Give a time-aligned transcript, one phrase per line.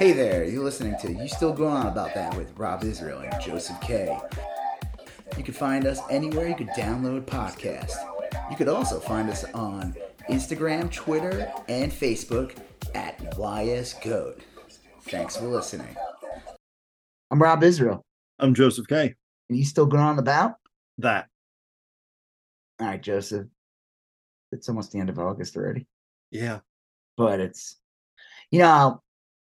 [0.00, 3.38] Hey there, you're listening to You Still Going On About That with Rob Israel and
[3.38, 4.18] Joseph K.
[5.36, 7.92] You can find us anywhere you could download podcasts.
[8.50, 9.94] You could also find us on
[10.30, 12.56] Instagram, Twitter, and Facebook
[12.94, 14.40] at YSGoat.
[15.02, 15.94] Thanks for listening.
[17.30, 18.02] I'm Rob Israel.
[18.38, 19.14] I'm Joseph K.
[19.50, 20.54] And you still going on about?
[20.96, 21.28] That.
[22.80, 23.48] All right, Joseph.
[24.50, 25.86] It's almost the end of August already.
[26.30, 26.60] Yeah.
[27.18, 27.76] But it's
[28.50, 29.02] you know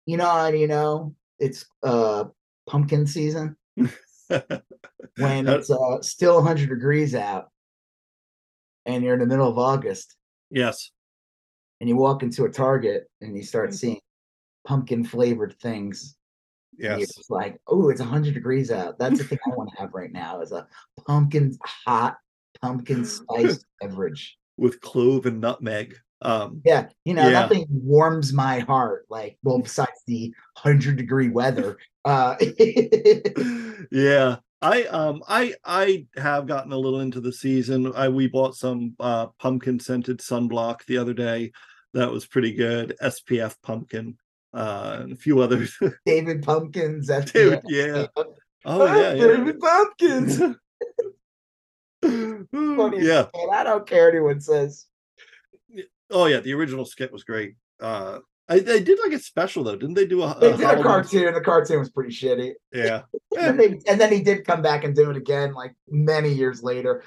[0.06, 2.24] you know how you know it's uh
[2.68, 7.48] pumpkin season when it's uh still 100 degrees out
[8.86, 10.16] and you're in the middle of August.
[10.50, 10.90] Yes.
[11.80, 14.00] And you walk into a Target and you start seeing
[14.66, 16.16] pumpkin flavored things.
[16.76, 17.02] Yes.
[17.02, 18.98] It's like, oh, it's 100 degrees out.
[18.98, 20.66] That's the thing I want to have right now is a
[21.06, 22.16] pumpkin hot
[22.60, 25.96] pumpkin spiced beverage with clove and nutmeg.
[26.22, 27.40] Um, yeah, you know, yeah.
[27.40, 31.78] nothing warms my heart like well, besides the hundred degree weather.
[32.04, 32.36] Uh
[33.90, 34.36] yeah.
[34.62, 37.92] I um I I have gotten a little into the season.
[37.94, 41.52] I we bought some uh pumpkin scented sunblock the other day.
[41.94, 42.94] That was pretty good.
[43.02, 44.18] SPF pumpkin,
[44.52, 45.78] uh and a few others.
[46.06, 47.32] David Pumpkins, SPF.
[47.32, 48.06] Dude, yeah.
[48.66, 49.26] Oh yeah, yeah.
[49.26, 50.38] David Pumpkins.
[52.02, 53.26] Funny yeah.
[53.52, 54.86] I don't care anyone says.
[56.10, 57.54] Oh yeah, the original skit was great.
[57.80, 58.18] Uh
[58.50, 60.06] I, they did like a special though, didn't they?
[60.06, 61.32] Do a, they did a cartoon.
[61.32, 62.54] The cartoon was pretty shitty.
[62.72, 63.02] Yeah,
[63.38, 66.60] and, they, and then he did come back and do it again, like many years
[66.60, 67.04] later.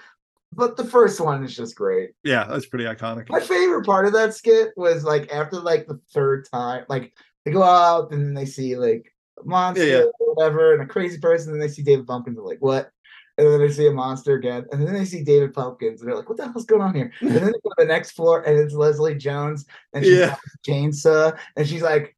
[0.54, 2.12] But the first one is just great.
[2.24, 3.30] Yeah, that's pretty iconic.
[3.30, 7.52] My favorite part of that skit was like after like the third time, like they
[7.52, 10.04] go out and then they see like a monster Yeah, yeah.
[10.20, 12.38] or whatever and a crazy person, and they see David Pumpkins.
[12.38, 12.90] They're like, what?
[13.38, 16.16] And then they see a monster again, and then they see David Pumpkins, and they're
[16.18, 18.42] like, "What the hell's going on here?" And then they go to the next floor,
[18.44, 20.36] and it's Leslie Jones, and she's Yeah.
[20.68, 22.16] chainsaw, and she's like,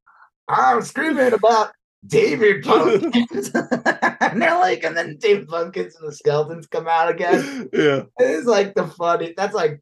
[0.49, 1.71] "I'm screaming about
[2.05, 7.69] David Pumpkins," and they're like, and then David Pumpkins and the skeletons come out again.
[7.71, 9.33] yeah, It's like the funny.
[9.37, 9.79] That's like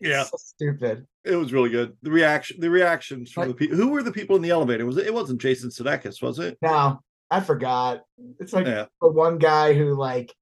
[0.00, 0.24] yeah.
[0.24, 1.06] so stupid.
[1.24, 1.94] It was really good.
[2.00, 3.76] The reaction, the reactions from Like- the people.
[3.76, 4.86] Who were the people in the elevator?
[4.86, 5.06] Was it?
[5.06, 6.56] It wasn't Jason Sudeikis, was it?
[6.62, 8.00] No, I forgot.
[8.40, 8.86] It's like Yeah.
[9.02, 10.34] the one guy who like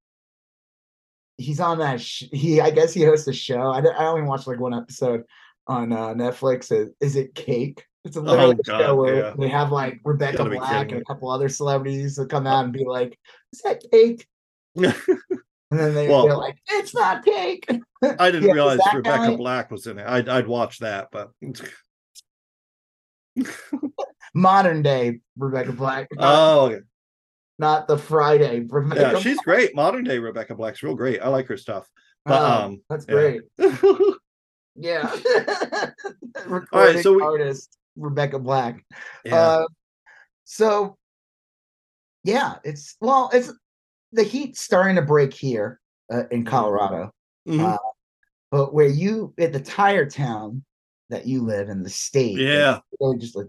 [1.37, 2.01] he's on that.
[2.01, 3.71] Sh- he I guess he hosts a show.
[3.71, 5.23] I, I only watched like one episode
[5.67, 6.71] on uh, Netflix.
[6.71, 7.83] Is, is it Cake?
[8.05, 9.33] It's a little Oh, a show where yeah.
[9.37, 12.85] they have like Rebecca Black and a couple other celebrities that come out and be
[12.85, 13.19] like,
[13.53, 14.25] "Is that cake?"
[15.69, 17.65] And then they, Well- they're like, "It's not cake."
[18.01, 20.07] I didn't Yeah, realize Rebecca guy- Black was in it.
[20.07, 21.31] I'd I'd watch that, but
[24.33, 26.79] Modern day Rebecca Black, oh, okay.
[27.59, 29.01] Not the Friday Rebecca.
[29.13, 29.75] yeah, she's great.
[29.75, 31.21] Modern day Rebecca Black's real great.
[31.21, 31.87] I like her stuff.
[32.25, 33.13] But Oh, um, that's yeah.
[33.13, 33.41] great.
[33.83, 34.15] all
[34.75, 35.15] Yeah.
[36.45, 38.83] Recording so we- artist Rebecca Black.
[39.25, 39.65] yeah, Uh,
[40.43, 40.97] so
[42.23, 43.51] yeah, it's well, it's
[44.11, 45.79] the heat's starting to break here
[46.13, 47.11] uh, in Colorado,
[47.47, 47.73] Mhm.
[47.73, 47.77] uh,
[48.51, 50.63] but where you at the tire town
[51.09, 52.79] that you live in the state, yeah,
[53.17, 53.47] just like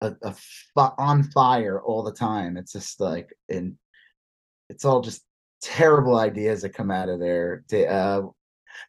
[0.00, 0.34] a, a,
[0.74, 2.56] fi- on fire all the time.
[2.56, 3.76] It's just like and
[4.68, 5.22] it's all just
[5.62, 7.64] terrible ideas that come out of there.
[7.72, 8.22] Uh,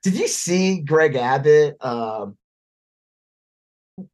[0.04, 1.78] did you see Greg Abbott?
[1.84, 2.38] Um,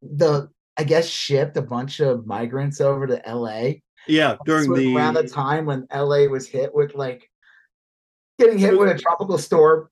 [0.02, 3.82] the I guess shipped a bunch of migrants over to L.A.
[4.08, 4.36] yeah.
[4.44, 7.30] During So the around the time when LA was hit with like
[8.38, 9.88] getting hit with a tropical storm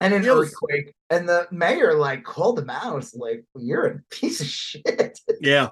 [0.00, 4.40] and an was- earthquake, and the mayor like called him out, like, "You're a piece
[4.40, 5.70] of shit." yeah,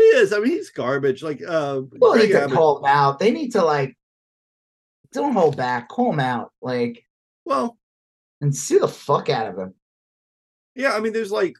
[0.00, 0.32] he is.
[0.32, 1.22] I mean, he's garbage.
[1.22, 3.18] Like uh, well, Greg need to Abbott- call him out.
[3.18, 3.96] They need to like
[5.12, 7.04] don't hold back, call him out, like
[7.44, 7.78] well,
[8.40, 9.74] and sue the fuck out of him.
[10.76, 11.56] Yeah, I mean, there's like,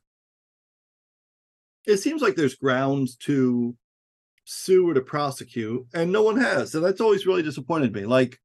[1.86, 3.76] it seems like there's grounds to
[4.44, 8.04] sue or to prosecute, and no one has, and that's always really disappointed me.
[8.06, 8.38] Like,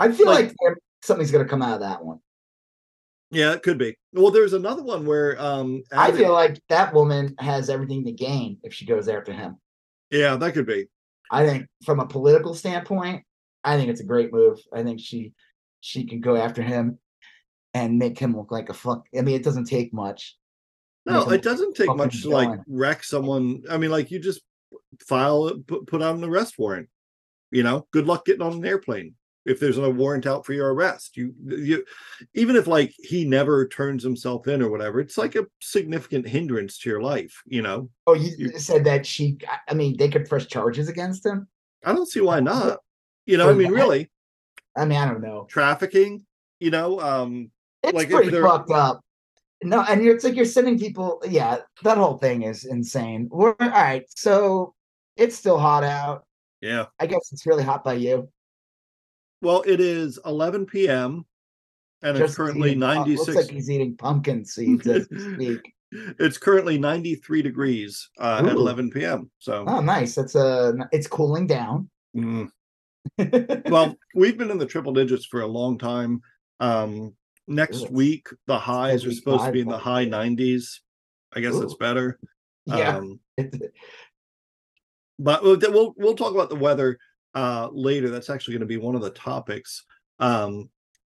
[0.00, 2.20] I feel Like- like, something's gonna come out of that one.
[3.30, 3.96] Yeah, it could be.
[4.12, 8.58] Well, there's another one where, um, I feel like that woman has everything to gain
[8.62, 9.56] if she goes after him.
[10.10, 10.86] yeah, that could be.
[11.30, 13.22] I think from a political standpoint,
[13.64, 14.58] I think it's a great move.
[14.72, 15.34] I think she
[15.80, 16.98] she can go after him
[17.74, 19.06] and make him look like a fuck.
[19.16, 20.36] I mean, it doesn't take much.
[21.04, 23.62] No, it doesn't take much to like wreck someone.
[23.70, 24.40] I mean, like you just
[25.06, 26.88] file put out an arrest warrant.
[27.50, 29.14] You know, good luck getting on an airplane
[29.46, 31.16] if there's a warrant out for your arrest.
[31.16, 31.84] You, you,
[32.34, 36.78] even if like he never turns himself in or whatever, it's like a significant hindrance
[36.80, 37.42] to your life.
[37.46, 39.38] You know, Oh, you, You- said that she.
[39.68, 41.48] I- mean, they could press charges against him.
[41.84, 42.78] I don't see why not.
[43.26, 43.74] You know, For I mean, that?
[43.74, 44.10] really,
[44.76, 45.46] I mean, I don't know.
[45.48, 46.24] trafficking.
[46.60, 47.50] You know, um,
[47.82, 49.00] It's Like, if pretty they're- fucked up.
[49.62, 51.22] no, and you're, it's like you're sending people.
[51.28, 53.28] Yeah, that whole thing is insane.
[53.30, 54.04] We're all right.
[54.16, 54.74] So
[55.16, 56.24] it's still hot out.
[56.60, 56.86] Yeah.
[56.98, 58.28] I guess it's really hot by you.
[59.40, 61.24] Well, it is 11 p.m.
[62.02, 63.28] and it's Just currently eating pu- 96.
[63.28, 65.72] Looks like he's eating pumpkin seeds as we speak.
[65.92, 68.58] it's currently 93 degrees uh, at Ooh.
[68.58, 69.30] 11 p.m.
[69.38, 70.14] So, Oh, nice.
[70.14, 70.74] That's a.
[70.92, 71.88] It's cooling down.
[72.16, 72.48] mm.
[73.70, 76.20] well, we've been in the triple digits for a long time.
[76.60, 77.14] Um,
[77.46, 77.88] next Ooh.
[77.90, 80.80] week, the highs are supposed to be in the 75 high 90s.
[81.32, 81.78] I guess it's Ooh.
[81.78, 82.18] better.
[82.66, 82.96] yeah.
[82.98, 83.20] Um,
[85.18, 86.98] but we'll we'll, we'll talk about the weather
[87.34, 89.84] uh later that's actually going to be one of the topics.
[90.18, 90.70] Um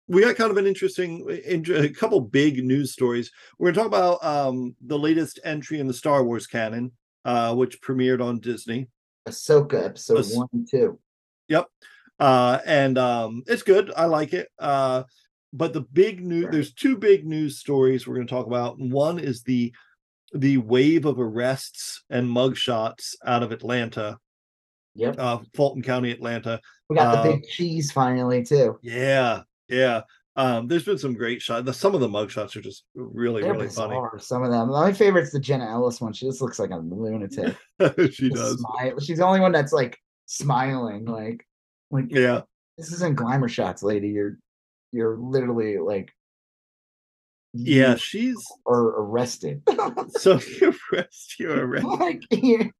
[0.06, 3.30] we got kind of an interesting in, a couple big news stories.
[3.58, 6.92] We're going to talk about um the latest entry in the star wars canon
[7.24, 8.88] uh which premiered on disney.
[9.28, 10.98] Ahsoka episode Ahs- one and two.
[11.48, 11.66] yep
[12.20, 15.02] uh and um it's good i like it uh
[15.52, 18.78] but the big news there's two big news stories we're going to talk about.
[18.78, 19.72] One is the
[20.34, 24.18] the wave of arrests and mugshots out of atlanta
[24.96, 25.16] Yep.
[25.18, 28.78] uh fulton county atlanta We got the big cheese finally too.
[28.82, 30.02] yeah yeah
[30.36, 33.42] um there's been some great shots the, some of the mug shots are just really
[33.42, 34.70] They're really funny Some of them.
[34.70, 36.12] My favorite's the Jenna Ellis one.
[36.12, 37.56] She just looks like a lunatic.
[38.12, 39.00] she Just does Smile.
[39.00, 39.96] She's the only one that's like
[40.26, 41.04] smiling.
[41.04, 41.46] Like,
[41.90, 42.42] like yeah
[42.76, 44.08] this isn't glamour shots, lady.
[44.08, 44.38] You're
[44.92, 46.12] you're literally like
[47.54, 49.62] yeah you she's are arrested.
[50.18, 52.70] so you arrest you arrest like you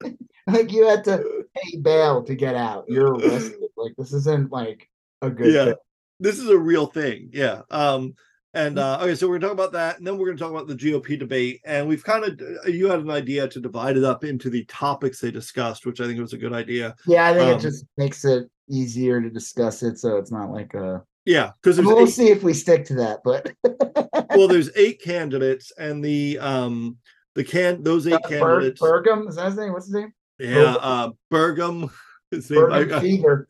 [0.49, 2.85] like you had to pay bail to get out.
[2.89, 3.55] You're arrested.
[3.77, 4.89] Like this isn't like
[5.23, 5.65] a good Yeah.
[5.67, 5.75] thing.
[6.21, 8.15] this is a real thing yeah um
[8.55, 8.81] and Mm.
[9.01, 10.75] uh okay so we're gonna talk about that and then we're gonna talk about the
[10.77, 12.41] gop debate and we've kind of
[12.73, 16.07] you had an idea to divide it up into the topics they discussed which i
[16.07, 19.29] think was a good idea Yeah, I think Um, it just makes it easier to
[19.29, 21.03] discuss it, so it's not like a.
[21.27, 23.53] yeah because We'll eight, see if we stick to that, but
[24.37, 26.99] well there's eight candidates and the um
[27.35, 29.73] the can those eight Ber- candidates Burgum is that his name?
[29.73, 30.13] What's his name?
[30.39, 31.91] yeah uh burgum
[32.31, 33.49] his name, I, Burgum I- fever.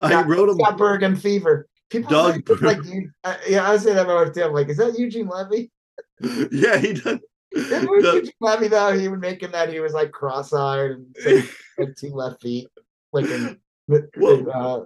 [0.00, 1.68] I Got- wrote him Got Burgum fever.
[1.90, 2.78] People Doug think it's like.
[3.24, 4.52] Uh, yeah, I say that all the time.
[4.52, 5.70] Like, is that Eugene Levy?
[6.52, 7.18] yeah he does
[7.52, 10.90] If it was Eugene Levy, though, he would make him that he was like cross-eyed
[10.90, 11.16] and
[11.78, 12.68] like, two left feet,
[13.12, 14.80] like in, in uh,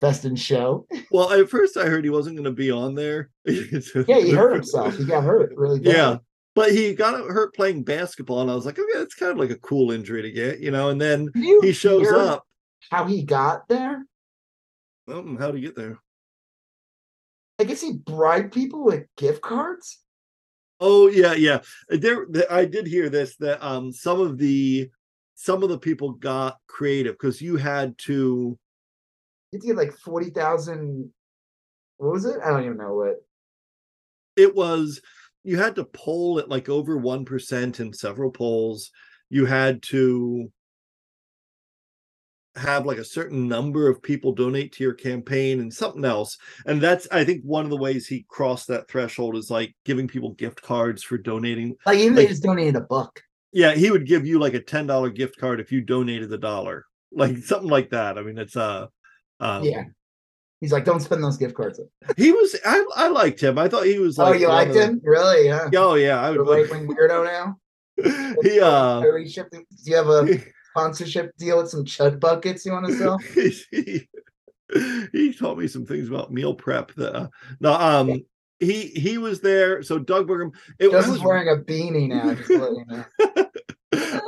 [0.00, 0.86] Best in Show.
[1.10, 4.54] well at first i heard he wasn't going to be on there Yeah, he hurt
[4.54, 4.96] himself.
[4.96, 5.94] He got hurt really bad.
[5.94, 6.16] Yeah,
[6.54, 9.50] but he got hurt playing basketball, and I was like, okay, that's kind of like
[9.50, 10.90] a cool injury to get, you know.
[10.90, 12.44] And then he shows up.
[12.90, 14.04] How he got there?
[15.06, 15.98] Oh, how do he get there?
[17.58, 20.00] I guess he bribed people with gift cards.
[20.80, 21.60] Oh yeah, yeah.
[21.88, 24.90] There, I did hear this that um some of the
[25.34, 28.58] some of the people got creative because you had to.
[29.52, 31.10] You had to get like forty thousand.
[31.98, 32.36] What was it?
[32.44, 33.16] I don't even know what.
[34.36, 35.00] It was
[35.44, 38.90] you had to poll at like over one percent in several polls.
[39.30, 40.50] You had to
[42.56, 46.36] have like a certain number of people donate to your campaign and something else.
[46.66, 50.08] And that's I think one of the ways he crossed that threshold is like giving
[50.08, 51.76] people gift cards for donating.
[51.86, 53.20] Like even they Like- just donated a buck.
[53.52, 56.36] Yeah, he would give you like a ten dollar gift card if you donated the
[56.36, 58.18] dollar, like something like that.
[58.18, 58.88] I mean, it's uh,
[59.40, 59.84] um, Yeah.
[60.60, 61.80] He's like, don't spend those gift cards.
[62.16, 63.58] He was I I liked him.
[63.58, 65.00] I thought he was oh, like you liked the- him?
[65.04, 65.46] Really?
[65.46, 65.68] Yeah.
[65.76, 66.40] Oh yeah, I would.
[66.40, 67.56] right wing weirdo now.
[68.42, 69.00] he uh.
[69.00, 72.86] Are we shipping- Do you have a sponsorship deal with some chud buckets you want
[72.86, 73.18] to sell?
[73.18, 74.08] he,
[75.12, 77.28] he taught me some things about meal prep that uh,
[77.60, 78.24] no um
[78.58, 82.34] he he was there so doug Burgum it Justin's was, wearing a beanie now.
[82.34, 83.04] Just you know.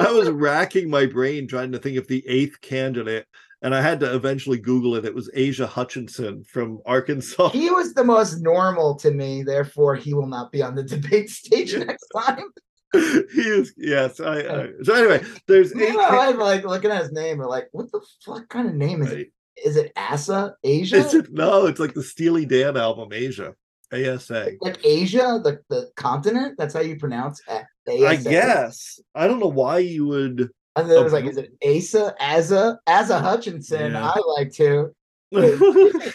[0.00, 3.26] I was racking my brain trying to think of the eighth candidate
[3.62, 7.94] and i had to eventually google it it was asia hutchinson from arkansas He was
[7.94, 11.84] the most normal to me, therefore he will not be on the debate stage Yeah.
[11.84, 12.44] next time.
[12.92, 16.90] he is yes I, I uh, so anyway there's You eight know, I'm like looking
[16.90, 19.32] at his name, we're like, what the fuck kind of name is it?
[19.64, 20.54] Is it Asa?
[20.64, 20.96] Asia?
[20.96, 23.52] Is it- no it's like the steely dan album Aja
[23.92, 26.54] asa like Asia, the, the continent?
[26.58, 27.66] That's how you pronounce A-
[28.06, 30.48] i guess i don't know why you would
[30.80, 32.14] And then it was Oh, like, is it Asa?
[32.20, 32.78] Asa?
[32.86, 33.92] Asa Hutchinson.
[33.92, 34.12] Yeah.
[34.14, 34.94] I like to.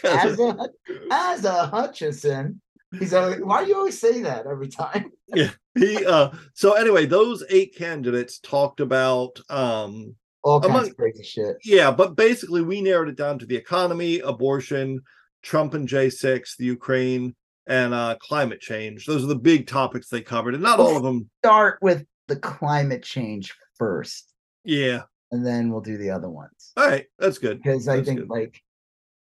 [0.03, 0.69] Asa,
[1.12, 2.62] Asa Hutchinson.
[3.00, 5.12] He's always, why do you always say that every time?
[5.34, 5.50] Yeah.
[5.74, 11.24] He uh so anyway those eight candidates talked about um All kinds Among- of crazy
[11.24, 11.57] shit.
[11.65, 15.01] yeah but basically we narrowed it down to the economy abortion
[15.43, 17.36] trump and j6 the ukraine
[17.67, 21.03] and uh climate change those are the big topics they covered and not all of
[21.03, 24.31] them Start with the climate change first,
[24.65, 26.74] yeah and then we'll do the other ones.
[26.77, 28.29] all right that's good because I think good.
[28.29, 28.62] like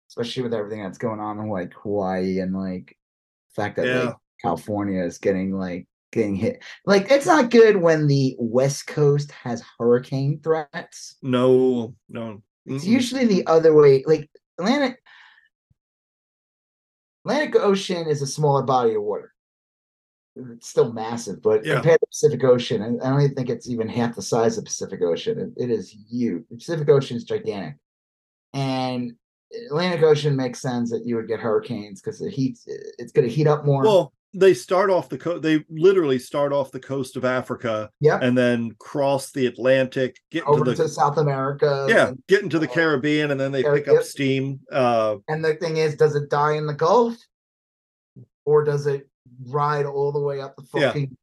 [0.09, 2.97] especially with everything that's going on in like Hawaii and like
[3.55, 4.03] the fact that Yeah.
[4.05, 6.61] like California is getting like getting hit.
[6.85, 11.15] Like it's not good when the West Coast has hurricane threats.
[11.21, 12.41] No, no.
[12.65, 12.87] It's Mm-mm.
[12.87, 14.03] usually the other way.
[14.05, 14.29] Like
[14.59, 14.99] Atlantic
[17.25, 19.31] Atlantic Ocean is a smaller body of water.
[20.35, 21.75] It's still massive, but Yeah.
[21.75, 24.63] compared to Pacific Ocean, I I don't even think it's even half the size of
[24.65, 25.37] Pacific Ocean.
[25.57, 26.43] It, it is huge.
[26.49, 27.75] The Pacific Ocean is gigantic,
[28.53, 29.13] and
[29.67, 32.63] Atlantic Ocean makes sense that you would get hurricanes because it heats.
[32.97, 33.83] It's going to heat up more.
[33.83, 35.41] Well, they start off the coast.
[35.41, 38.21] They literally start off the coast of Africa Yep.
[38.21, 41.87] and then cross the Atlantic, get over into the to South America.
[41.89, 44.61] yeah, and- get into the Caribbean, and then they Car- pick up steam.
[44.71, 47.17] Uh, And the thing is, does it die in the Gulf,
[48.45, 49.09] or does it
[49.47, 50.87] ride all the way up the Yeah.
[50.87, 51.17] fucking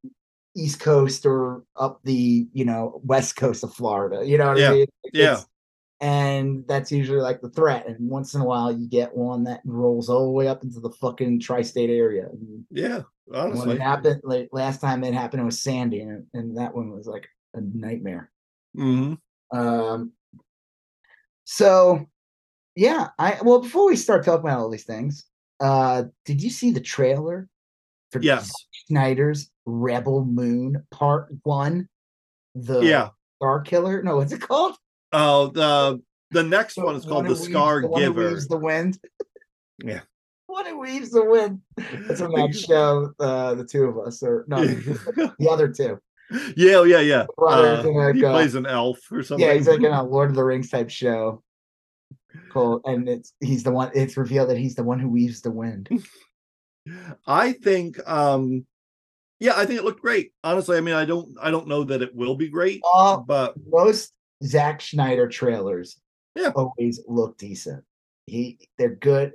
[0.56, 4.24] East Coast or up the you know West Coast of Florida?
[4.26, 4.70] You know what Yeah.
[4.70, 4.86] I mean?
[5.04, 5.40] Like, Yeah.
[6.00, 7.88] And that's usually like the threat.
[7.88, 10.78] And once in a while, you get one that rolls all the way up into
[10.78, 12.28] the fucking tri-state area.
[12.30, 13.74] And yeah, when honestly.
[13.74, 17.08] it happened, like last time it happened, it was Sandy, and, and that one was
[17.08, 18.30] like a nightmare.
[18.76, 19.14] hmm
[19.50, 20.12] Um,
[21.44, 22.06] so
[22.76, 25.24] yeah, I well before we start talking about all these things,
[25.58, 27.48] uh, did you see the trailer
[28.10, 28.50] for Yes.
[28.86, 31.88] Snyder's Rebel Moon Part One?
[32.54, 33.10] The Yeah.
[33.36, 34.02] Star Killer?
[34.02, 34.76] No, what's it called?
[35.12, 36.00] Oh, the
[36.30, 38.28] the next one is called the weaves- Scar the one Giver.
[38.28, 38.98] weaves the wind.
[39.82, 40.00] Yeah.
[40.46, 41.60] What it weaves the wind.
[41.76, 43.12] That's from that show.
[43.20, 45.98] Uh, the two of us, or no, the other two.
[46.56, 47.26] yeah, yeah, yeah.
[47.38, 49.46] Uh, like, he uh, plays an elf or something.
[49.46, 51.42] Yeah, he's like in a Lord of the Rings type show.
[52.50, 52.80] Cool.
[52.84, 55.88] And it's he's the one it's revealed that he's the one who weaves the wind.
[57.26, 58.66] I think um
[59.40, 60.32] yeah, I think it looked great.
[60.42, 63.54] Honestly, I mean I don't I don't know that it will be great, All but
[63.70, 64.12] most
[64.44, 66.00] Zack Snyder trailers
[66.34, 66.50] Yeah.
[66.54, 67.84] always look decent.
[68.26, 69.32] He they're good.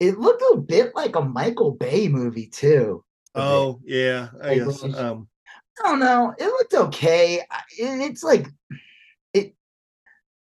[0.00, 3.04] It looked a bit like a Michael Bay movie too.
[3.34, 3.44] a bit.
[3.46, 5.28] oh yeah, I Like, guess um
[5.82, 6.34] I don't know.
[6.38, 7.36] It looked okay.
[7.36, 7.46] It-
[7.78, 8.46] it's like
[9.32, 9.54] it.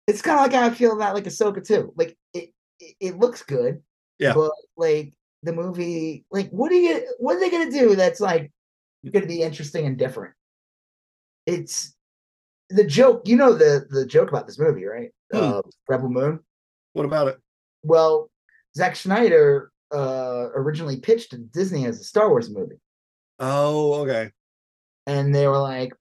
[0.08, 1.92] It's kind of like how I feel about like Ahsoka too.
[1.96, 3.82] Like it, it, it looks good.
[4.18, 4.34] Yeah.
[4.34, 7.06] But like the movie, like what are you?
[7.18, 7.94] What are they gonna do?
[7.96, 8.52] That's like
[9.10, 10.34] gonna be interesting and different.
[11.46, 11.94] It's
[12.70, 13.22] the joke.
[13.26, 15.10] You know the the joke about this movie, right?
[15.32, 15.38] Hmm.
[15.38, 16.40] Uh, Rebel Moon.
[16.92, 17.38] what about it?
[17.82, 18.30] Well,
[18.76, 22.76] Zack Snyder uh originally pitched to Disney as a Star Wars movie.
[23.38, 24.30] Oh, okay.
[25.06, 25.92] and they were like,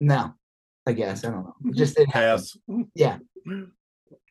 [0.00, 0.34] "No,
[0.86, 1.54] I guess I don't know.
[1.66, 2.28] It just didn't happen.
[2.38, 2.56] Pass.
[2.94, 3.18] Yeah,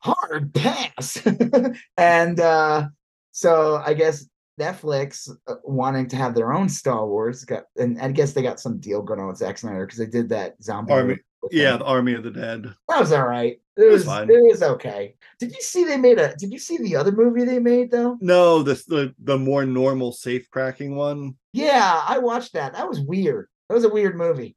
[0.02, 1.22] hard pass."
[1.98, 2.88] and uh,
[3.32, 4.26] so I guess
[4.60, 8.60] Netflix uh, wanting to have their own Star Wars got, and I guess they got
[8.60, 10.94] some deal going on with Zack Snyder because they did that zombie.
[10.94, 11.08] Army-
[11.42, 12.74] movie Yeah, the Army of the Dead.
[12.88, 13.60] that was all right.
[13.78, 14.30] It was was fine.
[14.30, 15.16] it was okay.
[15.40, 16.34] Did you see they made a?
[16.36, 18.18] Did you see the other movie they made though?
[18.22, 21.36] No, this the the more normal safe cracking one.
[21.52, 22.74] Yeah, I watched that.
[22.74, 23.48] That was weird.
[23.68, 24.56] That was a weird movie.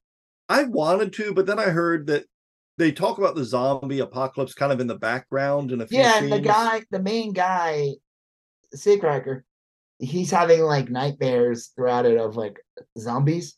[0.49, 2.25] I wanted to, but then I heard that
[2.79, 6.19] they talk about the zombie apocalypse kind of in the background and a few Yeah,
[6.23, 7.95] and the guy, the main guy,
[8.75, 9.43] Seacracker,
[9.99, 12.59] he's having like nightmares throughout it of like
[12.99, 13.57] zombies.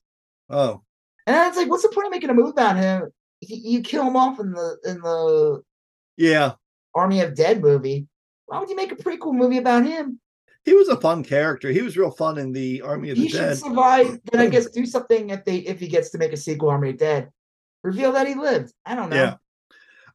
[0.48, 0.82] Oh,
[1.26, 3.10] And it's like, what's the point of making a movie about him?
[3.40, 5.62] He, you kill him off in the in the
[6.16, 6.52] yeah.
[6.94, 8.06] Army of Dead movie.
[8.46, 10.20] Why would you make a prequel movie about him?
[10.64, 11.70] He was a fun character.
[11.70, 14.18] He was real fun in the Army of the He should survive.
[14.30, 16.90] Then I guess do something if they if he gets to make a sequel, Army
[16.90, 17.30] of Dead.
[17.82, 18.72] Reveal that he lived.
[18.84, 19.16] I don't know.
[19.16, 19.34] Yeah.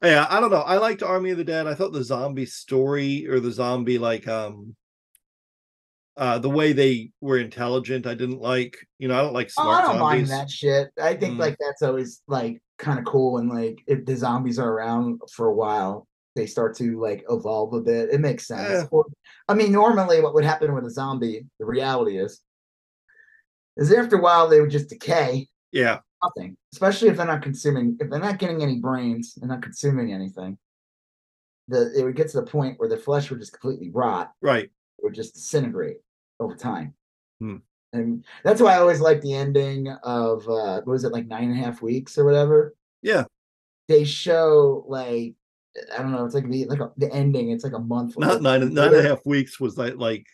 [0.03, 0.61] Yeah, I don't know.
[0.61, 1.65] I liked Army of the Dead.
[1.65, 4.75] I thought the zombie story or the zombie like um
[6.17, 8.77] uh the way they were intelligent, I didn't like.
[8.99, 10.29] You know, I don't like Oh, smart I don't mind zombies.
[10.29, 10.89] that shit.
[11.01, 11.39] I think Mm.
[11.39, 15.47] like that's always like kind of cool and like if the zombies are around for
[15.47, 18.09] a while, they start to like evolve a bit.
[18.11, 18.69] It makes sense.
[18.69, 18.83] Yeah.
[18.91, 19.05] Or-
[19.47, 22.41] I mean, normally what would happen with a zombie, the reality is,
[23.77, 25.47] is after a while they would just decay.
[25.71, 29.61] Yeah, Nothing, especially if they're not consuming, if they're not getting any brains and not
[29.61, 30.57] consuming anything.
[31.67, 34.69] The it would get to the point where the flesh would just completely rot right.
[35.01, 35.97] would just disintegrate
[36.39, 36.93] over time.
[37.39, 37.57] Hmm.
[37.93, 41.51] And that's why I always like the ending of uh what was it like nine
[41.51, 42.75] and a half weeks or whatever.
[43.01, 43.23] Yeah.
[43.87, 45.35] They show like
[45.93, 48.17] I don't know, it's like the like a, the ending, it's like a month.
[48.17, 48.65] Not later.
[48.65, 50.25] nine nine and a half weeks was like like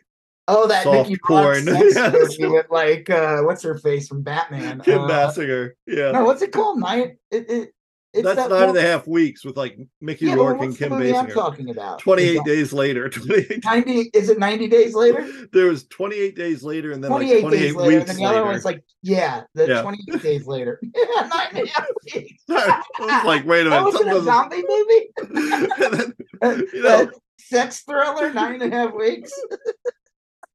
[0.48, 1.66] Oh, that soft Mickey porn.
[1.68, 2.38] Yes.
[2.40, 4.82] with like uh what's her face from Batman?
[4.82, 5.72] Kim uh, Basinger.
[5.86, 6.12] Yeah.
[6.12, 6.80] No, what's it called?
[6.80, 7.74] Nine it, it
[8.14, 10.90] it's That's that nine and a half weeks with like Mickey Yeah, Rourke and Kim
[10.92, 12.00] movie I'm talking about?
[12.00, 13.08] 28 that days later.
[13.10, 15.26] 28 90 is it 90 days later?
[15.54, 18.26] there was 28 days later and then 28, like 28 days later, weeks and the
[18.26, 19.82] other one's like, yeah, the Yeah.
[19.82, 20.82] 28 days later.
[20.96, 22.44] Yeah, nine and a half weeks.
[22.50, 23.94] Was like, wait a That minute.
[23.94, 26.14] wasn't a zombie movie?
[26.42, 29.32] Then, you know, sex thriller, nine and a half weeks.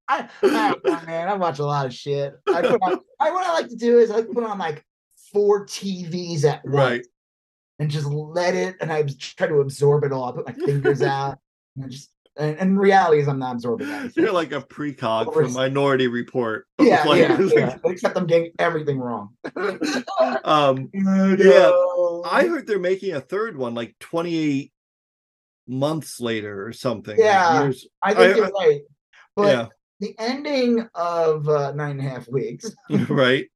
[0.08, 2.34] I, I man, I watch a lot of shit.
[2.46, 4.84] I put on, I, what I like to do is I put on like
[5.32, 7.06] four TVs at once Right.
[7.78, 10.24] And just let it, and I try to absorb it all.
[10.28, 11.38] I put my fingers out
[11.76, 12.10] and just.
[12.38, 14.24] And, and reality is, I'm not absorbing anything.
[14.24, 16.66] You're like a precog from Minority Report.
[16.78, 17.78] yeah, Like- yeah, yeah.
[17.86, 19.30] Except I'm getting everything wrong.
[20.44, 22.22] Um, No.
[22.30, 24.70] I heard they're making a third one like 28
[25.66, 27.16] months later or something.
[27.16, 27.62] like Yeah.
[27.62, 28.80] years- I think I- you're right.
[29.34, 29.66] But yeah,
[30.00, 32.70] the ending of uh, nine and a half weeks,
[33.08, 33.46] right.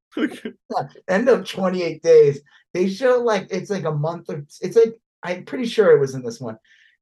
[1.07, 2.41] end of 28 days,
[2.73, 6.15] they show like it's like a month or it's like I'm pretty sure it was
[6.15, 6.57] in this one.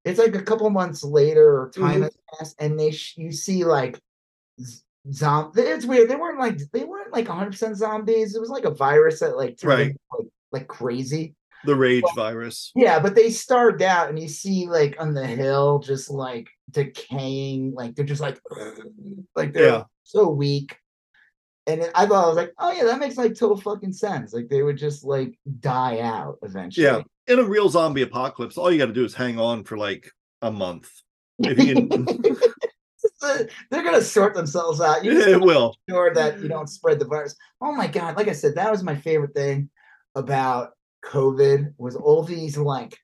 [0.06, 2.04] It's like a couple months later or time Mhm.
[2.04, 4.00] has passed, and they sh- you see like
[5.12, 5.62] zombie.
[5.62, 6.10] It's weird.
[6.10, 8.36] They weren't like they weren't like 100 percent zombies.
[8.36, 9.96] It was like a virus that like turned Right.
[10.18, 11.36] like, like crazy.
[11.66, 12.72] the rage Well, virus.
[12.74, 17.74] Yeah, but they starved out, and you see like on the hill, just like decaying,
[17.74, 18.40] like they're just like,
[19.36, 19.84] like they're Yeah.
[20.04, 20.78] so weak.
[21.68, 24.34] And I thought I was like, oh yeah, that makes like total fucking sense.
[24.34, 26.86] Like they would just like die out eventually.
[26.86, 27.02] Yeah.
[27.28, 30.12] In a real zombie apocalypse, all you got to do is hang on for like
[30.42, 30.90] a month.
[31.38, 32.18] If you can,
[33.70, 35.04] They're gonna sort themselves out.
[35.04, 35.76] You just it will.
[35.90, 37.36] sure that you don't spread the virus.
[37.62, 38.18] Oh my god!
[38.18, 39.70] Like I said, that was my favorite thing
[40.16, 40.72] about
[41.06, 42.98] COVID was all these like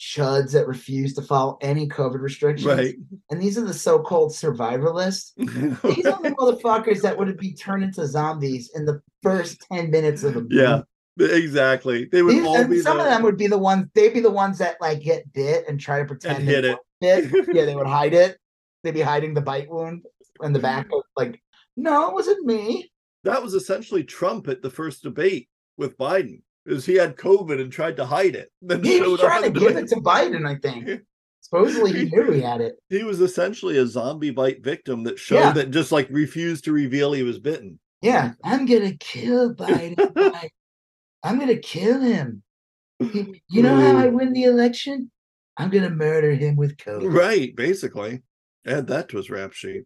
[0.00, 2.66] chuds that refuse to follow any COVID restrictions.
[2.66, 2.94] Right.
[3.30, 5.32] And these are the so-called survivalists.
[5.36, 10.22] These are the motherfuckers that would be turned into zombies in the first 10 minutes
[10.24, 10.56] of the movie.
[10.56, 10.82] yeah.
[11.18, 12.06] Exactly.
[12.10, 14.20] They would These- all be some the, of them would be the ones they'd be
[14.20, 16.78] the ones that like get bit and try to pretend they hid it.
[17.00, 17.48] bit.
[17.54, 18.38] yeah, they would hide it.
[18.82, 20.04] They'd be hiding the bite wound
[20.42, 21.42] in the back of like,
[21.76, 22.90] no, it wasn't me.
[23.24, 26.40] that was essentially Trump at the first debate with Biden.
[26.66, 28.50] Is he had COVID and tried to hide it.
[28.62, 31.00] Then He was trying to give it to Biden, I think.
[31.42, 32.76] Supposedly he knew he had it.
[32.90, 35.52] He was essentially a zombie bite victim that showed Yeah.
[35.52, 37.80] that just like refused to reveal he was bitten.
[38.02, 40.48] Yeah, I'm gonna kill Biden.
[41.24, 42.42] I'm gonna kill him.
[43.00, 45.10] You know how I win the election?
[45.56, 47.12] I'm gonna murder him with COVID.
[47.12, 48.22] Right, basically.
[48.66, 49.84] Add that to his rap sheet.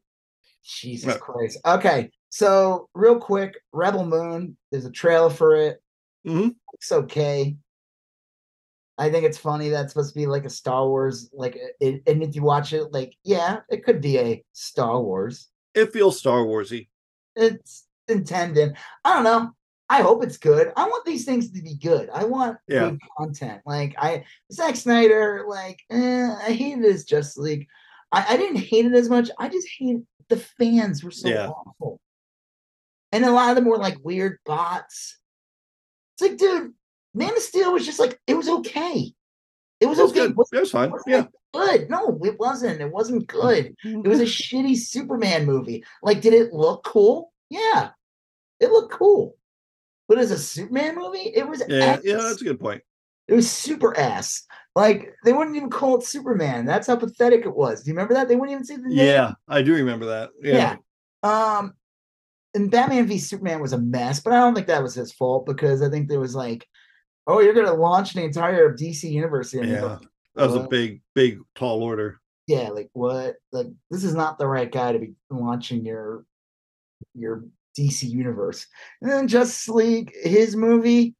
[0.65, 1.21] Jesus Right.
[1.21, 1.59] Christ.
[1.65, 4.57] Okay, so real quick, Rebel Moon.
[4.73, 5.79] There's a trailer for it.
[6.27, 6.55] Mhm.
[6.75, 7.57] It's okay.
[8.97, 9.69] I think it's funny.
[9.71, 11.29] That's supposed to be like a Star Wars.
[11.33, 15.49] Like, it, and if you watch it, like, yeah, it could be a Star Wars.
[15.75, 16.89] It feels Star Warsy.
[17.35, 18.77] It's intended.
[19.05, 19.51] I don't know.
[19.91, 20.73] I hope it's good.
[20.77, 22.09] I want these things to be good.
[22.11, 22.91] I want Yeah.
[22.91, 23.61] good content.
[23.67, 27.67] Like I Zack Snyder, like eh, I hated his Justice League.
[28.13, 29.29] I, I didn't hate it as much.
[29.39, 31.49] I just hate the fans were so Yeah.
[31.49, 32.01] awful.
[33.13, 35.19] And a lot of them were like weird bots.
[36.19, 36.73] It's like, dude,
[37.15, 39.13] Man of Steel was just like it was okay.
[39.81, 40.21] It was It was okay.
[40.29, 40.37] good.
[40.53, 40.93] It was fine.
[40.93, 41.27] it Yeah.
[41.53, 41.91] good.
[41.91, 42.81] No, it wasn't.
[42.81, 43.75] It wasn't good.
[43.85, 45.85] It was a shitty Superman movie.
[46.03, 47.33] Like, did it look cool?
[47.51, 47.91] Yeah,
[48.61, 49.37] it looked cool.
[50.09, 52.01] But as a Superman movie, it was Yeah, ass.
[52.05, 52.83] yeah, that's a good point.
[53.27, 54.45] it was super ass.
[54.77, 56.67] Like they wouldn't even call it Superman.
[56.67, 57.83] That's how pathetic it was.
[57.83, 58.29] Do you remember that?
[58.29, 58.99] They wouldn't even say the name.
[58.99, 60.31] Yeah, I do remember that.
[60.43, 60.77] Yeah.
[61.25, 61.59] Yeah.
[61.59, 61.75] Um,
[62.55, 65.47] and Batman v Superman was a mess, but I don't think that was his fault
[65.47, 66.67] because I think there was like,
[67.27, 69.63] oh, you're gonna launch the entire DC universe here.
[69.63, 70.09] And you go, Yeah.
[70.37, 72.21] That was a big, big, tall order.
[72.49, 73.37] yeah, like what?
[73.53, 76.25] Like this is not the right guy to be launching your
[77.15, 77.45] your
[77.79, 78.67] DC universe.
[79.01, 81.15] And then Justice League, his movie,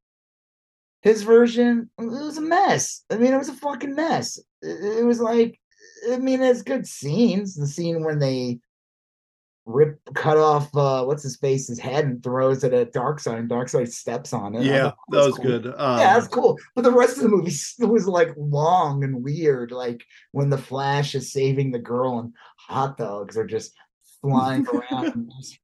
[1.03, 3.05] his version, it was a mess.
[3.11, 4.39] I mean, it was a fucking mess.
[4.63, 5.61] It, it was like,
[6.11, 7.55] I mean, it's good scenes.
[7.55, 8.59] The scene when they
[9.67, 13.91] rip cut off uh what's his face's head and throws it at Darkseid and Darkseid
[13.91, 14.63] steps on it.
[14.65, 15.45] Yeah, that was cool.
[15.45, 15.67] good.
[15.69, 16.59] Um, Yeah, that's cool.
[16.75, 19.71] But the rest of the movie was like long and weird.
[19.73, 23.73] Like when the Flash is saving the girl and hot dogs are just
[24.21, 25.59] flying around and just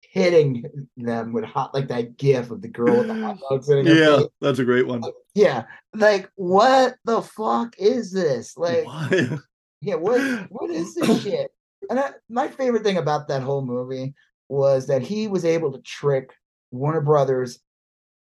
[0.00, 0.64] hitting
[0.96, 4.18] them with hot like that gif of the girl with the hot dogs in yeah,
[4.18, 4.26] face.
[4.40, 5.02] that's a great one.
[5.34, 5.64] Yeah.
[5.94, 8.56] Like what the fuck is this?
[8.56, 9.38] Like Why?
[9.80, 11.50] yeah, what what is this shit?
[11.90, 14.14] And I, my favorite thing about that whole movie
[14.48, 16.32] was that he was able to trick
[16.70, 17.58] Warner Brothers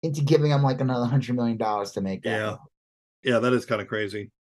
[0.04, 2.30] into giving him like another hundred million dollars to make that.
[2.32, 2.46] Yeah.
[2.52, 2.60] movie.
[3.24, 4.32] yeah, that is kind of crazy.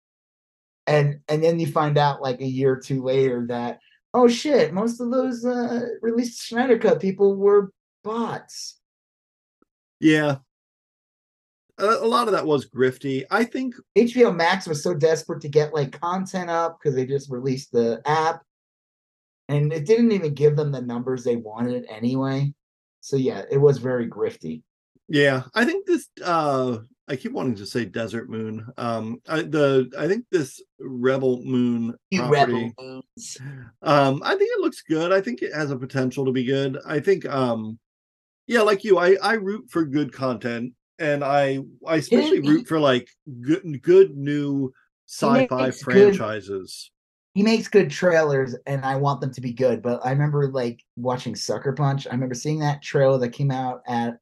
[0.87, 3.79] and and then you find out like a year or two later that
[4.13, 7.71] oh shit, most of those uh released Snyder Cut people were
[8.03, 8.79] bots.
[9.99, 10.37] Yeah.
[11.77, 13.23] A, a lot of that was grifty.
[13.31, 17.29] I think HBO Max was so desperate to get like content up because they just
[17.29, 18.43] released the app,
[19.49, 22.53] and it didn't even give them the numbers they wanted anyway.
[23.01, 24.63] So yeah, it was very grifty.
[25.07, 26.07] Yeah, I think this.
[26.23, 28.65] uh I keep wanting to say Desert Moon.
[28.77, 32.53] Um, I, the I think this Rebel Moon property.
[32.53, 33.37] rebel moons.
[33.83, 35.11] Um, I think it looks good.
[35.11, 36.79] I think it has a potential to be good.
[36.83, 37.77] I think, um,
[38.47, 42.79] yeah, like you, I I root for good content, and I I especially root for
[42.79, 43.07] like
[43.41, 44.73] good good new
[45.07, 46.89] sci-fi makes good- franchises.
[47.35, 49.83] He makes good trailers and I want them to be good.
[49.83, 52.07] But I remember like watching Sucker Punch.
[52.07, 54.17] I remember seeing that trailer that came out at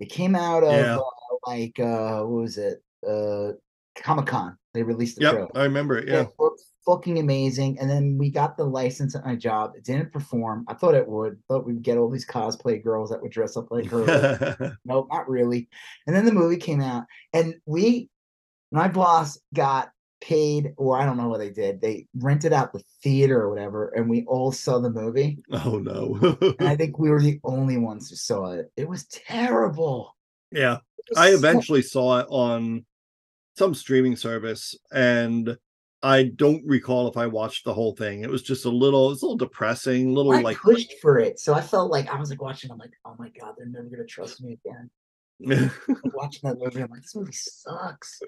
[0.00, 0.96] it came out of Yeah.
[0.96, 2.82] uh, like uh what was it?
[3.06, 3.52] Uh
[3.96, 4.56] Comic Con.
[4.72, 5.50] They released the Yep, trailer.
[5.54, 6.08] I remember it.
[6.08, 7.78] Yeah, It looked fucking amazing.
[7.78, 9.72] And then we got the license at my job.
[9.76, 10.64] It didn't perform.
[10.66, 11.38] I thought it would.
[11.48, 14.76] Thought we'd get all these cosplay girls that would dress up like her.
[14.84, 15.68] nope, not really.
[16.06, 18.10] And then the movie came out, and we,
[18.72, 21.80] my boss got paid, or I don't know what they did.
[21.80, 25.38] They rented out the theater or whatever, and we all saw the movie.
[25.52, 26.36] oh no.
[26.58, 28.70] And I think we were the only ones who saw it.
[28.76, 30.16] It was terrible.
[30.50, 30.78] yeah,
[31.10, 32.84] was I so- eventually saw it on
[33.56, 35.56] some streaming service, and
[36.02, 38.22] I don't recall if I watched the whole thing.
[38.24, 41.38] It was just a little, it's a little depressing, little I like pushed for it,
[41.38, 42.70] so I felt like I was like watching.
[42.70, 44.90] I'm like, oh my god, they're never gonna trust me again.
[46.14, 48.20] Watching that movie, I'm like, this movie sucks.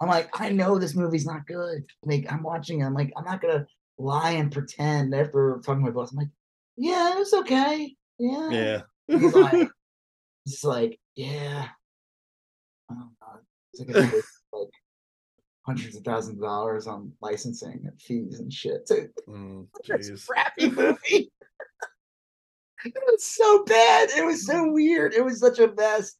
[0.00, 1.84] I'm like, I know this movie's not good.
[2.04, 2.84] Like, I'm watching it.
[2.84, 3.66] I'm like, I'm not gonna
[3.98, 6.12] lie and pretend after talking to my boss.
[6.12, 6.28] I'm like,
[6.76, 7.94] yeah, it was okay.
[8.18, 8.50] Yeah.
[8.50, 8.80] yeah.
[9.08, 9.68] He's like,
[10.46, 11.68] it's like, yeah.
[12.90, 13.40] I don't know.
[13.74, 14.68] It's like, like
[15.66, 18.86] hundreds of thousands of dollars on licensing and fees and shit.
[18.88, 18.96] So
[19.28, 21.30] Mm, it's a crappy movie.
[22.84, 24.10] it was so bad.
[24.16, 25.12] It was so weird.
[25.12, 26.14] It was such a mess.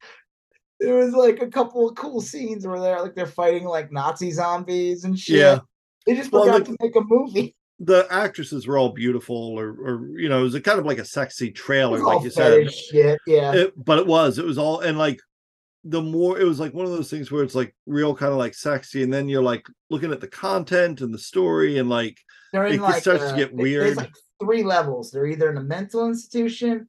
[0.80, 4.30] There was like a couple of cool scenes where they're like they're fighting like Nazi
[4.30, 5.36] zombies and shit.
[5.36, 5.58] Yeah.
[6.06, 7.54] They just Well, forgot the- to make a movie.
[7.80, 10.98] the actresses were all beautiful or or you know it was a kind of like
[10.98, 13.18] a sexy trailer like you said shit.
[13.26, 13.52] Yeah.
[13.54, 15.20] It- but it was it was all and like
[15.84, 18.38] the more it was like one of those things where it's like real kind of
[18.38, 22.18] like sexy and then you're like looking at the content and the story and like
[22.52, 23.86] it like starts to uh, get weird.
[23.86, 24.12] There's like
[24.42, 25.10] three levels.
[25.10, 26.88] They're either in a mental institution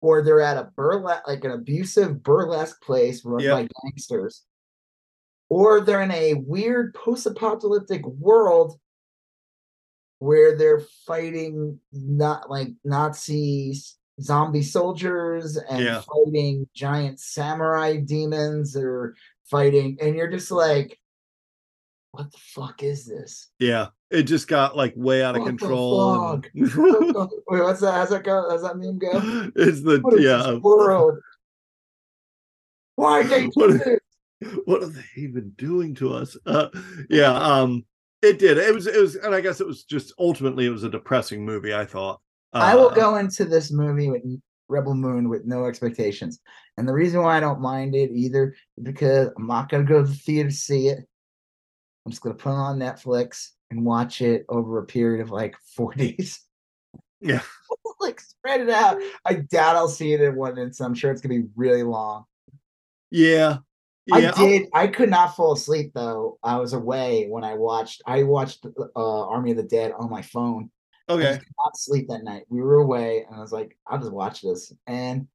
[0.00, 3.52] or they're at a burlesque, like an abusive burlesque place run Yep.
[3.52, 4.44] by gangsters,
[5.48, 8.78] or they're in a weird post-apocalyptic world
[10.18, 13.74] where they're fighting not like Nazi
[14.20, 16.02] zombie soldiers and Yeah.
[16.02, 20.99] fighting giant samurai demons or fighting, and you're just like,
[22.12, 23.50] what the fuck is this?
[23.58, 27.92] yeah it just got like way out of What the control and- Wait, what's that?
[27.94, 28.48] How's that go?
[28.50, 29.10] How's that meme go?
[29.56, 31.18] it's the What yeah world?
[32.96, 33.98] Why they What do
[34.64, 36.68] what are they even doing to us uh
[37.10, 37.84] yeah um
[38.22, 40.82] it did it was it was and i guess it was just ultimately it was
[40.82, 42.20] a depressing movie i thought
[42.54, 44.22] I will Uh, go into this movie with
[44.68, 46.40] Rebel Moon with no expectations.
[46.76, 50.00] And the reason why I don't mind it either is because I'm not gonna go
[50.02, 51.06] to the theater to see it.
[52.04, 55.56] I'm just gonna put it on Netflix and watch it over a period of like
[55.76, 56.40] four days.
[57.20, 57.42] Yeah.
[58.00, 58.98] like spread it out.
[59.26, 60.88] I doubt I'll see it in one instant.
[60.88, 62.24] I'm sure it's gonna be really long.
[63.10, 63.58] yeah
[64.06, 64.68] yeah I did.
[64.72, 66.38] I could not fall asleep though.
[66.42, 68.02] I was away when I watched.
[68.06, 68.64] I watched
[68.96, 70.70] uh, Army of the Dead on my phone.
[71.08, 72.44] I okay just could not sleep that night.
[72.48, 75.28] We were away, and I was like, "I'll just watch this." And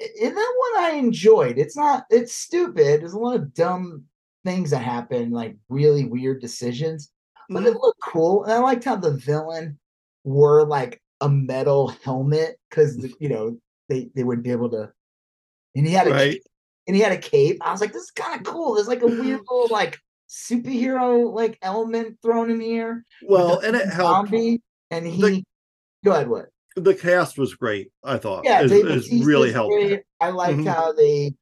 [0.00, 1.56] i- in that one, I enjoyed.
[1.58, 2.04] It's not.
[2.10, 3.00] It's stupid.
[3.00, 4.04] There's a lot of dumb
[4.44, 7.10] things that happen, like really weird decisions,
[7.48, 7.80] but it Mhm.
[7.82, 8.44] looked cool.
[8.44, 9.78] And I liked how the villain
[10.24, 14.90] wore like a metal helmet because you know they they wouldn't be able to.
[15.76, 16.40] And he had a right
[16.86, 17.58] and he had a cape.
[17.60, 18.74] I was like, this is kind of cool.
[18.74, 19.98] There's like a weird little like
[20.28, 23.04] superhero like element thrown in here.
[23.28, 25.44] well and it helped zombie, and he The-
[26.04, 26.28] go ahead.
[26.28, 26.46] What?
[26.76, 30.02] the cast was great i thought Yeah, it Dave really helped great.
[30.20, 30.68] I liked Mhm.
[30.72, 31.34] how they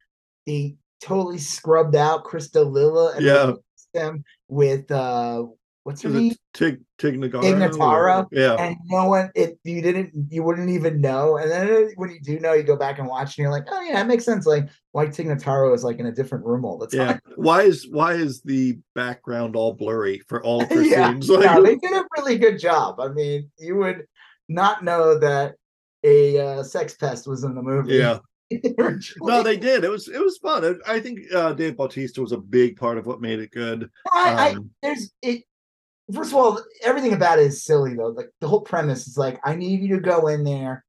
[0.46, 3.52] they totally scrubbed out Chris D'Elia and Yeah.
[3.94, 5.44] them with uh
[5.84, 6.32] what's her name?
[6.32, 7.40] it Tig Tig Notaro?
[7.40, 8.26] Tig Notaro?
[8.30, 8.56] Yeah.
[8.56, 11.38] And no one, it you didn't, you wouldn't even know.
[11.38, 13.80] And then when you do know, you go back and watch, and you're like, oh
[13.80, 14.44] yeah, it makes sense.
[14.44, 17.20] Like why Tig Notaro is like in a different room all the time.
[17.26, 17.34] Yeah.
[17.36, 21.28] Why is why is the background all blurry for all of her yeah, scenes?
[21.30, 23.00] Like, no, they did a really good job.
[23.00, 24.06] I mean, you would
[24.48, 25.54] not know that
[26.04, 27.94] a uh, sex pest was in the movie.
[27.94, 28.18] yeah.
[28.50, 29.84] No, they did.
[29.84, 30.64] It was it was fun.
[30.86, 33.90] I- I think uh Dave Bautista was a big part of what made it good.
[34.12, 35.44] I, I Um, there's it.
[36.12, 38.08] First of all, everything about it is silly though.
[38.08, 40.84] Like the whole premise is like, I need you to go in there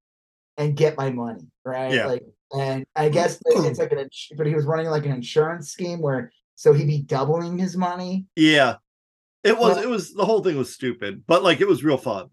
[0.57, 1.93] and get my money, right?
[1.93, 2.05] Yeah.
[2.05, 2.23] Like,
[2.57, 6.31] and I guess it's like an, but he was running like an insurance scheme where
[6.55, 8.25] so he'd be doubling his money.
[8.35, 8.75] yeah.
[9.43, 11.97] It was Well- it was the whole thing was stupid, but like it was real
[11.97, 12.27] fun.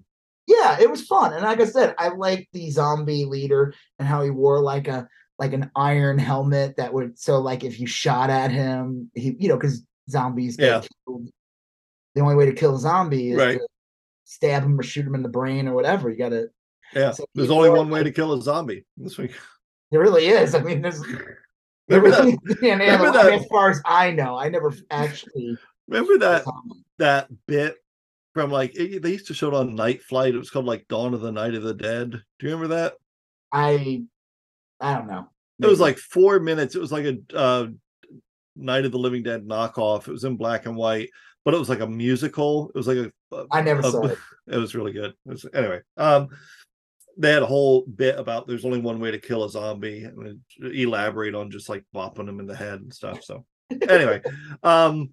[0.46, 4.22] Yeah, it was fun, and like I said, I liked the zombie leader and how
[4.22, 8.30] he wore like a like an iron helmet that would so like if you shot
[8.30, 10.82] at him, he you know because zombies get Yeah.
[11.06, 11.28] killed.
[12.14, 13.58] The only way to kill a zombie is Right.
[13.58, 13.66] to
[14.24, 16.08] stab him or shoot him in the brain or whatever.
[16.10, 16.48] You got to.
[16.94, 17.10] Yeah.
[17.10, 18.86] So There's only one way to kill a zombie.
[18.96, 19.32] This week.
[19.90, 20.54] There really is.
[20.54, 21.02] I mean, there's.
[21.88, 22.58] There Remember really, that?
[22.62, 25.56] and, and remember I mean, that- as far as I know, I never actually.
[25.86, 26.44] Remember that
[26.98, 27.76] that bit
[28.36, 30.34] from like it- they used to show it on Night Flight.
[30.34, 32.10] It was called like Dawn of the Night of the Dead.
[32.10, 32.94] Do you remember that?
[33.50, 34.02] I,
[34.78, 35.30] I don't know.
[35.58, 36.74] It was like four minutes.
[36.74, 37.68] It was like a uh,
[38.56, 40.06] Night of the Living Dead knockoff.
[40.06, 41.08] It was in black and white,
[41.46, 42.68] but it was like a musical.
[42.74, 43.10] It was like a.
[43.34, 44.18] a- I never a- saw it.
[44.48, 45.10] It was really good.
[45.26, 46.28] It was, anyway, um,
[47.16, 50.38] they had a whole bit about there's only one way to kill a zombie and
[50.60, 53.24] elaborate on just like bopping them in the head and stuff.
[53.24, 53.46] So
[53.88, 54.20] anyway,
[54.62, 55.08] um,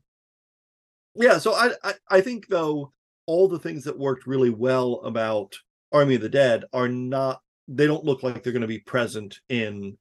[1.16, 1.38] yeah.
[1.38, 2.92] So I, I I think though
[3.26, 5.56] all the things that worked really well about
[5.92, 7.42] Army of the Dead are not.
[7.68, 9.98] They don't look like they're going to be present in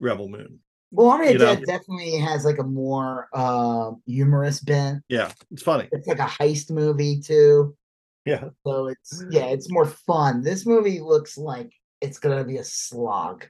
[0.00, 0.60] Rebel Moon.
[0.90, 1.44] Well, Army of the.
[1.44, 5.02] Dead definitely has like a more uh, humorous bent.
[5.08, 5.88] Yeah, it's funny.
[5.92, 7.76] It's like a heist movie too.
[8.24, 8.44] Yeah.
[8.66, 10.42] So it's yeah, it's more fun.
[10.42, 13.46] This movie looks like it's gonna be a slog.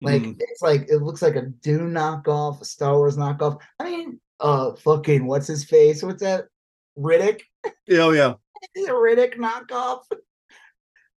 [0.00, 0.36] Like Mm.
[0.40, 3.60] it's like it looks like a Dune knockoff, a Star Wars knockoff.
[3.78, 6.02] I mean, uh, fucking what's his face?
[6.02, 6.46] What's that?
[6.98, 7.42] Riddick?
[7.90, 8.34] Oh yeah,
[8.74, 10.00] It Riddick knockoff?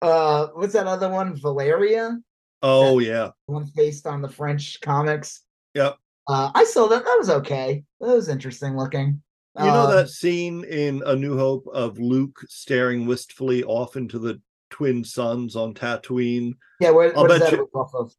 [0.03, 1.35] Uh, what's that other one?
[1.37, 2.19] Valeria,
[2.63, 5.43] oh yeah, the one based on the French comics.
[5.75, 5.97] Yep.
[6.27, 7.05] Uh, I saw that.
[7.05, 7.85] That was okay.
[8.01, 9.23] That was interesting looking.
[9.59, 14.19] You know Um, that scene in A New Hope of Luke staring wistfully off into
[14.19, 16.55] the twin suns on Tatooine?
[16.81, 18.13] Yeah, what, I'll bet that you- off of?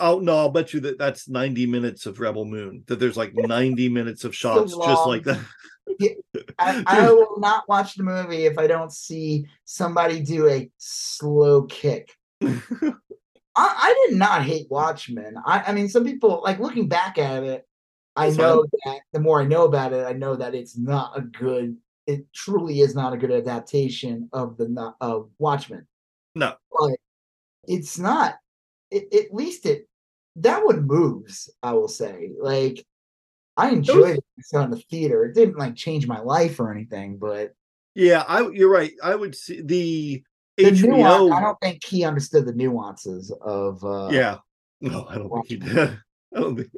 [0.00, 2.84] I'll no, I'll bet you that that's 90 minutes of Rebel Moon.
[2.86, 5.40] That there's like 90 minutes of shots just like that.
[6.58, 11.62] I, I will not watch the movie if I don't see somebody do a slow
[11.62, 12.14] kick.
[12.42, 12.94] I,
[13.56, 15.34] I did not hate Watchmen.
[15.44, 17.66] I, I mean, some people like looking back at it.
[18.14, 21.22] I know that the more I know about it, I know that it's not a
[21.22, 21.76] good.
[22.06, 25.86] It truly is not a good adaptation of the of Watchmen.
[26.34, 26.54] No.
[26.78, 26.96] but
[27.64, 28.36] it's not.
[28.90, 29.88] It, at least it
[30.36, 31.50] that one moves.
[31.62, 32.84] I will say, like
[33.58, 35.24] I enjoyed it in the theater.
[35.24, 37.52] It didn't like change my life or anything, but
[37.94, 38.92] Yeah, I you're right.
[39.02, 40.22] I would see the
[40.56, 40.96] the HBO.
[40.96, 41.32] nuance.
[41.32, 43.84] I don't think he understood the nuances of.
[43.84, 44.38] uh yeah.
[44.80, 45.98] No, I don't think he did.
[46.36, 46.70] I don't think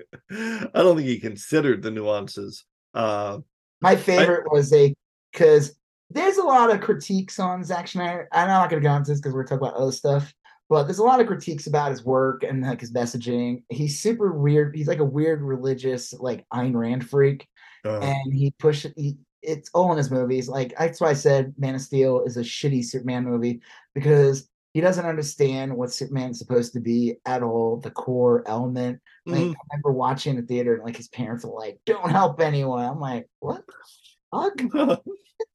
[0.75, 2.64] I don't think he considered the nuances.
[2.95, 3.38] Uh
[3.81, 4.95] My favorite was a
[5.33, 5.77] because
[6.11, 8.27] there's a lot of critiques on Zack Snyder.
[8.33, 10.33] I'm not going to go into this because we're talking about other stuff,
[10.70, 13.64] but there's a lot of critiques about his work and like his messaging.
[13.68, 14.76] He's super weird.
[14.76, 17.46] He's like a weird religious, like Ayn Rand freak,
[17.85, 20.48] uh, and he pushed he, it's all in his movies.
[20.48, 23.61] Like that's why I said Man of Steel is a shitty Superman movie
[23.96, 29.00] because he doesn't understand what Superman's supposed to be at all, the core element.
[29.26, 29.54] Like mhm.
[29.54, 33.00] I remember watching the theater and like his parents were like, "Don't help anyone." I'm
[33.00, 33.64] like, "What?
[33.66, 35.02] the fuck?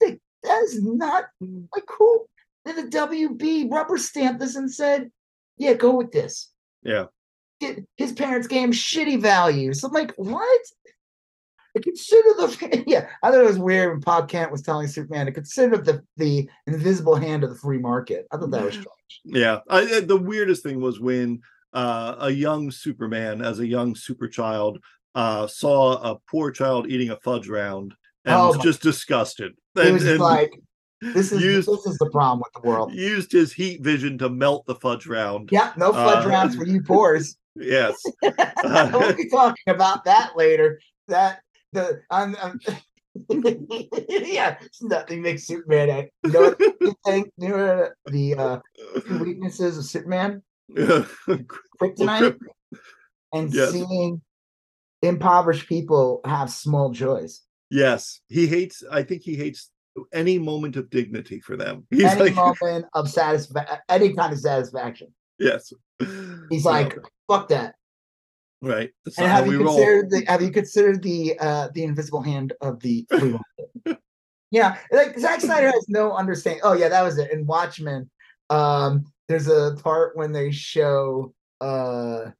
[0.00, 2.28] that is not like cool."
[2.66, 5.10] Then the WB rubber stamped this and said,
[5.56, 6.50] "Yeah, go with this."
[6.82, 7.06] yeah.
[7.60, 9.82] Get- His parents gave him shitty values.
[9.82, 10.60] I'm like, what?
[11.74, 15.26] To consider the yeah, I thought it was weird when Pop Kent was telling Superman
[15.26, 18.26] to consider the the invisible hand of the free market.
[18.32, 19.20] I thought that was strange.
[19.24, 21.40] Yeah, I, the weirdest thing was when
[21.72, 24.78] uh, a young Superman, as a young super child,
[25.14, 29.52] uh, saw a poor child eating a fudge round and Oh was my- just disgusted.
[29.76, 30.58] It was and like
[31.00, 32.92] this is used- this is the problem with the world.
[32.92, 35.50] used his heat vision to melt the fudge round.
[35.52, 37.36] Yeah, no fudge Uh, rounds for you poors.
[37.58, 38.02] Yes,
[38.92, 40.78] we'll be talking about that later.
[41.08, 41.40] That
[41.72, 42.60] the I'm, I'm
[44.10, 46.10] yeah, nothing makes Superman act.
[46.22, 47.30] You know what the thing?
[47.38, 48.58] You know the uh,
[49.18, 50.42] weaknesses of Superman?
[50.70, 52.36] Kryptonite
[53.32, 53.72] and Yes.
[53.72, 54.20] seeing
[55.02, 57.40] impoverished people have small joys.
[57.70, 58.82] yes, he hates.
[58.90, 59.70] I think he hates
[60.12, 61.86] any moment of dignity for them.
[61.90, 65.08] He's any like, moment of satisfaction, any kind of satisfaction.
[65.38, 65.72] yes.
[66.50, 66.96] He's like,
[67.28, 67.74] fuck that.
[68.62, 68.90] right.
[69.04, 69.76] That's And have you roll.
[69.76, 73.06] considered the have you considered the uh the invisible hand of the
[74.50, 76.60] yeah, like Zack Snyder has no understanding.
[76.64, 77.32] Oh yeah, that was it.
[77.32, 78.10] In Watchmen,
[78.50, 82.30] um, there's a part when they show uh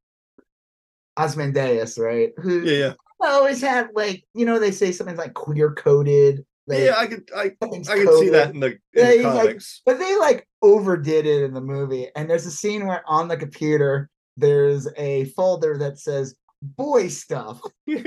[1.19, 2.33] Ozymandias, right?
[2.39, 2.93] Who Yeah,
[3.23, 6.45] yeah, always had like, you know, they say something like queer coded.
[6.69, 6.95] Yeah.
[6.97, 9.83] I could, I, I could see that in the, in Yeah, the he's like- comics.
[9.87, 12.09] But they like overdid it in the movie.
[12.17, 17.61] And there's a scene where on the computer there's a folder that says boy stuff.
[17.87, 18.03] what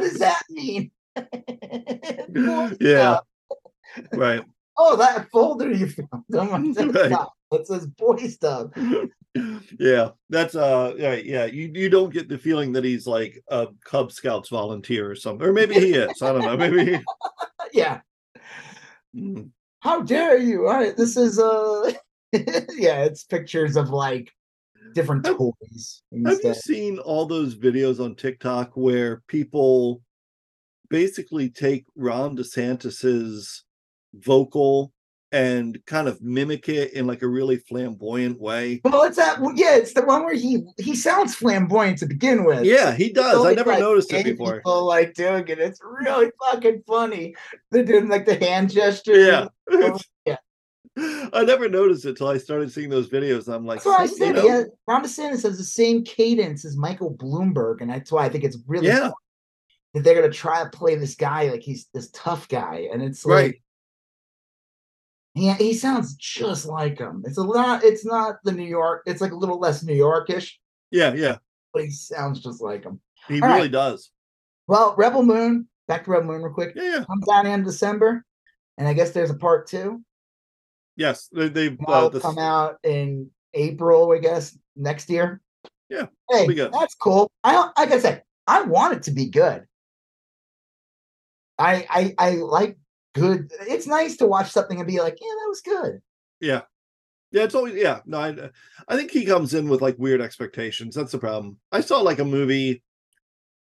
[0.00, 0.90] does that mean?
[2.28, 3.20] Boy Yeah.
[4.12, 4.42] right.
[4.78, 6.24] Oh, that folder you found.
[6.34, 7.10] Oh my Right.
[7.10, 7.28] God.
[7.52, 8.70] It says boy stuff.
[9.78, 11.44] Yeah, that's uh, yeah, yeah.
[11.44, 15.46] You you don't get the feeling that he's like a Cub Scouts volunteer or something,
[15.46, 16.22] or maybe he is.
[16.22, 16.56] I don't know.
[16.56, 17.00] Maybe.
[17.72, 18.00] yeah.
[19.14, 19.50] Mm.
[19.80, 20.66] How dare you?
[20.66, 21.92] All right, this is uh
[22.32, 24.32] yeah, it's pictures of like
[24.94, 26.02] different toys.
[26.24, 30.02] Have you seen all those videos on TikTok where people
[30.88, 33.64] basically take Ron DeSantis's
[34.14, 34.92] vocal
[35.32, 38.80] and kind of mimic it in like a really flamboyant way?
[38.84, 39.38] Well, it's that.
[39.54, 42.64] Yeah, it's the one where he he sounds flamboyant to begin with.
[42.64, 43.44] Yeah, he does.
[43.44, 44.56] I never like, noticed it before.
[44.56, 45.58] People like doing it.
[45.58, 47.34] It's really fucking funny.
[47.70, 49.18] They're doing like the hand gesture.
[49.18, 49.48] Yeah.
[49.70, 50.36] Oh, yeah.
[50.98, 53.52] I never noticed it till I started seeing those videos.
[53.52, 56.64] I'm like, That's why I you said know, yeah, Ron DeSantis has the same cadence
[56.64, 59.10] as Michael Bloomberg, and that's why I think it's really Yeah.
[59.92, 63.26] that they're gonna try to play this guy like he's this tough guy, and it's
[63.26, 63.46] Right.
[63.46, 63.62] like
[65.36, 67.22] yeah, he sounds just like him.
[67.26, 67.84] It's a lot.
[67.84, 69.02] It's not the New York.
[69.06, 70.52] It's like a little less New Yorkish,
[70.90, 71.36] Yeah, yeah.
[71.74, 73.00] but he sounds just like him.
[73.28, 73.70] He All really right.
[73.72, 74.10] does.
[74.66, 75.68] Well, Rebel Moon.
[75.88, 76.72] Back to Rebel Moon real quick.
[76.74, 77.04] Yeah, yeah.
[77.04, 78.24] Comes out in December,
[78.78, 80.02] and I guess there's a part two.
[80.96, 81.28] Yes.
[81.30, 85.42] They they uh, come out in April, I guess, next year.
[85.88, 87.30] Yeah, Hey, that's cool.
[87.44, 89.66] I like I said, I want it to be good.
[91.58, 92.76] I I I like
[93.16, 93.50] good.
[93.62, 96.02] It's nice to watch something and be like, yeah, that was good.
[96.40, 96.62] yeah.
[97.32, 98.00] Yeah, it's always yeah.
[98.06, 98.50] No, I
[98.88, 100.94] I think he comes in with like weird expectations.
[100.94, 101.58] That's the problem.
[101.72, 102.82] I saw like a movie,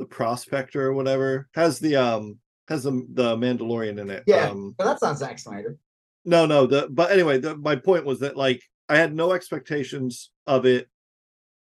[0.00, 4.24] The Prospector or whatever, has the um has the the Mandalorian in it.
[4.26, 4.48] Yeah.
[4.50, 5.78] Um But that's not Zack Snyder.
[6.24, 10.30] no, no, the but anyway, the, my point was that like I had no expectations
[10.48, 10.88] of it.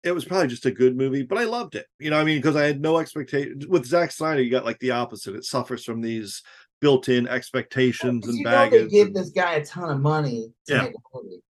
[0.04, 1.88] It was probably just a good movie, but I loved it.
[2.00, 3.66] You know, what I mean, because I had no expectations.
[3.68, 5.36] With Zack Snyder, you got like the opposite.
[5.36, 6.44] It suffers from these
[6.82, 8.84] built-in expectations and baggage.
[8.84, 10.82] they give and- this guy a ton of money to Yeah.
[10.84, 11.42] make a movie.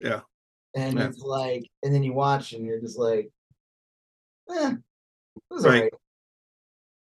[0.00, 0.20] Yeah.
[0.74, 1.08] And Yeah.
[1.08, 3.30] it's like, and then you watch and you're just like,
[4.50, 5.74] eh, it was Right.
[5.76, 5.92] alright.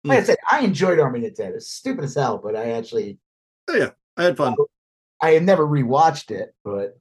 [0.06, 0.26] Like I Mm.
[0.26, 1.54] said, I enjoyed Army of the Dead.
[1.56, 3.20] It's stupid as hell, but I actually
[3.70, 4.56] Oh, yeah, I had fun.
[5.22, 6.98] I have never rewatched it, but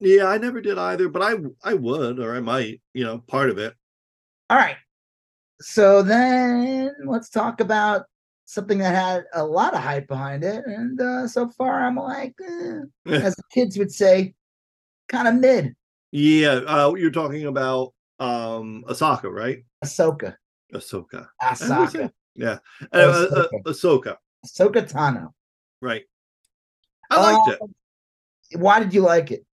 [0.00, 3.48] Yeah, I never did either, but I I would or I might, you know, part
[3.50, 3.74] of it.
[4.50, 4.76] all right.
[5.62, 8.06] So then let's talk about
[8.46, 10.64] something that had a lot of hype behind it.
[10.66, 12.80] And uh, so far, I'm like, eh,
[13.12, 14.34] as the kids would say,
[15.08, 15.74] kind of mid.
[16.12, 19.64] Yeah, uh you're talking about um Asaka, right?
[19.84, 20.36] Ahsoka.
[20.72, 21.28] Ahsoka.
[21.42, 22.10] I always say- Asaka.
[22.34, 22.58] Yeah.
[22.92, 23.66] Uh, uh, uh, Ahsoka.
[23.66, 25.32] Ahsoka, Ahsoka Tano.
[25.82, 26.04] right.
[27.10, 28.58] I liked it.
[28.58, 29.44] Why did you like it?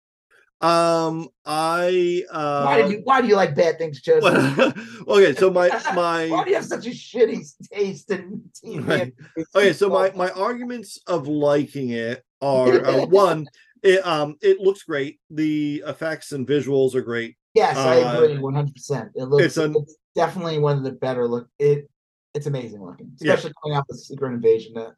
[0.62, 4.79] Um I uh Why did you Why do you like bad things, Joseph?
[5.09, 6.29] okay, so my my.
[6.29, 8.87] why do you have such a shitty taste in TV?
[8.87, 9.12] Right.
[9.57, 13.48] okay, so my my arguments of liking it are uh, one,
[13.83, 15.18] it um it looks great.
[15.31, 17.37] The effects and visuals are great.
[17.55, 19.11] yes, I uh, agree, one hundred percent.
[19.16, 21.48] It looks it's an- it's definitely one of the better look.
[21.59, 21.90] It
[22.35, 23.33] it's amazing looking, Yeah.
[23.35, 24.75] especially coming out with Secret Invasion.
[24.75, 24.92] That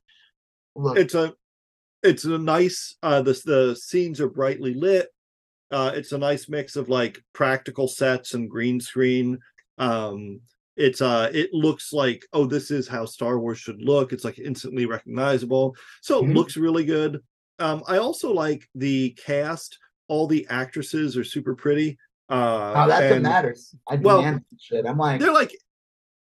[0.77, 1.33] look, It's a
[2.03, 5.09] it's a nice uh the the scenes are brightly lit.
[5.70, 9.38] Uh it's a nice mix of like practical sets and green screen.
[9.79, 10.40] Um
[10.77, 14.12] it's uh it looks like oh this is how Star Wars should look.
[14.12, 15.74] It's like instantly recognizable.
[16.03, 16.35] So it Mhm.
[16.35, 17.20] looks really good.
[17.59, 19.79] Um I also like the cast.
[20.09, 21.96] All the actresses are super pretty.
[22.29, 23.74] Uh oh, that's what matters.
[23.88, 24.85] I well, shit.
[24.87, 25.57] I'm like, they're like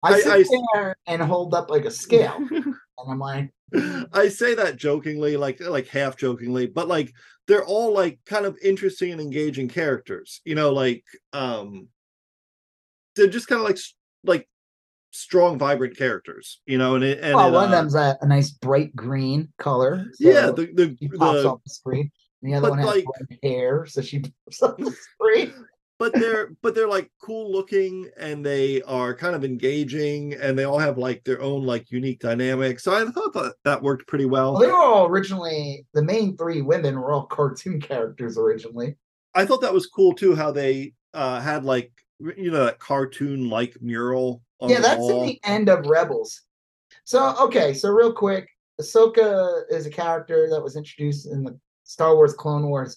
[0.05, 2.75] I, I- sit I- there and hold up like a scale, and
[3.09, 3.51] I'm like,
[4.13, 7.13] I say that jokingly, like like half jokingly, but like
[7.47, 10.41] they're all like kind of interesting and engaging characters.
[10.45, 11.89] You know, like um
[13.17, 13.79] they're just kind of like
[14.25, 14.49] like
[15.11, 16.61] strong, vibrant characters.
[16.67, 18.95] You know, and it and well, it, one of uh, them's a, a nice bright
[18.95, 20.07] green color.
[20.19, 22.11] yeah, the the, pops the off the screen.
[22.43, 23.05] And the other one has like-
[23.43, 25.55] hair, so she pops off the screen.
[26.03, 30.65] But they're but they're like cool looking and they are kind of engaging and they
[30.65, 32.83] all have like their own like unique dynamics.
[32.83, 34.55] So I thought that that worked pretty well.
[34.55, 38.97] Well, they were all originally the main three women were all cartoon characters originally.
[39.37, 43.49] I thought that was cool too how they uh had like you know that cartoon
[43.49, 45.23] like mural on yeah, that's wall.
[45.23, 46.43] in the end of Rebels.
[47.05, 48.49] So okay, so real quick,
[48.81, 52.97] Ahsoka is a character that was introduced in the Star Wars Clone Wars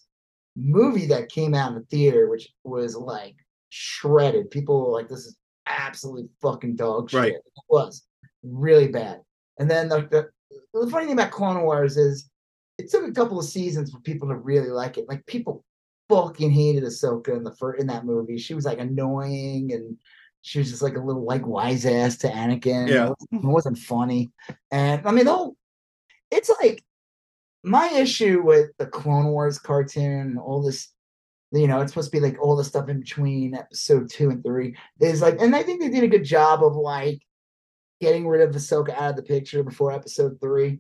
[0.56, 3.36] movie that came out in the theater, which was like
[3.70, 4.52] shredded.
[4.52, 5.38] People were like, "This is
[5.68, 7.34] absolutely fucking dog shit." Right.
[7.34, 8.06] It was
[8.44, 9.22] really bad.
[9.60, 10.30] And then the, the
[10.74, 12.30] the funny thing about Clone Wars is
[12.78, 15.08] it took a couple of seasons for people to really like it.
[15.08, 15.64] Like people
[16.10, 18.38] fucking hated Ahsoka in the first in that movie.
[18.38, 19.98] She was like annoying and
[20.42, 22.88] she was just like a little like wise ass to Anakin.
[22.88, 23.10] Yeah.
[23.32, 24.32] It wasn't, funny.
[24.72, 25.56] And I mean, oh,
[26.30, 26.84] it's like
[27.66, 30.90] my issue with the Clone Wars cartoon and all this
[31.52, 34.44] you know, it's supposed to be like all the stuff in between episode two and
[34.44, 37.22] three is like, and I think they did a good job of like
[38.02, 40.80] getting rid of Ahsoka out of the picture before episode three.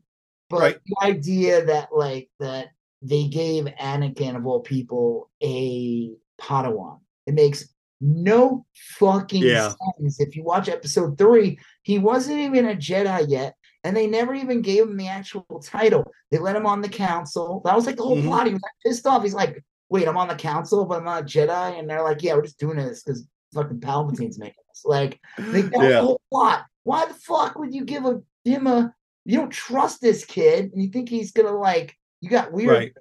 [0.49, 0.77] But Right.
[0.85, 2.69] the idea that like that
[3.01, 6.11] they gave Anakin of all people a
[6.41, 7.69] Padawan, it makes
[8.01, 8.65] no
[8.99, 9.73] fucking Yeah.
[9.97, 10.19] sense.
[10.19, 13.55] If you watch episode three, he wasn't even a Jedi yet.
[13.85, 16.11] And they never even gave him the actual title.
[16.31, 17.61] They let him on the council.
[17.63, 18.25] That was like the whole Mhm.
[18.25, 18.47] plot.
[18.47, 19.21] He was like pissed off.
[19.21, 21.77] He's like, wait, I'm on the council, but I'm not a Jedi.
[21.77, 24.81] And they're like, yeah, we're just doing this because fucking Palpatine's making us.
[24.85, 26.65] Like, they, that was the whole plot.
[26.83, 28.91] Why the fuck would you give a, him a,
[29.23, 32.93] you don't trust this kid and you think he's gonna like, you got weird Right.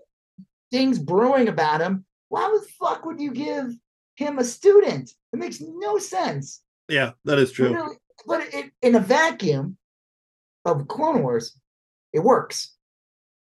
[0.70, 2.04] things brewing about him.
[2.28, 3.74] Why the fuck would you give
[4.16, 5.10] him a student?
[5.32, 6.62] It makes no sense.
[6.88, 7.68] Yeah, that is true.
[7.68, 9.78] Literally, But it, in a vacuum
[10.64, 11.56] of Clone Wars,
[12.12, 12.74] it works.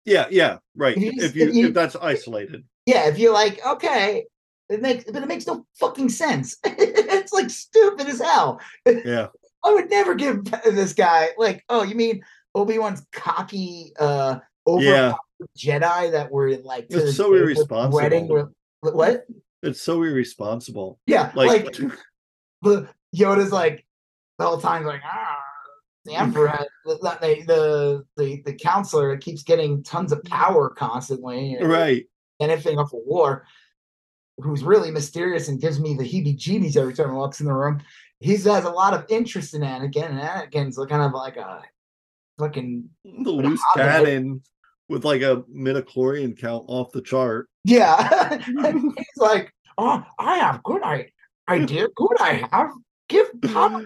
[0.04, 0.96] Yeah, yeah, right.
[0.96, 2.64] If you If you if you- if that's isolated.
[2.86, 4.24] Yeah, if you're like, okay,
[4.68, 6.56] it makes, but it makes no fucking sense.
[6.64, 8.60] it's like stupid as hell.
[8.86, 9.26] Yeah.
[9.64, 12.22] I would never give this guy like, oh, you mean
[12.54, 15.12] Obi Wan's cocky, uh, over Yeah.
[15.58, 17.96] Jedi that were in like It's so irresponsible.
[17.96, 18.28] wedding?
[18.28, 18.50] were-
[18.80, 19.24] What?
[19.62, 20.98] It's so irresponsible.
[21.06, 21.76] Yeah, Like, like
[22.62, 23.84] the Yoda's like
[24.38, 25.36] the whole time like ah
[26.10, 26.98] the emperor the,
[27.46, 31.62] the the the counselor keeps getting tons of power constantly right?
[31.62, 32.06] and right.
[32.38, 33.46] benefiting off of war
[34.38, 37.52] who's really mysterious and gives me the heebie jeebies every time he walks in the
[37.52, 37.80] room
[38.20, 41.62] he has a lot of interest in Anakin and Anakin's kind of like a
[42.38, 44.42] fucking The loose cannon
[44.88, 47.48] with like a midichlorian count off the chart.
[47.64, 51.10] yeah and he's like oh I have good I
[51.48, 52.70] idea good I have
[53.10, 53.84] give Padawan.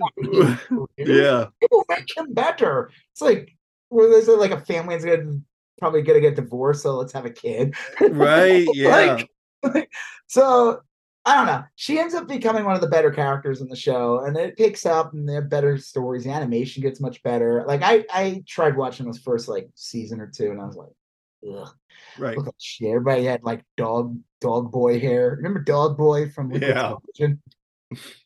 [0.97, 1.47] Yeah.
[1.61, 2.91] it will make him better.
[3.11, 3.57] It's like
[3.91, 5.41] well, there's like a family that's gonna
[5.79, 7.75] probably gonna get divorced, so let's have a kid.
[8.01, 8.67] Right.
[8.75, 9.25] Yeah.
[9.63, 9.91] Like,
[10.27, 10.81] so
[11.25, 11.65] I don't know.
[11.77, 14.85] She ends up becoming one of the better characters in the show, and it picks
[14.85, 16.25] up, and they have better stories.
[16.25, 17.65] The animation gets much better.
[17.67, 20.91] Like I, I tried watching this first like season or two, and I was like,
[21.51, 21.71] ugh,
[22.19, 22.37] right.
[22.37, 22.89] look at shit.
[22.89, 25.35] Everybody had like dog, dog boy hair.
[25.37, 26.95] Remember Dog Boy from Liquid Yeah.
[27.19, 27.43] Television?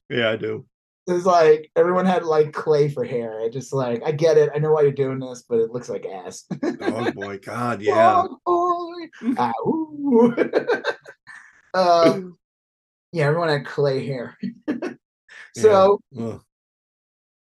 [0.08, 0.66] Yeah, I do.
[1.08, 3.40] It was like everyone had like clay for hair.
[3.40, 4.50] I just like I get it.
[4.54, 6.44] I know why you're doing this, but it looks like ass.
[6.82, 7.94] Oh boy, God, yeah.
[7.94, 8.94] Dog boy.
[9.38, 10.36] Ah, ooh.
[11.74, 12.38] um,
[13.12, 14.36] yeah, everyone had clay hair.
[15.56, 16.42] so Ugh.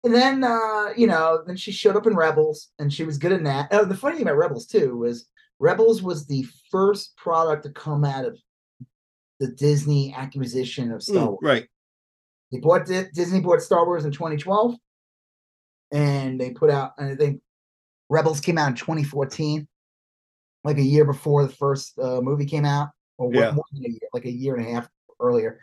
[0.06, 3.34] and then uh, you know, then she showed up in Rebels and she was good
[3.34, 3.68] in that.
[3.72, 5.28] Oh, the funny thing about Rebels too was
[5.60, 8.39] Rebels was the first product to come out of
[9.41, 11.39] the Disney acquisition of Star Mm, Wars.
[11.41, 11.68] right.
[12.52, 14.76] They bought Di- Disney bought Star Wars in 2012,
[15.91, 16.91] and they put out.
[16.97, 17.41] I think
[18.10, 19.68] Rebels came out in 2014,
[20.64, 23.52] like a year before the first uh, movie came out, or what- Yeah.
[23.52, 24.89] more than a year, like a year and a half
[25.20, 25.60] earlier.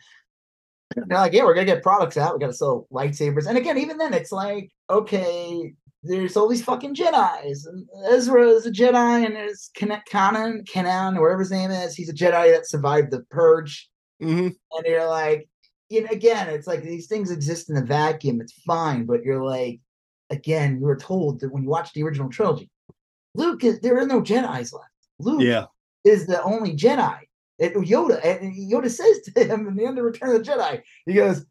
[0.97, 2.34] And They're like, yeah, we're gonna get products out.
[2.34, 6.95] We gotta sell lightsabers, and again, even then, it's like, okay, there's all these fucking
[6.95, 11.95] Jedi's, and Ezra is a Jedi, and there's Kanan, Kanan, or whatever his name is.
[11.95, 15.49] He's a Jedi that survived the Purge hmm and you're like,
[15.89, 18.41] you know, again, it's like these things exist in a vacuum.
[18.41, 19.80] It's fine, but you're like,
[20.30, 22.70] again, you were told that when you watch the original trilogy,
[23.34, 24.91] Luke is there are no Jedi's left.
[25.18, 25.66] Luke Yeah.
[26.05, 27.18] is the only Jedi.
[27.59, 30.80] It, Yoda and Yoda says to him in the end of Return of the Jedi,
[31.07, 31.45] he goes,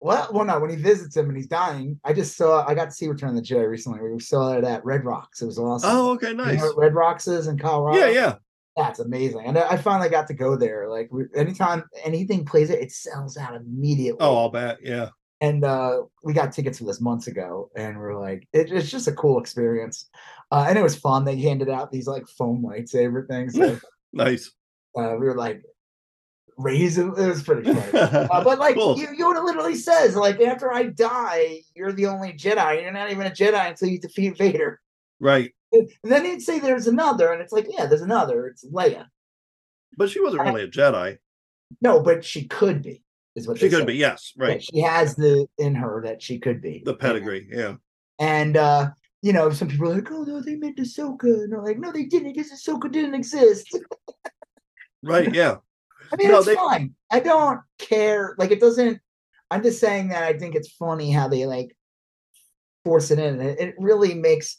[0.00, 2.66] "Well, well, no." When he visits him and he's dying, I just saw.
[2.66, 4.00] I got to see Return of the Jedi recently.
[4.10, 5.40] We saw it at Red Rocks.
[5.40, 5.90] It was awesome.
[5.92, 6.72] Oh, okay, You know nice.
[6.76, 7.98] Red Rocks is in Colorado.
[7.98, 8.34] Yeah, yeah.
[8.76, 9.44] That's amazing.
[9.46, 10.88] And I finally got to go there.
[10.88, 14.18] Like anytime anything plays it, it sells out immediately.
[14.20, 14.78] Oh, I'll bet.
[14.82, 15.10] Yeah.
[15.42, 19.08] and uh, we got tickets for this months ago, and we're like, it, it's just
[19.08, 20.08] a cool experience.
[20.50, 21.24] Uh, and it was fun.
[21.24, 23.54] They handed out these like foam lightsaber things.
[23.54, 23.78] So,
[24.14, 24.50] Nice.
[24.96, 25.62] uh, we were like
[26.58, 27.08] raising.
[27.08, 27.98] It was pretty funny.
[27.98, 28.98] Uh, but like Cool.
[28.98, 32.82] you, Yoda literally says, like after I die, you're the only Jedi.
[32.82, 34.80] You're not even a Jedi until you defeat Vader.
[35.20, 35.52] Right.
[35.72, 38.46] And then he'd say there's another, and it's like, yeah, there's another.
[38.46, 39.06] It's Leia.
[39.96, 41.18] But she wasn't really a Jedi.
[41.80, 43.02] No, but she could be.
[43.34, 43.84] Is what She could say.
[43.86, 44.32] be, yes.
[44.36, 44.62] Right.
[44.62, 47.48] she has the in her that she could be The pedigree.
[47.50, 47.76] Yeah.
[48.18, 48.90] And uh,
[49.22, 51.90] you know, some people are like, "Oh no, they meant Ahsoka," and they're like, "No,
[51.92, 53.76] they didn't, because Ahsoka didn't exist."
[55.02, 55.34] Right.
[55.34, 55.56] Yeah.
[56.12, 56.94] I mean, No, it's they- fine.
[57.10, 58.36] I don't care.
[58.38, 59.00] Like, it doesn't.
[59.50, 61.76] I'm just saying that I think it's funny how they like
[62.84, 63.40] force it in.
[63.40, 64.58] It, it really makes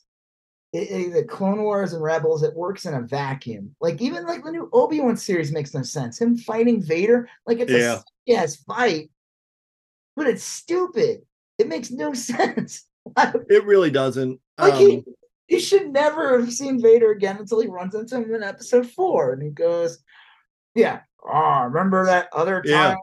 [0.74, 2.44] it, it- the Clone Wars and Rebels.
[2.44, 3.76] It works in a vacuum.
[3.80, 6.20] Like even like the new Obi Wan series makes no sense.
[6.20, 8.00] Him fighting Vader, like it's Yeah.
[8.00, 9.12] a yes fight,
[10.16, 11.22] but it's stupid.
[11.60, 12.86] It makes no sense.
[13.50, 14.40] It really doesn't.
[14.58, 15.04] like Um, he,
[15.48, 19.34] he should never have seen Vader again until he runs into him in episode four,
[19.34, 20.00] and he goes,
[20.76, 21.02] Yeah.
[21.26, 22.90] Oh, remember that other Yeah.
[22.96, 22.98] time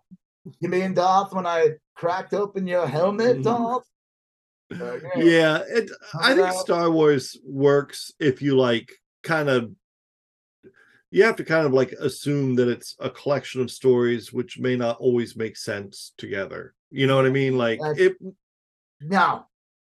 [0.59, 3.43] you mean Darth when I cracked open your helmet, Mhm.
[3.45, 3.85] Darth?
[4.71, 4.99] Yeah.
[5.17, 5.91] yeah it
[6.21, 8.93] i think star wars works if you like
[9.25, 9.73] kind of
[11.11, 14.77] you have to kind of like assume that it's a collection of stories which may
[14.77, 18.17] not always make sense together you know what i mean like That's it
[19.01, 19.47] No.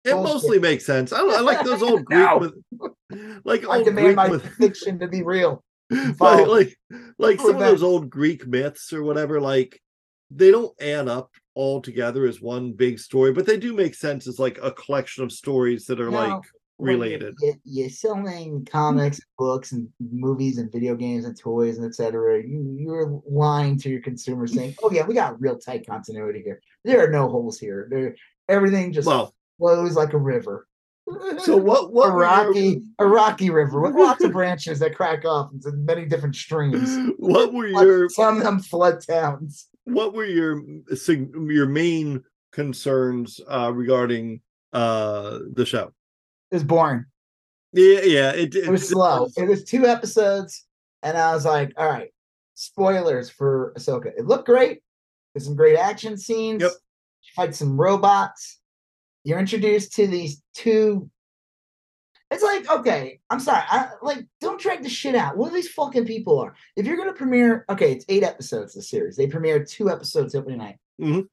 [0.04, 0.34] it bullshit.
[0.34, 2.40] mostly makes sense i, I like those old greek No.
[2.40, 5.64] myth- like I old demand greek my myth- fiction to be real.
[6.20, 6.78] like
[7.18, 9.82] like some of those old greek myths or whatever like
[10.30, 14.28] they don't add up all together as one big story but they do make sense
[14.28, 16.44] as like a collection of stories that are like
[16.80, 22.44] related You, you're selling comics, books, and movies, and video games, and toys, and etc.
[22.44, 26.62] You you're lying to your consumers, saying, "Oh yeah, we got real tight continuity here.
[26.86, 27.88] There are no holes here.
[27.90, 28.16] There,
[28.48, 30.68] everything just well flows like a river."
[31.40, 34.94] so what what a were your- rocky, a rocky river with lots of branches that
[34.96, 36.96] crack off into many different streams.
[37.18, 39.68] what were your Some of them flood towns.
[39.88, 40.62] What were your
[41.50, 44.42] your main concerns uh regarding
[44.74, 45.92] uh the show
[46.52, 47.06] It was boring.
[47.74, 49.28] yeah yeah it, It was slow.
[49.38, 50.66] It was two episodes,
[51.04, 52.10] and I was like, all right,
[52.56, 54.08] spoilers for Ahsoka.
[54.18, 54.82] It looked great.
[55.34, 56.62] There's some great action scenes.
[56.64, 56.72] Yep.
[57.22, 58.60] She fights some robots.
[59.24, 61.10] You're introduced to these two.
[62.30, 63.64] It's like, okay, I'm sorry.
[63.70, 65.38] I like don't drag the shit out.
[65.38, 66.56] What these fucking people are.
[66.76, 69.16] If you're gonna premiere, okay, it's eight episodes, the series.
[69.16, 70.78] They premiered two episodes opening night.
[71.02, 71.28] Mhm.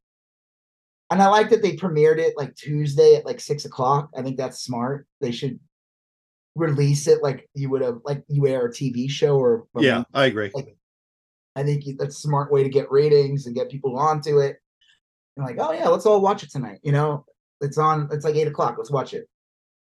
[1.10, 4.10] And I like that they premiered it like Tuesday at like six o'clock.
[4.16, 5.06] I think that's smart.
[5.20, 5.58] They should
[6.54, 10.04] release it like you would have like you air a TV show or or yeah
[10.14, 10.76] i agree like
[11.56, 14.56] I think that's a smart way to get ratings and get people onto it.
[15.36, 16.80] And like, oh yeah, let's all watch it tonight.
[16.82, 17.24] You know,
[17.60, 18.08] it's on.
[18.12, 18.76] It's like eight o'clock.
[18.76, 19.28] Let's watch it.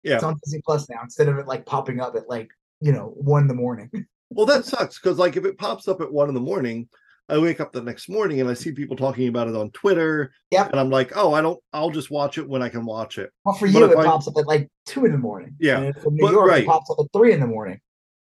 [0.04, 0.16] Yeah.
[0.16, 2.50] it's on Disney Plus now instead of it like popping up at like
[2.82, 3.90] you know one in the morning.
[4.30, 6.88] well that sucks because like if it pops up at one in the morning
[7.30, 10.34] i wake up the next morning and i see people talking about it on twitter
[10.52, 10.72] Yep.
[10.72, 13.32] and i'm like oh i don't i'll just watch it when i can watch it
[13.46, 15.56] Well, for you, it I- pops up at like two in the morning.
[15.62, 16.64] Yeah, from New but- York, right.
[16.64, 17.80] it pops up at three in the morning.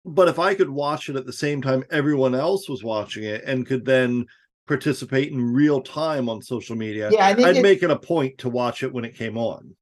[0.07, 3.45] but if i could watch it at the same time everyone else was watching it
[3.45, 4.25] and could then
[4.67, 8.49] participate in real time on social media Yeah, I it- make it a point to
[8.49, 9.75] watch it when it came on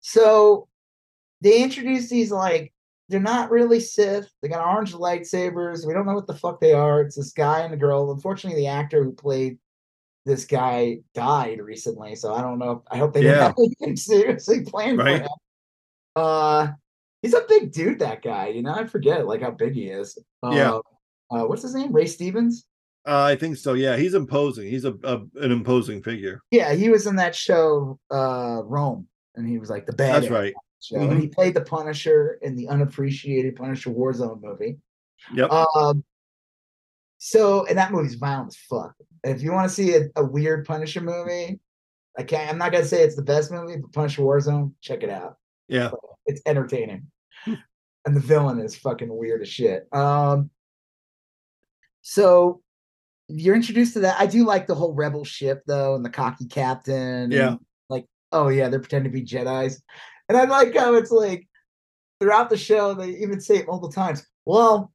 [0.00, 0.68] So
[1.42, 2.72] they introduced these like
[3.08, 4.30] they're not really Sith.
[4.40, 5.86] They got orange lightsabers.
[5.86, 7.02] We don't know what the fuck they are.
[7.02, 8.10] It's this guy and a girl.
[8.10, 9.58] Unfortunately, the actor who played
[10.24, 12.84] this guy died recently, so I don't know.
[12.90, 15.18] I hope they didn't have anything seriously planned Right.
[15.18, 15.28] for him.
[16.16, 16.68] Uh,
[17.22, 17.98] he's a big dude.
[17.98, 20.16] That guy, you know, I forget like how big he is.
[20.44, 20.74] Yeah.
[20.74, 20.80] Uh,
[21.34, 21.92] uh, what's his name?
[21.92, 22.66] Ray Stevens.
[23.06, 26.88] uh, i think so yeah he's imposing he's a, a an imposing figure Yeah, he
[26.88, 30.22] was in that show, uh, Rome, and he was like the bad.
[30.22, 30.96] that's right show.
[30.96, 34.78] And he played the Punisher in the unappreciated Punisher Warzone movie.
[35.34, 36.04] yep Um,
[37.24, 38.94] so and that movie's violent as fuck.
[39.22, 41.60] If you want to see a, a weird Punisher movie,
[42.18, 42.50] I can't.
[42.50, 45.36] I'm not gonna say it's the best movie, but Punisher Warzone, check it out.
[45.68, 45.90] yeah
[46.26, 47.06] It's entertaining,
[47.46, 49.86] and the villain is fucking weird as shit.
[49.94, 50.50] Um,
[52.02, 52.60] so
[53.28, 54.18] you're introduced to that.
[54.18, 57.30] I do like the whole rebel ship though, and the cocky captain.
[57.30, 57.56] Yeah.
[57.88, 59.80] like oh yeah, they're pretending to be Jedi's,
[60.32, 61.46] and I like how it's like
[62.20, 64.24] throughout the show they even say it multiple times.
[64.46, 64.92] Well,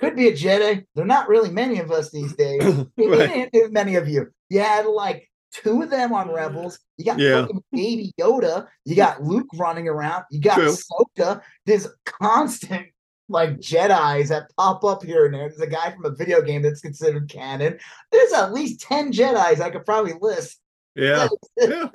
[0.00, 0.84] could be a Jedi.
[0.94, 2.62] They're not really many of us these days.
[2.98, 4.30] right many of you.
[4.50, 6.78] You had like two of them on Rebels.
[6.96, 7.42] You got Yeah.
[7.42, 8.66] fucking baby Yoda.
[8.84, 10.24] You got Luke running around.
[10.32, 10.74] You got True.
[10.74, 11.40] Ahsoka.
[11.66, 12.88] There's constant
[13.28, 15.48] like Jedi's that pop up here and there.
[15.48, 17.78] There's a guy from a video game that's considered canon.
[18.10, 20.58] There's at least 10 Jedi's I could probably list.
[20.96, 21.28] yeah
[21.60, 21.86] Yeah.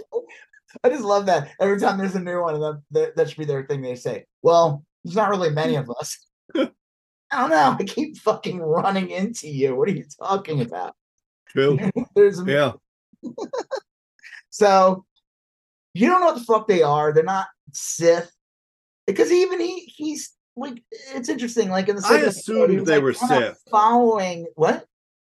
[0.83, 1.49] I just love that.
[1.59, 4.25] Every time there's a new one, that, that, that should be their thing they say.
[4.41, 6.17] Well, there's not really many of us.
[6.55, 6.67] I
[7.31, 7.77] don't know.
[7.79, 9.75] I keep fucking running into you.
[9.75, 10.95] What are you talking about?
[11.49, 11.79] true
[12.15, 12.73] there's yeah
[14.49, 15.05] So
[15.93, 17.11] you don't know what the fuck they are.
[17.13, 18.31] They're not Sith.
[19.07, 21.69] Because even he he's like it's interesting.
[21.69, 22.39] Like in the I second episode,
[22.69, 23.59] assumed was, they like, were Sith.
[23.71, 24.85] Following what?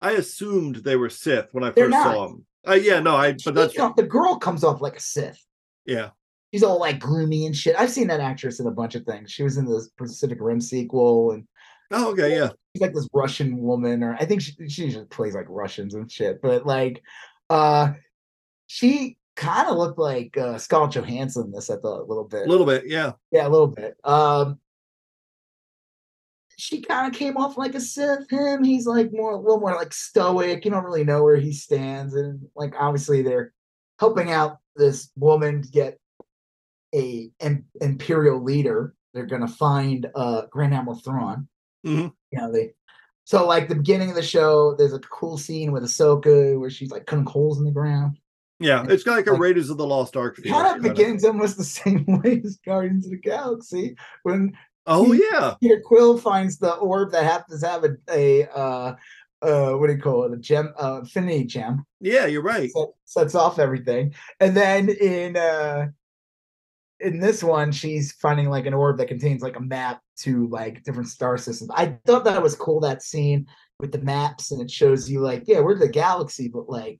[0.01, 2.13] I assumed they were Sith when I They're first not.
[2.13, 2.45] saw them.
[2.67, 3.35] Uh, yeah, no, I.
[3.43, 5.43] But that's the girl comes off like a Sith.
[5.85, 6.09] yeah,
[6.53, 7.75] She's all like gloomy and shit.
[7.77, 9.31] I've seen that actress in a bunch of things.
[9.31, 11.47] She was in the Pacific Rim sequel, and
[11.91, 15.35] oh, okay, yeah, she's like this Russian woman, or I think she she usually plays
[15.35, 16.41] like Russians and shit.
[16.41, 17.01] But like,
[17.49, 17.93] uh,
[18.67, 21.51] she kind of looked like uh, Scarlett Johansson.
[21.51, 22.45] This I thought a little bit.
[22.45, 23.95] a little bit, yeah, Yeah, a little bit.
[24.03, 24.59] Um
[26.59, 28.29] she kind of came off like a Sith.
[28.29, 30.65] Him, he's like more a little more like stoic.
[30.65, 33.53] You don't really know where he stands, and like obviously they're
[33.99, 35.97] helping out this woman to get
[36.93, 38.93] a im- imperial leader.
[39.13, 41.47] They're gonna find uh Grand Admiral Thrawn.
[41.85, 42.11] Mhm.
[42.31, 42.73] You know they.
[43.25, 46.89] So like the beginning of the show, there's a cool scene with Ahsoka where she's
[46.91, 48.17] like cutting holes in the ground.
[48.61, 51.23] Yeah, it's kind of like a Like- Raiders of the Lost Ark kind of begins
[51.23, 54.51] almost the same way as Guardians of the Galaxy when
[54.91, 58.95] Oh yeah, Peter Quill finds the orb that happens to have a, a uh
[59.41, 60.33] uh what do you call it?
[60.33, 61.85] A gem uh infinity gem.
[62.01, 62.71] Yeah, you're right.
[62.71, 64.15] set, sets off everything.
[64.39, 65.87] And then in uh
[66.99, 70.83] in this one she's finding like an orb that contains like a map to like
[70.83, 71.69] different star systems.
[71.73, 73.47] I thought that was cool that scene
[73.79, 76.99] with the maps and it shows you like yeah we're the galaxy but like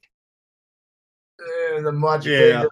[1.42, 2.38] uh, the much Yeah.
[2.38, 2.70] bigger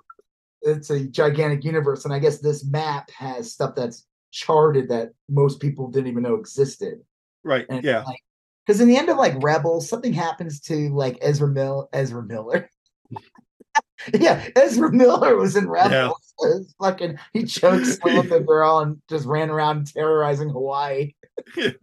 [0.61, 5.59] it's a gigantic universe and i guess this map has stuff that's charted that most
[5.59, 6.99] people didn't even know existed
[7.43, 7.65] Right.
[7.69, 8.03] and Yeah.
[8.03, 8.19] like
[8.65, 12.69] because in the end of like rebels something happens to like ezra mill ezra miller
[14.13, 19.25] yeah ezra miller was in rebels It's fucking he chokes the little girl and just
[19.25, 21.13] ran around terrorizing hawaii
[21.57, 21.73] yeah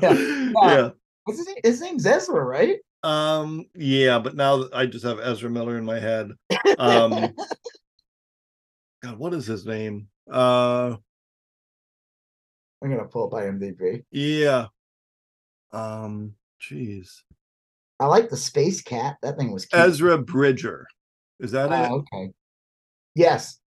[0.00, 0.90] yeah.
[1.24, 1.56] What's his, name?
[1.62, 3.66] his name's ezra right Um.
[3.76, 6.32] Yeah, but now I just have Ezra Miller in my head.
[6.78, 7.34] Um.
[9.02, 10.08] God, what is his name?
[10.30, 10.96] Uh.
[12.82, 14.66] i'm gonna pull up imdb Yeah.
[15.72, 16.34] Um.
[16.60, 17.22] Jeez.
[18.00, 19.80] i like the space cat that thing was cute.
[19.82, 20.86] Ezra Bridger.
[21.40, 21.88] Is that it?
[21.90, 22.30] Oh, okay
[23.14, 23.58] yes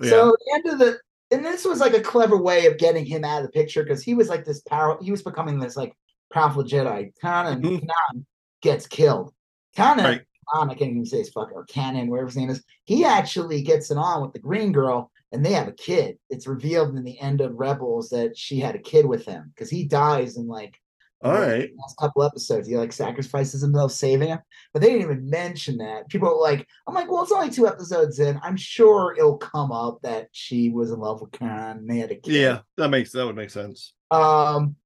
[0.00, 0.10] Yeah.
[0.10, 0.98] So the end of the
[1.30, 4.02] and this was like a clever way of getting him out of the picture because
[4.02, 5.92] he was like this power he was becoming this like
[6.32, 7.12] powerful Jedi.
[7.22, 7.80] Kanan, Mhm.
[7.80, 8.24] Kanan
[8.62, 9.32] gets killed.
[9.76, 10.22] Kanan, Right.
[10.54, 13.62] Kanan, I can't even say his fuck or Canon, whatever his name is, he actually
[13.62, 16.18] gets it on with the green girl and they have a kid.
[16.30, 19.70] It's revealed in the end of Rebels that she had a kid with him because
[19.70, 20.80] he dies in like
[21.22, 21.70] All right.
[21.78, 22.66] last couple episodes.
[22.66, 24.38] He like sacrifices himself saving him,
[24.72, 26.08] but they didn't even mention that.
[26.08, 28.40] People were like, I'm like, well, it's only two episodes in.
[28.42, 32.10] I'm sure it'll come up that she was in love with Khan and they had
[32.10, 32.32] a kid.
[32.32, 33.92] Yeah, that makes that would make sense.
[34.10, 34.76] Um,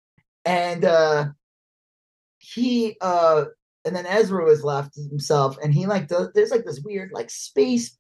[0.44, 1.26] and uh,
[2.38, 3.44] he uh,
[3.84, 7.30] and then Ezra was left himself, and he like does, there's like this weird like
[7.30, 7.96] space.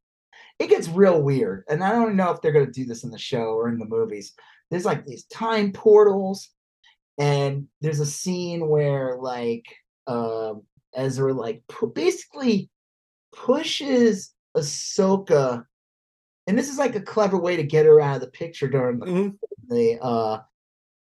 [0.58, 3.18] It gets real weird, and I don't know if they're gonna do this in the
[3.18, 4.34] show or in the movies.
[4.70, 6.48] There's like these time portals,
[7.18, 9.64] and there's a scene where like
[10.06, 10.62] um
[10.94, 12.70] Ezra like pu- basically
[13.32, 15.64] pushes Ahsoka,
[16.46, 18.98] and this is like a clever way to get her out of the picture during
[18.98, 19.38] the Mhm.
[19.68, 20.40] the uh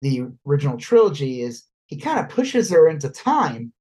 [0.02, 3.72] the original trilogy is he kind of pushes her into time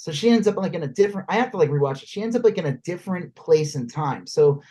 [0.00, 2.22] so she ends up like in a different i have to like rewatch it she
[2.22, 4.62] ends up like in a different place in time so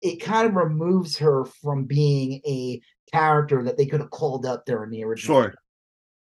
[0.00, 2.80] it kind of removes her from being a
[3.12, 5.54] character that they could have called up during the original Sure.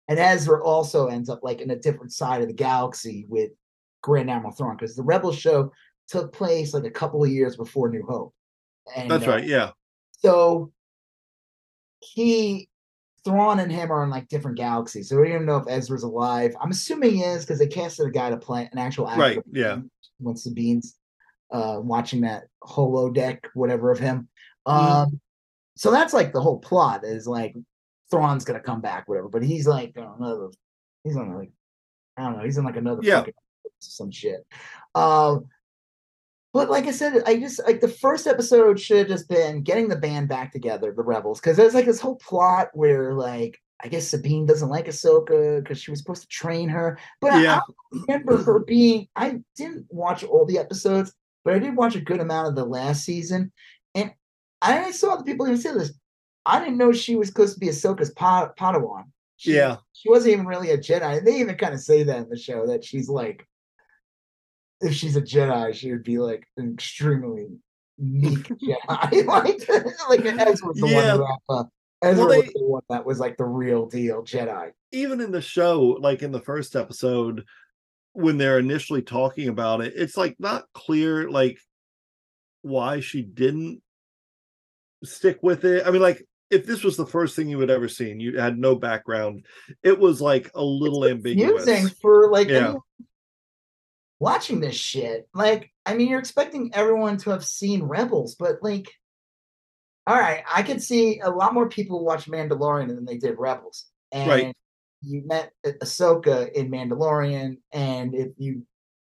[0.08, 3.52] and Ezra also ends up like in a different side of the galaxy with
[4.06, 5.72] Grand Admiral Thrawn because the Rebel show
[6.08, 8.36] took place like a couple of years before New Hope.
[8.96, 9.44] And, That's uh, right.
[9.44, 9.72] Yeah.
[10.20, 10.72] So
[12.02, 12.70] he,
[13.26, 15.10] Thrawn and him are in like different galaxies.
[15.10, 16.56] So we don't even know if Ezra's alive.
[16.62, 19.20] I'm assuming he is because they casted a guy to play an actual actor.
[19.20, 19.80] Right, yeah.
[20.20, 20.96] Once the beans,
[21.52, 24.30] uh, watching that holo deck, whatever of him.
[24.68, 24.72] Mhm.
[24.72, 25.22] Um,
[25.76, 27.56] so that's like the whole plot is like
[28.12, 29.28] Thrawn's gonna come back, whatever.
[29.28, 30.50] But he's like on another,
[31.04, 31.52] he's on like,
[32.18, 33.26] I don't know, he's in like another Yeah.
[33.80, 34.46] some shit.
[34.94, 35.48] Um,
[36.56, 39.90] but like I said, I just like the first episode should have just been getting
[39.90, 43.90] the band back together, the rebels, because there's like this whole plot where like I
[43.90, 46.98] guess Sabine doesn't like Ahsoka because she was supposed to train her.
[47.20, 49.10] But I- I, don't remember her being.
[49.18, 52.64] I didn't watch all the episodes, but I did watch a good amount of the
[52.64, 53.52] last season,
[53.94, 54.14] and
[54.62, 55.92] I saw the people even say this.
[56.46, 59.04] I didn't know she was supposed to be Ahsoka's pa- Padawan.
[59.36, 59.76] She, Yeah.
[59.92, 61.18] she wasn't even really a Jedi.
[61.18, 63.46] And they even kind of say that in the show that she's like,
[64.82, 67.48] if she's a Jedi, she would be like an extremely
[67.98, 69.26] meek Jedi.
[69.28, 69.68] like,
[70.10, 71.16] like Ezra was the Yeah.
[71.16, 71.64] one who uh,
[72.02, 74.72] Ezra Well, was the one that was like the real deal Jedi.
[74.92, 77.46] even in the show, like in the first episode,
[78.14, 81.58] when they're initially talking about it, it's like not clear like
[82.62, 83.82] why she didn't
[85.04, 85.86] stick with it.
[85.86, 88.58] I mean, like if this was the first thing you had ever seen, you had
[88.58, 89.46] no background,
[89.84, 91.94] it was like a little ambiguous.
[92.02, 92.76] For like Yeah.
[94.20, 95.28] Watching this shit.
[95.34, 98.92] Like, I mean, you're expecting everyone to have seen Rebels, but like,
[100.08, 103.86] all right, I could see a lot more people watch Mandalorian than they did Rebels.
[104.12, 104.56] And Right.
[105.02, 108.66] you met Ah- Ahsoka in Mandalorian, and if you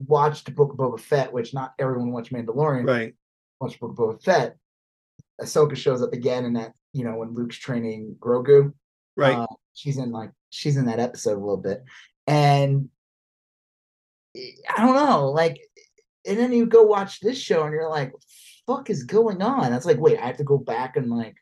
[0.07, 3.15] watched Book of Boba Fett, which not everyone watched Mandalorian, Right.
[3.61, 4.57] watched Book of Boba Fett,
[5.41, 8.73] Ahsoka shows up again in that, you know, when Luke's training Grogu.
[9.17, 9.37] Right.
[9.37, 11.83] Uh, she's in like she's in that episode a little bit,
[12.27, 12.91] and
[14.37, 15.61] I- don't know, like,
[16.26, 18.12] and then you go watch this show and you're like,
[18.66, 21.37] "Fuck is going on?" That's like, wait, I have to go back and like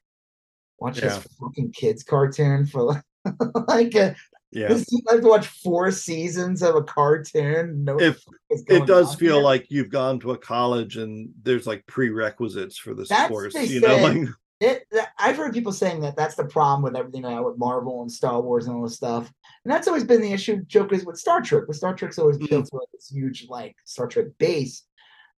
[0.78, 1.08] watch Yeah.
[1.18, 3.02] this fucking kids cartoon for like,
[3.68, 4.14] like uh,
[4.50, 4.68] Yeah.
[4.72, 7.84] I have to watch four seasons of a cartoon.
[7.84, 12.78] No, If it does feel like you've gone to a college and there's like prerequisites
[12.78, 14.28] for this That's course, you know, like
[14.60, 14.84] it.
[15.18, 18.40] I've heard people saying that that's the problem with everything now with Marvel and Star
[18.40, 19.30] Wars and all this stuff,
[19.64, 20.64] and that's always been the issue.
[20.64, 21.64] Joke is with Star Trek.
[21.68, 22.94] With Star Trek's always built like mm-hmm.
[22.96, 24.84] this huge like Star Trek base.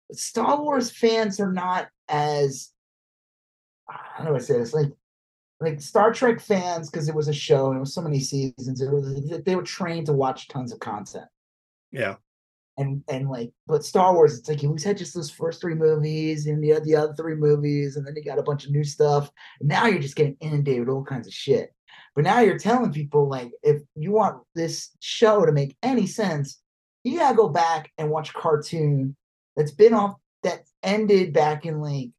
[0.07, 2.69] But Star Wars fans are not as
[3.89, 4.91] how do I say this like
[5.59, 8.81] like Star Trek fans because it was a show and it was so many seasons.
[8.81, 11.25] It was they were trained to watch tons of content.
[11.91, 12.15] yeah.
[12.77, 15.75] and and like but Star Wars, it's like you always had just those first three
[15.75, 18.71] movies and you had the other three movies, and then you got a bunch of
[18.71, 19.29] new stuff.
[19.59, 21.73] And now you're just getting inundated with all kinds of shit.
[22.15, 26.61] But now you're telling people like if you want this show to make any sense,
[27.03, 29.15] you gotta go back and watch a cartoon
[29.55, 32.09] that's been off that ended back in like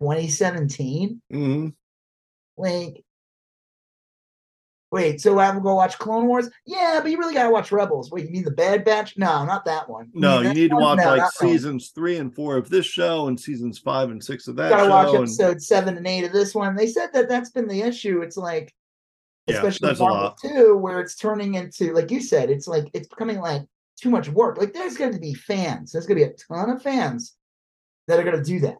[0.00, 1.20] 2017.
[1.30, 1.68] hmm
[2.56, 3.04] Like
[4.92, 6.50] Wait, so I have to go watch Clone Wars?
[6.66, 8.10] Yeah, but you really gotta watch Rebels.
[8.10, 9.16] Wait, you mean the Bad Batch?
[9.16, 10.10] No, not that one.
[10.14, 11.52] No, you need to watch No, like that one.
[11.52, 14.90] seasons three and four of this show and seasons five and six of that gotta
[14.90, 15.14] watch show.
[15.16, 16.74] and- episode seven and eight of this one.
[16.74, 18.20] They said that that's been the issue.
[18.22, 18.74] It's like,
[19.46, 23.38] Yeah, especially Marvel too, where it's turning into, like you said, it's like it's becoming
[23.38, 23.62] like
[23.96, 24.58] too much work.
[24.58, 25.92] Like there's going to be fans.
[25.92, 27.36] There's going to be a ton of fans
[28.08, 28.78] that are going to do that.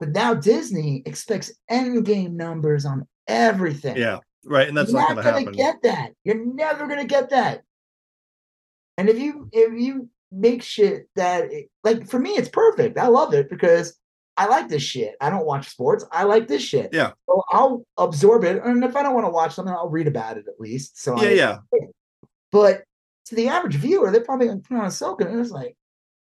[0.00, 3.96] But now Disney expects end game numbers on everything.
[3.96, 4.68] yeah, right.
[4.68, 6.12] And that's You're not going to get that.
[6.24, 7.62] You're never gonna get that.
[8.98, 11.50] And if you if you make shit that
[11.84, 12.98] like for me, it's perfect.
[12.98, 13.98] I love it because
[14.36, 15.14] I like this shit.
[15.20, 16.04] I don't watch sports.
[16.12, 16.90] I like this shit.
[16.92, 17.12] Yeah.
[17.26, 20.36] So I'll absorb it, and if I don't want to watch something, I'll read about
[20.36, 21.02] it at least.
[21.02, 21.58] So yeah, I, yeah.
[22.52, 22.84] But
[23.26, 25.76] to the average viewer, they're probably gonna put on Ahsoka and it's like,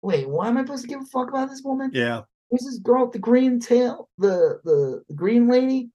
[0.02, 1.90] wait, why am I supposed to give a fuck about this woman?
[1.92, 2.22] Yeah.
[2.50, 4.08] Who's this girl with the green tail?
[4.18, 5.90] The the, the green lady?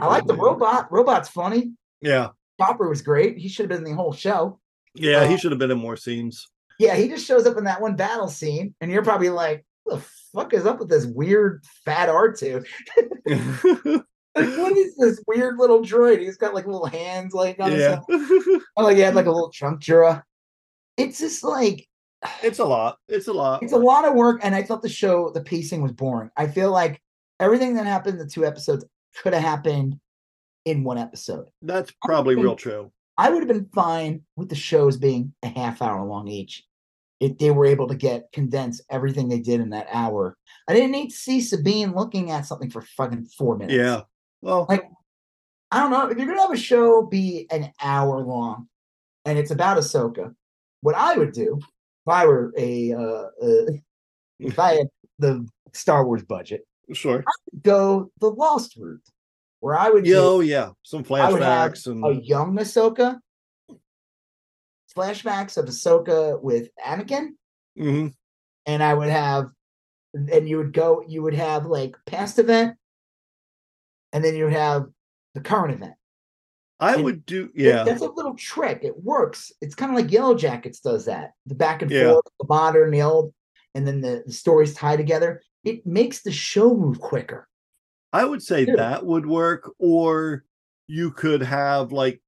[0.00, 0.90] I like the robot.
[0.90, 1.72] Robot's funny.
[2.00, 2.28] Yeah.
[2.60, 3.38] Chopper was great.
[3.38, 4.58] He should have been in the whole show.
[4.94, 6.46] Yeah, he Uh, should have been in more scenes.
[6.78, 9.96] Yeah, he just shows up in that one battle scene, and you're probably like, "What
[9.96, 12.64] the fuck is up with this weird fat R2?
[14.36, 16.20] Like, what is this weird little droid?
[16.20, 18.00] He's got like little hands, like on yeah.
[18.08, 18.60] head.
[18.76, 20.22] Oh, like he had like a little chunk Jura.
[20.98, 21.88] It's just like
[22.42, 22.98] it's a lot.
[23.08, 23.62] It's a lot.
[23.62, 26.30] it's a lot of work, and I thought the show, the pacing was boring.
[26.36, 27.00] I feel like
[27.40, 28.84] everything that happened in the two episodes
[29.22, 29.98] could have happened
[30.64, 31.46] in one episode.
[31.62, 32.92] That's probably think- real true.
[33.18, 36.64] I would have been fine with the shows being a half hour long each.
[37.18, 40.36] If they were able to get condense everything they did in that hour.
[40.68, 43.74] I didn't need to see Sabine looking at something for fucking four minutes.
[43.74, 44.02] Yeah.
[44.42, 44.84] Well, Like,
[45.70, 46.08] I don't know.
[46.08, 48.68] If you're gonna have a show be an hour long
[49.24, 50.34] and it's about Ahsoka,
[50.82, 53.72] what I would do if I were a uh, uh
[54.38, 54.88] if I had
[55.18, 57.24] the Star Wars budget, sure.
[57.62, 59.00] go the Lost route,
[59.60, 60.70] where I would do- Yo, yeah.
[60.82, 63.18] Some I would have flashbacks and a young Ahsoka,
[64.96, 67.30] flashbacks of Ahsoka with Anakin,
[67.78, 68.14] Mhm.
[68.66, 69.50] and I would have,
[70.14, 72.76] and you would go, you would have like past event,
[74.12, 74.86] and then you would have
[75.34, 75.94] the current event.
[76.78, 77.84] I and would do yeah.
[77.84, 78.80] that's a little trick.
[78.82, 79.50] It works.
[79.62, 81.32] It's kind of like Yellowjackets does that.
[81.46, 82.12] The back and Yeah.
[82.12, 83.32] forth, the modern, the old,
[83.74, 85.42] and then the, the stories tie together.
[85.66, 87.48] It makes the show move quicker.
[88.12, 88.76] I would say Yeah.
[88.76, 90.44] that would work, or
[90.86, 92.22] you could have like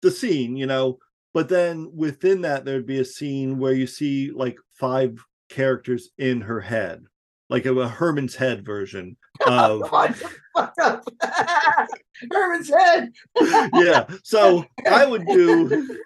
[0.00, 0.98] the scene, you know,
[1.34, 5.18] but then within that there'd be a scene where you see like five
[5.48, 7.02] characters in her head,
[7.50, 9.16] like a, a Herman's head version
[9.46, 10.12] oh, of Come
[10.54, 11.00] on.
[12.30, 13.10] Herman's head.
[13.74, 14.06] yeah.
[14.22, 15.98] So I would do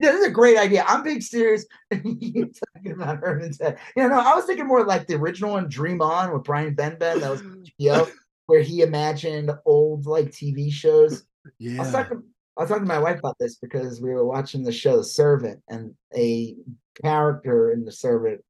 [0.00, 0.84] this is a great idea.
[0.86, 1.66] I'm being serious.
[2.04, 3.78] You're talking about Herman's head.
[3.96, 6.74] You know, no, I was thinking more like the original one, Dream On, with Brian
[6.74, 7.20] Benben.
[7.20, 7.42] That was
[7.80, 8.10] HBO,
[8.46, 11.24] where he imagined old like TV shows.
[11.58, 11.76] Yeah.
[11.80, 12.22] I was talking.
[12.56, 15.04] I was talking to my wife about this because we were watching the show The
[15.04, 16.56] Servant, and a
[17.02, 18.42] character in The Servant.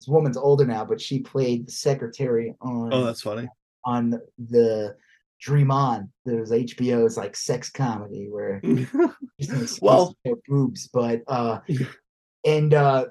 [0.00, 3.48] This woman's older now, but she played the secretary on Oh, that's funny.
[3.84, 4.96] on the
[5.42, 6.08] Dream On.
[6.24, 8.62] There's HBO's like sex comedy where
[9.82, 10.16] Well-
[10.48, 11.58] boobs but uh
[12.46, 13.06] and uh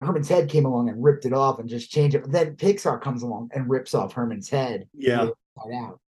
[0.00, 3.00] herman's head came along and ripped it off and just changed it But then pixar
[3.00, 5.28] comes along and rips off herman's head Yeah.
[5.74, 6.00] out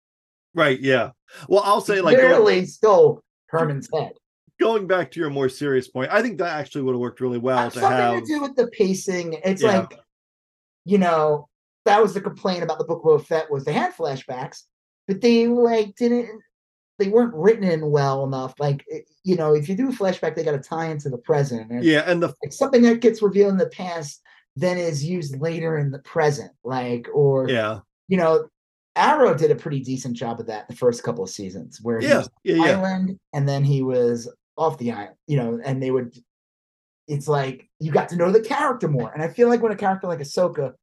[0.55, 0.81] Right.
[0.81, 1.11] Yeah.
[1.49, 4.13] Well, I'll say like going, literally stole herman's head
[4.59, 7.39] going back to your more serious point, I think that actually would have worked really
[7.39, 8.21] well to something have.
[8.21, 9.79] to do with the pacing it's Yeah.
[9.81, 9.99] like
[10.87, 11.49] you know
[11.85, 14.63] that was the complaint about the book of Fett was they had flashbacks
[15.11, 16.41] but they like didn't
[16.99, 20.37] they weren't written in well enough like eh, you know if you do a flashback
[20.37, 23.23] they got to tie into the present and Yeah, and the like something that gets
[23.23, 24.23] revealed in the past
[24.55, 28.49] then is used later in the present like or yeah, you know
[28.97, 32.09] Arrow did a pretty decent job of that the first couple of seasons, where he
[32.09, 32.63] Yeah, was yeah, yeah.
[32.65, 36.15] island and then he was off the island, you know, and they would
[37.09, 39.13] it's like you got to know the character more.
[39.13, 40.75] And I feel like when a character like Ahsoka,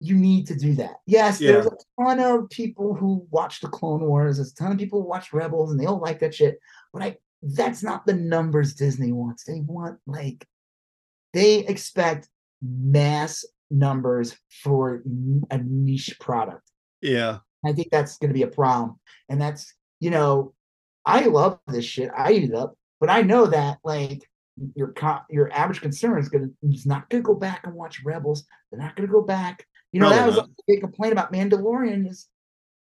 [0.00, 0.96] you need to do that.
[1.06, 4.78] Yes, there's a ton of people who watch the Clone Wars, there's a ton of
[4.78, 6.58] people who watch Rebels and they don't like that shit.
[6.92, 9.44] But I that's not the numbers Disney wants.
[9.44, 10.46] They want like
[11.32, 12.28] they expect
[12.62, 15.02] mass numbers for
[15.50, 16.70] a niche product.
[17.00, 17.38] Yeah.
[17.64, 18.98] I think that's going to be a problem.
[19.28, 20.54] And that's, you know,
[21.04, 22.10] I love this shit.
[22.16, 24.28] I eat it up, but I know that like
[24.74, 27.74] your co- your average consumer is going to is not going to go back and
[27.74, 28.44] watch Rebels.
[28.70, 29.66] They're not going to go back.
[29.92, 30.46] You know, Probably that was not.
[30.46, 32.26] a big complaint about Mandalorian is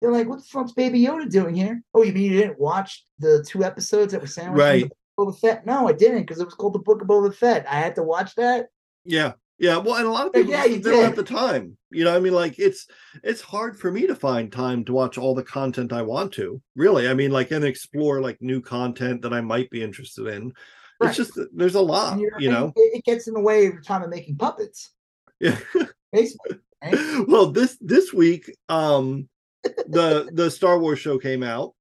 [0.01, 1.81] they're like, what the fuck's Baby Yoda doing here?
[1.93, 4.83] Oh, you mean you didn't watch the two episodes that were sandwiched in Right.
[4.83, 5.65] the Book of Boba Fett?
[5.65, 7.65] No, I didn't because it was called the Book of Boba Fett.
[7.67, 8.67] I had to watch that.
[9.05, 9.33] Yeah.
[9.57, 9.77] Yeah.
[9.77, 11.77] Well, and a lot of people yeah, don't have the time.
[11.89, 12.85] You know, I mean, like it's
[13.23, 16.61] it's hard for me to find time to watch all the content I want to.
[16.75, 17.07] Really.
[17.09, 20.53] I mean, like and explore like new content that I might be interested in.
[20.99, 21.09] Right.
[21.09, 22.71] It's just there's a lot, you know.
[22.75, 24.91] it, it gets in the way of time of making puppets.
[25.39, 25.57] Yeah.
[26.13, 26.57] Basically?
[27.28, 29.28] well, this this week, um,
[29.63, 31.73] the the Star Wars show came out,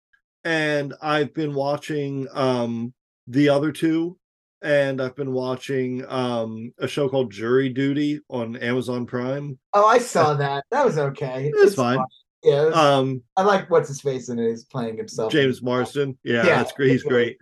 [0.45, 2.93] and I've been watching um
[3.27, 4.17] the other two,
[4.63, 9.59] and I've been watching um a show called Jury Duty on Amazon Prime.
[9.75, 10.65] Oh, I saw that.
[10.71, 11.51] That was okay.
[11.55, 11.99] It's fine.
[12.43, 14.49] Yeah, was- Um, I like what's his face in it.
[14.49, 15.33] He's playing himself.
[15.33, 16.91] James Marsden, yeah, Yeah, that's great.
[16.93, 17.37] He's great.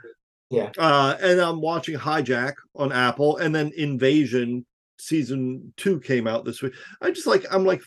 [0.51, 0.71] Yeah.
[0.79, 4.65] Uh, and I'm watching Hijack on Apple, and then Invasion
[4.99, 6.75] season two came out this week.
[7.01, 7.83] I just like I'm like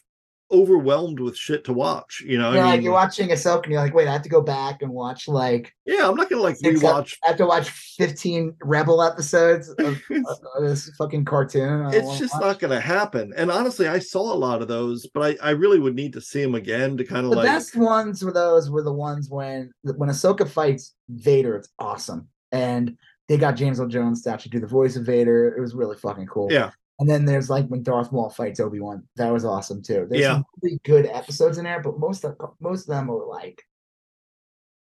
[0.52, 2.24] overwhelmed with shit to watch.
[2.26, 4.22] You know, You're I like mean, you're watching Ahsoka and you're like, wait, I have
[4.22, 7.16] to go back and watch like yeah, I'm not gonna like rewatch.
[7.24, 11.94] I have to watch 15 Rebel episodes of, of this fucking cartoon.
[11.94, 12.42] It's just watch.
[12.42, 13.34] not gonna happen.
[13.36, 16.22] And honestly, I saw a lot of those, but I I really would need to
[16.22, 19.30] see them again to kind of the like best ones were those were the ones
[19.30, 21.56] when when Ahsoka fights Vader.
[21.58, 22.98] It's awesome, and
[23.28, 25.56] they got James Earl Jones to actually do the voice of Vader.
[25.56, 26.48] It was really fucking cool.
[26.52, 26.72] Yeah.
[27.00, 29.04] And then there's like when Darth Maul fights Obi Wan.
[29.18, 30.08] That was awesome too.
[30.10, 30.34] There's Yeah.
[30.36, 33.62] some really good episodes in there, but most of most of them were like,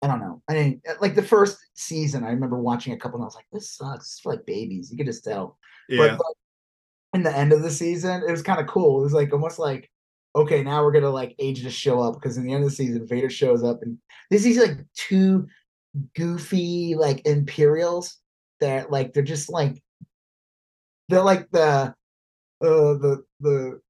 [0.04, 0.42] I don't know.
[0.48, 3.36] I mean, uh, like the first season, I remember watching a couple, and I was
[3.36, 4.06] like, "This sucks.
[4.06, 5.58] It's for like babies." You could just tell.
[5.90, 5.98] yeah.
[6.10, 6.36] But like,
[7.16, 9.00] in the end of the season, it was kind of cool.
[9.00, 9.90] It was like almost like,
[10.36, 12.76] okay, now we're gonna like age to show up because in the end of the
[12.76, 13.98] season, Vader shows up and
[14.30, 15.48] this is like two
[16.16, 18.18] goofy like Imperials
[18.60, 19.82] that like they're just like
[21.10, 21.94] they're like the uh
[22.62, 23.82] the the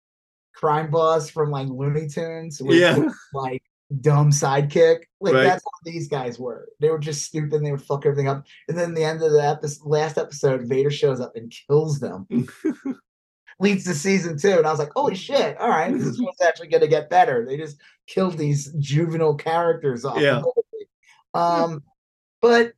[0.56, 2.98] crime boss from like Looney Tunes with Yeah.
[2.98, 3.62] with, like
[4.02, 5.00] dumb sidekick.
[5.22, 5.44] Like Right.
[5.44, 6.68] that's how these guys were.
[6.80, 8.46] They were just stupid and they would fuck everything up.
[8.68, 12.28] And then the end of the episode, last episode, Vader shows up and kills them.
[13.60, 14.58] Leads to season two.
[14.58, 17.46] And I was like, holy shit, all right, this is what's actually gonna get better.
[17.46, 20.20] They just killed these juvenile characters off.
[20.20, 20.42] Yeah.
[21.34, 21.82] Um,
[22.42, 22.74] but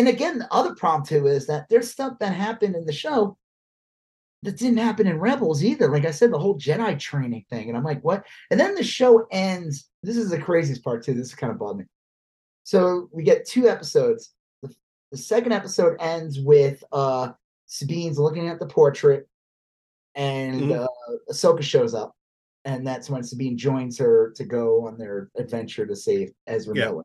[0.00, 3.36] and again, the other problem too is that there's stuff that happened in the show
[4.42, 5.90] that didn't happen in Rebels either.
[5.90, 8.24] Like I said, the whole Jedi training thing, and I'm like, what?
[8.50, 9.90] And then the show ends.
[10.02, 11.12] This is the craziest part too.
[11.12, 11.84] This is kind of bothered me.
[12.64, 14.32] So we get two episodes.
[14.62, 14.74] The,
[15.12, 17.32] the second episode ends with uh
[17.66, 19.28] Sabine's looking at the portrait,
[20.14, 20.84] and Mhm.
[20.84, 20.88] uh,
[21.30, 22.16] Ahsoka shows up,
[22.64, 26.86] and that's when Sabine joins her to go on their adventure to save Ezra Yeah.
[26.86, 27.04] Miller.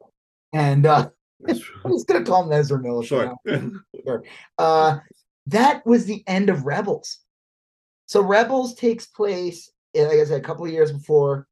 [0.54, 1.10] And uh,
[1.48, 3.04] I'm just gonna call him Ezra Miller.
[3.04, 3.36] for
[4.06, 4.24] Sure.
[4.58, 5.00] Uh,
[5.48, 7.20] that was the end of Rebels.
[8.08, 11.48] So Rebels takes place, eh, like I said, a couple of years before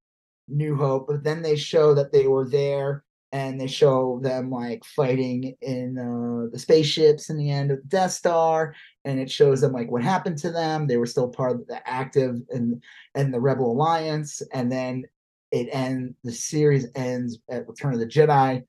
[0.47, 4.85] New Hope, but then they show that they were there and they show them like
[4.85, 8.75] fighting in uh, the spaceships in the end of the Death Star,
[9.05, 10.85] and it shows them like what happened to them.
[10.85, 12.81] They were still part of the active and
[13.15, 15.05] and the Rebel Alliance, and then
[15.51, 18.63] it end the series ends at Return of the Jedi,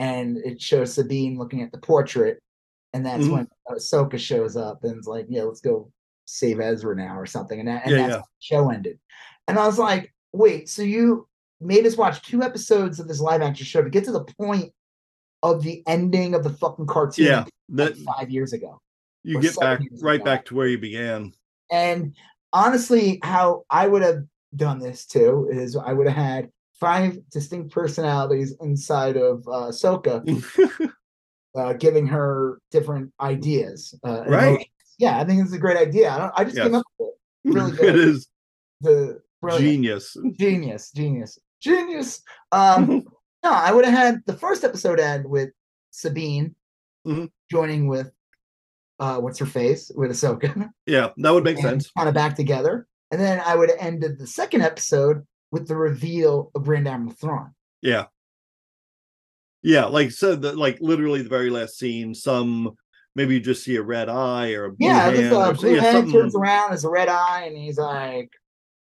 [0.00, 2.42] and it shows Sabine looking at the portrait,
[2.94, 3.32] and that's Mhm.
[3.32, 5.92] when Ahsoka shows up and is like, "Yeah, let's go
[6.24, 8.16] save Ezra now" or something, and, that, and Yeah, that's yeah.
[8.16, 8.98] how the show ended.
[9.46, 11.28] And I was like, "Wait, so you
[11.60, 14.72] made us watch two episodes of this live action show to get to the point
[15.42, 17.44] of the ending of the fucking cartoon yeah.
[17.68, 18.80] like five years ago?"
[19.22, 20.24] you get back right ago.
[20.24, 21.34] back to where you began.
[21.70, 22.16] And
[22.54, 24.24] honestly, how I would have
[24.56, 26.50] done this too is I would have had
[26.80, 30.24] five distinct personalities inside of uh, Ahsoka,
[31.54, 33.94] uh, giving her different ideas.
[34.04, 34.46] Uh, Right.
[34.48, 34.66] emotions.
[34.98, 36.10] Yeah, I think it's a great idea.
[36.10, 37.08] I, don't, I just came up with
[37.44, 37.54] it.
[37.54, 37.84] Really good.
[37.88, 38.28] it is
[38.82, 39.64] The brilliant.
[39.64, 40.16] genius.
[40.38, 42.22] genius, genius, genius.
[42.52, 43.04] Um,
[43.44, 45.50] no, I would have had the first episode end with
[45.90, 46.54] Sabine
[47.06, 47.30] Mhm.
[47.50, 48.10] joining with
[48.98, 50.68] uh, what's her face with Ahsoka.
[50.84, 51.90] Yeah, that would make sense.
[51.96, 52.86] Kind of back together.
[53.10, 57.14] And then I would have ended the second episode with the reveal of Grand Admiral
[57.14, 57.54] Thrawn.
[57.82, 58.06] Yeah.
[59.62, 62.70] Yeah, like so the like literally the very last scene, some
[63.14, 65.32] maybe you just see a red eye or a blue Yeah, hand.
[65.34, 68.30] uh, blue yeah, something- turns around as a red eye, and he's like,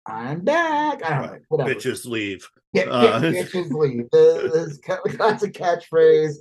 [0.05, 1.41] "I'm back." I don't know, Right.
[1.47, 1.73] whatever.
[1.75, 2.45] Bitches leave.
[2.73, 4.09] Yeah, Uh, bitches leave.
[4.11, 4.79] This
[5.17, 6.33] that's a catchphrase.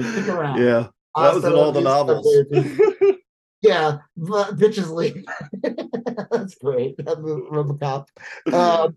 [0.00, 0.60] Stick around.
[0.60, 0.88] Yeah.
[1.14, 2.26] That was in all the novels.
[3.62, 5.24] Yeah, bitches leave.
[6.30, 6.96] That's great.
[6.98, 8.06] That movie, Robocop.
[8.52, 8.96] Um,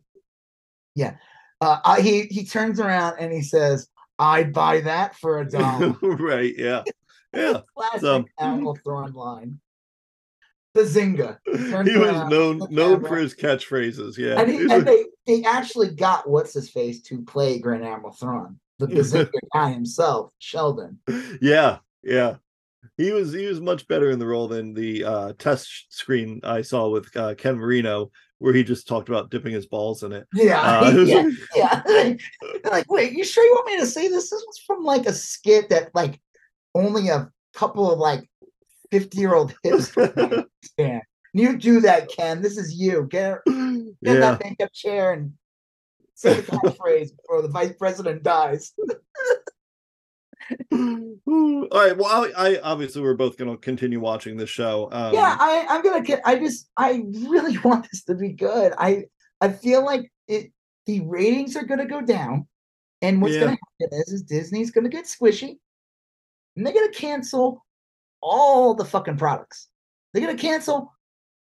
[0.99, 1.15] yeah,
[1.61, 3.87] uh, I, he he turns around and he says,
[4.17, 6.83] "I'd buy that for a dollar." right, yeah.
[7.33, 7.61] Yeah.
[7.75, 9.59] Classic So- Admiral Thrawn line.
[10.77, 11.39] Bazinga!
[11.71, 14.17] Turns He was known known for his catchphrases.
[14.17, 14.39] Yeah.
[14.39, 18.59] And, he, and they they actually got what's his face to play Grand Admiral Thrawn,
[18.77, 20.99] the Bazinga guy himself, Sheldon.
[21.41, 22.35] yeah, yeah.
[22.97, 26.61] He was he was much better in the role than the uh test screen I
[26.61, 30.27] saw with uh, Ken Marino, where he just talked about dipping his balls in it.
[30.33, 32.13] Yeah, Uh, yeah, yeah.
[32.69, 34.29] Like, wait, you sure you want me to say this?
[34.29, 36.19] This was from like a skit that like
[36.73, 38.27] only a couple of like
[38.91, 41.03] 50 year old hipsters understand.
[41.33, 42.41] You do that, Ken.
[42.41, 43.07] This is you.
[43.09, 43.55] Get, get
[44.01, 44.13] yeah.
[44.19, 45.33] that makeup chair and
[46.15, 48.73] say the catchphrase before the vice president dies.
[50.71, 51.97] All right.
[51.97, 54.89] Well, I, I obviously we're both going to continue watching this show.
[54.91, 56.21] Um, yeah, I, I'm gonna get.
[56.25, 58.73] I just, I really want this to be good.
[58.77, 59.05] I,
[59.41, 60.51] I feel like it.
[60.85, 62.47] The ratings are gonna go down,
[63.03, 63.41] and what's Yeah.
[63.41, 65.57] gonna happen is, is Disney's gonna get squishy,
[66.55, 67.63] and they're gonna cancel
[68.21, 69.67] all the fucking products.
[70.13, 70.91] They're gonna cancel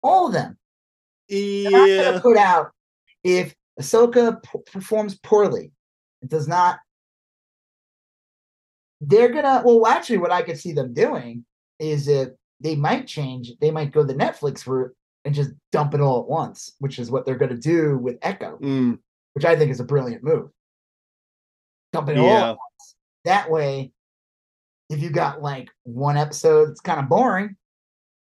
[0.03, 0.59] all of them.
[1.31, 2.21] They're not yeah.
[2.21, 2.73] put out
[3.25, 5.73] if Ahsoka p- performs poorly.
[6.21, 6.79] It does not.
[9.01, 9.63] They're gonna.
[9.65, 11.45] Well, actually, what I could see them doing
[11.79, 12.31] is if
[12.61, 13.53] they might change.
[13.61, 14.95] They might go the Netflix route
[15.25, 18.59] and just dump it all at once, which is what they're gonna do with Echo,
[18.59, 18.99] Mm,
[19.35, 20.51] which I think is a brilliant move.
[21.93, 22.51] Dump it all yeah.
[22.51, 22.97] at once.
[23.25, 23.93] That way,
[24.91, 27.57] if you got like one episode that's kind of boring,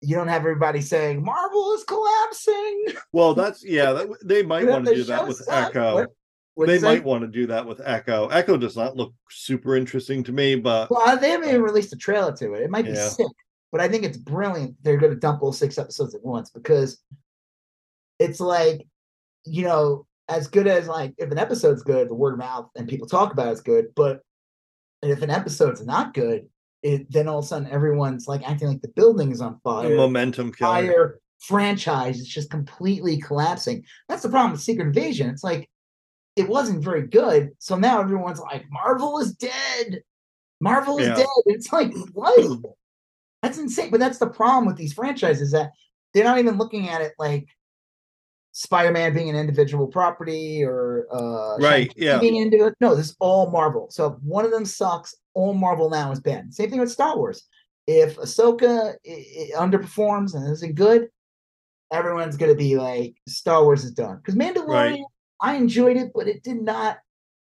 [0.02, 2.86] you don't have everybody saying Marvel is collapsing.
[3.12, 3.94] Well, that's yeah.
[3.94, 5.76] That, they might want to do that with sucked.
[5.76, 6.08] Echo.
[6.56, 8.28] What- what'd they might want to do that with Echo.
[8.30, 11.66] Echo does not look super interesting to me, but Well, uh, they haven't even uh,
[11.66, 12.62] released a trailer to it.
[12.64, 13.10] It might be Yeah.
[13.10, 13.28] sick,
[13.72, 14.76] but I think it's brilliant.
[14.82, 17.02] They're going to dump all six episodes at once because
[18.20, 18.88] it's like,
[19.46, 22.88] you know, as good as like if an episode's good, the word of mouth and
[22.88, 23.88] people talk about it's good.
[23.96, 24.22] But
[25.04, 26.48] if an episode's not good,
[26.84, 29.96] it then all of a sudden everyone's like acting like the building is on fire.
[29.96, 30.80] momentum killer.
[30.80, 33.84] Entire franchise is just completely collapsing.
[34.08, 35.30] That's the problem with Secret Invasion.
[35.30, 35.70] It's like
[36.36, 40.04] it wasn't very good, so now everyone's like, Marvel is dead.
[40.62, 41.16] Marvel is Yeah.
[41.16, 41.28] dead.
[41.48, 42.60] It's like what?
[43.42, 43.92] That's insane.
[43.92, 45.72] But that's the problem with these franchises that
[46.14, 47.48] they're not even looking at it like
[48.54, 52.20] Spider-Man being an individual property or uh Right, yeah.
[52.20, 52.74] being into it.
[52.80, 53.88] No, this is all Marvel.
[53.92, 56.54] So if one of them sucks, all Marvel now is banned.
[56.54, 57.44] Same thing with Star Wars.
[57.86, 61.10] If Ahsoka i- i- underperforms and isn't good,
[61.92, 64.18] everyone's gonna be like, Star Wars is done.
[64.18, 65.04] Because Mandalorian,
[65.42, 67.00] I enjoyed it, but it did not.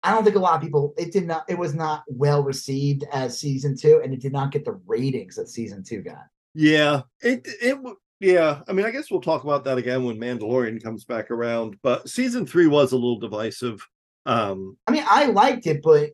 [0.02, 0.94] I don't think a lot of people.
[0.96, 1.44] It did not.
[1.48, 5.36] It was not well received as season two, and it did not get the ratings
[5.36, 6.24] that season two got.
[6.54, 7.78] Yeah, it it
[8.18, 8.60] yeah.
[8.68, 11.76] I mean, I guess we'll talk about that again when Mandalorian comes back around.
[11.82, 13.86] But season three was a little divisive.
[14.26, 16.10] Um, I mean, I liked it, but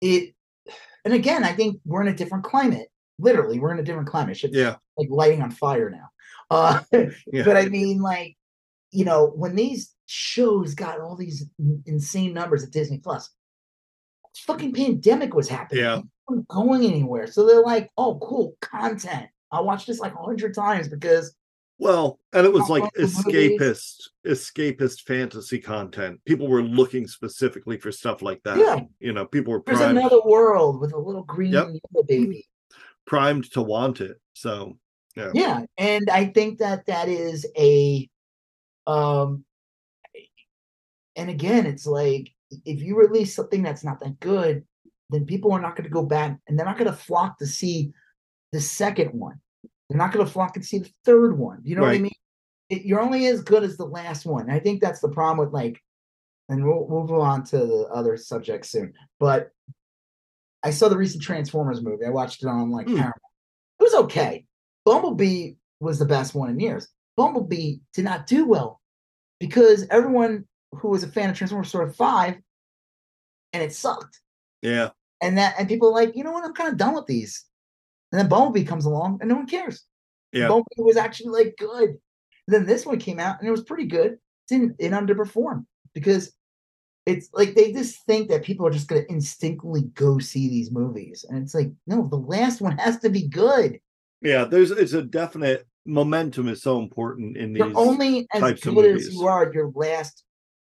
[0.00, 0.34] it.
[1.04, 2.88] And again, I think we're in a different climate.
[3.18, 4.38] Literally, we're in a different climate.
[4.42, 6.08] Yeah, like lighting on fire now.
[6.50, 6.80] Uh,
[7.32, 8.36] yeah, but I mean, like,
[8.90, 11.44] you know, when these shows got all these
[11.86, 13.30] insane numbers at Disney Plus,
[14.38, 15.84] fucking pandemic was happening.
[15.84, 16.00] Yeah.
[16.48, 17.26] Going anywhere.
[17.26, 19.26] So they're like, oh, cool, content.
[19.50, 21.34] I watched this like a hundred times because
[21.78, 26.20] Well, and it was like escapist, escapist fantasy content.
[26.26, 28.58] People were looking specifically for stuff like that.
[28.58, 28.80] Yeah.
[29.00, 31.68] You know, people were there's primed, another world with a little green Yep.
[32.06, 32.46] Baby.
[33.06, 34.20] primed to want it.
[34.34, 34.76] So
[35.16, 38.08] yeah, Yeah, and I think that that is a,
[38.88, 39.44] um,
[41.14, 42.30] and again, it's like
[42.64, 44.64] if you release something that's not that good,
[45.10, 47.46] then people are not going to go back, and they're not going to flock to
[47.46, 47.92] see
[48.52, 49.40] the second one.
[49.88, 51.60] They're not going to flock and see the third one.
[51.64, 52.12] You know what I mean?
[52.68, 54.42] It, you're only as good as the last one.
[54.42, 55.80] And I think that's the problem with like,
[56.50, 58.92] and we'll, we'll move on to the other subject soon.
[59.18, 59.50] But
[60.62, 62.04] I saw the recent Transformers movie.
[62.04, 62.96] I watched it on like Hmm.
[62.96, 63.16] Paramount.
[63.80, 64.44] It was okay.
[64.84, 66.88] Bumblebee was the best one in years.
[67.18, 68.80] Bumblebee did not do well
[69.40, 72.36] because everyone who was a fan of Transformers saw five,
[73.52, 74.20] and it sucked.
[74.62, 74.90] yeah,
[75.20, 76.44] And that and people are like, you know what?
[76.44, 77.44] I'm kind of done with these.
[78.12, 79.84] And then Bumblebee comes along, and no one cares.
[80.32, 80.48] yeah.
[80.48, 81.90] Bumblebee was actually like good.
[81.90, 84.12] And then this one came out, and it was pretty good.
[84.12, 86.32] It didn't it underperformed because
[87.04, 90.70] it's like they just think that people are just going to instinctively go see these
[90.70, 93.80] movies, and it's like, no, the last one has to be good.
[94.22, 97.60] Yeah, there's it's a definite momentum is so important in these.
[97.60, 100.24] You're only as good as you are your last,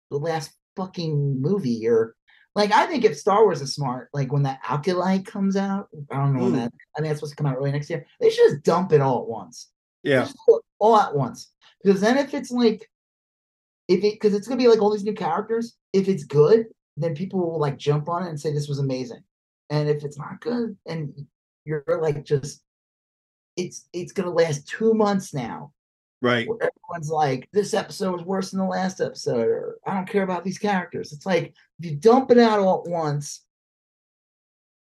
[0.09, 1.87] the last fucking movie.
[1.87, 2.15] Or
[2.55, 6.17] like, I think if Star Wars is smart, like when that Acolyte comes out, I
[6.17, 6.55] don't know when Mm.
[6.55, 6.73] that.
[6.95, 8.05] I think that's supposed to come out early next year.
[8.19, 9.69] They should just dump it all at once.
[10.03, 10.27] yeah,
[10.79, 11.51] all at once.
[11.83, 12.89] Because then if it's like
[13.87, 16.65] if it because it's gonna be like all these new characters, if it's good,
[16.97, 19.23] then people will like jump on it and say this was amazing.
[19.69, 21.13] And if it's not good, and
[21.65, 22.63] you're like just
[23.65, 25.71] it's it's gonna last two months now
[26.21, 26.47] right.
[26.47, 30.43] everyone's like, this episode was worse than the last episode, or I don't care about
[30.43, 31.11] these characters.
[31.11, 33.41] It's like if you dump it out all at once,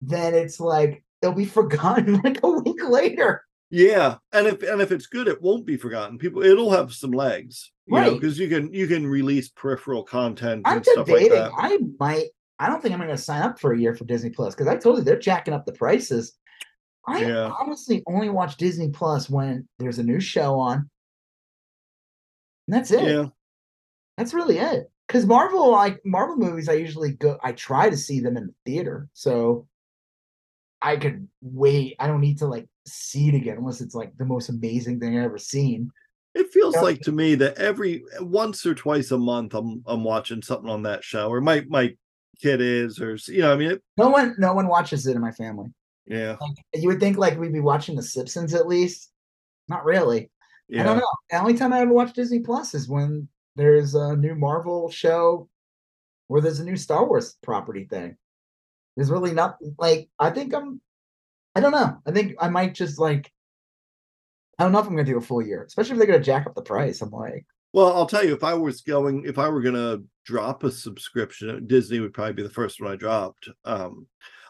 [0.01, 3.45] then it's like they'll be forgotten like a week later.
[3.71, 6.19] Yeah, and if and if it's good, it won't be forgotten.
[6.19, 8.13] People, it'll have some legs, you know, Right.
[8.21, 11.51] because you can you can release peripheral content I'm and stuff like that.
[11.57, 12.27] I might.
[12.59, 14.67] I don't think I'm going to sign up for a year for Disney Plus because
[14.67, 16.39] I told you they're jacking up the prices.
[17.07, 17.53] I Yeah.
[17.61, 20.91] honestly only watch Disney Plus when there's a new show on.
[22.67, 23.03] And that's it.
[23.05, 23.27] Yeah,
[24.19, 24.91] That's really it.
[25.07, 27.39] Because Marvel, like Marvel movies, I usually go.
[27.43, 29.69] I try to see them in the theater, so
[30.83, 31.95] I could wait.
[32.01, 35.17] I don't need to like see it again unless it's like the most amazing thing
[35.17, 35.91] I've ever seen.
[36.35, 36.81] it feels Yeah.
[36.83, 40.83] like to me that every once or twice a month, I'm I'm watching something on
[40.83, 41.97] that show, or my my
[42.43, 45.23] kid is, or you know, I mean, it, No one, no one watches it in
[45.23, 45.69] my family.
[46.07, 46.37] Yeah,
[46.75, 49.11] You would think like we'd be watching The Simpsons at least.
[49.69, 50.31] Not really.
[50.69, 51.11] yeah, I don't know.
[51.31, 55.49] The only time I ever watch Disney Plus is when there's a new Marvel show
[56.29, 58.17] or there's a new Star Wars property thing.
[58.97, 60.81] There's really not like I think I'm
[61.55, 61.99] I don't know.
[62.07, 63.33] I think I might just like
[64.59, 66.47] I don't know if I'm gonna do a full year, especially if they're gonna jack
[66.47, 67.03] up the price.
[67.03, 70.65] I'm like, Well, I'll tell you, if I was going, if I were gonna drop
[70.65, 73.49] a subscription, Disney would probably be the first one I dropped.
[73.65, 74.07] Um,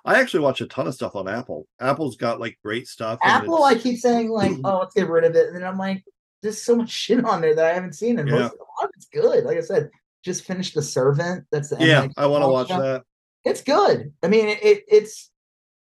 [0.07, 1.67] I actually watch a ton of stuff on Apple.
[1.81, 3.19] Apple's got like great stuff.
[3.25, 5.49] Apple, I keep saying like, oh, let's get rid of it.
[5.49, 6.05] And then I'm like,
[6.43, 8.35] there's so much shit on there that I haven't seen, and Yeah.
[8.37, 9.45] most a lot of it's good.
[9.45, 9.91] Like I said,
[10.25, 11.45] just finished The Servant.
[11.51, 12.81] That's the yeah, I want to watch show.
[12.81, 13.03] that.
[13.45, 14.13] It's good.
[14.23, 15.31] I mean, it, it it's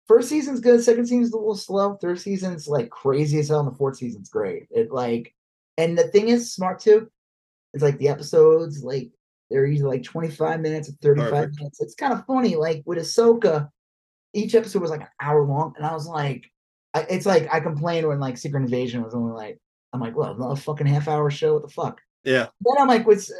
[0.08, 3.70] first season's good, second season's a little slow, third season's like crazy as hell, and
[3.72, 4.66] the fourth season's great.
[4.70, 5.34] It like,
[5.78, 7.08] and the thing is smart too.
[7.74, 9.10] It's like the episodes like
[9.50, 11.56] they're usually like 25 minutes or 35 Perfect.
[11.58, 11.80] minutes.
[11.80, 12.56] It's kind of funny.
[12.56, 13.68] Like with Ahsoka,
[14.34, 16.44] each episode was like an hour long, and I was like,
[16.94, 19.58] I, it's like I complained when like Secret Invasion was only like,
[19.92, 21.54] I'm like, well, another fucking half hour show.
[21.54, 22.00] What the fuck?
[22.24, 23.34] Yeah, Then I'm like, with uh,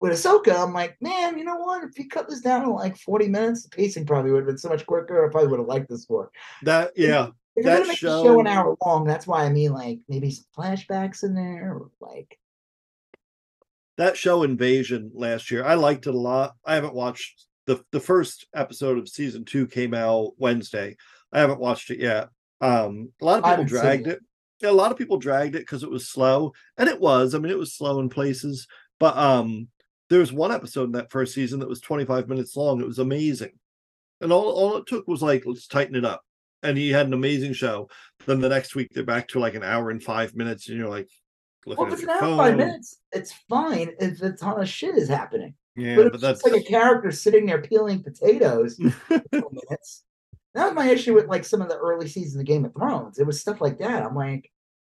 [0.00, 1.82] with Ahsoka, I'm like, man, you know what?
[1.84, 4.58] If you cut this down to like 40 minutes, the pacing probably would have been
[4.58, 5.26] so much quicker.
[5.26, 6.30] I probably would have liked this more.
[6.62, 9.44] that yeah, If you're That gonna make the show show- an hour long, that's why
[9.44, 12.38] I mean like maybe some flashbacks in there, or like
[13.96, 15.64] that show Invasion last year.
[15.64, 16.54] I liked it a lot.
[16.64, 20.96] I haven't watched the the first episode of season two came out Wednesday.
[21.32, 22.30] I haven't watched it yet.
[22.62, 24.16] Um, a lot of people dragged it.
[24.16, 24.20] it.
[24.60, 27.34] Yeah, a lot of people dragged it because it was slow, and it was.
[27.34, 28.66] I mean, it was slow in places,
[28.98, 29.68] but um,
[30.08, 32.80] there was one episode in that first season that was 25 minutes long.
[32.80, 33.52] It was amazing,
[34.22, 36.22] and all all it took was like let's tighten it up,
[36.62, 37.90] and he had an amazing show.
[38.26, 40.88] Then the next week they're back to like an hour and five minutes, and you're
[40.88, 41.10] like,
[41.66, 44.96] looking well, if it's an hour five minutes, it's fine if a ton of shit
[44.96, 45.54] is happening.
[45.78, 48.76] Yeah, but but, that's like a character sitting there peeling potatoes
[49.08, 50.04] for minutes.
[50.54, 53.18] That was my issue with like some of the early seasons of Game of Thrones.
[53.18, 54.02] It was stuff like that.
[54.02, 54.50] I'm like,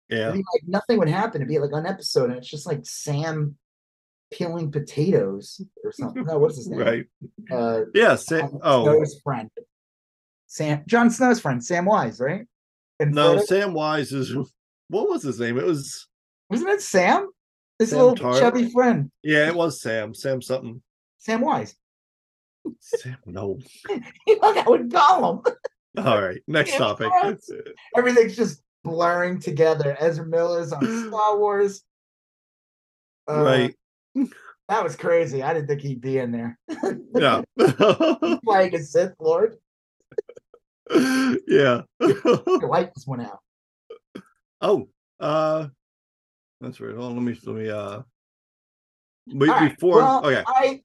[0.09, 0.29] yeah.
[0.29, 1.41] like nothing would happen.
[1.41, 3.55] It'd be like an episode, and it's just like Sam
[4.31, 6.25] peeling potatoes or something.
[6.25, 6.79] No, what's his name?
[6.79, 7.05] Right.
[7.49, 8.15] Uh, Yeah.
[8.15, 9.49] Sam, oh Snow's friend,
[10.47, 10.83] Sam.
[10.87, 12.45] Jon Snow's friend, Sam Wise, right?
[12.99, 14.35] And no, Frodo- Sam Wise is
[14.89, 15.57] what was his name?
[15.57, 16.07] It was
[16.49, 17.29] wasn't it Sam?
[17.79, 18.39] His Sam little Tart?
[18.39, 20.13] chubby friend, yeah, it was Sam.
[20.13, 20.81] Sam something.
[21.17, 21.75] Sam Wise.
[22.79, 23.17] Sam.
[23.25, 23.59] No.
[24.27, 25.45] You know that would Gollum.
[25.97, 26.41] All right.
[26.47, 27.09] Next topic.
[27.95, 29.95] Everything's just blurring together.
[29.99, 31.81] Ezra Miller's on Star Wars.
[33.29, 33.75] Uh, right.
[34.67, 35.43] That was crazy.
[35.43, 36.57] I didn't think he'd be in there.
[37.15, 37.43] Yeah.
[38.43, 39.55] Playing a Sith Lord.
[40.93, 41.81] yeah.
[41.99, 43.39] The light just went out.
[44.61, 44.89] oh.
[45.19, 45.67] Uh.
[46.61, 46.95] That's right.
[46.95, 47.15] Hold on.
[47.15, 47.39] Let me.
[47.45, 47.69] Let me.
[47.69, 48.01] Uh.
[49.27, 49.97] Be, All right, before.
[49.97, 50.43] well, okay.
[50.45, 50.81] I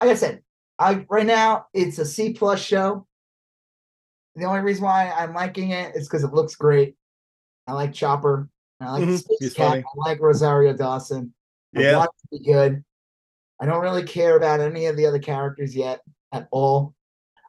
[0.00, 0.42] like I said,
[0.78, 3.06] I right now it's a C plus show.
[4.36, 6.96] The only reason why I'm liking it is because it looks great.
[7.66, 8.48] I like Chopper.
[8.80, 9.66] I like Mhm, Space Cat.
[9.70, 9.80] funny.
[9.84, 11.34] I like Rosario Dawson.
[11.76, 11.98] I Yeah.
[11.98, 12.84] want it to be good.
[13.60, 16.00] I don't really care about any of the other characters yet
[16.32, 16.94] at all.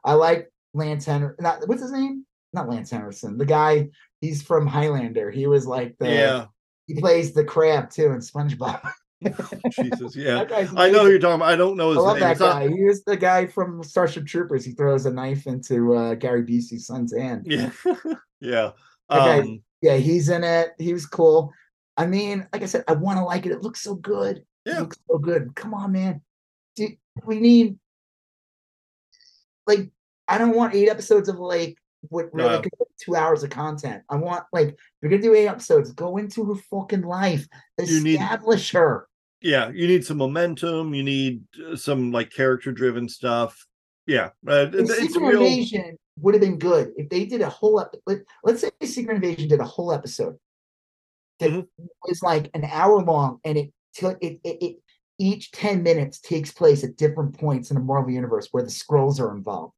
[0.04, 1.44] I like Lance Henriksen.
[1.44, 2.26] Not what's his name?
[2.54, 3.38] Not Lance Henriksen.
[3.38, 3.90] The guy.
[4.20, 5.30] He's from Highlander.
[5.30, 6.10] He was like the.
[6.10, 6.46] Yeah.
[6.88, 8.82] He plays the crab too in SpongeBob.
[9.72, 10.46] Jesus, yeah.
[10.76, 11.50] I know who you're talking about.
[11.50, 12.20] I don't know I his love name.
[12.22, 12.68] that It's not- guy.
[12.68, 14.66] He was the guy from Starship Troopers.
[14.66, 17.46] He throws a knife into uh, Gary Busey's son's hand.
[17.50, 17.72] yeah.
[18.42, 18.72] yeah.
[19.10, 19.40] Okay.
[19.40, 20.72] Um, Yeah, he's in it.
[20.78, 21.54] He was cool.
[21.96, 23.52] I mean, like I said, I want to like it.
[23.54, 24.38] It looks so good.
[24.38, 24.80] It Yeah.
[24.82, 25.56] looks so good.
[25.56, 26.22] Come on, man.
[26.76, 26.90] Do,
[27.26, 27.78] we need
[29.68, 29.90] like
[30.28, 31.78] I don't want eight episodes of like
[32.10, 32.62] what really No.
[32.62, 34.04] could be two hours of content.
[34.10, 37.48] I want like if you're gonna do eight episodes, go into her fucking life.
[37.84, 39.08] You need- Establish her.
[39.42, 40.94] yeah, you need some momentum.
[40.94, 43.66] You need uh, some like character driven stuff.
[44.06, 44.30] Yeah.
[44.48, 45.42] Uh, If it's it's Secret real.
[45.42, 49.16] Invasion would have been good if they did a whole ep- let, let's say Secret
[49.16, 50.38] Invasion did a whole episode
[51.40, 51.68] that Mhm.
[52.08, 54.76] was like an hour long and it took it, it, it
[55.20, 59.20] each 10 minutes takes place at different points in the Marvel universe where the scrolls
[59.20, 59.74] are involved.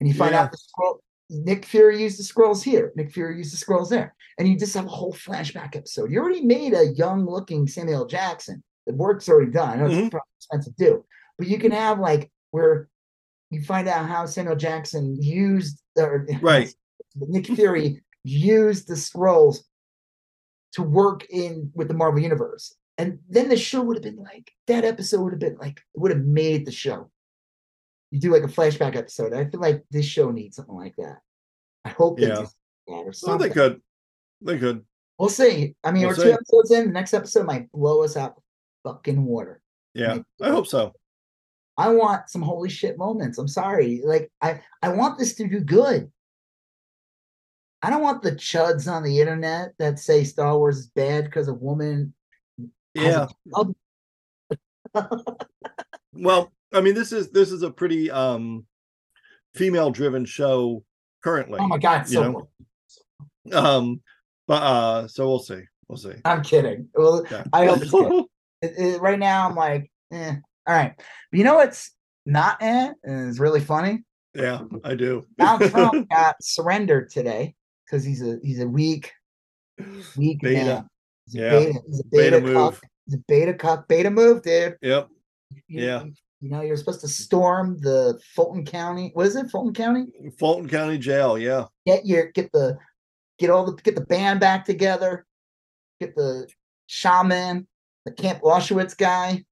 [0.00, 0.42] And you find Yeah.
[0.42, 4.14] out the scroll Nick Fury used the scrolls here, Nick Fury used the scrolls there.
[4.38, 6.10] And you just have a whole flashback episode.
[6.10, 8.62] You already made a young looking Samuel Jackson.
[8.86, 9.80] The work's already done.
[9.80, 9.98] I know Mhm.
[10.06, 11.04] it's probably expensive to do,
[11.38, 12.88] but you can have like where
[13.50, 16.74] you find out how Samuel Jackson used or Right.
[17.16, 19.64] Nick Fury used the scrolls
[20.72, 22.74] to work in with the Marvel universe.
[22.98, 26.10] And then the show would have been like that episode would have been like would
[26.10, 27.10] have made the show.
[28.14, 29.32] You do like a flashback episode.
[29.34, 31.18] I feel like this show needs something like that.
[31.84, 32.36] I hope they Yeah.
[32.36, 33.48] do that or Well, something.
[33.48, 33.82] they could.
[34.40, 34.84] They could.
[35.18, 35.74] We'll see.
[35.82, 36.86] I mean, We'll we're two episodes in.
[36.86, 38.40] The next episode might blow us out
[38.84, 39.60] fucking water.
[39.94, 40.14] Yeah.
[40.14, 40.24] Maybe.
[40.42, 40.92] I hope so.
[41.76, 43.36] I want some holy shit moments.
[43.38, 44.00] I'm sorry.
[44.04, 46.12] Like I I want this to do good.
[47.82, 51.48] I don't want the chuds on the internet that say Star Wars is bad because
[51.48, 52.14] a woman
[52.94, 53.26] Yeah.
[53.56, 53.66] a
[56.12, 58.66] Well, I mean, this is this is a pretty um
[59.54, 60.84] female driven show
[61.22, 61.58] currently.
[61.60, 62.48] Oh my god, so
[63.46, 63.58] know?
[63.58, 64.00] Um,
[64.48, 65.60] but uh, so we'll see.
[65.88, 66.14] We'll see.
[66.24, 66.88] I'm kidding.
[66.94, 67.44] Well, Yeah.
[67.52, 67.92] I hope it's.
[68.62, 70.36] It- it- right now I'm like, eh.
[70.66, 70.94] All right.
[70.96, 71.90] But you know what's
[72.24, 74.04] not eh and it's really funny?
[74.34, 75.26] yeah, I do.
[75.36, 79.12] Donald Trump got surrendered today because he's a he's a weak,
[80.16, 80.64] weak Beta.
[80.64, 80.88] man.
[81.26, 81.50] He's a Yeah.
[81.50, 82.72] beta, he's a Beta beta, cuck.
[82.72, 82.80] move.
[83.04, 84.76] He's a beta cuck, beta move, dude.
[84.80, 85.08] Yep.
[85.68, 86.04] You- Yeah.
[86.04, 86.12] You
[86.48, 89.10] know, you're supposed to storm the Fulton County.
[89.14, 89.50] What is it?
[89.50, 90.06] Fulton County?
[90.38, 91.38] Fulton County Jail.
[91.38, 91.66] Yeah.
[91.86, 92.78] Get your get the
[93.38, 95.26] get all the get the band back together.
[96.00, 96.48] Get the
[96.86, 97.66] shaman,
[98.04, 99.44] the Camp Auschwitz guy.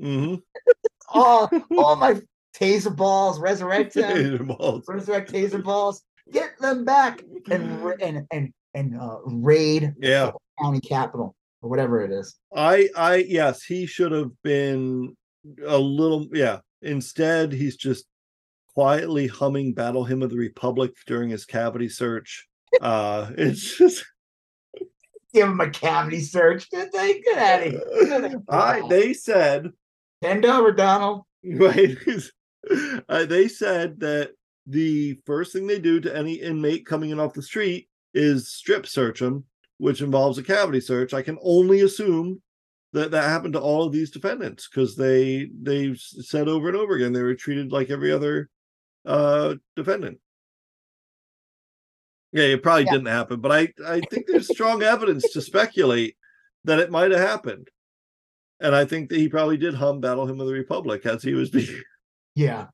[0.00, 0.36] Mm-hmm.
[1.12, 2.20] All all my
[2.56, 4.84] taser balls, resurrect them, Balls.
[4.86, 6.02] resurrect taser balls.
[6.32, 10.30] Get them back and and and and uh, raid Yeah.
[10.62, 12.36] County Capital or whatever it is.
[12.54, 15.16] I I yes, he should have been
[15.66, 16.58] a little yeah.
[16.82, 18.06] Instead, he's just
[18.74, 22.46] quietly humming Battle Hymn of the Republic during his cavity search.
[22.80, 24.04] Uh it's just
[25.32, 26.68] Give him a cavity search.
[26.70, 28.42] Get, they- get out of here.
[28.48, 29.70] I they said
[30.20, 31.22] Bend over, Donald.
[31.44, 31.96] right
[33.08, 34.32] uh, they said that
[34.66, 38.86] the first thing they do to any inmate coming in off the street is strip
[38.86, 39.44] search them,
[39.78, 41.14] which involves a cavity search.
[41.14, 42.42] I can only assume
[42.92, 46.94] that that happened to all of these defendants because they they said over and over
[46.94, 48.48] again they were treated like every other
[49.06, 50.18] uh defendant.
[52.32, 52.92] Yeah, it probably Yeah.
[52.92, 56.16] didn't happen, but I I think there's strong evidence to speculate
[56.64, 57.68] that it might have happened.
[58.60, 61.34] And I think that he probably did hum Battle Hymn of the Republic as he
[61.34, 61.82] was being
[62.34, 62.66] Yeah.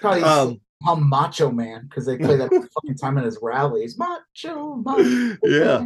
[0.00, 3.98] Probably um hum Macho Man because they play that fucking time in his rallies.
[3.98, 5.38] Macho Man.
[5.42, 5.84] yeah.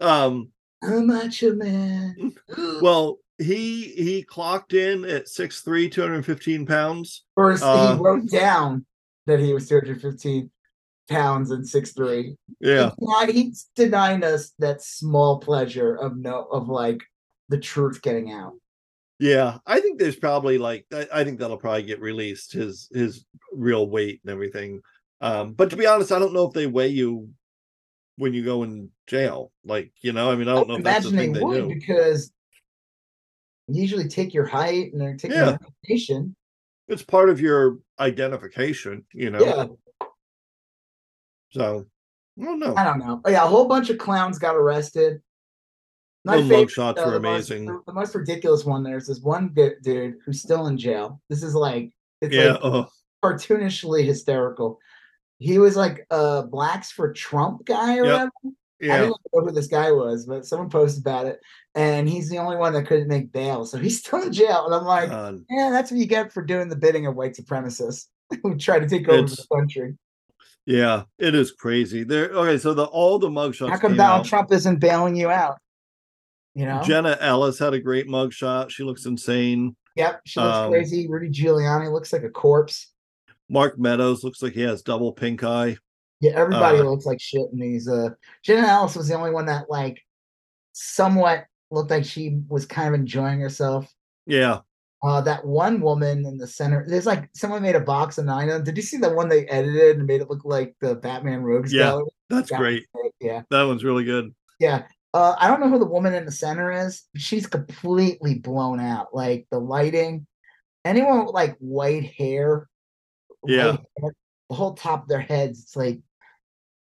[0.00, 0.50] Um
[0.82, 2.34] I'm Macho Man.
[2.80, 7.24] well he he clocked in at 6'3, 215 pounds.
[7.34, 8.84] First, uh, he wrote down
[9.26, 10.50] that he was 215
[11.08, 12.36] pounds and 6'3.
[12.60, 12.90] Yeah.
[12.98, 17.02] Denied- He's denying us that small pleasure of no of like
[17.48, 18.52] the truth getting out.
[19.18, 19.58] Yeah.
[19.66, 23.88] I think there's probably like I, I think that'll probably get released, his his real
[23.88, 24.80] weight and everything.
[25.20, 27.30] Um, but to be honest, I don't know if they weigh you
[28.22, 29.50] when you go in jail.
[29.64, 31.68] Like, you know, I mean, I don't know if that's the thing they they would
[31.68, 31.74] do.
[31.74, 32.32] because
[33.68, 35.44] they usually take your height and they're taking Yeah.
[35.50, 36.36] your information.
[36.88, 39.40] It's part of your identification, you know.
[39.40, 39.66] Yeah,
[41.50, 41.86] So
[42.40, 42.74] I don't know.
[42.76, 43.20] I don't know.
[43.24, 45.20] Oh, yeah, a whole bunch of clowns got arrested.
[46.24, 47.66] My The favorite, though, were the most- amazing.
[47.66, 48.82] the, the most ridiculous one.
[48.84, 51.20] There's this one dude who's still in jail.
[51.28, 51.90] This is like
[52.20, 52.52] it's Yeah.
[52.52, 52.88] like oh,
[53.24, 54.78] cartoonishly hysterical.
[55.42, 58.12] He was like a blacks for Trump guy or Yep.
[58.12, 58.30] whatever.
[58.44, 58.98] I yeah.
[58.98, 61.40] didn't know who this guy was, but someone posted about it,
[61.76, 64.66] and he's the only one that couldn't make bail, so he's still in jail.
[64.66, 65.44] And I'm like, God.
[65.50, 68.06] yeah, that's what you get for doing the bidding of white supremacists
[68.42, 69.96] who try to take over the country.
[70.66, 72.04] Yeah, it is crazy.
[72.04, 72.30] There.
[72.30, 73.70] Okay, so the all the mugshots.
[73.70, 74.26] How come Donald out.
[74.26, 75.58] Trump isn't bailing you out?
[76.54, 76.82] You know?
[76.84, 78.70] Jenna Ellis had a great mugshot.
[78.70, 79.74] She looks insane.
[79.96, 81.08] yep, she looks um, crazy.
[81.08, 82.91] Rudy Giuliani looks like a corpse.
[83.52, 85.76] Mark Meadows looks like he has double pink eye.
[86.20, 87.86] Yeah, everybody Uh, looks like shit in these.
[87.88, 88.10] Uh,
[88.42, 90.00] Jenna Ellis was the only one that like
[90.72, 93.92] somewhat looked like she was kind of enjoying herself.
[94.26, 94.60] Yeah.
[95.02, 98.48] Uh, that one woman in the center, there's like someone made a box of nine
[98.48, 98.64] of them.
[98.64, 101.72] Did you see the one they edited and made it look like the Batman Rogues
[101.72, 101.82] Yeah.
[101.90, 102.10] Gallery?
[102.30, 102.86] That's That great.
[102.94, 104.32] great, Yeah, That one's really good.
[104.60, 104.86] yeah.
[105.14, 107.02] Uh, I don't know who the woman in the center is.
[107.16, 109.14] She's completely blown out.
[109.14, 110.26] Like the lighting,
[110.86, 112.68] anyone with like white hair,
[113.46, 113.76] Yeah.
[114.00, 114.12] the
[114.54, 116.00] whole top of their heads, it's like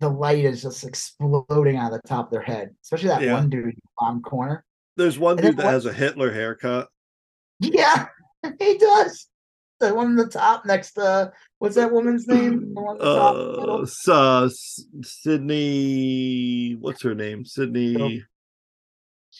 [0.00, 2.74] the light is just exploding out of the top of their head.
[2.82, 3.34] Especially that Yeah.
[3.34, 4.64] one dude on the corner.
[4.96, 6.88] There's one And dude that what- has a Hitler haircut.
[7.60, 8.06] Yeah,
[8.58, 9.26] he does.
[9.80, 12.72] The one in the top next to what's that woman's name?
[12.74, 13.34] The one on top
[14.08, 14.48] Uh, uh,
[15.02, 16.76] Sidney.
[16.78, 17.44] What's her name?
[17.44, 18.22] Sidney.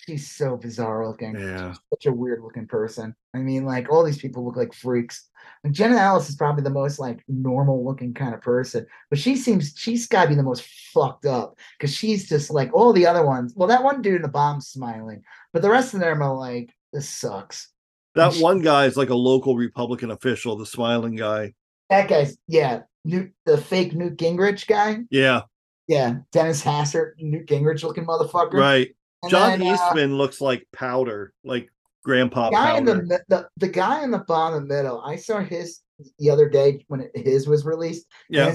[0.07, 1.39] She's so bizarre looking.
[1.39, 1.75] Yeah.
[1.91, 3.15] Such a weird looking person.
[3.35, 5.29] I mean, like all these people look like freaks.
[5.65, 9.37] And Jenna Ellis is probably the most like normal looking kind of person, but she
[9.37, 13.07] seems she's got to be the most fucked up because she's just like all the
[13.07, 13.53] other ones.
[13.55, 15.23] Well, that one dude in the bomb smiling,
[15.53, 17.69] but the rest of them are like, this sucks.
[18.17, 21.55] That she- one guy is like a local Republican official, the smiling guy.
[21.91, 24.99] That guy's yeah, Newt, the fake Newt Gingrich guy.
[25.11, 25.43] Yeah,
[25.87, 28.55] Yeah, Dennis Hastert, Newt Gingrich looking motherfucker.
[28.55, 28.95] right.
[29.23, 31.71] And John then, uh, Eastman looks like powder, like
[32.05, 33.25] grandpa guy in the, powder.
[33.29, 35.01] the the guy in the bottom middle.
[35.03, 35.81] I saw his
[36.19, 38.07] the other day when it, his was released.
[38.29, 38.55] Yeah,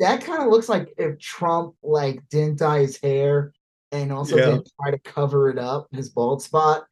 [0.00, 3.52] that kind of looks like if Trump like didn't dye his hair
[3.92, 4.46] and also Yeah.
[4.46, 6.84] didn't try to cover it up his bald spot.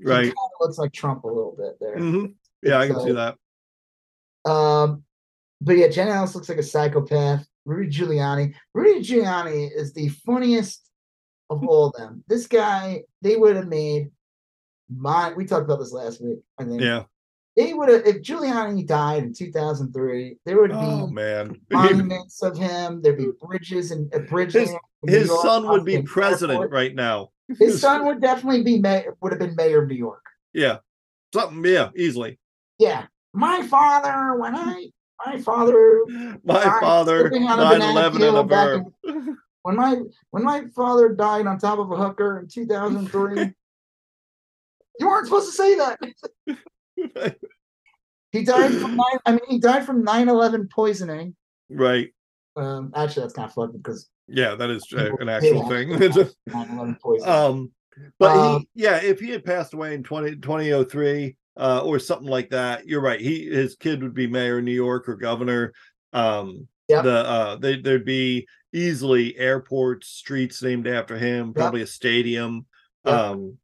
[0.00, 0.32] Right.
[0.60, 1.98] looks like Trump a little bit there.
[1.98, 2.26] hmm
[2.62, 3.36] Yeah, I can see that.
[4.48, 5.02] Um,
[5.60, 7.46] but yeah, Jen Ellis looks like a psychopath.
[7.64, 8.54] Rudy Giuliani.
[8.72, 10.87] Rudy Giuliani is the funniest
[11.50, 12.22] of all of them.
[12.28, 14.10] This guy, they would have made
[14.94, 15.32] my.
[15.34, 16.38] We talked about this last week.
[16.58, 16.80] I think.
[16.80, 17.04] Yeah.
[17.56, 20.36] They would have if Giuliani died in 2003.
[20.46, 23.02] There would Oh be man, monuments of him.
[23.02, 24.52] There'd be bridges and a bridge.
[24.52, 24.74] His-
[25.06, 26.72] his son would be president airport.
[26.72, 27.30] right now.
[27.58, 29.16] His son would definitely be mayor.
[29.20, 30.24] Would have been mayor of New York.
[30.52, 30.78] Yeah,
[31.32, 31.64] something.
[31.64, 32.38] Yeah, easily.
[32.78, 34.36] Yeah, my father.
[34.38, 34.86] When I
[35.26, 36.00] my father
[36.44, 38.84] My father, slipping on a 9 banana 11 and a verb.
[39.68, 40.00] When my
[40.30, 43.40] when my father died on top of a hooker in 2003
[44.98, 45.98] you weren't supposed to say that
[48.32, 51.36] he died from nine, i mean he died from 9-11 poisoning
[51.68, 52.08] right.
[52.56, 55.92] um actually that's kind of fucked because Yeah, that is uh, an actual thing.
[57.24, 57.70] um,
[58.18, 62.28] but Um, he, yeah, if he had passed away in 20, 2003 uh, or something
[62.28, 63.20] like that, you're right.
[63.20, 65.74] He his kid would be mayor of New York or governor.
[66.14, 67.04] Um, Yep.
[67.04, 72.66] the uh, they, there'd be easily airports, streets named after him, probably a stadium.
[73.04, 73.14] Yep.
[73.14, 73.58] Um,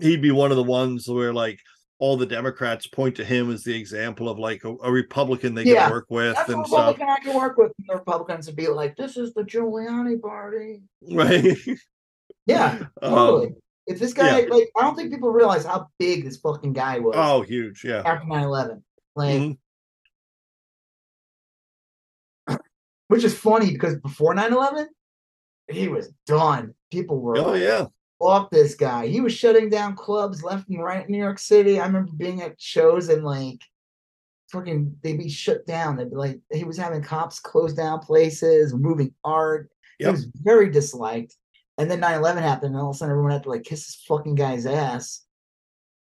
[0.00, 1.60] he'd be one of the ones where like
[2.00, 5.62] all the Democrats point to him as the example of like a, a Republican they
[5.64, 5.84] Yeah.
[5.84, 6.98] can work with that's and stuff.
[6.98, 10.20] republican i can work with and the republicans would be like this is the giuliani
[10.20, 11.56] party Right.
[12.46, 13.54] yeah Um,
[13.86, 17.14] if this guy like i don't think people realize how big this fucking guy was
[17.16, 17.84] oh, huge.
[17.84, 18.02] Yeah.
[18.04, 18.82] after 9-11
[19.14, 19.58] like Mhm.
[23.14, 24.86] Which is funny because before 9-11
[25.70, 26.74] he was done.
[26.90, 27.86] People were Oh, yeah.
[28.20, 29.06] off this guy.
[29.06, 31.80] He was shutting down clubs left and right in new york city.
[31.80, 33.60] I remember being at shows and like
[34.52, 35.96] fucking they'd be shut down.
[35.96, 39.70] They'd be like he was having cops close down places moving art.
[39.98, 41.34] He was very disliked.
[41.78, 44.02] And then 9-11 happened and all of a sudden everyone had to like kiss this
[44.08, 45.24] fucking guy's ass.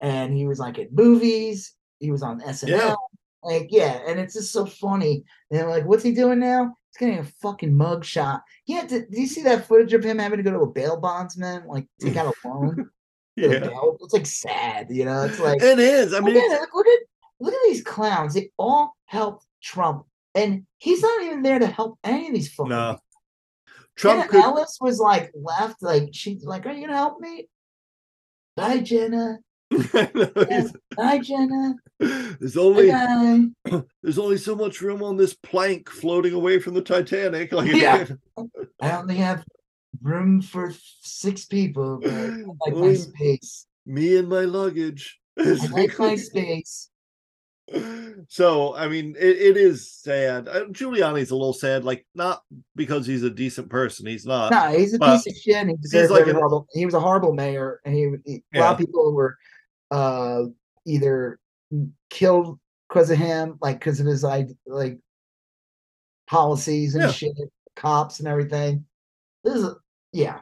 [0.00, 1.74] And he was like at movies.
[1.98, 2.94] He was on snl Yeah.
[3.42, 5.24] like yeah and it's just so funny.
[5.50, 9.20] And they're like what's he doing now getting a fucking mug shot had to do
[9.20, 12.16] you see that footage of him having to go to a bail bondsman like take
[12.16, 12.90] out a loan
[13.36, 13.68] Yeah.
[14.00, 16.12] it's like sad you know it's like It is.
[16.12, 16.98] I mean, look, at, look at
[17.38, 21.98] look at these clowns they all helped trump and he's not even there to help
[22.02, 22.92] any of these fucking No.
[22.92, 23.02] people.
[23.96, 24.44] Trump Jenna could.
[24.44, 27.48] Ellis was like left, like she's like, "Are you gonna help me?"
[28.56, 29.38] Bye, Jenna.
[30.48, 31.74] He's- Bye, Jenna.
[31.98, 33.46] there's only Bye.
[34.02, 37.52] there's only so much room on this plank floating away from the Titanic.
[37.58, 38.06] Like, Yeah.
[38.82, 39.44] I only have
[40.02, 40.72] room for
[41.02, 42.28] six people, but I
[42.66, 43.66] like my space.
[43.86, 45.18] me and my luggage.
[45.38, 46.90] I like my space.
[48.28, 50.48] so I mean, it, it is sad.
[50.48, 52.42] Uh, Giuliani's a little sad, like not
[52.76, 54.06] because he's a decent person.
[54.06, 54.50] He's not.
[54.50, 55.66] No, he's a piece of shit.
[55.68, 56.66] He deserves like horrible.
[56.72, 59.36] He was a horrible mayor, and he, he a lot of people were
[59.90, 60.44] uh
[60.86, 61.38] either
[62.10, 62.58] killed
[62.88, 64.98] because of him, like because of his like like
[66.26, 67.10] policies and Yeah.
[67.10, 67.32] shit,
[67.76, 68.84] cops and everything.
[69.44, 69.74] This is
[70.12, 70.40] yeah.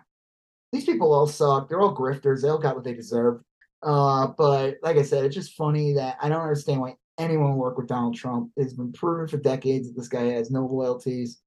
[0.73, 1.69] these people all suck.
[1.69, 2.43] They're all grifters.
[2.43, 3.41] They all got what they deserve.
[3.83, 7.77] Uh, but like I said, it's just funny that I don't understand why anyone work
[7.79, 8.51] with Donald Trump.
[8.57, 11.41] It's been proven for decades that this guy has no loyalties.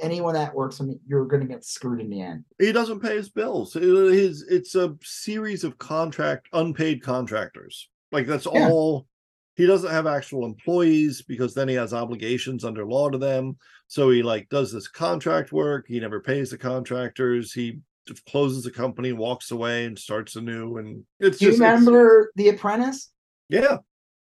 [0.00, 2.44] Anyone that works him, you're going to get screwed in the end.
[2.58, 3.74] He doesn't pay his bills.
[3.74, 7.88] Uh, his it's a series of contract unpaid contractors.
[8.12, 8.68] Like that's Yeah.
[8.68, 9.06] all.
[9.54, 13.56] He doesn't have actual employees because then he has obligations under law to them.
[13.86, 15.86] So he like does this contract work.
[15.88, 17.54] He never pays the contractors.
[17.54, 17.80] He
[18.28, 20.76] closes the company, walks away, and starts anew.
[20.76, 23.10] And it's Do you just it's- remember The Apprentice?
[23.48, 23.78] yeah,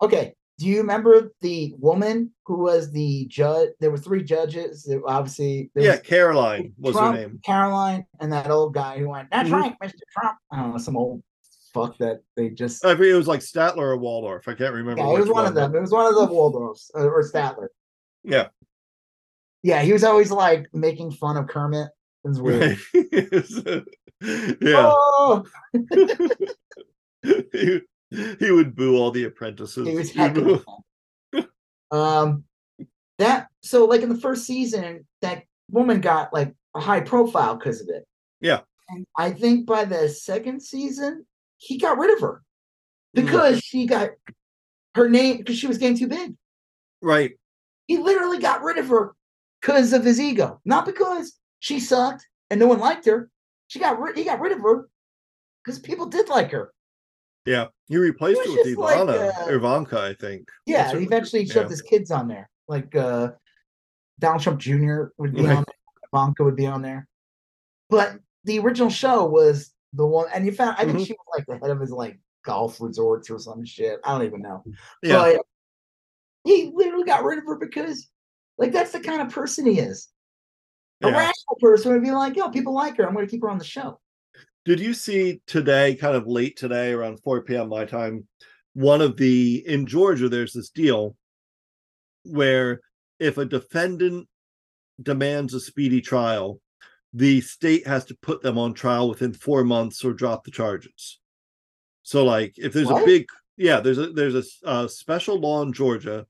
[0.01, 0.35] Okay.
[0.59, 3.71] Do you remember the woman who was the judge?
[3.81, 4.83] There were three judges.
[4.83, 5.91] There- Obviously, there yeah.
[5.93, 7.41] was Caroline was Trump, her name.
[7.45, 9.53] Caroline, and that old guy who went, "That's Mhm.
[9.53, 10.01] right, Mr.
[10.13, 11.23] Trump." I don't know, some old
[11.73, 12.85] fuck that they just.
[12.85, 14.49] I forget it was like Statler or Waldorf.
[14.49, 15.01] I can't remember.
[15.03, 15.77] yeah, it was which one of them.
[15.77, 17.69] It was one of the Waldorfs uh, or Statler.
[18.25, 18.49] Yeah.
[19.63, 21.89] Yeah, he was always like making fun of Kermit.
[22.25, 22.79] It was weird.
[24.61, 24.93] yeah.
[24.93, 25.45] Oh,
[27.53, 27.81] he,
[28.39, 29.87] he would boo all the apprentices.
[29.87, 30.63] he was heckling.
[31.91, 32.45] um,
[33.19, 37.81] that so like in the first season, that woman got like a high profile because
[37.81, 38.07] of it.
[38.41, 38.61] Yeah.
[38.89, 41.27] And I think by the second season,
[41.59, 42.43] he got rid of her
[43.17, 43.25] Mm.
[43.25, 44.11] because she got
[44.95, 46.35] her name because she was getting too big.
[47.01, 47.39] Right.
[47.87, 49.15] He literally got rid of her
[49.61, 53.31] because of his ego, not because she sucked and no one liked her.
[53.69, 54.17] She got rid.
[54.17, 54.89] He got rid of her
[55.65, 56.73] because people did like her.
[57.49, 57.67] Yeah.
[57.87, 60.49] He replaced It it with just like, Ivana, uh, Ivanka, I think.
[60.67, 61.71] Yeah, That's and what- eventually he shoved yeah.
[61.71, 62.51] his kids on there.
[62.69, 63.31] Like uh
[64.19, 65.05] Donald Trump Jr.
[65.17, 65.57] would be Right.
[65.57, 67.09] on there, Ivanka would be on there.
[67.89, 71.07] But the original show was the one and you found I think Mhm.
[71.07, 74.01] she was like the head of his like golf resorts or some shit.
[74.05, 74.63] I don't even know.
[75.03, 75.37] Yeah.
[75.37, 75.47] But
[76.45, 78.09] he literally got rid of her because
[78.59, 80.09] like that's the kind of person he is.
[81.03, 81.17] A yeah.
[81.17, 83.07] rational person would be like, yo, people like her.
[83.07, 84.01] I'm gonna keep her on the show.
[84.69, 87.71] Did you see today, kind of late today, around 4 p.m.
[87.71, 88.29] my time,
[88.75, 91.17] one of the in Georgia, there's this deal
[92.25, 92.83] where
[93.19, 94.29] if a defendant
[95.03, 96.61] demands a speedy trial,
[97.15, 101.19] the state has to put them on trial within four months or drop the charges.
[102.03, 103.25] So, like, if there's a big,
[103.57, 106.27] yeah, there's a there's a special law in Georgia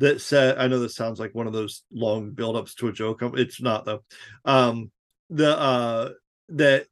[0.00, 3.22] that said, I know this sounds like one of those long buildups to a joke.
[3.22, 4.04] um, It's not though.
[4.44, 4.90] Um,
[5.30, 6.10] the uh,
[6.50, 6.86] that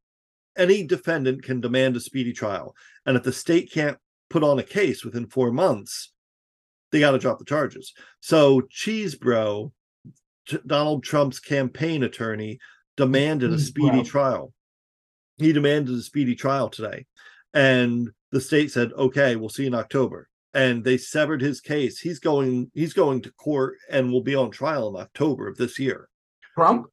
[0.59, 2.75] any defendant can demand a speedy trial,
[3.07, 3.97] and if the state can't
[4.29, 6.13] put on a case within four months,
[6.91, 7.95] they got to drop the charges.
[8.21, 9.73] So, Chesebro,
[10.49, 12.59] T- Donald Trump's campaign attorney,
[12.97, 13.61] demanded a Chesebro.
[13.61, 14.53] speedy trial.
[15.39, 17.07] He demanded a speedy trial today,
[17.55, 22.01] and the state said, "Okay, we'll see you in October." And they severed his case.
[22.01, 22.71] He's going.
[22.75, 26.09] He's going to court and will be on trial in October of this year.
[26.55, 26.87] Trump?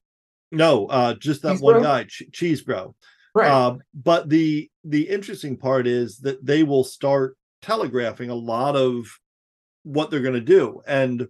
[0.52, 1.62] No, uh, just that Chesebro?
[1.62, 2.94] one guy, Ch- Chesebro.
[3.36, 3.52] Right.
[3.52, 9.06] Uh, but the the interesting part is that they will start telegraphing a lot of
[9.84, 10.82] what they're going to do.
[10.88, 11.28] And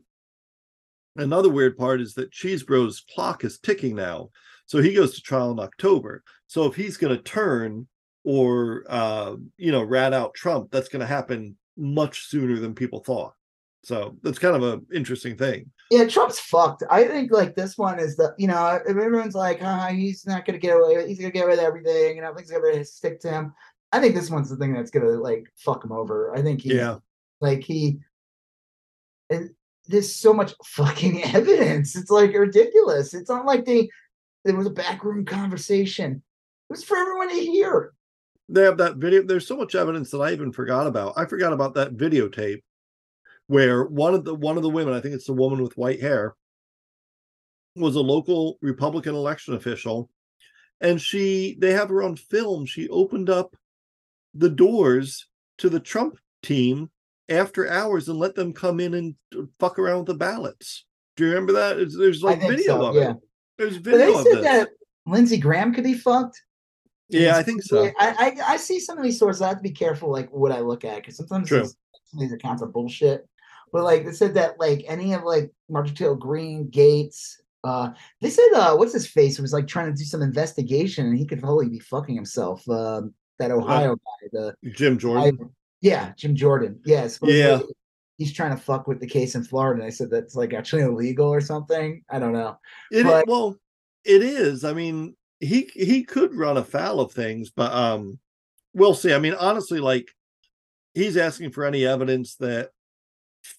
[1.16, 4.30] another weird part is that Chesebro's clock is ticking now,
[4.68, 6.24] so he goes to trial in October.
[6.48, 7.88] So if he's going to turn
[8.24, 13.00] or uh, you know rat out Trump, that's going to happen much sooner than people
[13.00, 13.34] thought.
[13.84, 15.72] So that's kind of an interesting thing.
[15.92, 16.84] Yeah, Trump's fucked.
[16.90, 20.58] I think like this one is the you know everyone's like, ah, he's not gonna
[20.58, 21.08] get away.
[21.08, 22.16] He's gonna get away with everything.
[22.16, 23.54] You know, things gonna stick to him.
[23.92, 26.36] I think this one's the thing that's gonna like fuck him over.
[26.36, 26.98] I think he, Yeah.
[27.40, 28.00] like he,
[29.30, 29.52] and
[29.88, 31.96] there's so much fucking evidence.
[31.96, 33.14] It's like ridiculous.
[33.14, 33.90] It's not like they
[34.44, 36.14] there was a backroom conversation.
[36.70, 37.94] It was for everyone to hear.
[38.50, 39.22] they have that video.
[39.24, 41.14] There's so much evidence that I even forgot about.
[41.16, 42.62] I forgot about that videotape
[43.48, 46.02] where one of the one of the women, I think it's the woman with white
[46.02, 46.36] hair,
[47.76, 50.10] was a local Republican election official,
[50.82, 52.66] and she they have her on film.
[52.66, 53.56] She opened up
[54.34, 55.28] the doors
[55.60, 56.90] to the Trump team
[57.30, 59.16] after hours and let them come in and
[59.60, 60.86] fuck around with the ballots.
[61.16, 61.78] Do you remember that?
[61.78, 63.12] It's- there's like video so, of yeah.
[63.12, 63.18] it.
[63.58, 64.70] There's But they video said that
[65.06, 66.42] Lindsey Graham could be fucked.
[67.08, 67.86] yeah, I think so.
[68.00, 69.42] I, I I see some of these sources.
[69.42, 72.20] I have to be careful, like what I look at, because sometimes these, some of
[72.20, 73.26] these accounts are bullshit.
[73.76, 77.34] But like they said that like any of like Marjorie Taylor Greene, Gaetz,
[77.66, 77.90] uh,
[78.22, 81.26] they said uh, what's his face was like trying to do some investigation, and he
[81.26, 82.66] could totally be fucking himself.
[82.70, 85.38] Um, that Ohio guy, the Jim Jordan.
[85.42, 85.46] I-
[85.82, 86.80] yeah, Jim Jordan.
[86.86, 87.60] Supposedly Yeah.
[88.18, 89.82] He's trying to fuck with the case in Florida.
[89.82, 92.02] And I said that's like actually illegal or something.
[92.10, 92.58] I don't know.
[92.94, 93.58] It But- well,
[94.06, 94.64] it is.
[94.64, 98.20] I mean, he he could run afoul of things, but um,
[98.74, 99.14] we'll see.
[99.14, 100.08] I mean, honestly, like
[100.94, 102.70] he's asking for any evidence that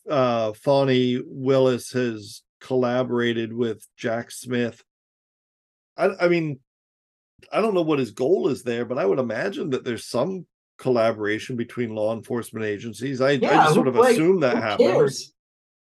[0.09, 4.83] uh Fani Willis has collaborated with Jack Smith.
[5.97, 6.61] I I mean,
[7.53, 10.47] I don't know what his goal is there, but I would imagine that there's some
[10.79, 13.21] collaboration between law enforcement agencies.
[13.21, 14.89] I, I just sort of like, assume that happens.
[14.89, 15.33] cares?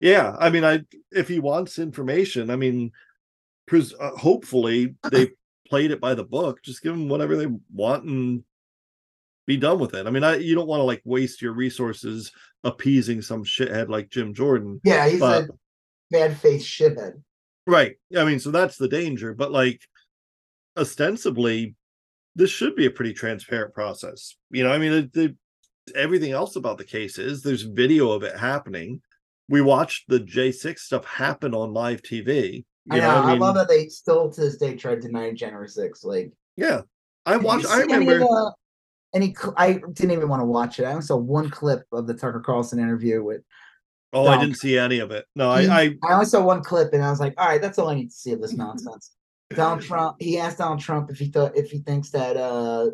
[0.01, 0.81] Yeah, I mean, I
[1.13, 2.93] if he wants information, I mean,
[3.67, 5.29] pres- uh, hopefully they
[5.69, 6.63] played it by the book.
[6.63, 8.43] Just give them whatever they want and
[9.47, 10.07] be done with it.
[10.07, 12.33] I mean, I you don't want to like waste your resources
[12.65, 15.49] appeasing some shithead like Jim Jordan, Yeah, he's but a
[16.11, 17.23] bad face shithead.
[17.67, 17.97] right?
[18.17, 19.35] I mean, so that's the danger.
[19.35, 19.81] But like,
[20.77, 21.75] ostensibly,
[22.37, 24.37] this should be a pretty transparent process.
[24.51, 25.37] You know, I mean, it, it,
[25.95, 29.01] everything else about the case is there's video of it happening.
[29.49, 32.65] We watched the J6 stuff happen on live TV.
[32.87, 33.03] You I know.
[33.23, 36.05] know, I, mean, love that they still to this day try to deny January 6.
[36.05, 36.83] Like, yeah.
[37.27, 37.67] I watched.
[37.67, 38.19] I see any of remember.
[38.21, 38.55] the-
[39.13, 40.85] Any, cl- I didn't even want to watch it.
[40.85, 43.43] I only saw one clip of the Tucker Carlson interview with.
[44.13, 45.25] Oh, I didn't see any of it.
[45.37, 47.61] No, He- I, I I only saw one clip, and I was like, "All right,
[47.61, 49.13] that's all I need to see of this nonsense."
[49.55, 50.17] Donald Trump.
[50.21, 52.91] He asked Donald Trump if he thought if he thinks that uh,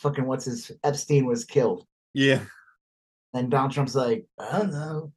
[0.00, 2.40] fucking what's his Epstein was killed, yeah,
[3.34, 5.12] and Donald Trump's like, "I don't know."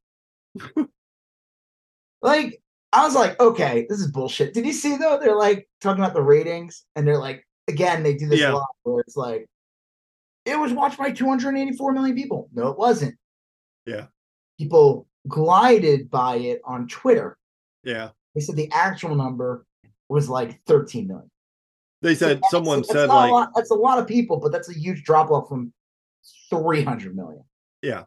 [2.21, 2.61] like,
[2.93, 5.19] I was like, "Okay, this is bullshit." Did you see though?
[5.19, 8.53] They're like talking about the ratings, and they're like, again, they do this Yeah.
[8.53, 9.47] a lot where it's like,
[10.47, 13.15] "It was watched by 284 million people." No, it wasn't.
[13.85, 14.07] Yeah.
[14.59, 17.37] People glided by it on Twitter.
[17.83, 18.09] yeah.
[18.35, 19.65] They said the actual number
[20.09, 21.29] was like 13 million.
[22.03, 24.51] They said That's- someone that's said a like, lot- that's a lot of people, but
[24.51, 25.73] that's a huge drop off from
[26.51, 27.43] 300 million.
[27.81, 28.03] Yeah.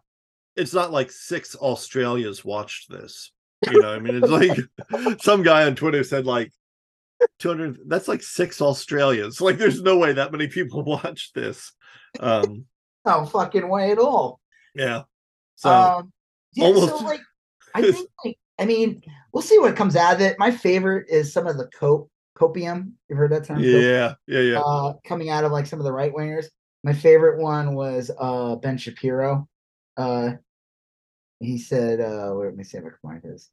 [0.56, 3.32] it's not like six Australias watched this.
[3.70, 6.52] You know, I mean, it's like some guy on Twitter said like
[7.40, 7.80] 200.
[7.86, 9.40] That's like six Australians.
[9.40, 11.72] Like, there's no way that many people watched this.
[12.20, 12.66] Um,
[13.06, 14.40] No fucking way at all.
[14.74, 15.02] yeah.
[15.56, 16.12] So um,
[16.54, 17.20] yeah, so almost- like,
[17.74, 19.02] I think, like, I mean,
[19.32, 20.36] we'll see what comes out of it.
[20.38, 22.92] My favorite is some of the cope, copium.
[23.08, 23.58] You've heard that term?
[23.58, 23.82] Copium?
[23.82, 24.60] yeah, yeah, yeah.
[24.60, 26.46] uh, coming out of like some of the right wingers.
[26.84, 29.48] My favorite one was uh, Ben Shapiro.
[29.96, 30.32] Uh,
[31.40, 33.50] he said, uh, wait, let me see if I can find his.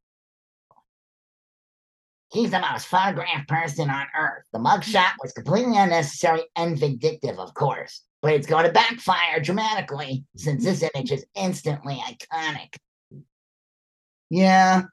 [2.33, 4.43] He's the most photographed person on earth.
[4.51, 10.25] The mugshot was completely unnecessary and vindictive, of course, but it's going to backfire dramatically
[10.35, 12.75] since this image is instantly iconic.
[14.29, 14.83] Yeah,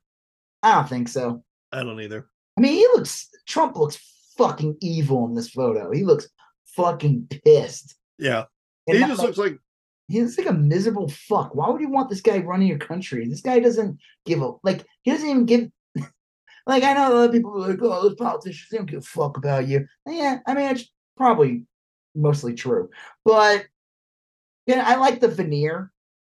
[0.63, 1.43] I don't think so.
[1.73, 2.29] I don't either.
[2.57, 3.99] I mean, he looks Trump looks
[4.37, 5.91] fucking evil in this photo.
[5.91, 6.29] He looks
[6.67, 7.97] fucking pissed.
[8.19, 8.45] Yeah.
[8.87, 9.59] And He just like- looks like
[10.09, 11.55] he looks like a miserable fuck.
[11.55, 13.27] Why would you want this guy running your country?
[13.27, 14.85] This guy doesn't give a like.
[15.03, 15.71] He doesn't even give.
[16.67, 18.99] like I know a lot of people are like, "Oh, those politicians they don't give
[18.99, 21.65] a fuck about you." Yeah, I mean it's probably
[22.15, 22.91] mostly true,
[23.25, 23.67] but
[24.67, 25.93] yeah, I like the veneer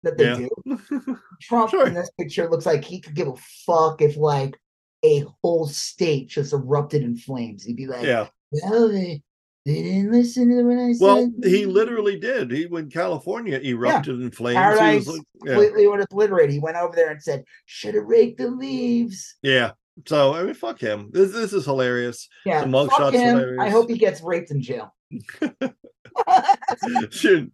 [0.04, 0.48] that they Yeah.
[0.66, 1.18] do.
[1.42, 1.88] Trump Sure.
[1.88, 3.36] in this picture looks like he could give a
[3.66, 4.58] fuck if like
[5.04, 7.64] a whole state just erupted in flames.
[7.64, 8.28] He'd be like, yeah.
[8.52, 9.22] "Well, they
[9.66, 12.52] they didn't listen to what I said." Well, he literally did.
[12.52, 15.54] He when California erupted in flames, he Paradise was like, yeah.
[15.54, 16.50] completely would obliterate.
[16.50, 19.72] He went over there and said, "Should have raked the leaves." yeah.
[20.08, 21.10] So I mean, fuck him.
[21.14, 22.28] This this is hilarious.
[22.46, 23.60] Yeah, The mug fuck shot's him.
[23.60, 24.94] I hope he gets raped in jail.
[25.12, 25.22] Your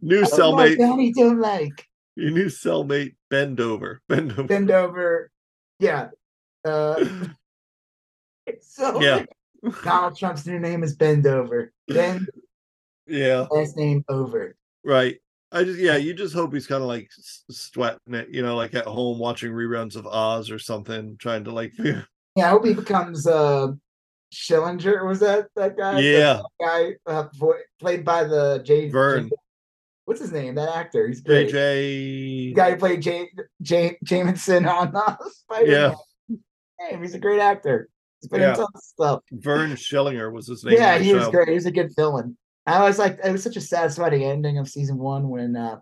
[0.02, 4.44] new cellmate, Donnie don't like your new cellmate, bend over, bend over.
[4.44, 5.32] bend over.
[5.80, 6.10] Yeah.
[6.66, 7.06] Uh,
[8.62, 9.26] so Yeah.
[9.84, 11.72] Donald Trump's new name is Bend Over.
[11.88, 12.28] Bend
[13.08, 14.56] yeah, last name over.
[14.84, 15.18] right.
[15.52, 17.10] I just yeah, you just hope he's kind of like
[17.50, 21.52] sweating it, you know, like at home watching reruns of Oz or something, trying to
[21.52, 22.04] like Yeah,
[22.38, 23.74] I hope he becomes uh
[24.34, 25.06] Schillinger.
[25.08, 25.96] Was that that guy?
[25.96, 27.28] The yeah, guy uh,
[27.80, 28.90] played by the J.
[28.90, 29.30] Vern.
[29.30, 29.36] J-
[30.06, 30.56] what's his name?
[30.56, 31.08] That actor.
[31.08, 31.52] He's great.
[31.52, 32.56] The JJ.
[32.56, 33.30] guy who played J.
[33.62, 33.98] J.
[34.04, 35.96] Jameson on uh, Spider-Man.
[36.80, 37.90] Hey, he's a great actor.
[38.22, 38.52] He's been Yeah.
[38.52, 39.20] in tons of stuff.
[39.32, 40.76] Vern Schillinger was his name.
[40.78, 41.48] Yeah, the he was great.
[41.48, 42.38] He was a good villain.
[42.68, 45.80] I was like it was such a satisfying ending of season one when uh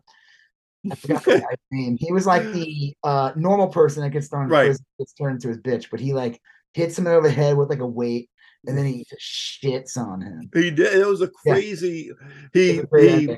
[0.89, 1.97] I forgot the guy's name.
[1.99, 4.67] He was like the uh normal person that gets thrown Right.
[4.67, 6.41] prison gets turned into his bitch, but he like
[6.73, 8.29] hits him over the head with like a weight
[8.67, 9.21] and then he just
[9.63, 10.49] shits on him.
[10.53, 10.93] He did.
[10.99, 12.11] It was a crazy.
[12.53, 13.37] It He he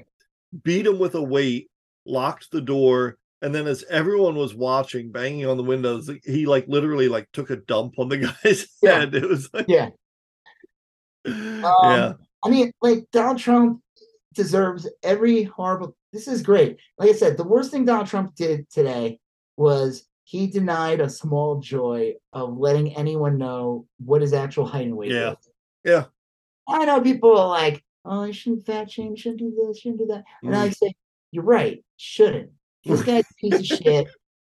[0.64, 1.69] beat him with a weight,
[2.06, 6.68] locked the door, and then as everyone was watching, banging on the windows, he like
[6.68, 8.99] literally like took a dump on the guy's Yeah.
[8.99, 9.15] head.
[9.15, 9.89] It was like, Yeah.
[11.26, 13.81] yeah, Um, I mean, like Donald Trump
[14.34, 15.95] deserves every horrible.
[16.11, 16.77] This is great.
[16.98, 19.19] Like I said, the worst thing Donald Trump did today
[19.56, 24.95] was he denied a small joy of letting anyone know what his actual height and
[24.95, 25.31] weight Yeah.
[25.31, 25.49] was.
[25.83, 26.05] Yeah.
[26.69, 30.05] I know people are like, "Oh, I shouldn't fat shame, shouldn't do this, shouldn't do
[30.05, 30.73] that," and I Mm.
[30.77, 30.93] say,
[31.31, 32.49] "You're right, shouldn't."
[32.85, 34.07] This guy's a piece of shit,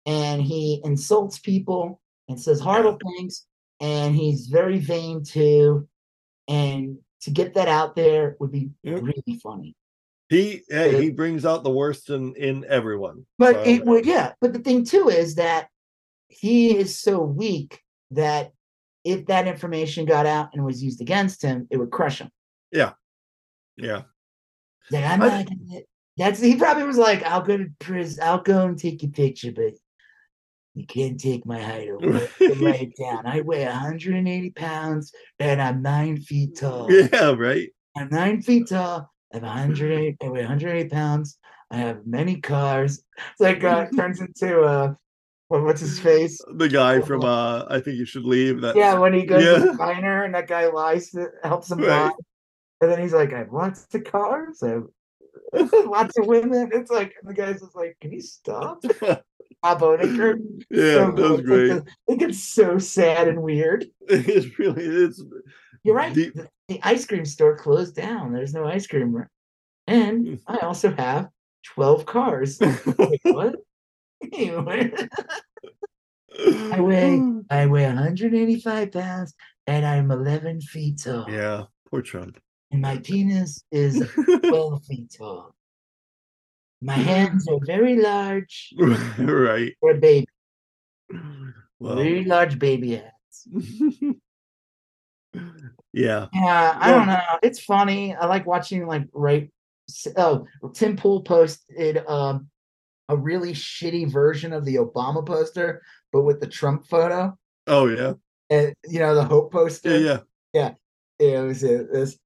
[0.05, 3.47] and he insults people and says horrible things,
[3.79, 5.87] and he's very vain too.
[6.47, 9.01] And to get that out there would be Yep.
[9.01, 9.75] really funny.
[10.29, 10.99] He hey, Yeah.
[10.99, 13.25] he brings out the worst in in everyone.
[13.37, 14.33] But So, it would, yeah.
[14.41, 15.67] But the thing too is that
[16.27, 17.81] he is so weak
[18.11, 18.51] that
[19.03, 22.29] if that information got out and was used against him, it would crush him.
[22.71, 22.93] yeah.
[24.91, 25.81] Like, I'm not gonna,
[26.17, 29.51] that's he probably was like, I'll go to prison, I'll go and take your picture,
[29.51, 29.73] but
[30.75, 32.27] you can't take my height away.
[32.39, 33.25] it down.
[33.25, 36.91] I weigh 180 pounds and I'm nine feet tall.
[36.91, 37.69] Yeah, right.
[37.95, 39.12] I'm nine feet tall.
[39.34, 40.18] I'm 108.
[40.22, 41.38] I weigh 108 pounds.
[41.72, 43.03] I have many cars.
[43.18, 44.93] It's like uh, turns into uh,
[45.47, 46.39] what, what's his face?
[46.55, 49.65] The guy from uh I think you should leave that Yeah, when he goes to
[49.65, 49.72] Yeah.
[49.72, 51.88] the diner and that guy lies to helps him Right.
[51.88, 52.11] buy,
[52.81, 54.61] and then he's like, "I have lots of cars.
[54.61, 54.84] I have
[55.85, 58.84] lots of women." It's like and the guy's just like, "Can you stop?"
[59.64, 60.39] Bob Odenkirk.
[60.69, 61.31] Yeah, So that was.
[61.39, 61.81] Like great.
[62.07, 63.85] it gets so sad and weird.
[64.01, 65.23] it's really it's
[65.84, 66.14] You're right.
[66.14, 68.34] The- The, the ice cream store closed down.
[68.34, 69.26] There's no ice cream.
[69.88, 70.39] And mm.
[70.47, 71.30] I also have
[71.65, 72.60] 12 cars.
[72.97, 73.55] Wait, what?
[74.31, 74.91] Anyway,
[76.72, 79.34] I weigh I weigh 185 pounds
[79.68, 81.26] and I'm 11 feet tall.
[81.30, 82.39] Yeah, poor Trump.
[82.72, 84.01] And my penis is
[84.43, 85.53] 12 feet tall.
[86.81, 89.73] My hands are very large right.
[89.80, 90.27] for a baby.
[91.80, 94.22] Well, Very large baby hands.
[95.93, 96.27] Yeah.
[96.34, 97.22] Yeah, I Well- don't know.
[97.41, 98.15] It's funny.
[98.15, 99.51] I like watching like right.
[100.15, 102.49] Oh, Tim Pool posted um
[103.10, 105.81] a really shitty version of the Obama poster,
[106.14, 107.38] but with the Trump photo,
[107.68, 108.14] Oh yeah.
[108.49, 109.99] and you know the Hope poster.
[109.99, 110.19] Yeah,
[110.53, 110.73] yeah.
[111.19, 112.18] it was it, this,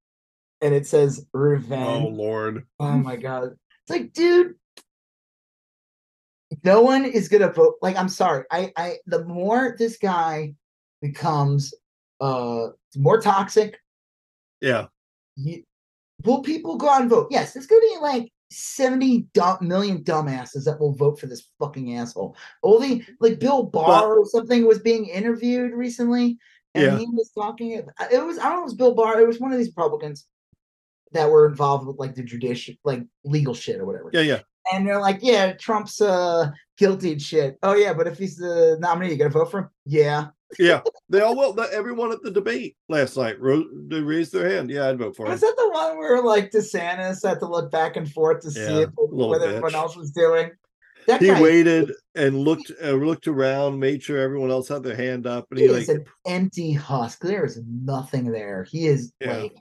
[0.60, 2.04] and it says revenge.
[2.06, 2.08] Oh.
[2.08, 2.64] Lord.
[2.78, 4.54] Oh, my god, it's like, dude.
[6.64, 7.74] No one is gonna vote.
[7.82, 8.44] Like, I'm sorry.
[8.50, 10.54] I, I, the more this guy
[11.02, 11.74] becomes,
[12.20, 13.78] uh, more toxic,
[14.60, 14.86] Yeah.
[15.36, 15.62] you,
[16.24, 17.28] will people go out and vote?
[17.30, 21.96] Yes, there's gonna be like 70 dumb, million dumbasses that will vote for this fucking
[21.96, 22.36] asshole.
[22.62, 26.38] Only like Bill Barr or something was being interviewed recently,
[26.74, 26.98] and Yeah.
[26.98, 27.72] he was talking.
[27.72, 27.84] It
[28.24, 29.20] was I don't know, it was Bill Barr.
[29.20, 30.26] It was one of these Republicans
[31.12, 34.10] that were involved with like the judicial, like legal shit or whatever.
[34.12, 34.40] Yeah, yeah.
[34.72, 38.76] And they're like, "Yeah, Trump's uh guilty and shit." Oh yeah, but if he's the
[38.80, 39.70] nominee, you gonna vote for him?
[39.86, 40.28] Yeah.
[40.58, 40.80] Yeah.
[41.08, 44.70] They all the, everyone at the debate last night they raised their hand.
[44.70, 45.32] Yeah, I'd vote for him.
[45.32, 48.60] Was that the one where like DeSantis had to look back and forth to see
[48.60, 50.50] Yeah, if, little what everyone else was doing?
[51.06, 54.96] That He guy waited and looked uh, looked around, made sure everyone else had their
[54.96, 57.20] hand up, and he like an empty husk.
[57.22, 58.64] There is nothing there.
[58.64, 59.38] He is Yeah.
[59.38, 59.54] like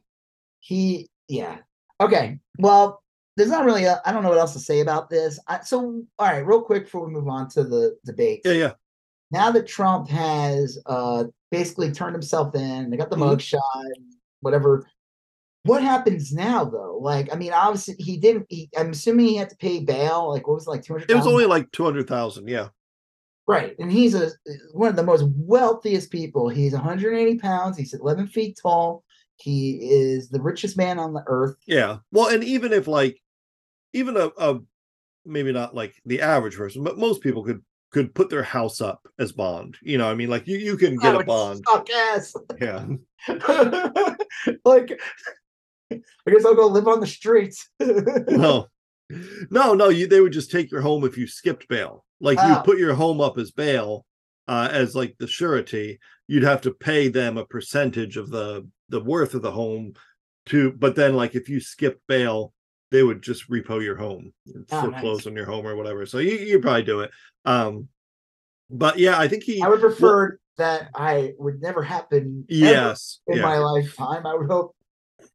[0.59, 1.59] he yeah.
[2.01, 2.39] Okay.
[2.59, 3.01] Well,
[3.37, 5.39] there's not really I I don't know what else to say about this.
[5.47, 8.41] I, so all right, real quick before we move on to the debate.
[8.43, 8.71] Yeah, yeah.
[9.31, 13.35] Now that Trump has uh basically turned himself in, they got the Mhm.
[13.35, 13.91] mugshot,
[14.41, 14.87] whatever.
[15.63, 16.97] What happens now though?
[17.01, 18.45] Like, I mean, obviously he didn't.
[18.49, 20.29] He, I'm assuming he had to pay bail.
[20.29, 21.11] Like, what was it, like two hundred?
[21.11, 22.69] It was only like two hundred thousand, yeah.
[23.47, 23.75] Right.
[23.79, 24.31] And he's a
[24.73, 26.49] one of the most wealthiest people.
[26.49, 27.77] He's 180 pounds.
[27.77, 29.05] He's 11 feet tall.
[29.37, 31.55] He is the richest man on the earth.
[31.65, 31.99] Yeah.
[32.11, 33.21] Well, and even if like
[33.93, 34.59] even a, a
[35.25, 39.07] maybe not like the average person, but most people could could put their house up
[39.17, 39.77] as bond.
[39.81, 41.63] You know, I mean, like you, you can get a bond.
[41.67, 42.33] Suck ass.
[42.59, 42.85] Yeah.
[44.65, 44.99] like,
[45.91, 45.95] I
[46.29, 47.69] guess I'll go live on the streets.
[47.79, 48.67] No.
[49.49, 52.03] No, no, you they would just take your home if you skipped bail.
[52.19, 52.61] Like you Oh.
[52.65, 54.05] put your home up as bail,
[54.49, 55.97] uh, as like the surety,
[56.27, 59.93] you'd have to pay them a percentage of the the worth of the home
[60.47, 62.51] to but then like if you skipped bail,
[62.91, 64.33] they would just repo your home,
[64.71, 65.27] Oh, foreclose nice.
[65.27, 66.05] on your home or whatever.
[66.05, 67.11] So you you probably do it.
[67.47, 67.87] Um
[68.69, 73.19] but yeah, I think he I would prefer that I would never happen yes.
[73.27, 73.43] in yeah.
[73.43, 74.25] my lifetime.
[74.25, 74.75] I would hope.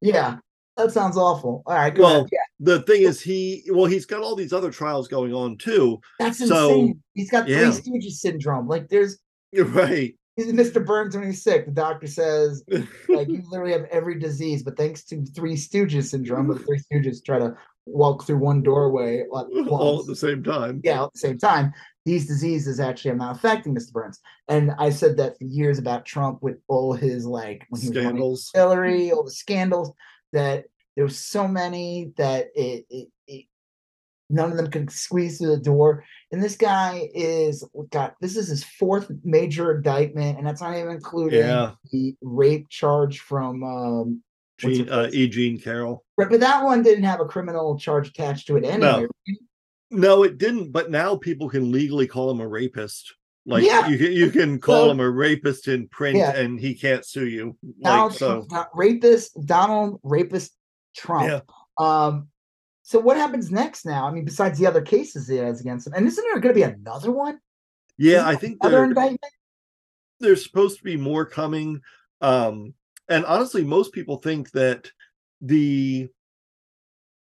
[0.01, 0.39] Yeah,
[0.77, 1.63] that sounds awful.
[1.67, 2.29] All right, go Well, ahead.
[2.33, 6.01] Yeah, the thing is he well, he's got all these other trials going on too.
[6.19, 7.03] that's so- insane.
[7.15, 7.71] He's got yeah.
[7.71, 8.69] three Stooges syndrome.
[8.69, 9.19] Like, there's
[9.53, 10.15] You're right.
[10.37, 10.85] he's Mr.
[10.85, 11.67] Burns when he's sick.
[11.67, 12.65] The doctor says
[13.09, 17.25] like you literally have every disease, but thanks to Three Stooges syndrome, the Three Stooges
[17.25, 17.55] try to
[17.87, 20.81] walk through one doorway all at the same time.
[20.85, 21.73] Yeah, at the same time,
[22.05, 23.93] these diseases actually are not affecting Mr.
[23.93, 24.21] Burns.
[24.49, 27.97] And I said that for years about Trump with all his like when he was
[27.97, 28.51] Scandals.
[28.55, 29.93] Hillary, all the scandals
[30.33, 30.65] that
[30.97, 33.45] there was so many that it, it, it
[34.29, 36.05] none of them could squeeze through the door.
[36.33, 40.91] And this guy is got this is his fourth major indictment, and that's not even
[40.91, 41.73] including Yeah.
[41.93, 44.23] the rape charge from um
[44.59, 45.09] Gene, uh.
[45.13, 45.29] E.
[45.29, 46.05] Jean Carroll.
[46.17, 49.07] but, but that one didn't have a criminal charge attached to it anyway.
[49.27, 49.35] No.
[49.93, 50.73] No, it didn't.
[50.73, 53.15] But now people can legally call him a rapist.
[53.45, 53.89] Like Yeah.
[53.89, 56.35] you can you can call So- him a rapist in print Yeah.
[56.37, 57.57] and he can't sue you.
[57.81, 60.57] Like so rapist, Donald rapist
[60.97, 61.29] Trump.
[61.29, 61.41] Yeah.
[61.79, 62.29] Um,
[62.83, 64.07] so what happens next now?
[64.07, 66.59] I mean, besides the other cases he has against him, and isn't there going to
[66.59, 67.39] be another one?
[67.99, 69.21] yeah, Isn't I think Another indictment?
[70.21, 71.81] there's supposed to be more coming.
[72.21, 72.75] Um
[73.09, 74.91] and honestly, most people think that
[75.41, 76.09] the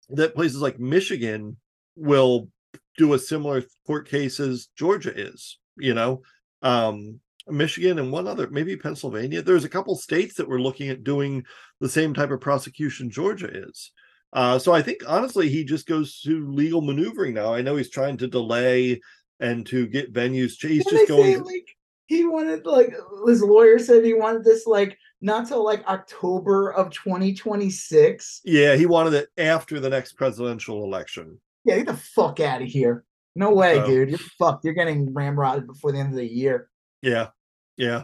[0.10, 1.58] that places like Michigan
[1.96, 2.50] will
[2.98, 6.22] do a similar court case as Georgia is, you know.
[6.62, 9.42] Um Michigan and one other, maybe Pennsylvania.
[9.42, 11.44] There's a couple states that were looking at doing
[11.80, 13.92] the same type of prosecution Georgia is.
[14.34, 17.54] Uh, so I think honestly, he just goes to legal maneuvering now.
[17.54, 19.02] I know he's trying to delay
[19.40, 20.54] and to get venues.
[20.62, 21.44] He's just they say, going.
[21.44, 21.68] like
[22.08, 22.94] he wanted like
[23.28, 28.42] his lawyer said he wanted this like not till like October of 2026.
[28.46, 31.40] Yeah, he wanted it after the next presidential election.
[31.64, 33.04] Yeah, get the fuck out of here.
[33.36, 34.10] No way, So- dude.
[34.10, 34.66] You're fucked.
[34.66, 36.70] You're getting ramrodded before the end of the year.
[37.02, 37.30] Yeah,
[37.78, 38.04] yeah.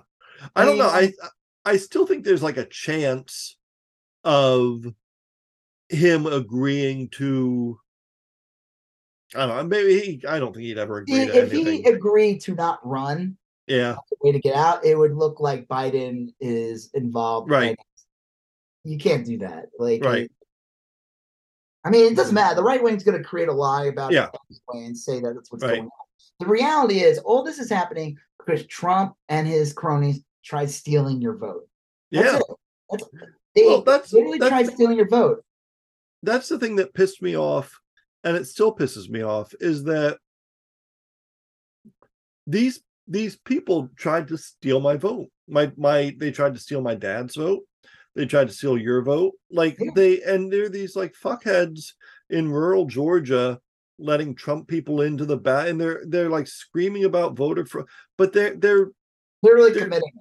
[0.56, 0.88] I don't know.
[0.88, 1.12] I
[1.66, 3.58] I still think there's like a chance
[4.24, 4.86] of
[5.90, 7.80] him agreeing to.
[9.36, 9.64] I don't know.
[9.64, 10.26] Maybe he.
[10.28, 14.32] I don't think he'd ever agree He- if he agreed to not run, Yeah, way
[14.32, 17.50] to get out, it would look like Biden is involved.
[17.50, 17.78] Right.
[18.86, 19.66] You can't do that.
[19.78, 20.32] Like, Right.
[21.88, 22.54] I mean, it doesn't matter.
[22.54, 24.28] The right wing's going to create a lie about Yeah.
[24.50, 25.76] it and say that that's what's Right.
[25.78, 25.90] going on.
[26.40, 31.38] The reality is, all this is happening because Trump and his cronies tried stealing your
[31.38, 31.66] vote.
[32.12, 32.38] That's yeah.
[32.40, 32.44] it.
[32.90, 33.04] That's,
[33.56, 35.44] they Well, that's literally tried stealing your vote.
[36.24, 37.80] that's the thing that pissed me off,
[38.26, 40.18] and it still pisses me off, is that
[42.46, 45.30] these these people tried to steal my vote.
[45.48, 47.64] My my they tried to steal my dad's vote.
[48.18, 49.36] They tried to steal your vote.
[49.52, 49.92] Like Yeah.
[49.96, 51.94] they and they're these like fuckheads
[52.32, 53.62] in rural Georgia
[54.00, 57.86] letting Trump people into the bat and they're they're like screaming about voter fraud,
[58.18, 58.92] but they're they're
[59.44, 60.12] Literally They're- committing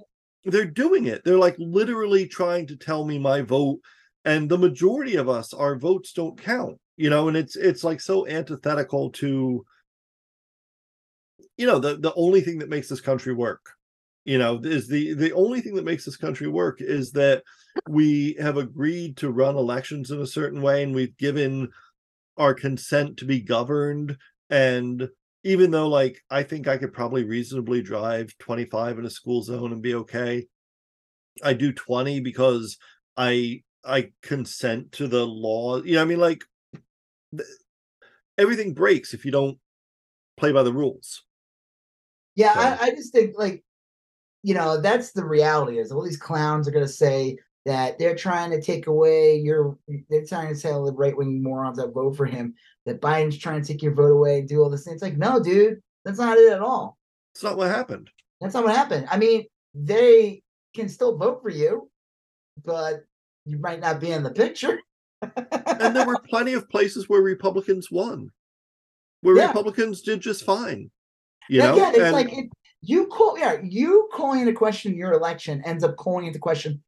[0.44, 0.50] it.
[0.52, 1.24] they're doing it.
[1.24, 3.80] They're like literally trying to tell me my vote,
[4.26, 6.78] and the majority of us, our votes don't count.
[6.98, 9.64] You know, and it's it's like so antithetical to,
[11.56, 13.70] you know, the the only thing that makes this country work.
[14.26, 17.44] You know, is the the only thing that makes this country work is that
[17.88, 21.70] we have agreed to run elections in a certain way, and we've given
[22.36, 24.18] our consent to be governed
[24.50, 25.08] and
[25.44, 29.72] even though like I think I could probably reasonably drive 25 in a school zone
[29.72, 30.46] and be okay.
[31.42, 32.76] I do 20 because
[33.16, 35.80] I I consent to the law.
[35.82, 36.42] You know, I mean like
[37.34, 37.48] th-
[38.36, 39.58] everything breaks if you don't
[40.36, 41.22] play by the rules.
[42.34, 43.64] Yeah, So- I, I just think like,
[44.46, 48.48] you know, that's the reality is all these clowns are gonna say that they're trying
[48.52, 49.76] to take away your
[50.08, 52.54] they're trying to tell the right wing morons that vote for him
[52.84, 54.84] that Biden's trying to take your vote away and do all this.
[54.84, 54.94] thing.
[54.94, 56.96] It's like, no, dude, that's not it at all.
[57.34, 58.08] It's not what happened.
[58.40, 59.08] That's not what happened.
[59.10, 60.44] I mean, they
[60.76, 61.90] can still vote for you,
[62.64, 63.04] but
[63.46, 64.78] you might not be in the picture.
[65.22, 68.30] And there were plenty of places where Republicans won.
[69.22, 69.48] Where Yeah.
[69.48, 70.88] Republicans did just fine.
[71.48, 72.46] You And know, again, it's and like it,
[72.86, 76.82] you call yeah, you calling into question your election ends up calling into question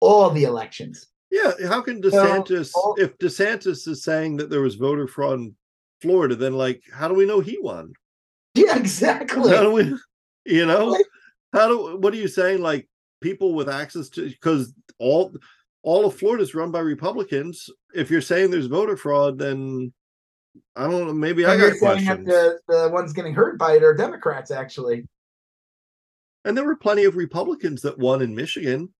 [0.00, 1.08] all the elections.
[1.30, 5.38] Yeah, how can So, DeSantis, all- if DeSantis is saying that there was voter fraud
[5.40, 5.54] in
[6.00, 7.92] Florida, then like, how do we know he won?
[8.54, 9.54] Yeah, exactly.
[9.54, 9.94] How do we,
[10.44, 11.06] you know, Like-
[11.52, 12.60] how do what are you saying?
[12.62, 12.88] Like
[13.20, 15.32] people with access to because all
[15.82, 17.70] all of Florida is run by Republicans.
[17.94, 19.92] If you're saying there's voter fraud, then
[20.74, 21.12] I don't know.
[21.12, 22.26] Maybe I got questions.
[22.26, 25.06] the, the ones getting hurt by it are Democrats, actually.
[26.44, 28.92] And there were plenty of Republicans that won in Michigan.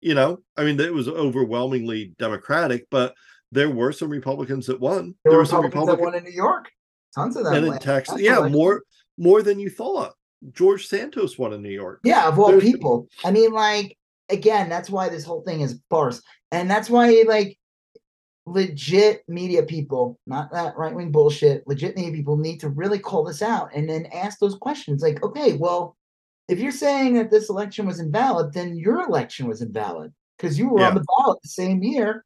[0.00, 3.14] You know, I mean, it was overwhelmingly Democratic, but
[3.50, 5.14] there were some Republicans that won.
[5.24, 6.70] There, were were some Republicans that won in New York.
[7.14, 7.54] Tons of them.
[7.54, 8.14] and in Texas.
[8.16, 8.82] last Yeah, more
[9.16, 10.12] more than you thought.
[10.52, 12.00] George Santos won in New York.
[12.04, 13.08] Yeah, of all There's- people.
[13.24, 13.96] I mean, like,
[14.28, 16.20] again, that's why this whole thing is farce.
[16.52, 17.58] And that's why, like,
[18.44, 23.24] legit media people, not that right wing bullshit, legit media people need to really call
[23.24, 25.02] this out and then ask those questions.
[25.02, 25.96] Like, okay, well,
[26.48, 30.68] if you're saying that this election was invalid, then your election was invalid because you
[30.68, 30.88] were Yeah.
[30.88, 32.24] on the ballot the same year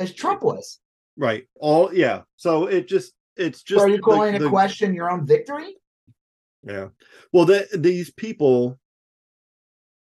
[0.00, 0.78] as Trump was.
[1.16, 1.46] Right.
[1.54, 2.22] All yeah.
[2.36, 5.26] So it just it's So just are you the- calling the- into question your own
[5.26, 5.76] victory?
[6.62, 6.88] Yeah.
[7.32, 8.78] Well, that these people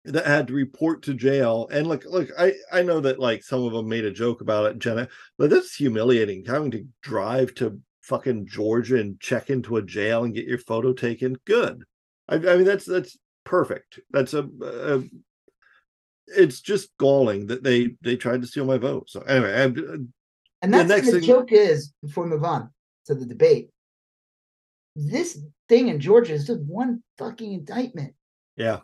[0.04, 3.64] that had to report to jail, and look, look, I I know that like some
[3.64, 5.08] of them made a joke about it, Jenna,
[5.38, 6.44] but that's humiliating.
[6.44, 10.92] Having to drive to fucking Georgia and check into a jail and get your photo
[10.92, 11.36] taken.
[11.44, 11.84] Good.
[12.28, 13.16] I, I mean, that's that's
[13.50, 13.98] perfect.
[14.12, 15.02] That's a, a
[16.28, 19.10] it's just galling that they they tried to steal my vote.
[19.10, 19.96] So anyway, I, uh,
[20.62, 22.70] And The next the thing- joke is before we move on
[23.06, 23.70] to the debate.
[24.94, 28.14] This thing in Georgia is just one fucking indictment.
[28.56, 28.80] Yeah.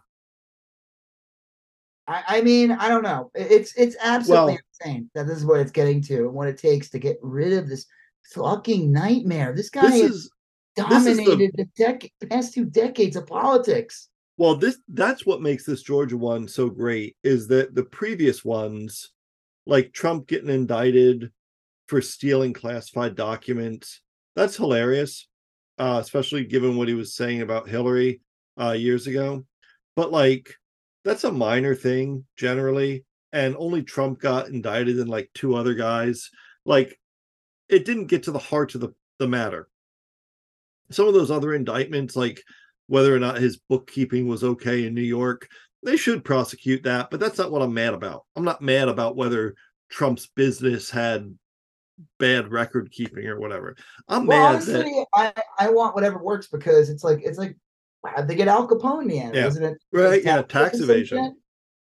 [2.09, 3.31] I, I mean, I don't know.
[3.35, 6.59] It's it's absolutely Well- insane that this is what it's getting to and what it
[6.59, 7.87] takes to get rid of this
[8.35, 9.53] fucking nightmare.
[9.55, 10.31] This guy This has is
[10.77, 14.09] this is the- dominated the, dec- past two decades of politics.
[14.39, 19.13] Well, this that's what makes this Georgia one so great is that the previous ones,
[19.67, 21.31] like Trump getting indicted
[21.89, 24.03] for stealing classified documents,
[24.35, 25.29] that's hilarious,
[25.79, 28.21] uh, especially given what he was saying about Hillary
[28.61, 29.47] uh, years ago.
[29.95, 30.55] But like,
[31.05, 36.29] that's a minor thing generally, and only Trump got indicted and like two other guys.
[36.67, 36.99] Like,
[37.71, 39.69] it didn't get to the heart of the the matter.
[40.91, 42.43] Some of those other indictments, like
[42.87, 45.49] whether or not his bookkeeping was okay in New York,
[45.83, 48.25] they should prosecute that, but that's not what I'm mad about.
[48.35, 49.55] I'm not mad about whether
[49.91, 51.37] Trump's business had
[52.19, 53.77] bad record keeping or whatever.
[54.09, 57.57] I'm Well, mad that I, I want whatever works because it's like it's like
[58.05, 59.35] how'd they get Al Capone in the end?
[59.35, 59.45] Yeah.
[59.45, 61.37] Wasn't it right, yeah, tax evasion.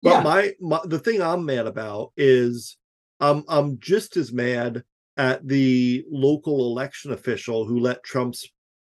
[0.01, 2.77] But Yeah, my, my the thing I'm mad about is
[3.19, 4.83] I'm I'm just as mad
[5.17, 8.47] at the local election official who let Trump's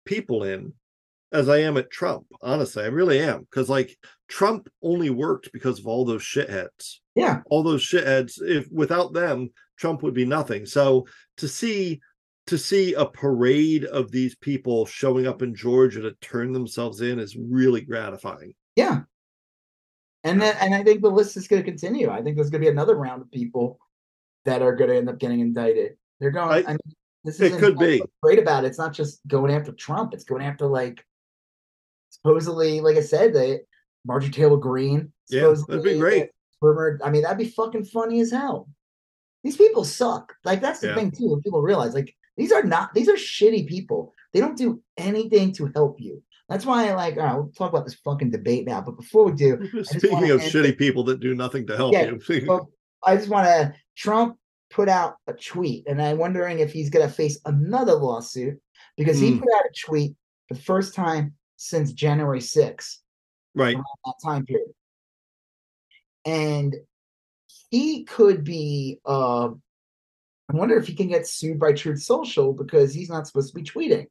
[0.05, 0.73] people in
[1.34, 2.26] as I am at Trump.
[2.41, 3.41] Honestly, I really am.
[3.41, 3.97] Because like
[4.30, 6.99] Trump only worked because of all those shitheads.
[7.15, 7.41] yeah.
[7.49, 8.41] All those shitheads.
[8.41, 10.65] If without them, Trump would be nothing.
[10.65, 11.07] So
[11.38, 11.99] to see
[12.47, 17.19] to see a parade of these people showing up in Georgia to turn themselves in
[17.19, 18.53] is really gratifying.
[18.76, 19.01] Yeah.
[20.23, 22.10] And then and I think the list is going to continue.
[22.10, 23.80] I think there's going to be another round of people
[24.45, 25.93] that are going to end up getting indicted.
[26.19, 26.49] They're going.
[26.49, 26.95] I- I, mean,
[27.26, 28.01] this it is could be.
[28.22, 28.68] great about it.
[28.68, 30.14] It's not just going after Trump.
[30.14, 31.05] It's going after like
[32.14, 33.60] supposedly, like I said, the
[34.06, 35.11] Marjorie Taylor Greene.
[35.30, 36.30] Yeah, that'd be great.
[36.61, 37.02] Rumored.
[37.03, 38.69] I mean, that'd be fucking funny as hell.
[39.44, 40.34] These people suck.
[40.45, 40.95] Like that's the Yeah.
[40.95, 41.40] thing too.
[41.44, 42.94] People realize like these are not.
[42.94, 44.14] These are shitty people.
[44.31, 46.23] They don't do anything to help you.
[46.49, 47.18] That's why I like.
[47.18, 48.81] All right, we'll talk about this fucking debate now.
[48.81, 52.11] But before we do, Speaking of shitty it- people that do nothing to help Yeah,
[52.30, 52.45] you.
[52.48, 52.69] well,
[53.03, 53.73] I just want to.
[53.95, 54.38] Trump
[54.72, 58.60] put out a tweet, and I'm wondering if he's going to face another lawsuit
[58.98, 59.40] because he Hmm.
[59.40, 60.15] put out a tweet
[60.48, 61.34] for the first time
[61.64, 62.98] since January 6th,
[63.56, 63.77] right.
[64.06, 64.72] that time period.
[66.26, 66.76] And
[67.69, 68.99] he could be.
[69.06, 69.49] Uh,
[70.52, 73.60] I wonder if he can get sued by Truth Social because he's not supposed to
[73.60, 74.07] be tweeting.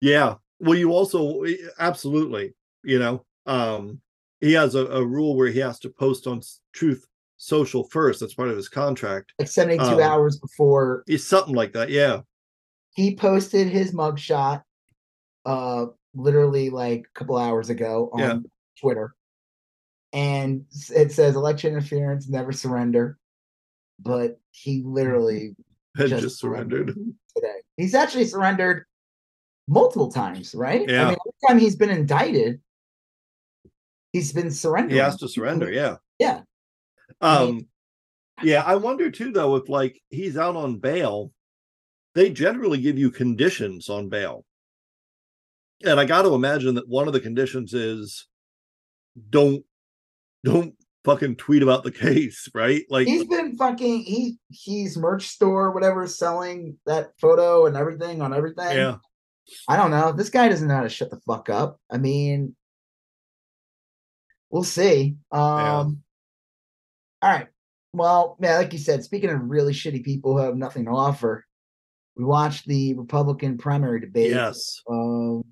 [0.00, 0.34] Yeah.
[0.60, 1.42] Well, you also
[1.78, 2.54] absolutely,
[2.84, 4.00] you know, um,
[4.40, 6.42] he has a, a rule where he has to post on
[6.74, 7.06] Truth
[7.38, 8.20] Social first.
[8.20, 9.32] That's part of his contract.
[9.38, 11.88] Like 72 Um, hours before It's something like that.
[11.90, 12.20] Yeah.
[12.94, 14.62] he posted his mugshot
[15.46, 18.38] uh literally like a couple hours ago on Yeah.
[18.80, 19.14] Twitter.
[20.12, 23.18] And it says election interference, never surrender.
[24.00, 25.54] But he literally
[25.96, 26.88] Just just, surrendered.
[27.36, 27.60] today.
[27.76, 28.84] He's actually surrendered
[29.68, 30.88] multiple times, right?
[30.88, 31.04] I Yeah.
[31.10, 32.60] mean, every time he's been indicted,
[34.12, 34.92] he's been surrendered.
[34.92, 35.70] He has to surrender.
[35.70, 35.96] Yeah.
[36.18, 36.42] Yeah.
[37.20, 37.66] I mean- Um,
[38.42, 38.62] yeah.
[38.64, 41.32] I wonder too, though, if like he's out on bail,
[42.14, 44.44] they generally give you conditions on bail.
[45.84, 48.26] And I got to imagine that one of the conditions is
[49.30, 49.64] don't
[50.44, 50.74] don't
[51.04, 52.82] fucking tweet about the case, right?
[52.90, 58.34] Like He's been fucking he he's merch store, whatever, selling that photo and everything on
[58.34, 58.76] everything.
[58.76, 58.96] yeah.
[59.68, 60.12] I don't know.
[60.12, 61.80] This guy doesn't know how to shut the fuck up.
[61.90, 62.54] I mean,
[64.50, 65.16] we'll see.
[65.32, 66.02] Um
[67.22, 67.48] all right.
[67.92, 71.44] Well, yeah, like you said, speaking of really shitty people who have nothing to offer,
[72.16, 74.80] we watched the Republican primary debate Yes.
[74.90, 75.42] um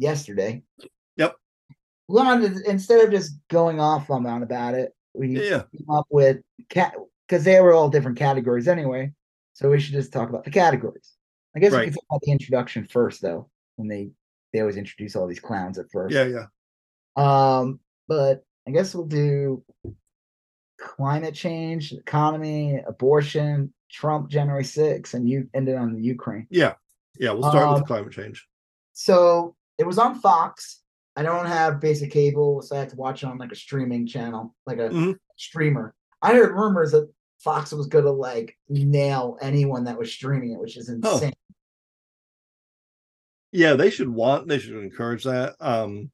[0.00, 0.62] yesterday.
[1.16, 1.36] Yep.
[2.08, 5.62] We wanted instead of just going off on about it, we Yeah.
[5.76, 6.94] came up with cat
[7.28, 9.12] because they were all different categories anyway.
[9.52, 11.16] So we should just talk about the categories.
[11.54, 11.84] I guess we Right.
[11.84, 13.48] can talk about the introduction first, though.
[13.76, 14.10] When they
[14.52, 16.12] they always introduce all these clowns at first.
[16.12, 16.24] Yeah.
[16.24, 16.46] Yeah.
[17.16, 17.78] Um,
[18.08, 19.62] but I guess we'll do
[20.78, 26.46] climate change, economy, abortion, Trump, January 6th, and you ended on the Ukraine.
[26.50, 26.74] Yeah.
[27.16, 27.30] Yeah.
[27.32, 28.48] We'll start Um, with climate change.
[28.92, 30.82] So it was on Fox.
[31.16, 34.06] I don't have basic cable, so I had to watch it on like a streaming
[34.06, 35.18] channel, like a Mhm.
[35.36, 35.94] streamer.
[36.22, 40.76] I heard rumors that Fox was gonna like nail anyone that was streaming it, which
[40.76, 41.14] is Oh.
[41.14, 41.32] insane.
[43.52, 45.56] Yeah, they should want they should encourage that.
[45.60, 46.10] Um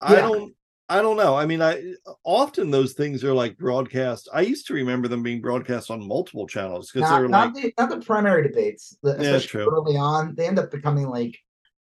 [0.00, 0.20] I Yeah.
[0.22, 0.54] don't
[0.90, 1.36] I don't know.
[1.36, 1.92] I mean, I
[2.24, 4.26] often those things are like broadcast.
[4.32, 7.74] I used to remember them being broadcast on multiple channels because they're not like the
[7.76, 9.68] not the primary debates, the, Yeah, true.
[9.70, 10.34] early on.
[10.34, 11.36] They end up becoming like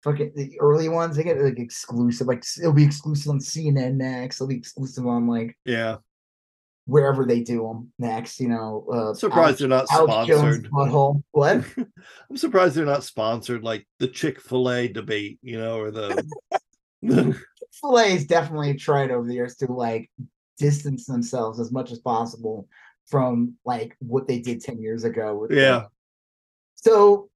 [0.06, 1.16] fucking the early ones.
[1.16, 4.36] They get like exclusive, like it'll be exclusive on CNN next.
[4.36, 5.96] It'll be exclusive on like yeah.
[6.86, 8.40] wherever they do them next.
[8.40, 10.70] You know, uh, surprised they're not Alex sponsored.
[10.70, 11.22] butthole.
[11.32, 11.64] What?
[12.30, 16.24] I'm surprised they're not sponsored like the Chick Fil A debate, you know, or the.
[17.76, 20.10] Chick-fil-A has definitely tried over the years to like
[20.58, 22.68] distance themselves as much as possible
[23.06, 25.36] from like what they did 10 years ago.
[25.36, 25.86] With, Yeah.
[26.74, 27.28] so,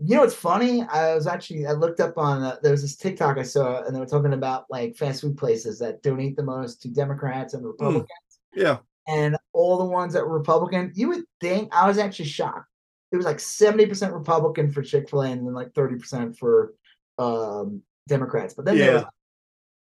[0.00, 0.82] you know, what's funny.
[0.82, 3.94] I was actually, I looked up on, uh, there was this TikTok I saw, and
[3.94, 7.64] they were talking about like fast food places that donate the most to Democrats and
[7.66, 8.08] Republicans.
[8.54, 8.78] yeah.
[9.08, 12.68] And all the ones that were Republican, you would think, I was actually shocked.
[13.10, 16.74] It was like 70% Republican for Chick fil A and then like 30% for
[17.18, 18.52] um, Democrats.
[18.54, 19.08] But then there was Yeah.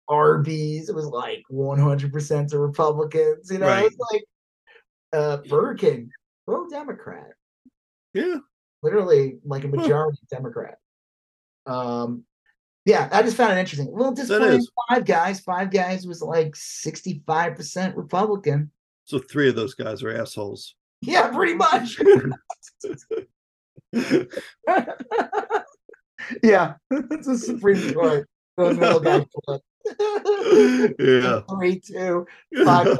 [0.08, 0.90] Arby's.
[0.90, 3.50] It was like 100% to Republicans.
[3.50, 3.86] You know, Right.
[3.86, 4.24] it's like
[5.14, 6.10] uh, Burger King,
[6.46, 7.30] pro Democrat,
[8.12, 8.36] Yeah.
[8.84, 10.78] Literally like a majority Democrat.
[11.66, 12.24] Um,
[12.84, 13.88] yeah, I just found it interesting.
[13.88, 14.66] A little disappointing.
[14.88, 18.70] Five guys, five guys was like 65% Republican.
[19.06, 20.74] So three of those guys are assholes.
[21.00, 21.98] Yeah, pretty much.
[26.42, 28.28] yeah, it's a Supreme Court.
[28.56, 29.24] Those middle guys.
[30.98, 31.40] yeah.
[31.50, 32.26] Three, two,
[32.64, 32.98] five.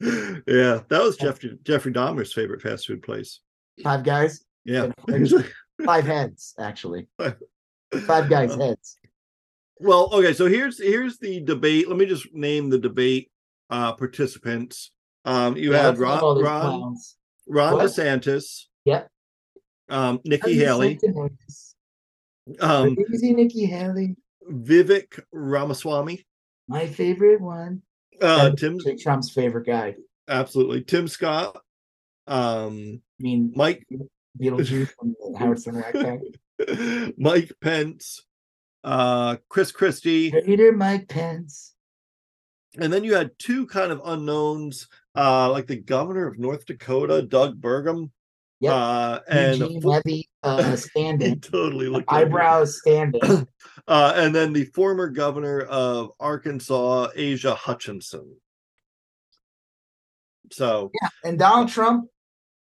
[0.00, 0.80] Yeah.
[0.88, 3.40] That was Jeffrey Jeffrey Dahmer's favorite fast food place.
[3.82, 4.44] five guys.
[4.64, 4.90] Yeah.
[5.84, 7.08] Five heads, actually.
[8.06, 8.96] Five guys' heads.
[9.78, 11.88] Well, okay, so here's here's the debate.
[11.88, 13.30] Let me just name the debate
[13.70, 14.90] uh participants.
[15.24, 17.16] Um you Yeah, had let's name all Ron Ron, clowns.
[17.46, 17.84] Ron What?
[17.86, 19.08] DeSantis, Yep.
[19.88, 20.98] um Nikki Haley,
[22.60, 24.16] um Crazy Nikki Haley,
[24.50, 26.26] Vivek Ramaswamy,
[26.68, 27.82] my favorite one.
[28.22, 29.96] Uh Tim Trump's favorite guy.
[30.28, 31.56] absolutely Tim Scott,
[32.26, 33.86] um I mean, Mike
[34.40, 38.22] Beetlejuice from the Howard Stern Mike Pence,
[38.84, 41.74] uh Chris Christie, Hater Mike Pence.
[42.78, 47.22] and then you had two kind of unknowns, uh like the governor of North Dakota,
[47.22, 48.10] Doug Burgum,
[48.60, 48.72] Yep.
[48.72, 51.40] uh and Eugene Levy uh, he standing.
[51.40, 52.26] totally looked like.
[52.26, 53.46] Eyebrows standing.
[53.88, 58.34] Uh, and then the former governor of Arkansas, Asa Hutchinson.
[60.50, 62.08] So yeah, And Donald Trump,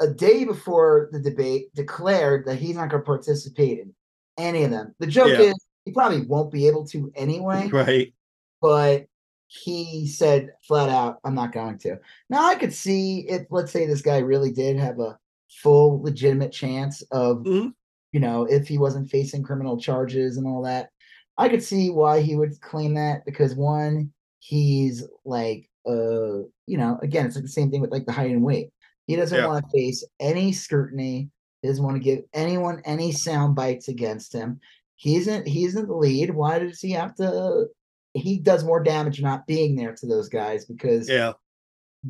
[0.00, 3.94] a day before the debate, declared that he's not going to participate in
[4.36, 4.96] any of them.
[4.98, 5.42] The joke Yeah.
[5.42, 5.54] is
[5.84, 8.12] he probably won't be able to anyway, right,
[8.60, 9.06] but
[9.46, 11.98] he said flat out, I'm not going to.
[12.28, 15.18] Now, I could see if, let's say, this guy really did have a
[15.50, 17.72] full legitimate chance of, Mhm.
[18.12, 20.90] you know, if he wasn't facing criminal charges and all that.
[21.38, 26.98] I could see why he would claim that because one, he's like, uh, you know,
[27.02, 28.70] again, it's like the same thing with like the height and weight.
[29.06, 29.46] He doesn't Yeah.
[29.46, 31.30] want to face any scrutiny.
[31.62, 34.60] He doesn't want to give anyone any sound bites against him.
[34.96, 35.46] He isn't.
[35.46, 36.30] He isn't the lead.
[36.34, 37.68] Why does he have to?
[38.14, 41.34] He does more damage not being there to those guys because yeah,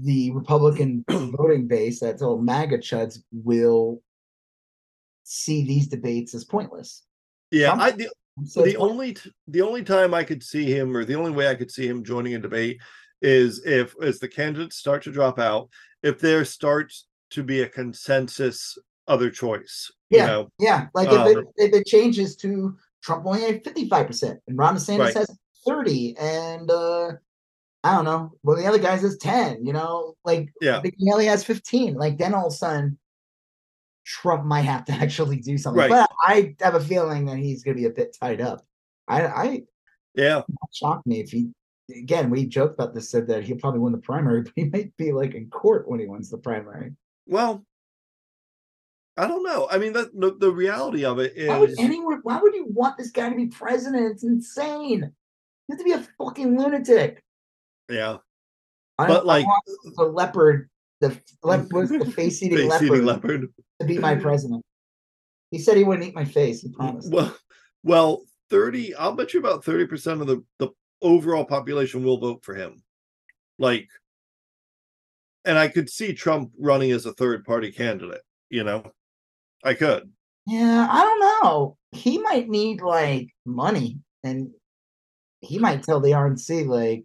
[0.03, 4.03] the Republican voting base, that's all MAGA chuds, will
[5.25, 7.05] see these debates as pointless.
[7.51, 7.75] yeah.
[7.75, 8.09] I the,
[8.45, 11.49] So the only t- the only time I could see him, or the only way
[11.49, 12.79] I could see him joining a debate,
[13.23, 15.69] is if as the candidates start to drop out,
[16.03, 18.77] if there starts to be a consensus
[19.09, 19.91] other choice.
[20.11, 20.21] Yeah.
[20.21, 23.89] You know, Yeah, like if it Um, if it changes to Trump only had fifty
[23.89, 25.15] five percent and Ron DeSantis Right.
[25.15, 27.13] has thirty, and uh
[27.87, 29.65] I don't know, well the other guys has ten.
[29.65, 30.83] You know, like Yeah.
[30.99, 31.95] Haley has fifteen.
[31.95, 32.99] Like then all of a sudden,
[34.05, 35.79] Trump might have to actually do something.
[35.79, 35.91] Right.
[35.91, 38.65] But I have a feeling that he's going to be a bit tied up.
[39.09, 39.63] I I
[40.15, 40.43] yeah,
[40.73, 41.51] shocked me if he.
[41.95, 43.11] Again, we joked about this.
[43.11, 46.01] Said that he'll probably win the primary, but he might be like in court when
[46.01, 46.93] he wins the primary.
[47.27, 47.65] well,
[49.17, 49.69] I don't know.
[49.71, 51.49] I mean, that the, the reality of it is.
[51.49, 52.21] Why would anyone?
[52.23, 54.13] Why would you want this guy to be president?
[54.13, 55.01] It's insane.
[55.01, 57.23] You have to be a fucking lunatic.
[57.89, 58.19] Yeah,
[58.99, 59.47] I, but like
[59.97, 60.69] the leopard,
[61.01, 63.49] the was the face eating leopard, face-eating leopard.
[63.81, 64.65] to be my president.
[65.51, 66.63] He said he wouldn't eat my face.
[66.63, 67.13] He promised.
[67.13, 67.37] Well,
[67.83, 68.95] well, thirty.
[68.95, 70.69] I'll bet you about thirty percent of the the
[71.03, 72.83] overall population will vote for him.
[73.59, 73.89] Like,
[75.45, 78.23] and I could see Trump running as a third party candidate.
[78.51, 78.91] You know,
[79.65, 80.11] I could.
[80.47, 81.77] Yeah, I don't know.
[81.93, 84.51] He might need like money, and
[85.41, 87.05] he might tell the RNC like,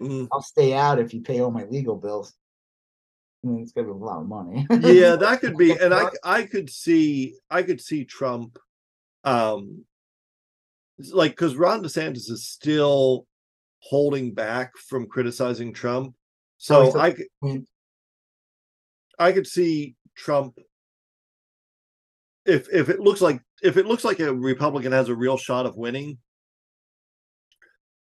[0.00, 2.32] Mm, "I'll stay out if you pay all my legal bills."
[3.44, 4.66] I mean, it's gonna be a lot of money.
[4.70, 8.58] yeah, that could be, and I I could see I could see Trump,
[9.24, 9.84] um,
[11.12, 13.26] like because Ron DeSantis is still
[13.80, 16.14] holding back from criticizing Trump.
[16.14, 16.18] Oh,
[16.58, 17.66] So a- I could
[19.18, 20.58] I could see Trump
[22.46, 25.66] if if it looks like if it looks like a Republican has a real shot
[25.66, 26.18] of winning,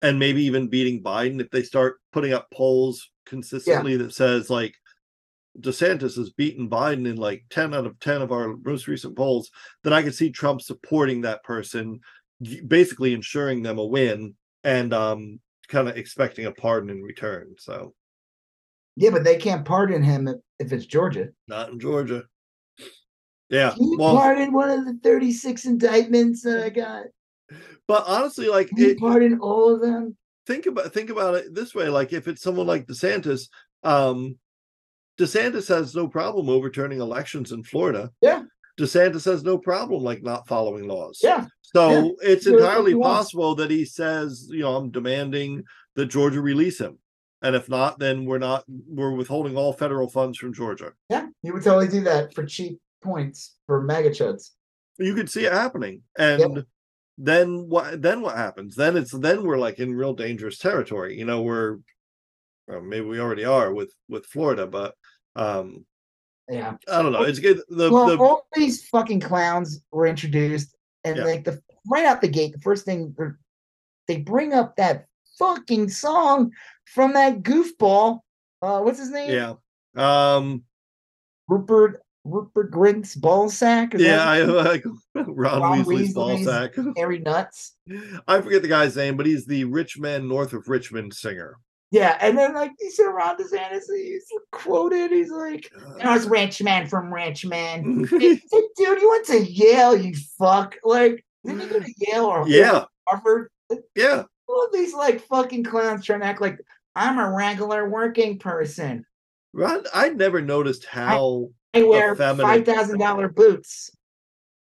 [0.06, 4.76] and maybe even beating Biden if they start putting up polls consistently that says like
[5.60, 9.50] DeSantis has beaten Biden in like 10 out of 10 of our most recent polls,
[9.84, 12.02] then I could see Trump supporting that person,
[12.68, 17.56] basically ensuring them a win and um kind of expecting a pardon in return.
[17.58, 17.96] So
[18.96, 21.30] Yeah, but they can't pardon him if, if it's Georgia.
[21.48, 22.26] not in Georgia.
[23.50, 23.72] Yeah.
[23.72, 27.06] Can you Well, pardon one of the 36 indictments that I got?
[27.88, 30.18] But honestly, like it, pardon all of them?
[30.48, 33.50] think about think about it this way like if it's someone like desantis
[33.84, 34.38] um
[35.20, 38.44] desantis has no problem overturning elections in florida Yeah.
[38.80, 41.48] desantis has no problem like not following laws Yeah.
[41.62, 41.90] so
[42.22, 42.30] yeah.
[42.30, 45.64] it's entirely possible that he says you know i'm demanding
[45.96, 47.00] that georgia release him
[47.42, 51.54] and if not then we're not we're withholding all federal funds from georgia Yeah, you
[51.54, 54.52] would totally do that for cheap points for MAGA chuds.
[55.00, 56.64] you could see it happening and
[57.18, 61.26] then what then what happens then it's then we're like in real dangerous territory you
[61.26, 61.78] know we're
[62.68, 64.96] well, maybe we already are with with florida but
[65.36, 65.86] um
[66.50, 66.76] Yeah.
[66.90, 71.18] i don't know it's good the, well, the all these fucking clowns were introduced, and
[71.18, 71.24] Yeah.
[71.24, 73.40] like the right out the gate, the first thing they're-
[74.24, 75.06] bring up that
[75.40, 76.52] fucking song
[76.86, 78.20] from that goofball.
[78.62, 79.32] Uh, what's his name?
[79.32, 79.54] yeah
[79.96, 80.64] um
[81.48, 83.94] Rupert Rupert Grint's ball sack.
[83.96, 84.84] Is yeah i like
[85.16, 87.76] ron, Ron weasley's ball sack Harry Nuts.
[88.28, 91.58] i forget the guy's name but he's the rich man north of richmond singer
[91.92, 95.12] Yeah, and then like he said, Ron DeSantis, he's quoted.
[95.12, 95.72] He's like,
[96.04, 98.42] "I was rich man from rich man." Dude,
[98.78, 100.76] you went to Yale, you fuck.
[100.84, 103.50] Like, didn't you go to Yale or yeah Harvard?
[103.96, 106.58] yeah All these like fucking clowns trying to act like
[106.96, 109.06] I'm a regular working person.
[109.54, 112.46] ron i never noticed how I wear Effeminate.
[112.46, 113.92] five thousand dollar boots.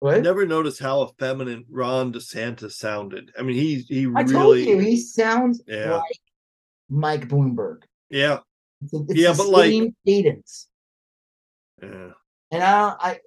[0.03, 3.31] I never noticed how effeminate Ron DeSantis sounded.
[3.37, 5.97] I mean, he he I really, told you he sounds Yeah.
[5.97, 6.19] like
[6.89, 7.83] Mike Bloomberg.
[8.09, 8.39] yeah,
[8.81, 10.67] It's, it's Yeah, but, like- same cadence.
[11.83, 12.11] yeah,
[12.51, 13.19] And I, I,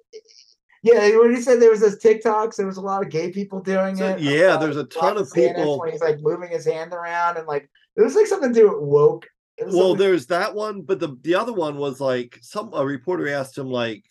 [0.83, 3.61] yeah, when you said there was those TikToks, there was a lot of gay people
[3.61, 4.19] doing So, it.
[4.19, 5.81] yeah, Uh, there's a ton of people.
[5.89, 8.81] he's like moving his hand around and like it was like something to do with
[8.81, 9.27] woke.
[9.59, 13.27] Well, something- there's that one, but the the other one was like some a reporter
[13.29, 14.03] asked him like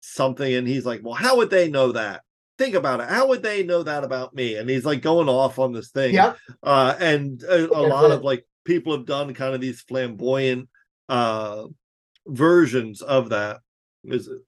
[0.00, 2.22] something, and he's like, "Well, how would they know that?
[2.58, 3.08] Think about it.
[3.08, 6.14] How would they know that about me?" And he's like going off on this thing.
[6.14, 6.38] Yep.
[6.62, 8.12] Uh, and a, a lot it.
[8.12, 10.68] of like people have done kind of these flamboyant
[11.08, 11.64] uh
[12.26, 13.60] versions of that.
[14.04, 14.40] Is it?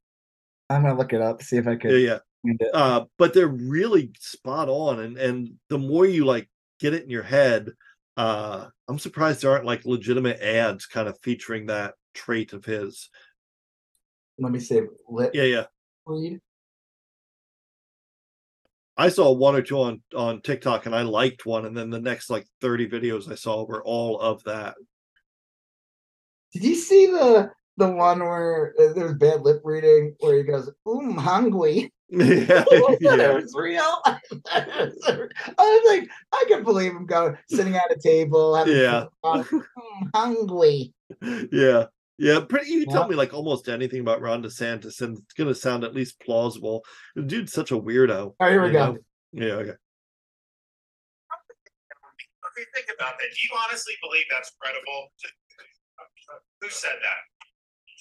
[0.70, 2.00] I'm gonna look it up, see if I Yeah, could.
[2.02, 2.18] yeah.
[2.44, 6.48] find uh but they're really spot on and and the more you like
[6.80, 7.70] get it in your head
[8.18, 13.08] uh i'm surprised there aren't like legitimate ads kind of featuring that trait of his
[14.38, 14.82] Let me see.
[15.08, 15.64] Lit yeah yeah
[16.04, 16.40] read.
[18.96, 22.00] i saw one or two on on tiktok and i liked one and then the
[22.00, 24.74] next like 30 videos i saw were all of that
[26.52, 31.00] Did you see the the one where there's bad lip reading where he goes, "Ooh,
[31.00, 33.14] I'm hungry." yeah, I yeah.
[33.30, 33.98] it was real.
[34.50, 34.90] I
[35.58, 39.00] was like, I can believe him going sitting at a table, having Yeah.
[39.02, 40.94] food, going, "Mm, hungry.
[41.52, 41.84] yeah
[42.18, 45.54] yeah pretty you can tell me like almost anything about ron desantis and it's gonna
[45.54, 46.82] sound at least plausible
[47.16, 48.92] the dude's such a weirdo All right, here we go.
[48.92, 48.98] know?
[49.32, 49.72] yeah okay
[52.48, 53.28] Okay, think about that.
[53.30, 55.12] Do you honestly believe that's credible?
[56.60, 57.20] Who said that?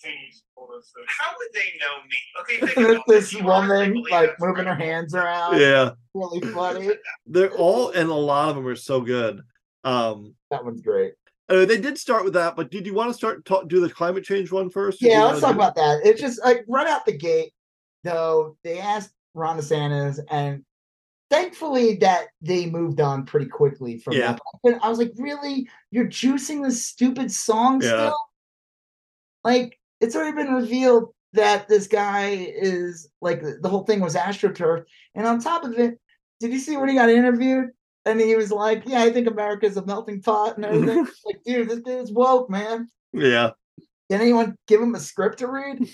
[0.04, 2.18] How would they know me?
[2.42, 3.14] Okay, think This, about that.
[3.14, 6.90] this Do you honestly woman like that's moving her hands around, yeah really funny.
[7.28, 9.42] they're all and a lot of them are so good
[9.84, 11.14] um That one's great.
[11.50, 13.90] uh, they did start with that but did you want to start talk do the
[13.90, 16.02] climate change one first or do you Yeah, let's talk do- about that.
[16.06, 17.54] It's just like right out the gate,
[18.04, 20.64] though, they asked Ron DeSantis, and
[21.30, 24.38] thankfully that they moved on pretty quickly from Yeah.
[24.64, 24.80] that.
[24.82, 25.70] I was like, really?
[25.92, 27.90] You're juicing this stupid song Yeah.
[27.90, 28.18] still?
[29.44, 34.84] Like, it's already been revealed that this guy is like the, whole thing was astroturf.
[35.16, 36.00] And on top of it,
[36.40, 37.70] did you see when he got interviewed?
[38.06, 41.08] And he was like, Yeah, I think America's a melting pot and everything.
[41.26, 42.88] like, dude, this dude's woke, man.
[43.14, 43.52] yeah
[44.10, 45.88] Did anyone give him a script to read?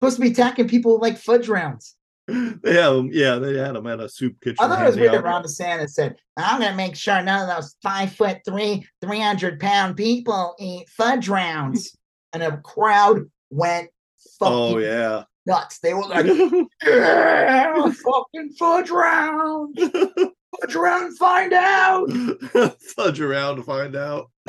[0.00, 1.96] Supposed to be attacking people like fudge rounds.
[2.28, 5.24] yeah yeah they had them at a soup kitchen I thought it was weird that
[5.24, 9.60] Ron DeSantis said, I'm going to make sure none of those five foot three, 300
[9.60, 11.94] pound people eat fudge rounds.
[12.34, 13.88] And a crowd went
[14.38, 15.78] fucking oh yeah nuts.
[15.78, 16.26] They were like,
[16.86, 19.78] yeah, fucking fudge round.
[19.78, 22.10] Fudge round, find out.
[22.96, 24.30] fudge around to find out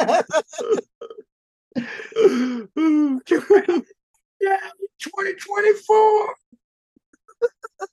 [4.42, 4.60] Yeah,
[5.00, 6.36] 2024.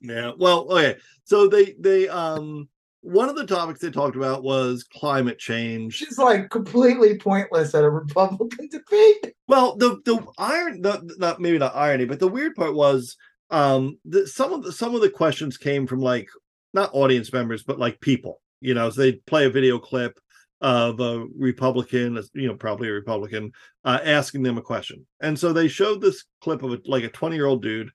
[0.01, 2.69] yeah well okay so they they um
[3.03, 6.01] one of the topics they talked about was climate change.
[6.01, 9.35] Which is like completely pointless at a Republican debate.
[9.49, 13.17] Well, the the iron, the, not maybe not irony, but the weird part was
[13.51, 16.29] um the, some of the some of the questions came from like
[16.73, 18.41] not audience members, but like people.
[18.61, 20.19] You know, so they play a video clip
[20.61, 23.51] of a Republican, you know, probably a Republican,
[23.85, 27.09] uh, asking them a question, and so they showed this clip of a, like a
[27.09, 27.91] twenty year old dude.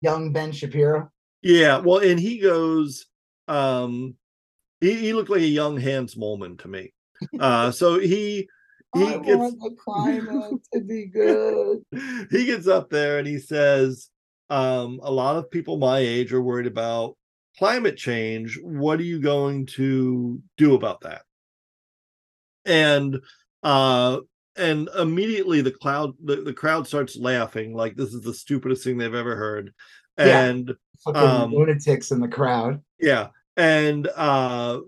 [0.00, 1.10] Young Ben Shapiro.
[1.42, 3.06] Yeah, well, and he goes,
[3.48, 4.14] um,
[4.80, 6.92] he, he looked like a young Hans Moleman to me.
[7.38, 8.48] Uh, so he
[8.94, 11.78] he I gets want the climate to be good.
[12.30, 14.08] he gets up there and he says,
[14.48, 17.16] um, a lot of people my age are worried about
[17.58, 18.58] climate change.
[18.62, 21.22] What are you going to do about that?
[22.64, 23.20] And
[23.62, 24.20] uh
[24.56, 28.98] and immediately the cloud the, the crowd starts laughing like this is the stupidest thing
[28.98, 29.72] they've ever heard.
[30.18, 30.44] Yeah.
[30.44, 30.74] And
[31.04, 32.82] Fucking Um, lunatics in the crowd.
[32.98, 34.80] yeah, and uh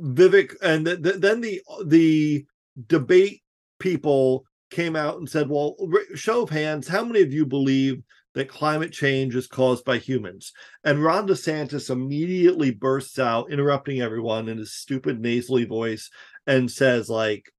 [0.00, 2.44] Vivek, and th- th- then the the
[2.86, 3.42] debate
[3.78, 5.76] people came out and said, "Well,
[6.14, 8.02] show of hands, how many of you believe
[8.34, 10.52] that climate change is caused by humans?"
[10.84, 16.10] And Ron DeSantis immediately bursts out, interrupting everyone in his stupid nasally voice,
[16.46, 17.50] and says, "Like,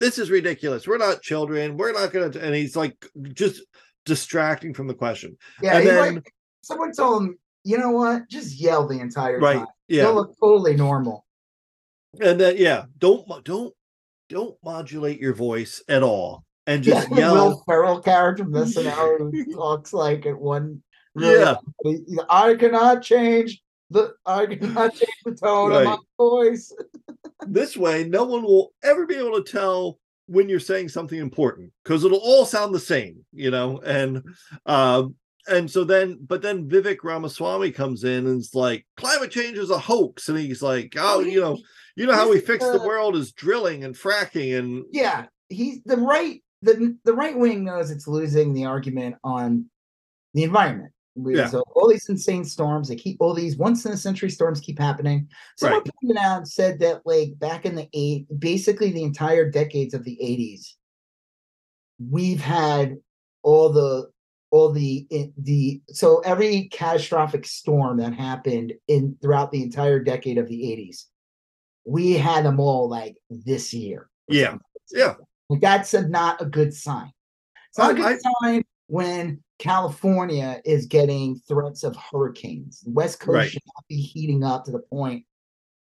[0.00, 0.88] this is ridiculous.
[0.88, 1.76] We're not children.
[1.76, 3.62] We're not going to." And he's like, just
[4.04, 5.36] distracting from the question.
[5.62, 6.32] Yeah, and then- like
[6.62, 8.28] someone told him, you know what?
[8.30, 9.58] Just yell the entire Right?
[9.58, 9.66] time.
[9.88, 10.04] Yeah.
[10.04, 11.24] You'll look totally normal.
[12.20, 13.74] and then yeah don't don't
[14.28, 19.30] don't modulate your voice at all and just the yell Will Ferrell character from SNL
[19.30, 20.82] who talks like at one.
[21.14, 21.56] really- Yeah.
[22.30, 24.14] I cannot change the.
[24.24, 26.72] I cannot change the tone of my voice.
[27.46, 31.70] this way no one will ever be able to tell when you're saying something important
[31.84, 34.22] because it'll all sound the same you know and
[34.64, 35.14] um
[35.48, 39.70] and so then but then vivek ramaswamy comes in and is like climate change is
[39.70, 41.56] a hoax and he's like oh, oh you know
[41.96, 45.96] you know how we fix the world is drilling and fracking and Yeah, he's the
[45.96, 46.42] right.
[46.62, 49.66] the The right wing knows it's losing the argument on
[50.34, 50.92] the environment.
[51.14, 51.46] We- Yeah.
[51.48, 54.78] So all these insane storms, they keep all these once in a century storms keep
[54.78, 55.28] happening.
[55.56, 55.90] Someone Right.
[56.02, 60.04] pointed out and said that like back in the eight, basically the entire decades of
[60.04, 60.76] the eighties,
[61.98, 62.96] we've had
[63.42, 64.10] all the
[64.50, 70.38] all the i- the so every catastrophic storm that happened in throughout the entire decade
[70.38, 71.06] of the eighties,
[71.84, 74.08] we had them all like this year.
[74.28, 74.50] Yeah.
[74.50, 74.60] something.
[74.92, 75.14] Yeah.
[75.48, 77.12] Like that's a, not a good sign.
[77.70, 82.80] It's not a I- good sign when California is getting threats of hurricanes.
[82.80, 83.50] The West Coast Right.
[83.50, 85.24] should not be heating up to the point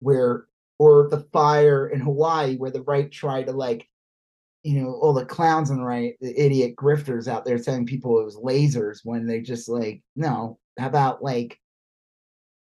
[0.00, 0.46] where,
[0.78, 3.88] or the fire in Hawaii, where the right tried to like,
[4.68, 8.20] you know, all the clowns on the right, the idiot grifters out there telling people
[8.20, 11.58] it was lasers when they just like, no, how about like,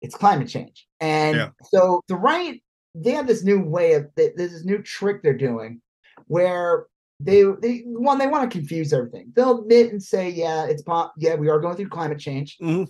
[0.03, 0.87] it's climate change.
[1.01, 1.51] And Yeah.
[1.73, 2.63] so the right,
[2.95, 5.81] they have this new way of, th- this new trick they're doing
[6.27, 6.87] where
[7.21, 9.33] they they one they want to confuse everything.
[9.35, 12.59] They'll admit and say, yeah, it's po- yeah, we are going through climate change.
[12.61, 12.87] Mhm.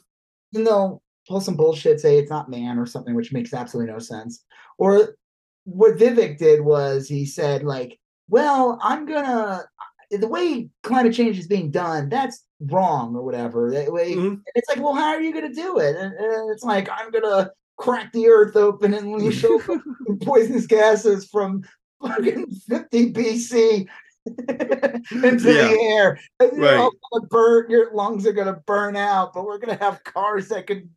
[0.52, 4.00] Then they'll pull some bullshit, say it's not man or something, which makes absolutely no
[4.00, 4.44] sense.
[4.76, 5.14] Or
[5.64, 7.98] what Vivek did was he said, like,
[8.28, 9.64] well, I'm gonna
[10.10, 13.70] the way climate change is being done, that's wrong or whatever.
[13.70, 14.40] That way, Mhm.
[14.54, 15.96] it's like, well, how are you gonna do it?
[15.96, 21.62] And, and it's like, I'm gonna crack the earth open and the poisonous gases from
[22.02, 23.86] fucking 50 BC
[24.26, 25.68] into Yeah.
[25.68, 26.18] the air.
[26.40, 26.90] You're Right.
[27.12, 30.90] gonna burn, your lungs are gonna burn out, but we're gonna have cars that can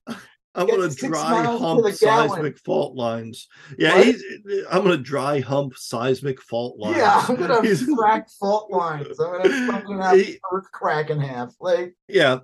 [0.53, 3.47] I'm gonna dry hump seismic fault lines.
[3.77, 4.21] Yeah, he's,
[4.69, 6.97] I'm gonna dry hump seismic fault lines.
[6.97, 9.17] Yeah, I'm gonna He's- crack fault lines.
[9.19, 11.53] I'm gonna fucking have He- earth crack in half.
[11.59, 12.39] Like yeah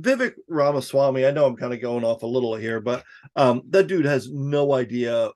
[0.00, 3.04] vivek ramaswamy i know i'm kind of going off a little here but
[3.36, 5.30] um that dude has no idea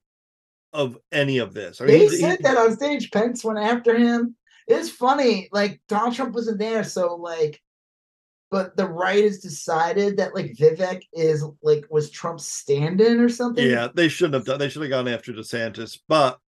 [0.72, 3.10] of any of this I mean, they he's- said he- that on stage.
[3.10, 4.36] Pence went after him.
[4.68, 7.60] It's funny, like Donald Trump wasn't there, so like
[8.50, 13.68] but the right has decided that like Vivek is like was Trump's stand-in or something.
[13.68, 16.38] yeah they shouldn't have done they should have gone after desantis but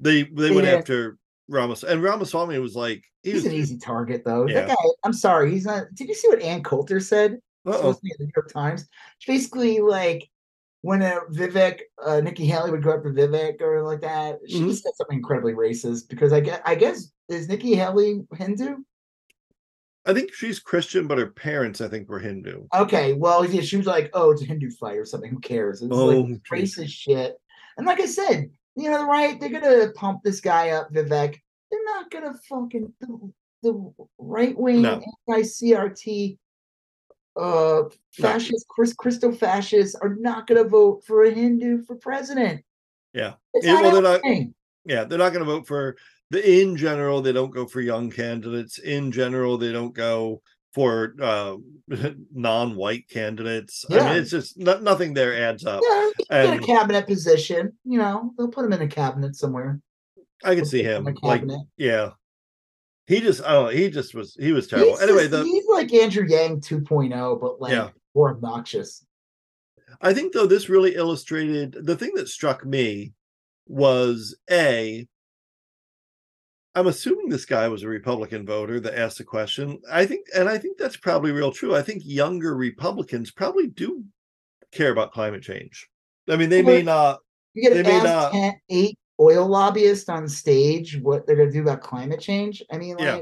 [0.00, 0.74] they they went Yeah.
[0.74, 1.16] after
[1.48, 4.46] Ramas and Ramaswamy was like he He's was, an easy target though.
[4.46, 4.62] Yeah.
[4.66, 4.74] That guy,
[5.04, 5.86] I'm sorry, he's not.
[5.94, 7.38] Did you see what Ann Coulter said?
[7.66, 8.86] supposed to be in the New York Times.
[9.26, 10.28] Basically like
[10.82, 14.40] when uh, Vivek, uh, Nikki Haley would go after Vivek or like that.
[14.46, 14.74] She Mhm.
[14.74, 18.76] said something incredibly racist because I guess I guess is Nikki Haley Hindu?
[20.06, 22.66] I think she's Christian, but her parents, I think, were Hindu.
[22.74, 25.30] Okay, well, yeah, she was like, "Oh, it's a Hindu fight or something.
[25.30, 26.76] Who cares?" It's Oh, like geez.
[26.76, 27.36] racist shit.
[27.78, 31.36] And like I said, you know, the right, they're gonna pump this guy up, Vivek.
[31.70, 33.32] They're not gonna fucking the,
[33.62, 35.02] the right wing No.
[35.28, 36.38] anti CRT
[37.36, 37.82] uh
[38.12, 42.62] fascists, Chris Christo fascists are not going to vote for a Hindu for president.
[43.12, 43.34] Yeah.
[43.60, 44.20] Yeah, well, they're not-
[44.84, 45.96] Yeah, they're not going to vote for.
[46.32, 48.78] In general, they don't go for young candidates.
[48.78, 50.40] In general, they don't go
[50.72, 51.56] for uh,
[52.32, 53.84] non-white candidates.
[53.90, 55.80] I mean, it's just no, nothing there adds up.
[55.88, 57.72] Yeah, and- get a cabinet position.
[57.84, 59.80] You know, they'll put him in a cabinet somewhere.
[60.42, 61.10] I can see him put
[61.40, 62.10] him in a like, yeah.
[63.06, 63.68] He just, know.
[63.68, 64.92] He just was, he was terrible.
[64.92, 67.90] He's Anyway, just- the he's like Andrew Yang 2.0, but like Yeah.
[68.14, 69.04] more obnoxious.
[70.00, 73.12] I think though this really illustrated the thing that struck me
[73.68, 75.06] was a
[76.74, 79.80] I'm assuming this guy was a Republican voter that asked the question.
[79.90, 81.74] I think and I think that's probably real true.
[81.74, 84.04] I think younger Republicans probably do
[84.72, 85.88] care about climate change.
[86.28, 87.20] I mean, they may not
[87.54, 91.52] You get They may not- 10 eight oil lobbyists on stage what they're going to
[91.54, 92.60] do about climate change.
[92.72, 93.20] I mean, Yeah.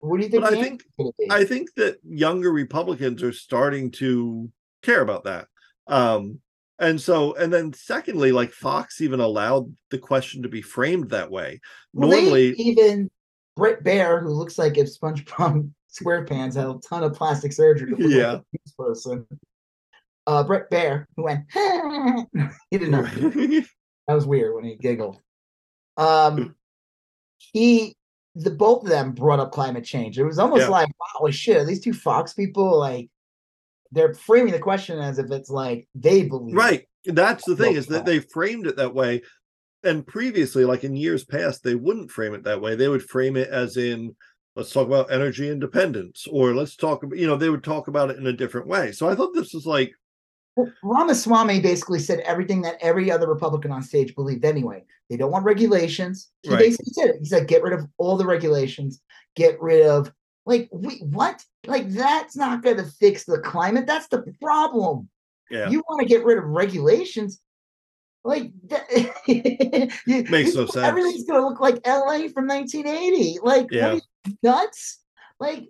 [0.00, 0.42] what do you think?
[0.42, 1.30] But I think- answer's gonna be?
[1.30, 4.50] I think that younger Republicans are starting to
[4.82, 5.48] care about that.
[5.86, 6.40] Um,
[6.78, 11.30] and so, and then secondly, like Fox even allowed the question to be framed that
[11.30, 11.60] way.
[11.92, 13.10] Well, Normally, even
[13.56, 18.32] Bret Baier, who looks like if SpongeBob SquarePants had a ton of plastic surgery Yeah.
[18.32, 18.42] like
[18.78, 19.26] person.
[20.26, 21.44] Uh, Bret Baier, who went,
[22.70, 23.14] he did not.
[23.16, 23.62] Know.
[24.08, 25.20] That was weird when he giggled.
[25.96, 26.56] Um,
[27.38, 27.94] he,
[28.34, 30.18] the both of them brought up climate change.
[30.18, 30.68] It was almost Yeah.
[30.70, 30.88] like,
[31.20, 33.08] wow, shit, these two Fox people, like,
[33.92, 36.56] they're framing the question as if it's like they believe.
[36.56, 36.86] right.
[37.04, 39.22] That's the thing is that they framed it that way.
[39.84, 42.76] And previously, like in years past, they wouldn't frame it that way.
[42.76, 44.14] They would frame it as in,
[44.54, 48.10] let's talk about energy independence, or let's talk about, you know, they would talk about
[48.10, 48.92] it in a different way.
[48.92, 49.92] So I thought this was like,
[50.54, 54.84] Well, Ramaswamy basically said everything that every other Republican on stage believed anyway.
[55.10, 56.30] They don't want regulations.
[56.44, 56.60] He Right.
[56.60, 57.16] basically said it.
[57.18, 59.00] He said, get rid of all the regulations,
[59.34, 60.12] get rid of
[60.46, 61.44] like we what?
[61.66, 63.86] Like that's not gonna fix the climate.
[63.86, 65.08] That's the problem.
[65.50, 67.40] yeah, You want to get rid of regulations.
[68.24, 68.88] Like that,
[70.06, 70.76] you- Makes no sense.
[70.76, 73.38] Everything's gonna look like LA from 1980.
[73.42, 73.98] Like Yeah.
[74.42, 75.00] nuts?
[75.40, 75.68] Like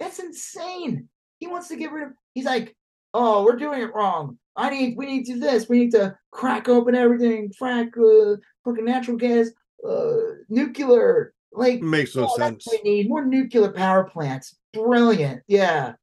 [0.00, 1.08] that's insane.
[1.38, 2.12] He wants to get rid of.
[2.34, 2.74] He's like,
[3.14, 4.38] oh, we're doing it wrong.
[4.56, 4.96] I need.
[4.96, 5.68] We need to do this.
[5.68, 7.52] We need to crack open everything.
[7.60, 9.48] Frack, uh, fucking natural gas,
[9.88, 10.16] uh,
[10.48, 11.34] nuclear.
[11.54, 12.66] Like makes no oh, sense.
[12.70, 14.56] we need more nuclear power plants.
[14.72, 15.42] Brilliant.
[15.46, 15.94] Yeah.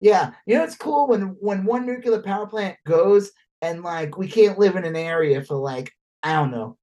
[0.00, 0.32] Yeah.
[0.46, 3.30] You know it's cool when when one nuclear power plant goes
[3.62, 5.92] and like we can't live in an area for like,
[6.22, 6.78] I don't know,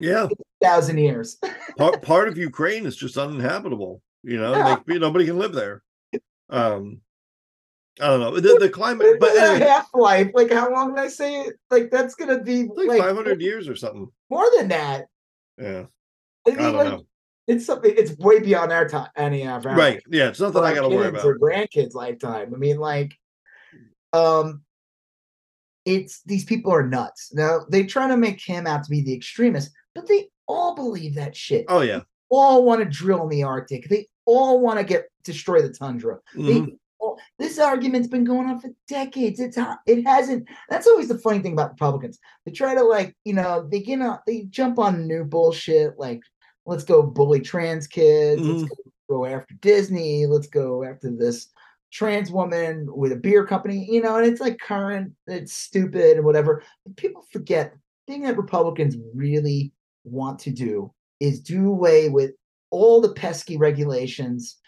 [0.00, 0.26] Yeah,
[0.62, 1.38] thousand years.
[1.78, 4.02] part part of Ukraine is just uninhabitable.
[4.24, 4.64] You know, Yeah.
[4.64, 5.82] like nobody can live there.
[6.50, 7.00] Um,
[8.00, 11.08] I don't know the, the climate, but anyway, half life, like how long did I
[11.08, 11.54] say it?
[11.70, 14.08] Like that's gonna be like, like, 500 years or something.
[14.30, 15.06] more than that.
[15.58, 15.84] Yeah,
[16.46, 17.06] I I mean, don't like know.
[17.46, 17.92] It's something.
[17.96, 19.08] It's way beyond our time.
[19.16, 20.02] Any of our Right?
[20.08, 21.24] Yeah, it's nothing I got to worry about.
[21.24, 22.52] or grandkids' lifetime.
[22.54, 23.14] I mean, like,
[24.12, 24.62] um,
[25.84, 27.32] it's these people are nuts.
[27.32, 31.14] Now they try to make him out to be the extremist, but they all believe
[31.14, 31.64] that shit.
[31.68, 33.88] Oh yeah, All want to drill in the Arctic.
[33.88, 36.18] They all want to get destroy the tundra.
[36.34, 36.46] Mhm.
[36.66, 39.38] They all, this argument's been going on for decades.
[39.38, 40.48] It's it hasn't.
[40.68, 42.18] That's always the funny thing about Republicans.
[42.44, 45.98] They try to like, you know, they get on, they jump on new bullshit.
[45.98, 46.20] Like,
[46.66, 48.42] let's go bully trans kids.
[48.42, 48.68] Let's Mhm.
[48.68, 48.76] go,
[49.08, 50.26] go after Disney.
[50.26, 51.48] Let's go after this
[51.92, 53.86] trans woman with a beer company.
[53.90, 55.12] You know, and it's like current.
[55.26, 56.62] It's stupid and whatever.
[56.84, 57.72] But people forget
[58.06, 59.72] the thing that Republicans really
[60.04, 62.32] want to do is do away with
[62.70, 64.58] all the pesky regulations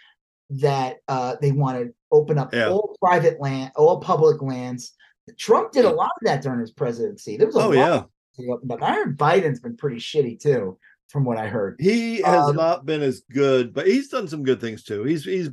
[0.50, 2.70] that uh, they want to open up Yeah.
[2.70, 4.94] all private land, all public lands.
[5.36, 7.36] Trump did a lot of that during his presidency.
[7.36, 8.82] There was a Oh lot yeah, up.
[8.82, 11.76] I heard Biden's been pretty shitty too, from what I heard.
[11.80, 15.04] he has Um, not been as good, but he's done some good things too.
[15.04, 15.50] He's he's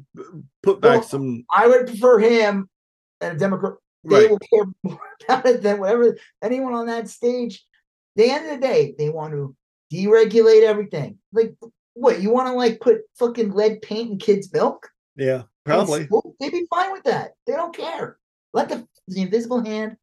[0.63, 2.69] put back Well, some I would prefer him
[3.21, 3.73] and a Democrat.
[4.03, 4.29] They right.
[4.29, 7.65] will care more about it than whatever anyone on that stage.
[8.15, 9.55] The end of the day, they want to
[9.91, 11.17] deregulate everything.
[11.33, 11.55] Like,
[11.93, 14.87] what you want to like put fucking lead paint in kids' milk?
[15.15, 16.07] Yeah, probably.
[16.39, 17.31] They'd be fine with that.
[17.47, 18.17] They don't care.
[18.53, 19.97] Let the the invisible hand,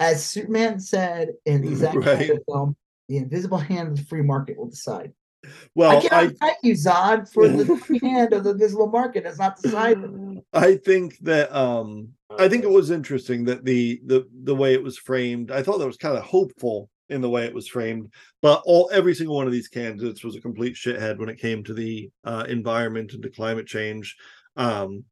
[0.00, 2.30] as Superman said in the Zack Right.
[2.46, 2.76] Film,
[3.08, 5.12] the invisible hand of the free market will decide.
[5.44, 9.24] I Well, can't I fight you, Zod, for the free hand of the invisible market
[9.24, 10.42] has not decided.
[10.52, 12.08] I think that um
[12.38, 15.50] I think it was interesting that the the the way it was framed.
[15.50, 18.12] I thought that was kind of hopeful in the way it was framed,
[18.42, 21.62] but all every single one of these candidates was a complete shithead when it came
[21.64, 24.16] to the uh, environment and to climate change.
[24.56, 25.04] Um,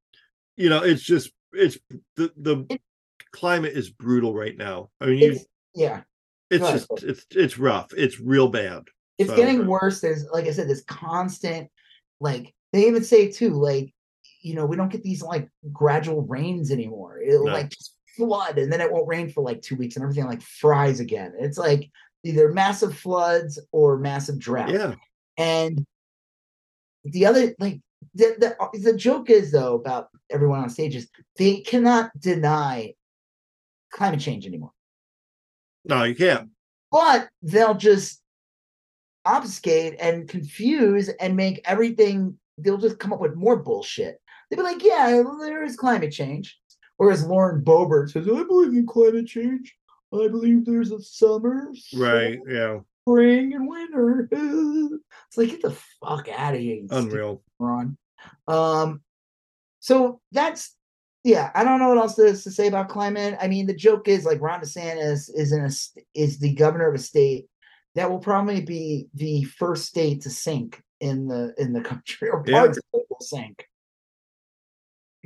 [0.56, 1.78] you know, it's just it's
[2.16, 2.80] the the It-
[3.30, 4.90] climate is brutal right now.
[5.00, 5.38] I mean, you,
[5.74, 6.02] yeah,
[6.54, 7.88] it's just it's it's rough.
[7.96, 8.84] It's real bad.
[9.18, 10.00] it's So- getting worse.
[10.00, 11.68] There's, like I said, this constant,
[12.20, 13.92] like they even say too, like
[14.42, 17.20] you know, we don't get these like gradual rains anymore.
[17.20, 17.52] It'll No.
[17.52, 20.42] like just flood and then it won't rain for like two weeks and everything like
[20.42, 21.32] fries again.
[21.38, 21.90] It's like
[22.24, 24.70] either massive floods or massive drought.
[24.70, 24.94] Yeah.
[25.38, 25.84] And
[27.04, 27.80] the other like
[28.14, 31.08] the, the the joke is though about everyone on stage is
[31.38, 32.92] they cannot deny
[33.90, 34.72] climate change anymore.
[35.84, 36.50] No, you can't.
[36.90, 38.20] But they'll just
[39.24, 44.20] obfuscate and confuse and make everything they'll just come up with more bullshit.
[44.50, 46.58] They'll be like, yeah, there is climate change.
[46.96, 49.74] Whereas Lauren Boebert says, I believe in climate change.
[50.12, 52.38] I believe there's a summer, Right.
[52.46, 52.80] Yeah.
[53.02, 54.28] spring, and winter.
[54.30, 56.84] it's like, get the fuck out of here.
[56.90, 57.42] Unreal.
[57.58, 57.96] Ron.
[58.46, 59.02] Um,
[59.80, 60.76] so that's
[61.24, 61.50] yeah.
[61.54, 63.36] I don't know what else there is to say about climate.
[63.40, 65.70] I mean, the joke is like Ron DeSantis is in a
[66.18, 67.46] is the governor of a state
[67.94, 72.44] that will probably be the first state to sink in the in the country, or
[72.46, 72.60] Yeah.
[72.60, 73.66] parts of it will sink.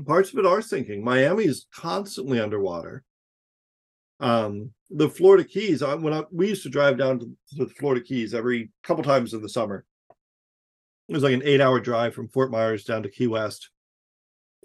[0.06, 1.02] Parts of it are sinking.
[1.02, 3.02] Miami is constantly underwater.
[4.20, 5.82] Um, the Florida Keys.
[5.82, 7.26] I, when I, we used to drive down to,
[7.56, 9.84] to the Florida Keys every couple times in the summer.
[11.08, 13.70] It was like an eight-hour drive from Fort Myers down to Key West,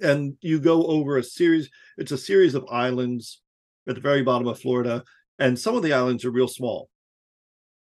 [0.01, 1.69] and you go over a series.
[1.97, 3.41] It's a series of islands
[3.87, 5.03] at the very bottom of Florida,
[5.39, 6.89] and some of the islands are real small.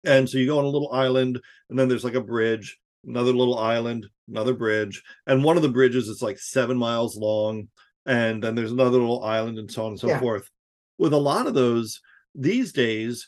[0.05, 1.39] And so you go on a little island,
[1.69, 5.69] and then there's like a bridge, another little island, another bridge, and one of the
[5.69, 7.69] bridges is like seven miles long,
[8.05, 10.19] and then there's another little island, and so on and so Yeah.
[10.19, 10.49] forth.
[10.97, 12.01] With a lot of those
[12.35, 13.27] these days,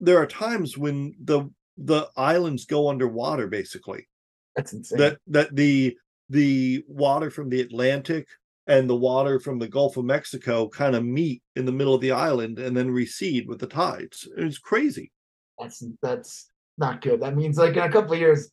[0.00, 4.08] there are times when the the islands go underwater, basically.
[4.56, 4.98] That's insane.
[4.98, 5.96] That that the
[6.30, 8.26] the water from the Atlantic
[8.66, 12.00] and the water from the Gulf of Mexico kind of meet in the middle of
[12.00, 14.26] the island and then recede with the tides.
[14.36, 15.12] It's crazy.
[15.58, 17.20] that's that's not good.
[17.20, 18.50] That means like in a couple of years,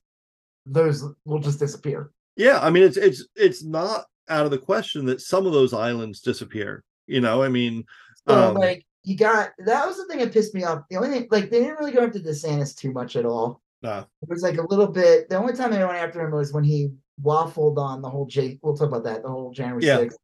[0.65, 2.11] those will just disappear.
[2.35, 5.73] Yeah, I mean it's it's it's not out of the question that some of those
[5.73, 6.83] islands disappear.
[7.07, 7.83] You know, I mean,
[8.27, 10.83] So um, like you got that was the thing that pissed me off.
[10.89, 13.61] The only thing like they didn't really go after DeSantis too much at all.
[13.81, 15.29] nah, It was like a little bit.
[15.29, 16.91] The only time they went after him was when he
[17.23, 18.59] waffled on the whole J.
[18.61, 19.23] We'll talk about that.
[19.23, 19.99] The whole January Yeah.
[19.99, 20.15] 6th.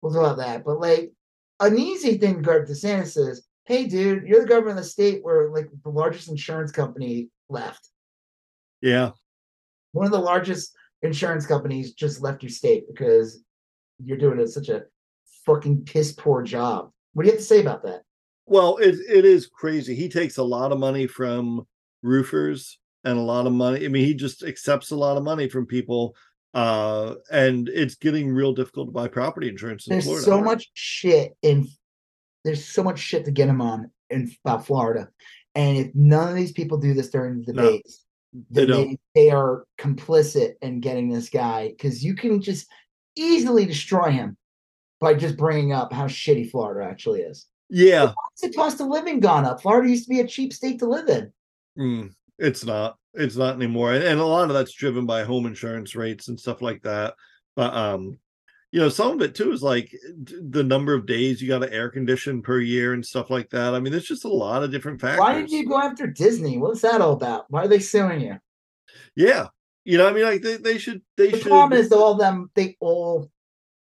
[0.00, 0.64] We'll talk about that.
[0.64, 1.12] But like
[1.60, 4.84] an easy thing to go to DeSantis is, hey, dude, you're the governor of the
[4.84, 7.88] state where like the largest insurance company left.
[8.80, 9.10] yeah,
[9.92, 13.42] One of the largest insurance companies just left your state because
[14.04, 14.84] you're doing it such a
[15.46, 16.90] fucking piss poor job.
[17.12, 18.02] What do you have to say about that?
[18.46, 19.94] Well, it it is crazy.
[19.94, 21.66] He takes a lot of money from
[22.02, 23.84] roofers and a lot of money.
[23.84, 26.14] I mean, he just accepts a lot of money from people,
[26.54, 30.24] uh, and it's getting real difficult to buy property insurance in There's Florida.
[30.24, 31.68] so much shit in
[32.44, 35.08] there's so much shit to get him on in about Florida.
[35.54, 38.04] And if none of these people do this during the No, debates,
[38.50, 42.66] they then they, they are complicit in getting this guy because you can just
[43.14, 44.36] easily destroy him
[45.00, 47.46] by just bringing up how shitty Florida actually is.
[47.68, 49.62] Yeah, What's the cost of living gone up?
[49.62, 51.32] Florida used to be a cheap state to live in.
[51.78, 52.96] mm, it's not.
[53.14, 56.40] It's not anymore, and, and a lot of that's driven by home insurance rates and
[56.40, 57.14] stuff like that.
[57.56, 58.18] But um,
[58.70, 61.70] you know, some of it too is like the number of days you got to
[61.72, 63.74] air condition per year and stuff like that.
[63.74, 65.20] I mean, there's just a lot of different factors.
[65.20, 66.56] Why did you go after Disney?
[66.56, 67.44] What's that all about?
[67.50, 68.38] Why are they suing you?
[69.14, 69.48] Yeah,
[69.84, 71.48] you know, I mean, like they, they should they The should.
[71.48, 73.30] problem is all them, they all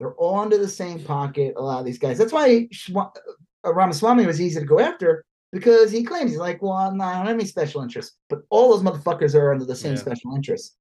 [0.00, 1.54] they're all under the same pocket.
[1.56, 2.18] A lot of these guys.
[2.18, 6.72] That's why uh, Ramaswamy was easy to go after because he claims he's like, well,
[6.72, 9.76] I'm not I don't have any special interests, but all those motherfuckers are under the
[9.76, 10.00] same Yeah.
[10.00, 10.76] special interests.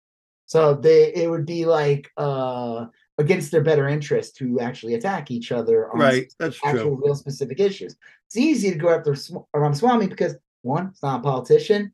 [0.46, 2.86] So they it would be like uh
[3.18, 7.02] against their better interest to actually attack each other on right, that's actual true.
[7.06, 7.96] real specific issues.
[8.28, 11.94] It's easy to go after Sw- Ramaswamy because one, it's not a politician.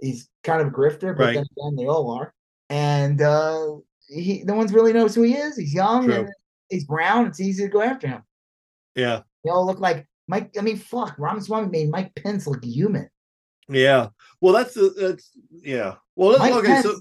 [0.00, 1.34] He's kind of a grifter, but Right.
[1.34, 2.34] then again, they all are.
[2.70, 3.76] And uh
[4.08, 5.56] he no one's really knows who he is.
[5.56, 6.14] He's young True.
[6.14, 6.28] and
[6.68, 7.26] he's brown.
[7.26, 8.22] It's easy to go after him.
[8.94, 10.54] Yeah, They all look like Mike.
[10.58, 13.06] I mean, fuck, Ramaswamy made Mike Pence look human.
[13.68, 14.08] yeah.
[14.40, 15.96] Well, that's the that's yeah.
[16.16, 16.68] Well, Mike okay.
[16.68, 17.00] Pence So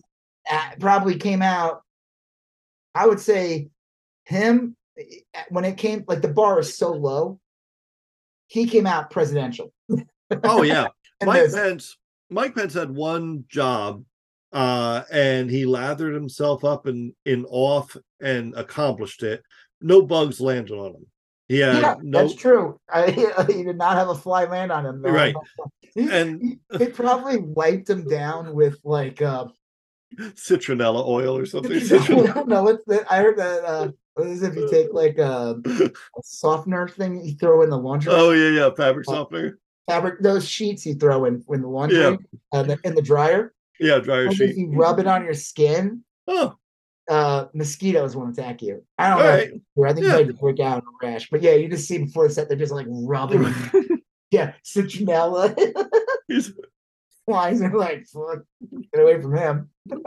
[0.52, 1.82] uh, probably came out.
[2.94, 3.70] I would say
[4.26, 7.40] him uh, when it came like the bar is so low.
[8.48, 9.72] He came out presidential.
[10.44, 10.88] oh yeah,
[11.24, 11.98] Mike this- Pence.
[12.30, 14.04] Mike Pence had one job,
[14.52, 19.42] uh, and he lathered himself up in in off and accomplished it.
[19.80, 21.06] No bugs landed on him.
[21.60, 22.80] Had yeah, no that's true.
[22.94, 23.12] I,
[23.48, 25.02] he did not have a fly land on him.
[25.02, 25.12] though.
[25.12, 25.36] Right.
[25.94, 29.48] He, And- he- it probably wiped him down with like uh
[30.20, 31.72] citronella oil or something.
[32.10, 35.18] no, no, what's the, I heard that uh what is it if you take like
[35.18, 35.92] a, a
[36.24, 39.60] softener thing you throw in the laundry oh yeah, yeah, fabric softener.
[39.90, 42.16] fabric those sheets you throw in in the laundry Yeah.
[42.54, 44.56] uh, the, in the dryer Yeah, dryer and sheet.
[44.58, 46.56] you rub it on your skin Oh,
[47.12, 48.84] uh mosquitoes won't attack you.
[48.98, 49.30] I don't All know.
[49.30, 49.90] right.
[49.90, 50.14] I think Yeah.
[50.14, 51.30] might break out in a rash.
[51.30, 53.54] But yeah, you just see before the set they're just like rubbing.
[54.32, 55.54] yeah, citronella
[57.26, 58.40] flies and like fuck,
[58.94, 59.70] get away from him.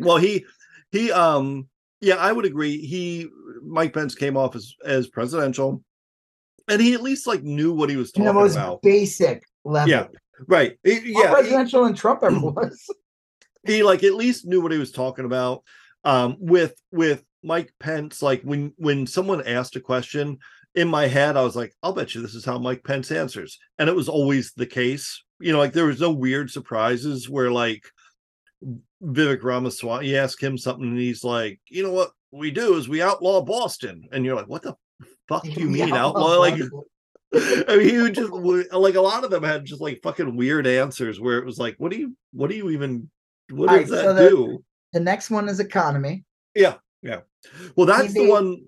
[0.00, 0.44] well, he
[0.92, 1.68] he um
[2.00, 2.78] yeah, I would agree.
[2.78, 3.28] He
[3.62, 5.82] Mike Pence came off as as presidential,
[6.68, 8.82] and he at least like knew what he was In talking the most about.
[8.82, 9.88] basic level.
[9.90, 10.06] Yeah,
[10.48, 10.78] right.
[10.84, 12.86] He- yeah, he- presidential than Trump ever was.
[13.66, 15.62] he like at least knew what he was talking about
[16.04, 20.38] um with with mike pence like when when someone asked a question
[20.74, 23.58] in my head i was like i'll bet you this is how mike pence answers
[23.78, 27.50] and it was always the case you know like there was no weird surprises where
[27.50, 27.82] like
[29.02, 32.88] vivek ramaswamy you ask him something and he's like you know what we do is
[32.88, 34.74] we outlaw boston and you're like what the
[35.28, 36.60] fuck do you mean outlaw like.
[37.32, 40.66] I mean, he would just like a lot of them had just like fucking weird
[40.66, 43.08] answers where it was like, what do you, what do you even,
[43.50, 44.64] what does right, that so the- do?
[44.92, 46.24] The next one is economy.
[46.54, 47.20] Yeah, yeah.
[47.76, 48.64] Well, that's the one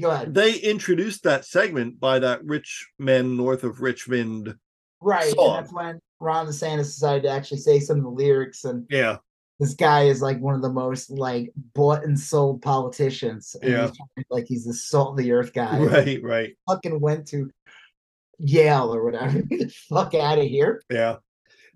[0.00, 0.34] Go ahead.
[0.34, 4.54] they introduced that segment by that rich men north of Richmond.
[5.00, 5.32] Right.
[5.36, 8.64] And that's when Ron DeSantis decided to actually say some of the lyrics.
[8.64, 9.18] And Yeah,
[9.60, 13.54] this guy is like one of the most like bought and sold politicians.
[13.62, 13.86] And Yeah.
[13.88, 15.78] he's to- like he's the salt of the earth guy.
[15.84, 16.56] right, right.
[16.68, 17.50] Fucking went to
[18.38, 19.42] Yale or whatever.
[19.88, 20.82] Fuck out of here.
[20.90, 21.16] Yeah,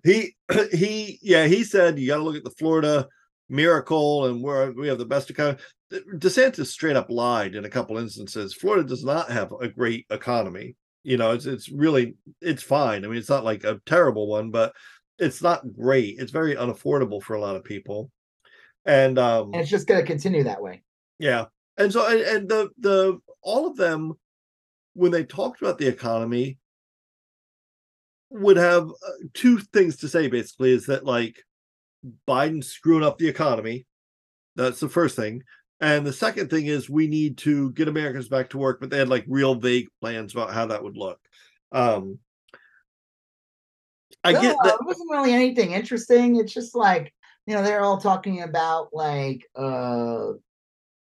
[0.03, 0.35] he
[0.73, 3.07] he yeah he said you got to look at the Florida
[3.51, 5.59] miracle and where we have the best economy.
[5.91, 8.53] DeSantis straight up lied in a couple instances.
[8.53, 10.75] Florida does not have a great economy.
[11.03, 13.03] You know, it's it's really it's fine.
[13.03, 14.73] I mean, it's not like a terrible one, but
[15.19, 16.15] it's not great.
[16.17, 18.09] It's very unaffordable for a lot of people.
[18.85, 20.83] And um And it's just gonna continue that way.
[21.19, 21.45] yeah.
[21.77, 24.13] And so and, and the the all of them
[24.93, 26.57] when they talked about the economy
[28.29, 31.43] would have uh, two things to say basically is that like
[32.27, 33.85] Biden's screwing up the economy.
[34.55, 35.43] That's the first thing.
[35.79, 38.99] And the second thing is we need to get Americans back to work, but they
[38.99, 41.19] had like real vague plans about how that would look.
[41.71, 42.19] Um
[44.23, 46.35] I no, get that it wasn't really anything interesting.
[46.35, 47.13] It's just like,
[47.47, 50.33] you know, they're all talking about like uh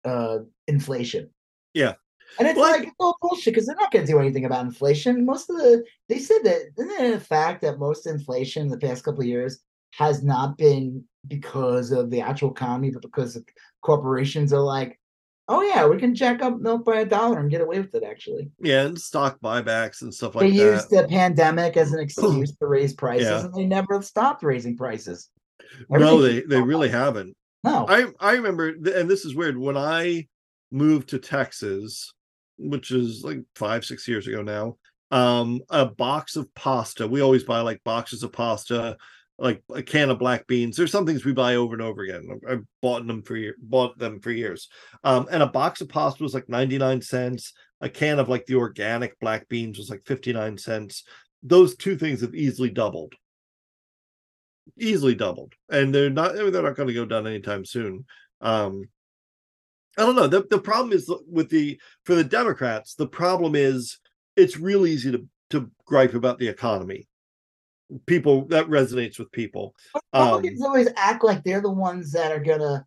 [0.06, 1.32] uh inflation.
[1.74, 1.94] Yeah.
[2.38, 5.26] And it's Well, like it's all bullshit because they're not gonna do anything about inflation.
[5.26, 8.78] Most of the they said that isn't it a fact that most inflation in the
[8.78, 9.60] past couple of years
[9.92, 13.38] has not been because of the actual economy, but because
[13.82, 15.00] corporations are like,
[15.48, 18.04] oh yeah, we can jack up milk by a dollar and get away with it
[18.04, 18.50] actually.
[18.60, 20.58] yeah, and stock buybacks and stuff they like that.
[20.58, 23.46] They used the pandemic as an excuse to raise prices, Yeah.
[23.46, 25.30] and they never stopped raising prices.
[25.90, 26.96] No, they they really up.
[26.96, 27.36] haven't.
[27.64, 29.58] No, I I remember, and this is weird.
[29.58, 30.28] When I
[30.72, 32.12] moved to Texas,
[32.58, 34.78] which is like five six years ago now,
[35.12, 37.08] um, a box of pasta.
[37.08, 38.98] We always buy like boxes of pasta,
[39.38, 40.78] like a can of black beans.
[40.78, 42.28] There's some things we buy over and over again.
[42.48, 44.70] I've- bought them for bought them for years.
[45.04, 47.54] Um, and a box of pasta was like 99 cents.
[47.82, 51.04] A can of like the organic black beans was like 59 cents.
[51.44, 53.16] Those two things have easily doubled
[54.78, 58.06] easily doubled and they're not they're not going to go down anytime soon
[58.42, 58.84] um
[59.98, 64.00] i don't know the, the problem is with the for the democrats the problem is
[64.36, 67.08] it's real easy to to gripe about the economy
[68.06, 69.76] people that resonates with people
[70.14, 72.86] um, Republicans always act like they're the ones that are gonna,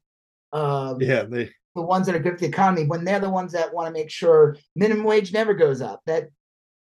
[0.53, 3.53] um, yeah they the ones that are good for the economy when they're the ones
[3.53, 6.01] that want to make sure minimum wage never goes up.
[6.07, 6.29] That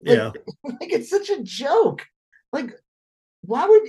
[0.05, 0.31] like, yeah
[0.65, 2.07] like it's such a joke.
[2.53, 2.73] Like,
[3.43, 3.83] why would?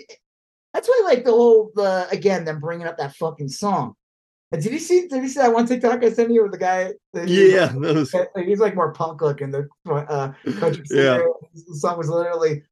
[0.73, 3.93] That's why like the whole the again them bringing up that fucking song.
[4.51, 5.07] And did you see?
[5.07, 6.93] Did you see that one TikTok I sent you with the guy?
[7.13, 9.51] that he was yeah was, like- he's like more punk looking.
[9.51, 11.19] The uh, country Yeah.
[11.53, 12.63] The song was literally,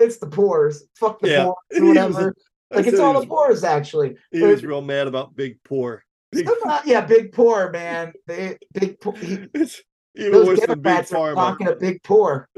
[0.00, 1.52] "It's the poors, fuck the Yeah.
[1.72, 2.34] He or whatever."
[2.72, 4.16] Like it's all the was, poors actually.
[4.30, 8.12] he was real mad about big poor big, uh, yeah, big poor man.
[8.26, 9.16] They big poor.
[9.16, 9.82] He, it's
[10.14, 12.48] even those worse than big Democrats are talking a big poor.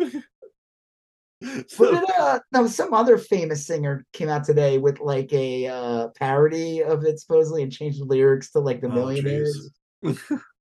[1.69, 6.09] So- did uh no some other famous singer came out today with like a uh
[6.17, 9.71] parody of it supposedly and changed the lyrics to like the Oh, millionaires.
[10.05, 10.13] I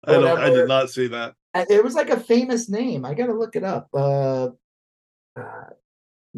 [0.05, 3.05] don't I did not see that Uh, It was like a famous name.
[3.05, 3.87] I gotta look it up.
[3.93, 4.49] Uh,
[5.35, 5.69] uh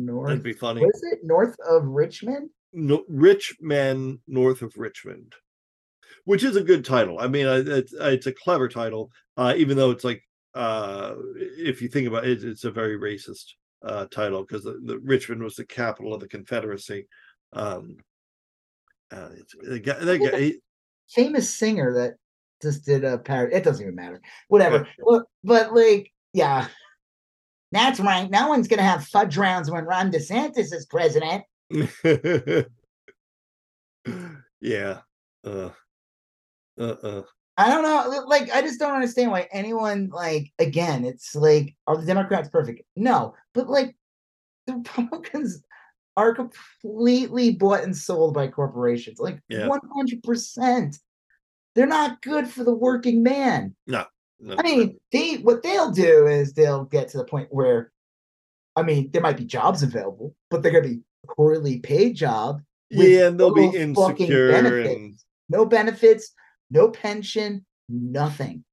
[0.06, 1.20] North that'd be funny what is it?
[1.24, 2.50] North of Richmond?
[2.74, 5.34] no, rich men north of Richmond,
[6.26, 7.20] which is a good title.
[7.20, 10.22] I mean, I- it's it's a clever title, uh, even though it's like
[10.56, 13.54] uh, if you think about it, it's a very racist
[13.84, 17.08] uh, title because the, the Richmond was the capital of the Confederacy.
[17.54, 17.98] Um,
[19.12, 20.62] uh, it's, the guy, that guy, he-
[21.10, 22.14] Famous singer that
[22.62, 23.56] just did a parody.
[23.56, 24.22] It doesn't even matter.
[24.50, 24.88] Whatever.
[25.00, 26.68] Well, but like, yeah.
[27.72, 28.30] That's right.
[28.30, 31.44] No one's gonna have fudge rounds when Ron DeSantis is president.
[34.60, 35.00] yeah,
[35.46, 35.70] uh,
[36.80, 37.22] uh, uh.
[37.58, 38.24] I don't know.
[38.26, 40.52] Like, I just don't understand why anyone like.
[40.58, 42.82] Again, it's like, are the Democrats perfect?
[42.96, 43.96] No, but like,
[44.66, 45.64] the Republicans
[46.18, 49.20] are completely bought and sold by corporations.
[49.20, 50.98] Like, one hundred percent.
[51.76, 53.76] They're not good for the working man.
[53.86, 54.06] No,
[54.58, 57.92] I mean, they what they'll do is they'll get to the point where,
[58.76, 61.02] I mean, there might be jobs available, but they're gonna be
[61.36, 62.62] poorly paid job.
[62.90, 64.96] yeah, and they'll be no insecure benefits.
[64.96, 65.16] and
[65.50, 66.34] no benefits,
[66.72, 68.64] no pension, nothing.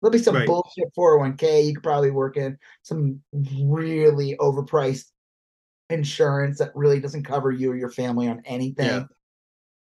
[0.00, 0.46] There'll be some Right.
[0.46, 1.66] bullshit 401k.
[1.66, 5.06] You could probably work in some really overpriced
[5.90, 8.86] insurance that really doesn't cover you or your family on anything.
[8.86, 9.04] Yeah.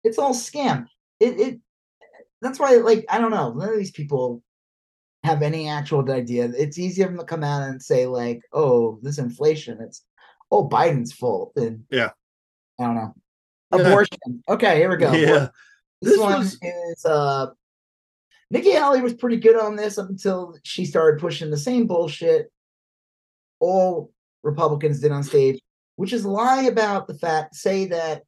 [0.04, 0.88] It's all scam.
[1.20, 1.60] It it
[2.42, 3.54] that's why like I don't know.
[3.54, 4.44] None of these people
[5.28, 6.46] have any actual idea.
[6.58, 10.04] It's easy for them to come out and say, like, oh, this inflation, it's
[10.52, 11.54] oh Biden's fault.
[11.56, 12.12] And Yeah.
[12.80, 13.14] I don't know.
[13.76, 13.82] Yeah.
[13.82, 14.44] Abortion.
[14.48, 15.12] Okay, here we go.
[15.14, 15.50] yeah,
[16.02, 17.48] This, This one was- is uh
[18.50, 22.50] Nikki Haley was pretty good on this up until she started pushing the same bullshit
[23.60, 24.12] all
[24.44, 25.60] Republicans did on stage,
[25.98, 28.24] which is lie about the fact say that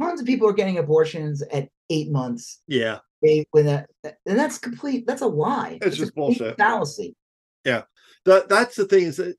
[0.00, 2.62] tons of people are getting abortions at eight months.
[2.68, 2.98] yeah.
[3.20, 5.78] When that and that's complete that's a lie.
[5.82, 6.56] It's a just bullshit.
[6.56, 7.14] Fallacy.
[7.64, 7.82] Yeah,
[8.24, 9.36] that that's the thing is that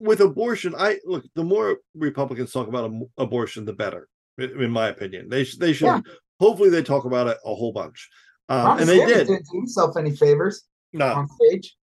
[0.00, 1.24] with abortion, I look.
[1.34, 4.08] The more Republicans talk about abortion, the better,
[4.38, 5.28] in my opinion.
[5.28, 5.58] They should.
[5.60, 5.86] They should.
[5.86, 6.00] Yeah.
[6.38, 8.08] Hopefully, they talk about it a whole bunch.
[8.48, 9.26] Um, and they did.
[9.26, 10.62] didn't do himself any favors
[10.92, 11.76] No, on stage.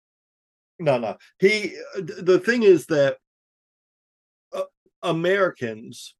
[0.79, 1.17] no, no.
[1.39, 1.75] He.
[1.97, 3.17] uh, The thing is that
[4.53, 4.63] uh,
[5.01, 6.15] Americans,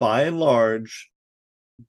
[0.00, 1.08] by and large,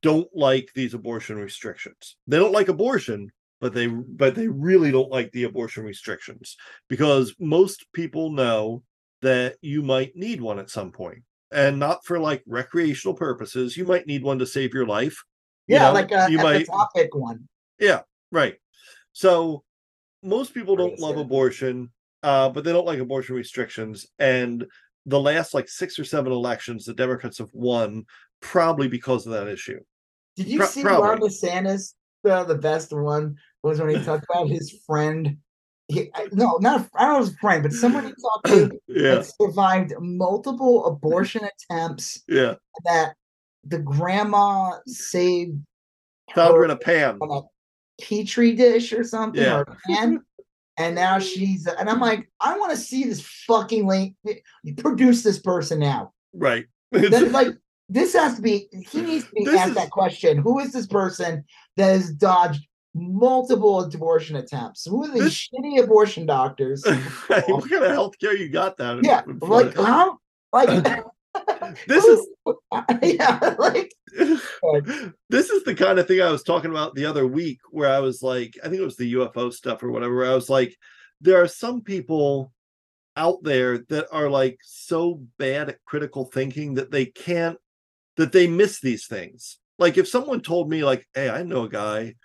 [0.01, 2.17] don't like these abortion restrictions.
[2.27, 6.55] They don't like abortion, but they but they really don't like the abortion restrictions
[6.87, 8.83] because most people know
[9.21, 13.83] that you might need one at some point and not for like recreational purposes you
[13.83, 15.17] might need one to save your life
[15.67, 17.47] You Yeah, know, like a you might topic one.
[17.79, 18.01] Yeah,
[18.31, 18.55] right
[19.11, 19.63] so
[20.23, 21.91] most people don't love abortion
[22.23, 24.65] uh but they don't like abortion restrictions and
[25.05, 28.05] the last like six or seven elections the democrats have won
[28.41, 29.79] probably because of that issue
[30.35, 31.09] Did you Pro- see probably.
[31.09, 31.93] Ron DeSantis?
[32.23, 35.37] The, the best one was when he talked about his friend.
[35.87, 39.25] He, no, not I don't know his friend, but someone he talked to yeah that
[39.41, 41.41] survived multiple abortion
[41.71, 42.55] attempts yeah
[42.85, 43.13] that
[43.65, 45.57] the grandma saved
[46.35, 49.57] found her in a pan on a petri dish or something Yeah.
[49.59, 50.21] or a pan.
[50.77, 54.15] And now she's and I'm like, I want to see this fucking link.
[54.77, 56.13] Produce this person now.
[56.33, 57.49] right That, like
[57.89, 60.37] this has to be he needs to be This asked is- that question.
[60.37, 61.43] Who is this person
[61.77, 64.85] that has dodged multiple abortion attempts?
[64.85, 66.85] Who are these This- shitty abortion doctors?
[67.27, 69.03] What kind of healthcare you got that?
[69.03, 70.17] yeah, in like how
[70.53, 70.69] like
[71.87, 72.25] This who's-
[73.03, 73.91] yeah, like
[75.29, 77.99] this is the kind of thing I was talking about the other week where I
[77.99, 80.15] was like, I think it was the UFO stuff or whatever.
[80.15, 80.75] Where I was like,
[81.21, 82.51] there are some people
[83.15, 87.57] out there that are like so bad at critical thinking that they can't
[88.19, 89.59] that they miss these things.
[89.77, 92.15] Like if someone told me, like, hey, I know a guy,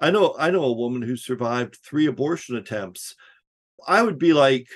[0.00, 3.14] I know, I know a woman who survived three abortion attempts,
[3.86, 4.66] I would be like,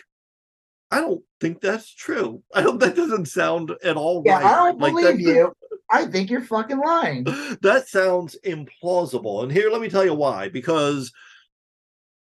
[0.93, 2.45] I don't think that's true.
[2.55, 4.45] I don't that doesn't sound at all yeah, right.
[4.45, 5.53] I don't Like, believe you.
[5.91, 7.25] I think you're fucking lying.
[7.63, 9.43] that sounds implausible.
[9.43, 10.49] And here, let me tell you why.
[10.49, 11.11] Because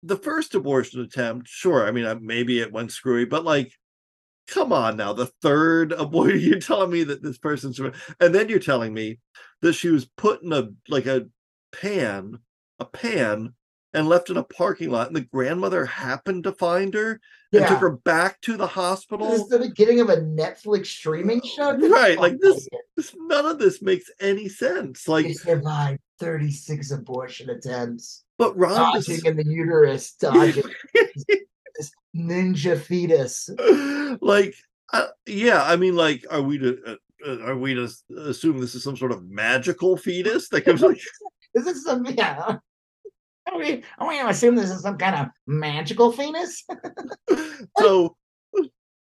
[0.03, 3.71] the first abortion attempt, sure, I mean, maybe it went screwy, but like,
[4.47, 8.59] come on now, the third abortion, you're telling me that this person's, and then you're
[8.59, 9.19] telling me
[9.63, 11.27] that she was put in a like a
[11.73, 12.39] pan,
[12.79, 13.55] a pan,
[13.93, 17.21] and left in a parking lot, and the grandmother happened to find her
[17.53, 19.33] and took her back to the hospital.
[19.33, 21.77] is the beginning of a Netflix streaming oh, show.
[21.77, 25.09] Get Right, like this- This- None of this makes any sense.
[25.09, 28.25] Like, survived 36 abortion attempts.
[28.39, 30.65] but Ron, Dodging this- in the uterus, dodging
[31.79, 33.49] this ninja fetus.
[34.21, 34.55] like
[34.93, 36.95] uh, yeah i mean like are we to uh,
[37.27, 37.89] uh, are we to
[38.27, 40.99] assume this is some sort of magical fetus that comes like
[41.55, 42.59] Is this some yeah?
[43.51, 46.63] Are we are we gonna assume this is some kind of magical fetus?
[47.79, 48.15] so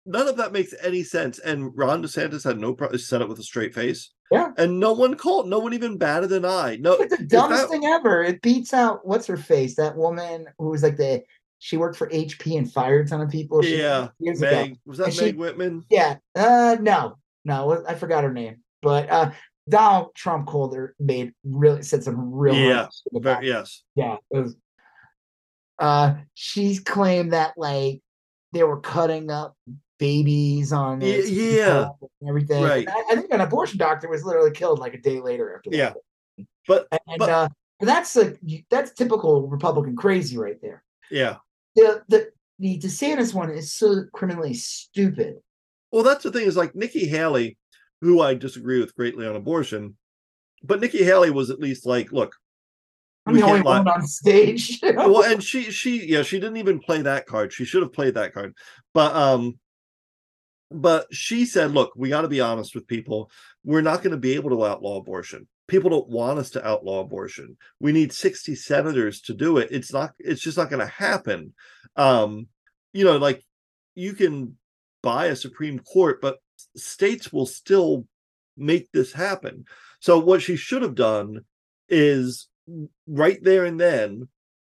[0.07, 3.39] none of that makes any sense and ron desantis had no problem set it with
[3.39, 4.51] a straight face Yeah.
[4.59, 7.71] and no one called no one even batted an eye no It's the dumbest that-
[7.71, 8.23] thing ever.
[8.23, 9.77] It beats out what's her face?
[9.77, 11.23] That woman who was like the
[11.65, 13.63] she worked for HP and fired a ton of people.
[13.63, 14.51] She- yeah years ago.
[14.51, 16.17] meg was that And she- meg whitman Yeah.
[16.35, 17.17] Uh no.
[17.47, 18.57] No, I forgot her name.
[18.83, 19.31] But uh
[19.67, 24.17] Donald Trump called her made really said some real Yeah, horrible about Ver- yes yeah
[24.29, 24.57] was
[25.79, 28.03] uh she's claimed that like
[28.53, 29.57] they were cutting up
[29.99, 31.89] babies on Ye- yeah,
[32.21, 32.87] and everything right.
[32.87, 35.77] I, I think an abortion doctor was literally killed like a day later after that
[36.39, 36.45] Yeah.
[36.69, 37.49] but and but- uh
[37.81, 38.39] that's like
[38.71, 40.83] that's typical Republican crazy right there.
[41.11, 41.37] Yeah.
[41.77, 42.29] The the
[42.59, 45.37] the DeSantis one is so criminally stupid.
[45.91, 47.57] Well, that's the thing is like Nikki Haley,
[48.01, 49.97] who I disagree with greatly on abortion,
[50.63, 52.35] but Nikki Haley was at least like, look,
[53.27, 53.79] I'm We the only lie.
[53.79, 54.81] woman on stage.
[54.83, 57.53] well, and she she yeah, she didn't even play that card.
[57.53, 58.55] She should have played that card.
[58.93, 59.59] But um
[60.71, 63.31] but she said, look, we got to be honest with people.
[63.65, 65.47] We're not going to be able to outlaw abortion.
[65.75, 67.57] People don't want us to outlaw abortion.
[67.81, 69.71] We need 60 senators to do it.
[69.73, 71.53] It's not it's just not going to happen.
[71.97, 72.47] Um
[72.93, 73.43] you know, like
[73.97, 74.57] you can
[75.03, 76.39] buy a Supreme Court, but
[76.77, 78.07] states will still
[78.57, 79.65] make this happen.
[79.99, 81.41] So what she should have done
[81.89, 82.47] is
[83.09, 84.29] right there and then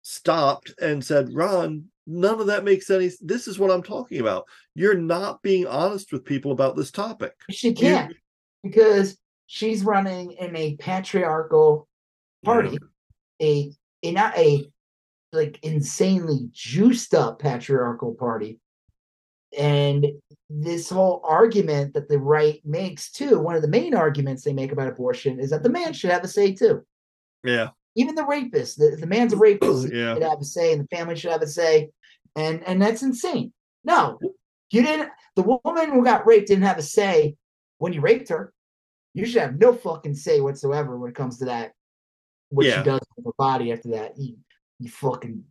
[0.01, 4.45] stopped and said, Ron, none of that makes any this is what I'm talking about.
[4.75, 7.33] You're not being honest with people about this topic.
[7.51, 8.15] she can't
[8.63, 9.17] because
[9.47, 11.87] she's running in a patriarchal
[12.43, 12.77] party,
[13.41, 13.71] a
[14.03, 14.69] a not a
[15.31, 18.59] like insanely juiced up patriarchal party.
[19.57, 20.05] And
[20.49, 24.71] this whole argument that the right makes too, one of the main arguments they make
[24.71, 26.85] about abortion is that the man should have a say too.
[27.43, 27.69] Yeah.
[27.95, 30.13] Even the rapist, the, the man's a rapist, Yeah.
[30.13, 31.89] should have a say, and the family should have a say.
[32.35, 33.53] And and that's insane.
[33.85, 34.19] No,
[34.71, 37.35] you didn't the woman who got raped didn't have a say
[37.77, 38.51] when you raped her.
[39.15, 41.71] You should have no fucking say whatsoever when it comes to that.
[42.49, 42.79] What Yeah.
[42.79, 44.17] she does with her body after that.
[44.17, 44.35] You,
[44.79, 45.43] you fucking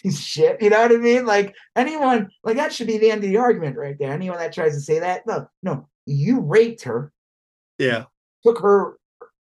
[0.00, 0.62] piece of shit.
[0.62, 1.26] You know what I mean?
[1.26, 4.10] Like anyone, like that should be the end of the argument right there.
[4.10, 7.12] Anyone that tries to say that, no, no, you raped her,
[7.78, 8.06] Yeah.
[8.44, 8.98] took her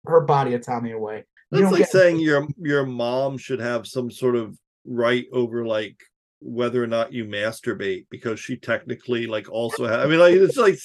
[0.07, 1.25] her body autonomy away.
[1.53, 5.97] You That's like saying your your mom should have some sort of right over like
[6.45, 10.57] whether or not you masturbate because she technically like also ha- I mean like it's
[10.57, 10.77] like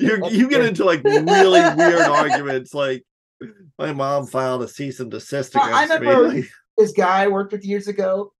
[0.00, 3.04] you you get into like really weird arguments like
[3.78, 6.08] my mom filed a cease and desist No, I against me.
[6.08, 8.32] remember- this guy I worked with years ago,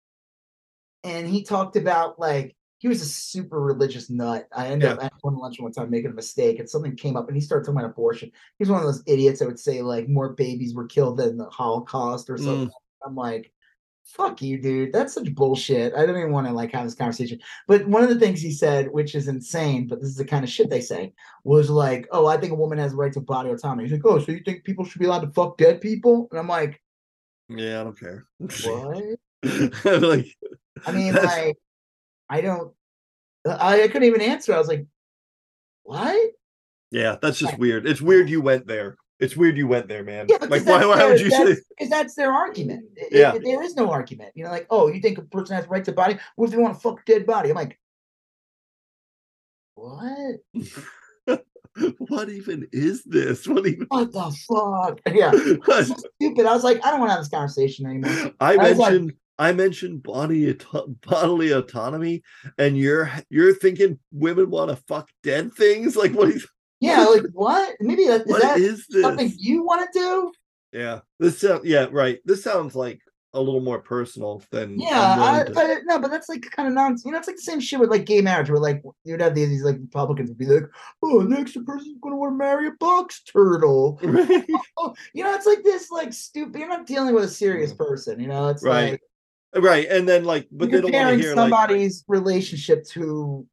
[1.04, 4.48] and he talked about like he was a super religious nut.
[4.52, 7.28] I ended up at one lunch one time making a mistake, and something came up,
[7.28, 8.32] and he started talking about abortion.
[8.58, 11.44] He's one of those idiots that would say like more babies were killed than the
[11.46, 12.66] Holocaust or something.
[12.66, 13.06] Mm.
[13.06, 13.52] I'm like,
[14.04, 14.92] fuck you, dude.
[14.92, 15.94] That's such bullshit.
[15.94, 17.40] I don't even want to like have this conversation.
[17.66, 20.44] But one of the things he said, which is insane, but this is the kind
[20.44, 23.20] of shit they say, was like, oh, I think a woman has a right to
[23.20, 23.84] body autonomy.
[23.84, 26.28] He's like, oh, so you think people should be allowed to fuck dead people?
[26.30, 26.80] And I'm like,
[27.48, 28.26] yeah, I don't care.
[28.38, 29.04] what?
[30.02, 30.26] like
[30.86, 31.58] I mean, That's- like,
[32.28, 32.72] I don't.
[33.46, 34.54] I, I couldn't even answer.
[34.54, 34.86] I was like,
[35.82, 36.32] "What?"
[36.90, 37.86] yeah, that's just weird.
[37.86, 38.96] It's weird you went there.
[39.24, 40.26] It's weird you went there, man.
[40.28, 42.84] Yeah, like why why their- would you say Because that's their argument.
[42.96, 43.32] It- it- Yeah.
[43.42, 44.32] there is no argument.
[44.34, 46.18] You know, like, oh, you think a person has a right to body?
[46.36, 47.48] What if they want to fuck a dead body?
[47.50, 47.78] I'm like,
[49.74, 50.36] what?
[51.98, 53.46] what even is this?
[53.48, 55.00] What even What the fuck?
[55.14, 55.30] Yeah,
[55.66, 55.82] so
[56.20, 56.46] stupid.
[56.46, 58.32] I was like, I don't want to have this conversation anymore.
[58.40, 62.22] I I was like- mentioned I mentioned body auto- bodily autonomy,
[62.56, 65.96] and you're you're thinking women want to fuck dead things.
[65.96, 66.46] Like what is
[66.84, 67.76] Yeah, like what?
[67.80, 69.02] Maybe that is what that is this?
[69.02, 70.32] something you want to do?
[70.72, 72.18] Yeah, this yeah right.
[72.24, 73.00] This sounds like
[73.32, 76.74] a little more personal than Yeah, I, to- but no, but that's like kind of
[76.74, 77.04] nonsense.
[77.04, 79.34] You know, it's like the same shit with like gay marriage, where like you'd have
[79.34, 80.64] these, these like Republicans would be like,
[81.02, 83.98] "Oh, next person's gonna want to marry a box turtle."
[84.76, 86.58] Oh, you know, it's like this like stupid.
[86.58, 88.20] You're not dealing with a serious person.
[88.20, 88.68] You know, it's Mm.
[88.68, 89.00] Right.
[89.54, 92.84] like right, and then like, but they don't want to comparing hear like somebody's relationship
[92.88, 93.46] to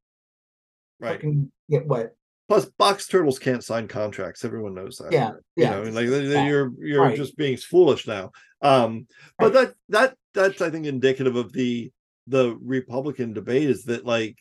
[1.00, 1.14] right.
[1.14, 2.16] fucking get what?
[2.50, 4.44] Plus, box turtles can't sign contracts.
[4.44, 5.12] Everyone knows that.
[5.14, 5.70] Yeah, you yeah.
[5.72, 7.16] know, like they- they- yeah, you're you're right.
[7.16, 8.32] just being foolish now.
[8.62, 9.08] Um,
[9.40, 9.68] but Right.
[9.68, 11.92] that that that's I think indicative of the
[12.28, 14.38] the Republican debate is that like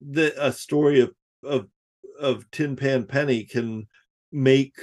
[0.00, 1.12] the a story of
[1.44, 1.68] of
[2.18, 3.86] of Tin Pan Penny can
[4.32, 4.74] make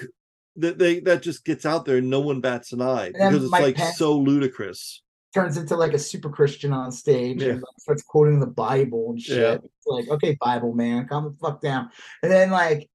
[0.56, 3.52] that they that just gets out there and no one bats an eye because it's
[3.52, 5.02] Mike like Pence- so ludicrous.
[5.34, 7.50] Turns into like a super Christian on stage Yeah.
[7.50, 9.38] and like, starts quoting the Bible and shit.
[9.62, 9.68] Yeah.
[9.86, 11.90] Like, okay, Bible man, calm the fuck down.
[12.24, 12.90] And then like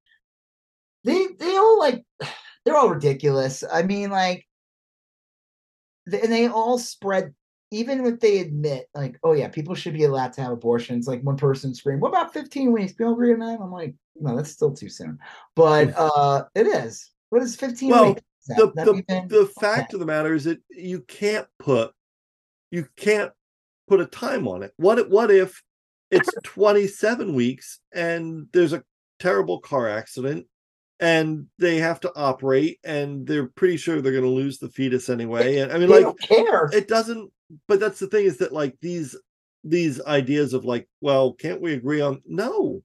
[1.05, 2.05] they they all like
[2.65, 3.63] they're all ridiculous.
[3.71, 4.47] I mean, like
[6.11, 7.35] th- and they all spread
[7.71, 11.23] even if they admit like oh yeah people should be allowed to have abortions like
[11.23, 14.51] one person screamed what about 15 weeks people agree on that i'm like no that's
[14.51, 15.19] still too soon
[15.57, 20.01] but uh it is what is 15 Well, weeks The the, even- the fact of
[20.01, 21.93] the matter is that you can't put
[22.73, 23.31] you can't
[23.87, 24.73] put a time on it.
[24.79, 25.63] What if- what if
[26.11, 28.83] it's 27 weeks and there's a
[29.21, 30.47] terrible car accident
[30.99, 35.09] and they have to operate and they're pretty sure they're going to lose the fetus
[35.09, 35.59] anyway?
[35.59, 36.69] And i mean they like care.
[36.73, 37.31] it doesn't
[37.69, 39.15] but that's the thing is that like these
[39.63, 42.83] these ideas of like well can't we agree on no.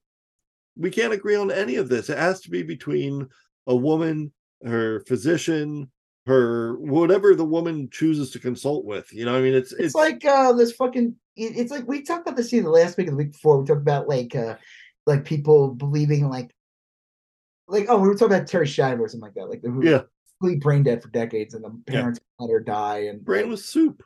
[0.76, 2.08] We can't agree on any of this.
[2.08, 3.26] It has to be between
[3.66, 4.32] a woman
[4.64, 5.90] her physician
[6.28, 9.12] her whatever the woman chooses to consult with.
[9.12, 11.16] You know, I mean, it's it's, like uh this fucking.
[11.36, 13.58] it- It's like we talked about this the last week or the week before.
[13.58, 14.56] We talked about like uh
[15.06, 16.50] like people believing like
[17.66, 20.02] like oh we were talking about Terry Schreiber or something like that like the Yeah.
[20.40, 22.00] completely brain dead for decades and the Yeah.
[22.00, 24.02] parents let her die and brain was soup.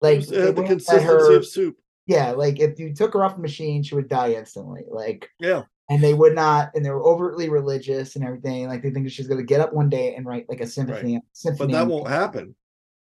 [0.00, 1.76] Like was- had the consistency her- of soup.
[2.06, 5.62] yeah like if you took her off the machine she would die instantly like Yeah.
[5.90, 9.12] And they would not and they were overtly religious and everything like they think that
[9.12, 11.86] she's going to get up one day and write like a symphony symphony But that
[11.86, 12.54] won't happen.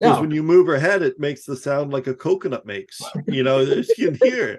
[0.00, 3.00] Because no when you move her head, it makes the sound like a coconut makes.
[3.28, 4.58] You know, you can hear.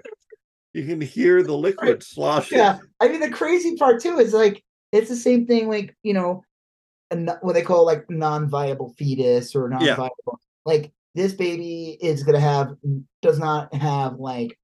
[0.72, 2.56] You can hear the liquid sloshing.
[2.56, 6.14] yeah i mean the crazy part too is like it's the same thing like you
[6.14, 6.42] know
[7.42, 12.74] what they call like non-viable fetus or non-viable like this baby is going to have
[13.20, 14.58] does not have like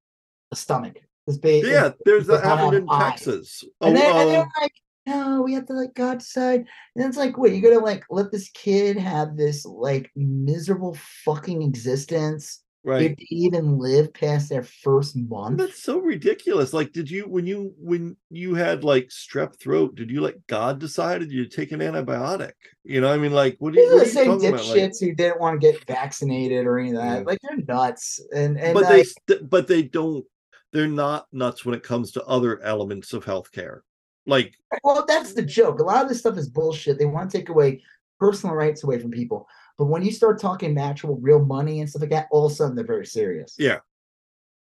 [0.51, 0.97] a stomach
[1.37, 2.87] baby Yeah, there's that happened in.
[2.87, 3.63] Texas.
[3.83, 4.73] and, Oh, then, and uh, they're like
[5.07, 8.31] no we have to like god decide and it's like wait you're gonna like let
[8.31, 13.03] this kid have this like miserable fucking existence right.
[13.03, 16.73] if they even live past their first month That's so ridiculous.
[16.73, 20.79] Like, did you when you when you had like strep throat, did you let God
[20.79, 21.23] decide?
[21.23, 22.53] Or did you take an antibiotic?
[22.85, 24.49] You know, I mean, like, what do you, are what the are you same talking
[24.49, 24.65] about?
[24.67, 27.19] Like, dipshits who didn't want to get vaccinated or any of that.
[27.19, 27.25] Yeah.
[27.25, 30.25] Like they're nuts, and and but they st- but they don't.
[30.73, 33.81] They're not nuts when it comes to other elements of healthcare.
[34.27, 35.81] Like, well, that's the joke.
[35.81, 36.99] A lot of this stuff is bullshit.
[36.99, 37.83] They want to take away
[38.21, 39.47] personal rights away from people,
[39.79, 42.55] but when you start talking actual real money and stuff like that, all of a
[42.55, 43.55] sudden they're very serious.
[43.59, 43.79] Yeah.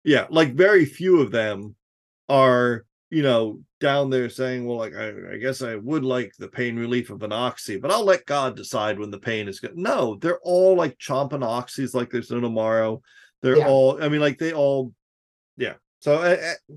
[0.04, 1.74] yeah, like very few of them
[2.28, 6.48] are you know down there saying, well, like I, I guess I would like the
[6.48, 9.76] pain relief of an oxy, but I'll let God decide when the pain is good.
[9.76, 13.02] No, they're all like chomping oxys like there's no tomorrow.
[13.42, 13.68] They're Yeah.
[13.68, 14.02] all.
[14.02, 14.92] I mean, like they all.
[15.56, 15.74] Yeah.
[16.00, 16.36] So uh,
[16.70, 16.74] uh,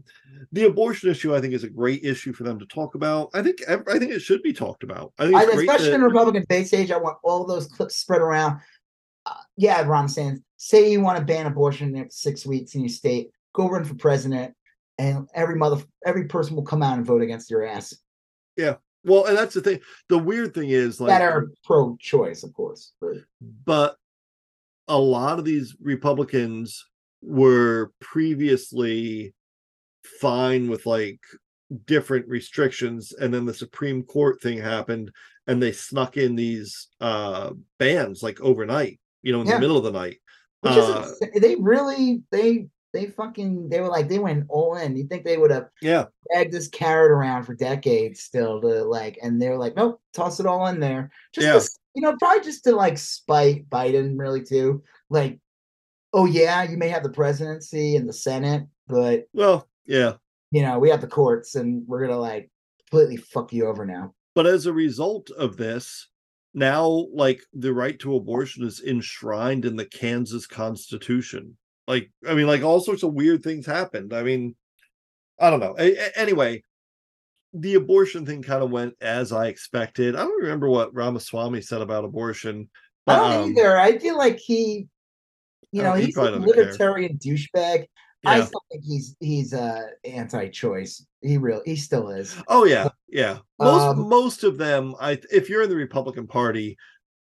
[0.52, 3.30] the abortion issue, I think, is a great issue for them to talk about.
[3.34, 5.14] I think I think it should be talked about.
[5.20, 8.22] I think I, especially that- in Republican debate stage, I want all those clips spread
[8.22, 8.60] around.
[9.26, 12.90] Uh, yeah, Ron Sands, say you want to ban abortion in six weeks in your
[12.90, 14.56] state, go run for president,
[14.98, 17.94] and every mother, every person will come out and vote against your ass
[18.56, 19.80] Yeah, well, and that's the thing.
[20.08, 22.94] The weird thing is like that are pro-choice, of course.
[23.66, 23.98] but
[24.88, 26.89] a lot of these Republicans
[27.22, 29.34] were previously
[30.22, 31.20] fine with like
[31.86, 35.12] different restrictions and then the Supreme Court thing happened
[35.48, 39.56] and they snuck in these uh bans like overnight, you know, in Yeah.
[39.56, 40.18] the middle of the night.
[40.62, 44.96] Which Uh, is they really they they fucking they were like they went all in.
[44.98, 49.20] You think they would have yeah, dragged this carrot around for decades still to like
[49.22, 51.12] and they were like, nope, toss it all in there.
[51.34, 51.56] Just Yeah.
[51.58, 54.84] s- you know, probably just to like spite Biden really too.
[55.10, 55.40] Like,
[56.14, 60.14] oh yeah, you may have the presidency and the Senate, but well, yeah.
[60.52, 62.50] you know, we have the courts and we're gonna like
[62.90, 64.14] completely fuck you over now.
[64.36, 66.08] But as a result of this,
[66.54, 71.58] now like the right to abortion is enshrined in the Kansas Constitution.
[71.88, 74.14] Like, I mean, like all sorts of weird things happened.
[74.14, 74.56] I mean,
[75.40, 75.76] I don't know.
[75.80, 76.64] A- a- anyway,
[77.54, 80.16] the abortion thing kind of went as I expected.
[80.16, 82.70] I don't remember what Ramaswamy said about abortion,
[83.08, 83.78] I don't um, either.
[83.78, 84.88] I feel like he
[85.72, 87.86] you Oh, know, he he's a libertarian douchebag.
[88.26, 91.06] I still think he's he's uh anti-choice.
[91.22, 92.36] He real he still is.
[92.48, 93.40] Oh yeah, yeah.
[93.60, 96.78] Most Um, most of them, I if you're in the Republican Party,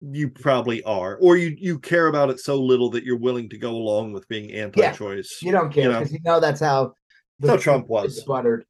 [0.01, 3.57] you probably are, or you you care about it so little that you're willing to
[3.57, 5.39] go along with being anti-choice.
[5.41, 6.93] You don't care because you know that's how
[7.39, 8.23] That's how Trump was.
[8.23, 8.65] buttered.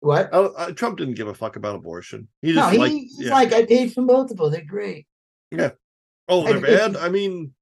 [0.00, 0.32] What?
[0.32, 2.28] Uh, uh, Trump didn't give a fuck about abortion.
[2.40, 3.30] He No, just he, like, he's yeah.
[3.30, 4.50] like I paid for multiple.
[4.50, 5.06] They're great.
[5.50, 5.72] Yeah.
[6.28, 6.96] Oh, they're bad.
[6.96, 7.52] I mean,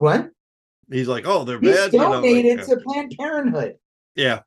[0.00, 0.30] What?
[0.90, 1.92] he's like, oh, they're He's bad.
[1.92, 2.64] You know, like, donated yeah.
[2.64, 3.76] to Planned Parenthood.
[4.16, 4.40] yeah,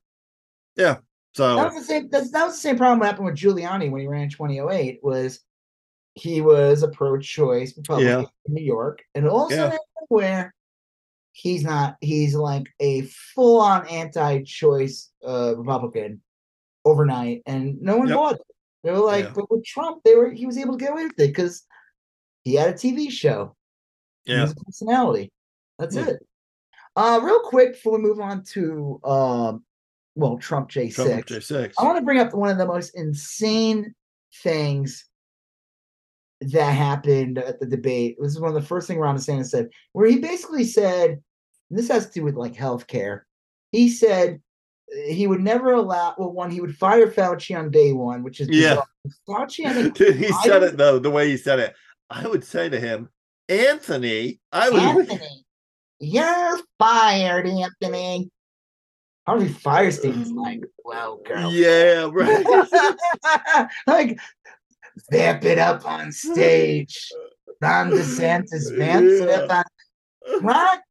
[0.76, 0.98] yeah.
[1.36, 2.10] So That was the same.
[2.10, 5.00] That's, that was the same problem that happened with Giuliani when he ran in 2008.
[5.04, 5.40] Was
[6.16, 8.26] he was a pro-choice Republican Yeah.
[8.48, 9.78] in New York, and also Yeah.
[10.10, 10.54] where
[11.32, 11.96] he's not.
[12.02, 13.02] He's like a
[13.34, 16.22] full-on anti-choice uh, Republican
[16.86, 18.18] overnight, and no one Yep.
[18.18, 18.42] bought it.
[18.84, 19.32] They were like, Yeah.
[19.34, 21.64] but with Trump, they were he was able to get away with it because
[22.44, 23.56] he had a TV show.
[24.26, 25.32] Yeah, personality.
[25.80, 26.26] That's it.
[26.96, 29.64] Uh, real quick before we move on to um,
[30.16, 31.28] well, Trump J six.
[31.28, 31.76] J six.
[31.80, 33.94] I want to bring up one of the most insane
[34.44, 35.06] things
[36.42, 38.18] that happened at the debate.
[38.20, 41.22] This is one of the first things Ron DeSantis said, where he basically said,
[41.70, 43.22] this has to do with like healthcare.
[43.72, 44.40] He said
[44.96, 46.14] uh, he would never allow.
[46.18, 48.82] Well, one, he would fire Fauci on day one, which is Yeah.
[49.28, 49.66] Fauci.
[49.66, 51.74] I think he said it though the way he said it.
[52.10, 53.10] I would say to him,
[53.50, 54.40] Anthony.
[54.52, 55.10] I would.
[55.10, 55.44] Anthony,
[56.04, 58.30] you're fired, Anthony.
[59.26, 61.52] Harvey Fierstein's like, well, girl.
[61.52, 62.46] Yeah, right.
[63.88, 64.20] like
[65.12, 67.10] vamp it up on stage.
[67.62, 69.08] Ron DeSantis, man.
[69.08, 69.48] Yeah.
[69.50, 70.82] I- What?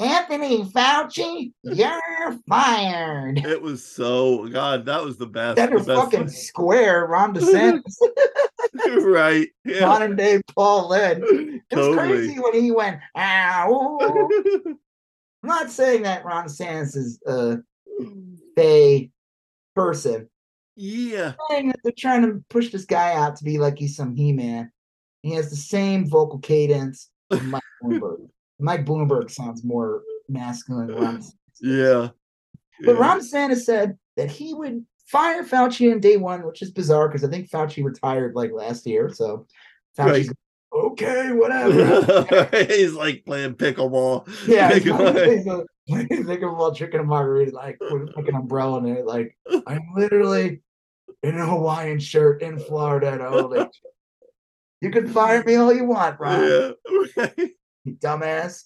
[0.00, 3.38] Anthony Fauci, you're fired.
[3.38, 4.86] It was so God.
[4.86, 5.56] That was the best.
[5.56, 7.94] That was best- fucking square, Ron DeSantis,
[9.04, 9.48] right.
[9.64, 9.86] Yeah.
[9.86, 11.22] modern day Paul Led.
[11.70, 12.08] It was Totally.
[12.26, 13.98] crazy when he went, ow.
[14.62, 14.78] I'm
[15.42, 17.56] not saying that Ron DeSantis is a
[18.58, 19.10] a
[19.74, 20.28] person.
[20.76, 21.32] yeah.
[21.50, 24.70] saying that they're trying to push this guy out to be like he's some He-Man.
[25.22, 28.28] He has the same vocal cadence as Mike Bloomberg.
[28.58, 31.22] Mike Bloomberg sounds more masculine than Ron.
[31.60, 32.08] Yeah.
[32.84, 33.00] But yeah.
[33.00, 37.22] Ron DeSantis said that he would fire Fauci on day one, which is bizarre because
[37.22, 39.08] I think Fauci retired like last year.
[39.08, 39.46] So
[39.96, 40.32] Fauci's
[40.74, 42.48] okay, whatever.
[42.66, 44.26] he's like playing pickleball.
[44.48, 45.64] yeah, he's Pickleball.
[45.88, 49.06] like, he's thinking about drinking a margarita, like with like an umbrella in it.
[49.06, 50.60] Like I'm literally
[51.22, 53.70] in a Hawaiian shirt in Florida at Ole.
[54.80, 56.42] You can fire me all you want, Ron.
[56.42, 56.70] yeah.
[57.16, 57.50] Right.
[57.86, 58.64] You dumbass.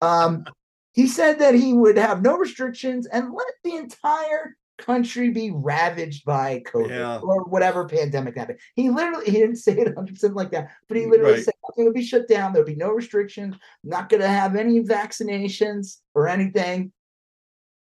[0.00, 0.44] Um,
[0.92, 6.24] he said that he would have no restrictions and let the entire country be ravaged
[6.24, 7.18] by COVID Yeah.
[7.18, 8.58] or whatever pandemic happened.
[8.74, 11.44] He literally he didn't say it 100% like that, but he literally Right.
[11.44, 12.52] said nothing would be shut down.
[12.52, 13.54] There'd be no restrictions.
[13.84, 16.92] Not going to have any vaccinations or anything.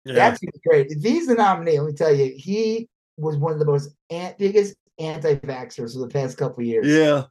[0.05, 0.15] Yeah.
[0.15, 0.87] That's great.
[0.91, 4.37] If he's the nominee, let me tell you, he was one of the most an-
[4.39, 6.87] biggest anti-vaxxers for the past couple years.
[6.87, 7.25] yeah.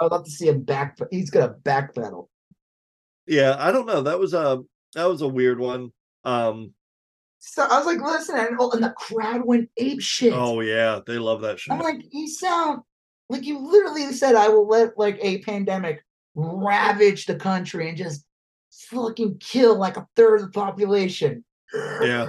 [0.00, 0.96] I would love to see him back.
[1.10, 2.28] He's going to backpedal.
[3.28, 3.56] Yeah.
[3.58, 4.02] I don't know.
[4.02, 4.62] That was a
[4.94, 5.92] that was a weird one.
[6.24, 6.72] Um.
[7.40, 10.32] So I was like, listen, and, oh, and the crowd went ape shit.
[10.34, 11.72] Oh yeah, they love that shit.
[11.72, 12.82] I'm like, you sound
[13.28, 18.24] like you literally said, I will let like a pandemic ravage the country and just
[18.70, 21.44] fucking kill like a third of the population.
[22.00, 22.28] yeah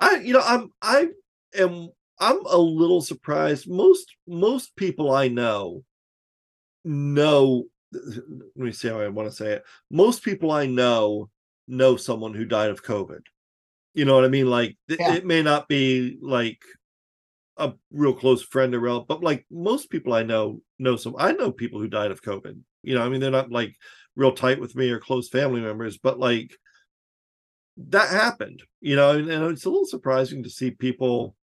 [0.00, 1.08] i you know i'm i
[1.56, 5.82] am i'm a little surprised most most people i know
[6.84, 7.64] know
[8.56, 9.64] let me see how i want to say it.
[9.90, 11.30] Most people i know
[11.68, 13.20] know someone who died of covid.
[13.94, 14.48] You know what i mean?
[14.48, 15.14] Like Yeah.
[15.14, 16.58] it may not be like
[17.56, 21.32] a real close friend or relative but like most people i know know some i
[21.32, 22.60] know people who died of covid.
[22.82, 23.74] You know i mean they're not like
[24.14, 26.54] real tight with me or close family members but like
[27.78, 31.34] that happened you know and, and it's a little surprising to see people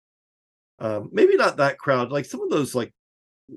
[0.79, 2.91] um maybe not that crowd like some of those like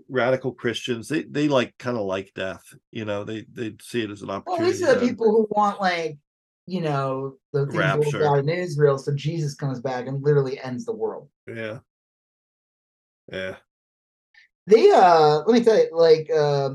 [0.09, 4.11] radical christians they they like kind of like death you know they they see it
[4.11, 4.63] as an opportunity.
[4.63, 6.19] Well, these are the to- people who want like,
[6.67, 8.27] you know, the things rolled Rapture.
[8.27, 11.29] out in Israel, so Jesus comes back and literally ends the world.
[11.47, 11.79] yeah
[13.33, 13.57] yeah
[14.67, 16.71] They uh let me tell you, like uh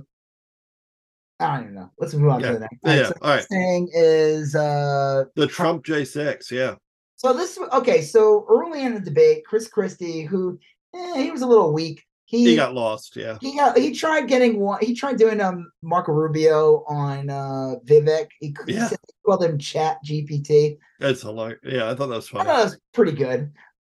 [1.42, 1.92] I don't even know.
[2.00, 2.48] Let's move on Yeah.
[2.48, 2.78] to the next.
[2.84, 3.46] Yeah, so all right.
[3.46, 6.76] thing is uh the trump j6 yeah
[7.18, 10.58] So this okay, so early in the debate, Chris Christie, who
[10.96, 12.06] eh, he was a little weak.
[12.32, 14.80] He he got lost yeah he got he tried getting one.
[14.82, 18.30] He tried doing um Marco Rubio on uh Vivek.
[18.40, 18.88] He, Yeah.
[18.90, 18.96] he
[19.26, 20.78] called him Chat GPT.
[21.00, 21.56] that's a lot.
[21.64, 23.52] yeah i thought that was I funny thought it was pretty good.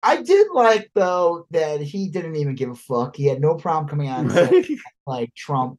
[0.02, 3.16] I did like though that he didn't even give a fuck.
[3.18, 4.66] He had no problem coming out Right?
[5.06, 5.78] like Trump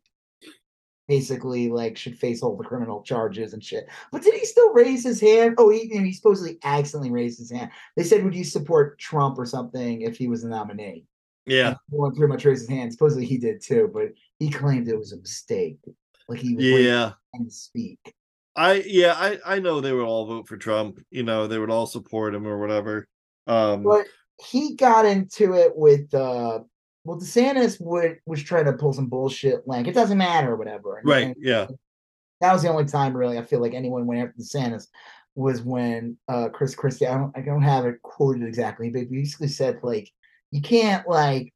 [1.08, 3.89] basically like should face all the criminal charges and shit.
[4.12, 5.55] But did he still raise his hand?
[5.58, 7.70] Oh, he, he supposedly accidentally raised his hand.
[7.97, 11.05] They said, "Would you support Trump or something if he was the nominee?"
[11.46, 12.92] Yeah Well, pretty much raised his hand.
[12.92, 15.78] Supposedly he did too, but he claimed it was a mistake.
[16.28, 18.14] Like he was yeah to speak.
[18.54, 21.00] I yeah, I I know they would all vote for Trump.
[21.10, 23.08] You know, they would all support him or whatever.
[23.46, 24.06] Um But
[24.50, 26.60] he got into it with uh
[27.04, 30.98] well DeSantis would was trying to pull some bullshit like it doesn't matter or whatever.
[30.98, 31.66] And- right, and yeah.
[32.40, 34.88] that was the only time really I feel like anyone went after DeSantis
[35.34, 39.06] was when uh Chris Christie I don't I don't have it quoted exactly, but he
[39.06, 40.10] basically said like
[40.52, 41.52] you can't like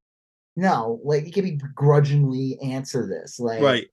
[0.57, 3.39] no, like you can be begrudgingly answer this.
[3.39, 3.87] Like Right.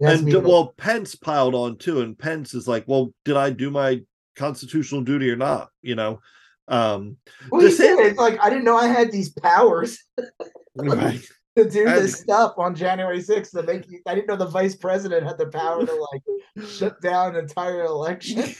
[0.00, 3.14] it has to And d- well, Pence piled on too, and Pence is like, Well,
[3.24, 4.02] did I do my
[4.36, 5.68] constitutional duty or not?
[5.82, 6.20] You know?
[6.68, 7.16] Um
[7.50, 7.98] well, DeSantis- did.
[8.06, 9.98] It's like I didn't know I had these powers
[10.76, 11.20] right.
[11.56, 14.46] to do And- this stuff on January 6th to make you I didn't know the
[14.46, 18.42] vice president had the power to like shut down an entire election.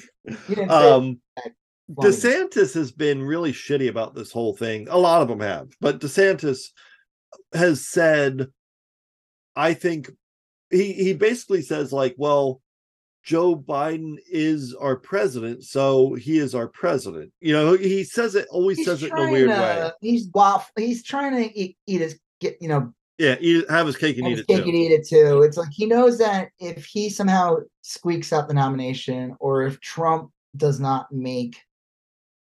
[0.47, 1.55] He didn't say um Funny.
[1.91, 4.86] DeSantis has been really shitty about this whole thing.
[4.89, 6.69] A lot of them have, but DeSantis
[7.52, 8.49] has said,
[9.57, 10.10] I think
[10.70, 12.60] he he basically says like, well,
[13.25, 17.33] Joe Biden is our president, so he is our president.
[17.41, 19.91] You know, he says it always he's says it in a weird to- way.
[20.01, 23.97] He's waff he's trying to eat, eat his get you know Yeah, eat, have his
[23.97, 24.62] cake and eat it cake too.
[24.62, 25.43] and eat it too.
[25.43, 30.31] It's like he knows that if he somehow squeaks out the nomination or if Trump
[30.57, 31.57] does not make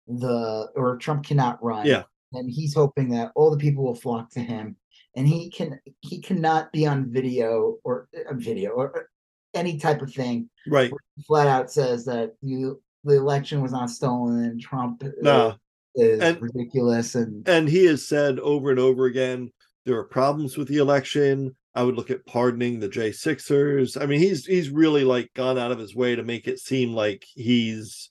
[0.08, 2.04] the or Trump cannot run, Yeah.
[2.32, 4.76] And he's hoping that all the people will flock to him
[5.16, 9.08] and he can he cannot be on video or uh, video or
[9.54, 10.48] any type of thing.
[10.66, 10.90] Right.
[11.26, 15.54] Flat out says that you the election was not stolen and Trump uh, Nah.
[15.94, 19.50] is And- ridiculous and And he has said over and over again
[19.86, 21.56] there are problems with the election.
[21.74, 24.00] I would look at pardoning the J6ers.
[24.00, 26.92] I mean, he's he's really like gone out of his way to make it seem
[26.92, 28.10] like he's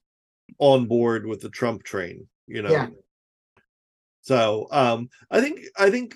[0.59, 2.71] on board with the Trump train, you know.
[2.71, 2.87] Yeah.
[4.21, 6.15] So um I think I think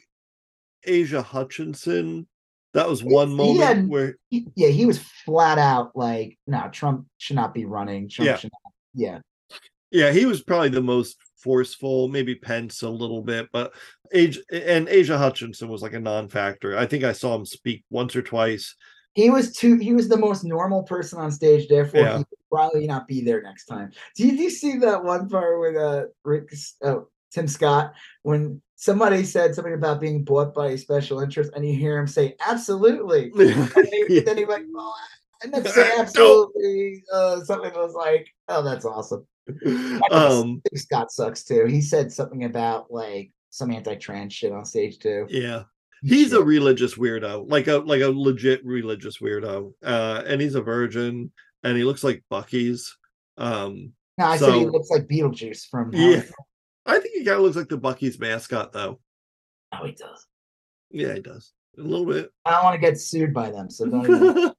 [0.87, 2.27] Asa Hutchinson,
[2.73, 7.07] that was one moment had- where he, yeah, he was flat out like, no, Trump
[7.17, 8.09] should not be running.
[8.09, 8.37] Trump Yeah.
[8.37, 8.73] should not.
[8.93, 9.19] Yeah.
[9.91, 13.73] Yeah, he was probably the most forceful, maybe Pence a little bit, but
[14.13, 16.77] age and Asa Hutchinson was like a non-factor.
[16.77, 18.75] I think I saw him speak once or twice.
[19.13, 22.17] He was too he was the most normal person on stage, therefore Yeah.
[22.19, 23.91] he would probably not be there next time.
[24.15, 26.99] did you, see that one part with uh Rick uh,
[27.31, 31.75] Tim Scott when somebody said something about being bought by a special interest and you
[31.75, 33.31] hear him say absolutely.
[33.35, 33.71] And
[34.09, 34.21] Yeah.
[34.25, 34.93] then he went, oh,
[35.43, 39.25] I meant to say absolutely uh something was like, oh that's awesome.
[40.11, 41.65] um Scott sucks too.
[41.65, 45.25] He said something about like some anti-trans shit on stage too.
[45.29, 45.63] yeah.
[46.03, 49.73] He's a religious weirdo, like a like a legit religious weirdo.
[49.83, 51.31] Uh and he's a virgin
[51.63, 52.97] and he looks like Buc-ee's.
[53.37, 56.23] Um no, I said he looks like Beetlejuice from yeah.
[56.85, 58.99] I think he kind of looks like the Buc-ee's mascot though.
[59.71, 60.25] Oh, he does.
[60.89, 61.53] Yeah, he does.
[61.77, 62.31] A little bit.
[62.45, 64.53] I don't want to get sued by them, so don't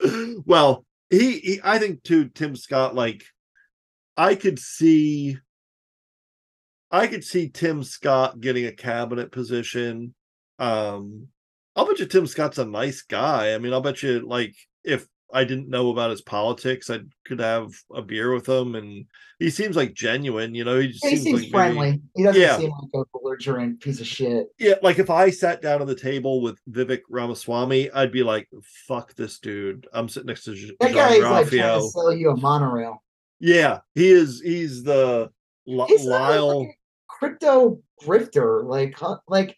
[0.00, 3.24] even well, he, he I think too, Tim Scott, like
[4.16, 5.38] I could see
[6.90, 10.14] I could see Tim Scott getting a cabinet position.
[10.60, 11.28] Um
[11.76, 13.54] I'll bet you Tim Scott's a nice guy.
[13.54, 17.38] I mean, I'll bet you like if I didn't know about his politics, I could
[17.38, 19.06] have a beer with him and
[19.38, 22.02] he seems like genuine, you know, he just he seems, like maybe- friendly.
[22.16, 22.58] He doesn't Yeah.
[22.58, 24.48] seem like a belligerent piece of shit.
[24.58, 28.48] yeah, like if I sat down at the table with Vivek Ramaswamy, I'd be like,
[28.88, 32.30] "Fuck this dude." I'm sitting next to Jean That guy's like trying to sell you
[32.30, 33.02] a monorail.
[33.38, 34.40] yeah, he is.
[34.40, 35.30] He's the
[35.68, 36.66] L- He's Lyle.
[37.08, 38.64] crypto grifter.
[38.64, 38.96] Like,
[39.28, 39.56] like,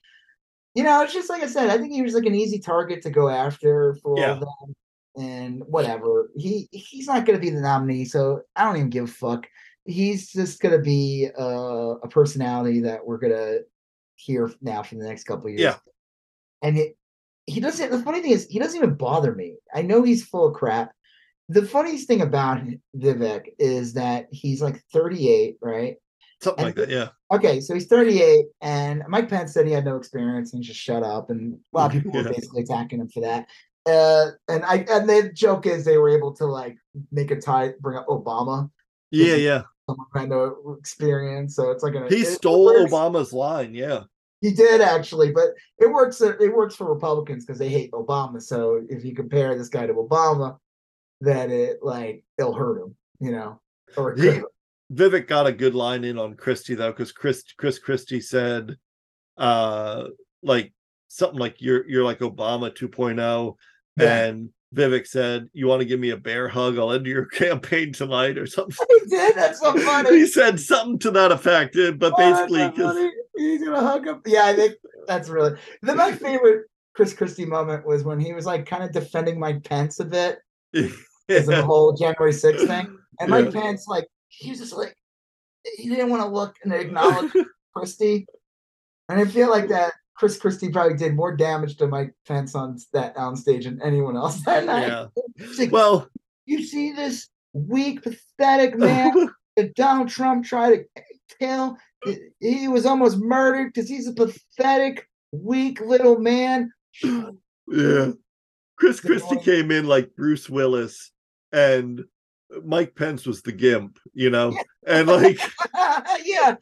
[0.74, 1.70] you know, it's just like I said.
[1.70, 4.32] I think he was like an easy target to go after for all Yeah.
[4.32, 4.74] of them,
[5.16, 6.30] and whatever.
[6.36, 9.46] He he's not going to be the nominee, so I don't even give a fuck.
[9.84, 13.60] He's just going to be uh, a personality that we're going to
[14.16, 15.60] hear now for the next couple of years.
[15.62, 15.76] Yeah.
[16.62, 16.96] and it,
[17.46, 17.90] he doesn't.
[17.90, 19.56] The funny thing is, he doesn't even bother me.
[19.74, 20.92] I know he's full of crap.
[21.48, 22.62] The funniest thing about
[22.96, 25.96] Vivek is that he's like 38, right?
[26.42, 26.90] Something and like that.
[26.92, 27.08] Yeah.
[27.32, 31.02] Okay, so he's 38, and Mike Pence said he had no experience and just shut
[31.04, 33.46] up, and a lot of people were basically attacking him for that.
[33.86, 36.76] Uh, and I and the joke is they were able to like
[37.10, 38.70] make a tie, bring up Obama,
[39.10, 39.34] Yeah.
[39.36, 39.62] Yeah.
[39.88, 41.56] who had no experience.
[41.56, 42.92] So it's like a, He it stole works.
[42.92, 43.74] Obama's line.
[43.74, 44.04] Yeah.
[44.40, 46.20] He did actually, but it works.
[46.20, 48.42] It works for Republicans because they hate Obama.
[48.42, 50.58] So if you compare this guy to Obama,
[51.20, 53.60] then it like it'll hurt him, you know.
[53.96, 54.44] Or it.
[54.92, 58.76] Vivek got a good line in on Christie though, because Chris Chris Christie said,
[59.38, 60.08] uh,
[60.42, 60.72] like
[61.08, 63.56] something like you're you're like Obama 2.0,
[63.98, 64.24] Yeah.
[64.26, 66.78] and Vivek said, "You want to give me a bear hug?
[66.78, 69.34] I'll end your campaign tonight or something." he did.
[69.34, 70.18] That's so funny.
[70.18, 74.20] he said something to that effect, uh, but Oh, basically, he's gonna hug him.
[74.26, 74.74] Yeah, I think
[75.06, 78.92] that's really the my favorite Chris Christie moment was when he was like kind of
[78.92, 80.38] defending Mike Pence a bit
[80.72, 82.98] because of the whole January 6th thing.
[83.20, 84.96] And Mike Pence, like, he was just like
[85.76, 87.32] he didn't want to look and acknowledge
[87.74, 88.26] Christie.
[89.08, 92.78] And I feel like that Chris Christie probably did more damage to Mike Pence on
[92.92, 94.88] that on stage than anyone else that night.
[94.88, 95.06] yeah.
[95.58, 96.08] Like, Well,
[96.46, 101.02] you see this weak, pathetic man that Donald Trump tried to
[101.38, 101.76] kill.
[102.40, 106.72] He was almost murdered because he's a pathetic, weak little man.
[107.02, 108.12] yeah.
[108.76, 111.12] Chris Christie came in like Bruce Willis,
[111.52, 112.04] and
[112.64, 114.56] Mike Pence was the gimp, you know,
[114.86, 115.40] and like,
[116.24, 116.56] yeah,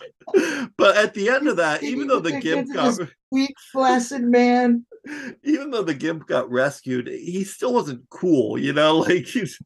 [0.76, 2.98] but at the end of that, even though the gimp got,
[3.30, 4.84] weak, flaccid man.
[5.44, 9.58] even though the gimp got rescued, he still wasn't cool, you know, like he's.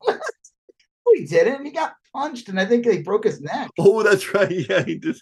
[1.14, 1.64] He didn't.
[1.64, 3.70] He got punched, and I think they broke his neck.
[3.78, 4.50] Oh, that's right.
[4.50, 5.16] Yeah, he did.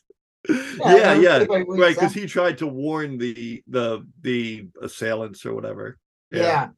[0.49, 1.95] I Yeah, yeah, right.
[1.95, 5.99] Because he tried to warn the the the assailants or whatever.
[6.31, 6.69] Yeah,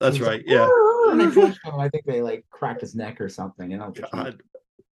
[0.00, 0.38] that's He was right.
[0.38, 0.68] like, Yeah.
[1.10, 1.54] And they him.
[1.78, 3.70] I think they like cracked his neck or something.
[3.70, 4.40] You know, God.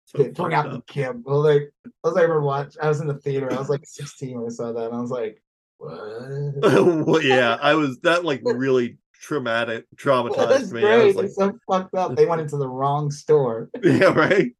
[0.06, 0.82] So They out the.
[0.86, 1.22] Kim.
[1.26, 2.76] Well, like I was like, remember watch.
[2.80, 3.52] I was in the theater.
[3.52, 4.86] I was like 16 when I saw that.
[4.86, 5.42] And I was like,
[5.78, 5.96] what?
[7.06, 10.86] well, yeah, I was that like really traumatic, traumatized me.
[10.86, 12.14] I was like, it's so fucked up.
[12.14, 13.70] They went into the wrong store.
[13.82, 14.52] yeah, right.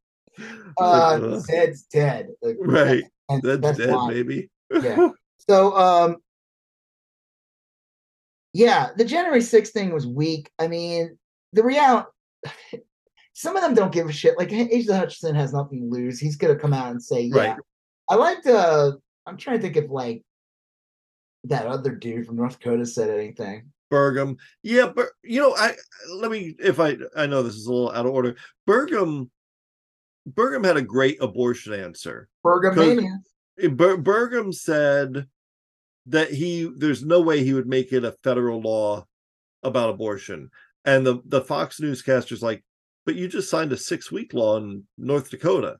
[0.79, 2.27] Uh, Like, uh, Zed's dead.
[2.41, 3.03] Like, right.
[3.29, 4.09] And That's that's dead, why.
[4.09, 4.49] baby.
[4.71, 5.09] Yeah.
[5.49, 6.17] So, um,
[8.53, 10.49] yeah, the January 6th thing was weak.
[10.59, 11.17] I mean,
[11.53, 12.07] the reality.
[13.33, 14.37] Some of them don't give a shit.
[14.37, 16.19] Like Asa Hutchinson has nothing to lose.
[16.19, 17.57] He's gonna come out and say, "Yeah." Right.
[18.09, 18.47] I liked.
[18.47, 18.93] Uh,
[19.25, 20.23] I'm trying to think if like
[21.43, 23.71] that other dude from North Dakota said anything.
[23.91, 24.37] Burgum.
[24.63, 25.73] Yeah, but you know, I
[26.15, 28.35] let me if I I know this is a little out of order.
[28.67, 29.29] Burgum
[30.29, 32.27] Burgum had a great abortion answer.
[32.45, 33.17] Burgumania.
[33.71, 35.27] Ber- Burgum said
[36.07, 39.05] that he there's no way he would make it a federal law
[39.63, 40.49] about abortion.
[40.87, 42.63] And the the Fox newscaster's like,
[43.05, 45.77] "But you just signed a 6-week law in North Dakota."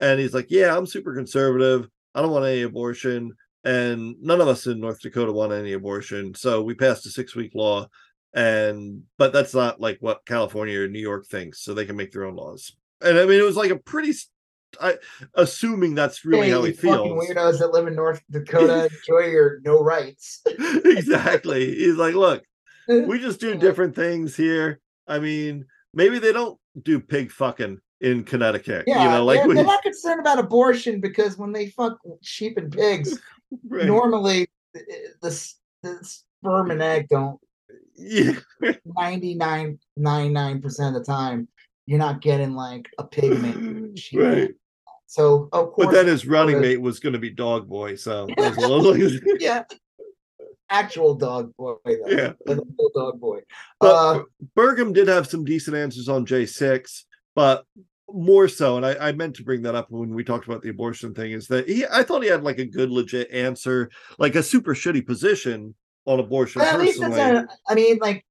[0.00, 1.88] And he's like, "Yeah, I'm super conservative.
[2.14, 3.32] I don't want any abortion
[3.64, 6.34] and none of us in North Dakota want any abortion.
[6.34, 7.88] So we passed a 6-week law
[8.34, 12.12] and but that's not like what California or New York thinks, so they can make
[12.12, 14.12] their own laws." And I mean, it was like a pretty
[14.80, 14.96] I,
[15.34, 17.28] assuming that's really hey, how he feels.
[17.28, 20.42] weirdos that live in North Dakota, enjoy your no rights.
[20.84, 21.74] exactly.
[21.76, 22.42] He's like, look,
[22.88, 24.80] we just do different things here.
[25.06, 28.84] I mean, maybe they don't do pig fucking in Connecticut.
[28.86, 31.98] Yeah, you know, like they're, we, they're not concerned about abortion because when they fuck
[32.22, 33.18] sheep and pigs,
[33.68, 33.86] right.
[33.86, 37.38] normally eh, eh, the, the the sperm and egg don't
[37.96, 38.32] yeah,
[38.84, 41.48] 99 99% of the time
[41.86, 44.50] you're not getting like a pig mate right.
[45.06, 48.26] so of course But then his running mate was going to be Dog Boy, so
[48.36, 48.96] little-
[49.38, 49.64] yeah
[50.70, 52.08] actual dog boy though.
[52.08, 52.32] Yeah.
[52.46, 53.40] Like a dog boy
[53.80, 54.22] But uh
[54.56, 57.64] Burgum did have some decent answers on J6, but
[58.08, 60.68] more so, and I, I meant to bring that up when we talked about the
[60.68, 64.34] abortion thing, is that he I thought he had like a good legit answer, like
[64.34, 65.74] a super shitty position
[66.06, 67.38] on abortion at least personally.
[67.38, 68.22] a, i mean like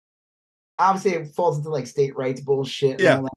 [0.78, 3.18] obviously it falls into like state rights bullshit Yeah.
[3.18, 3.32] all that.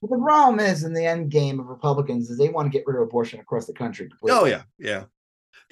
[0.00, 2.86] but the problem is in the end game of republicans is they want to get
[2.86, 4.40] rid of abortion across the country completely.
[4.40, 5.04] Oh yeah, yeah.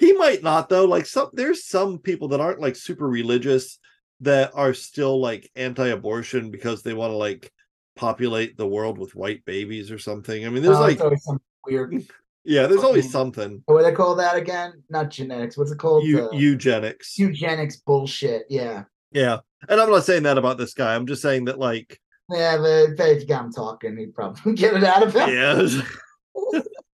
[0.00, 0.86] He might not though.
[0.86, 3.78] Like some there's some people that aren't like super religious
[4.20, 7.52] that are still like anti-abortion because they want to like
[7.96, 10.44] populate the world with white babies or something.
[10.44, 11.94] I mean, there's Oh, like always some weird
[12.44, 13.62] yeah, there's always something.
[13.66, 17.18] what do they call that again not genetics what's it called Uh, eugenics.
[17.18, 19.40] eugenics bullshit yeah yeah.
[19.68, 20.94] And I'm not saying that about this guy.
[20.94, 24.74] I'm just saying that like Yeah, but if you got him talking, he'd probably get
[24.74, 25.28] it out of him.
[25.28, 26.60] yeah.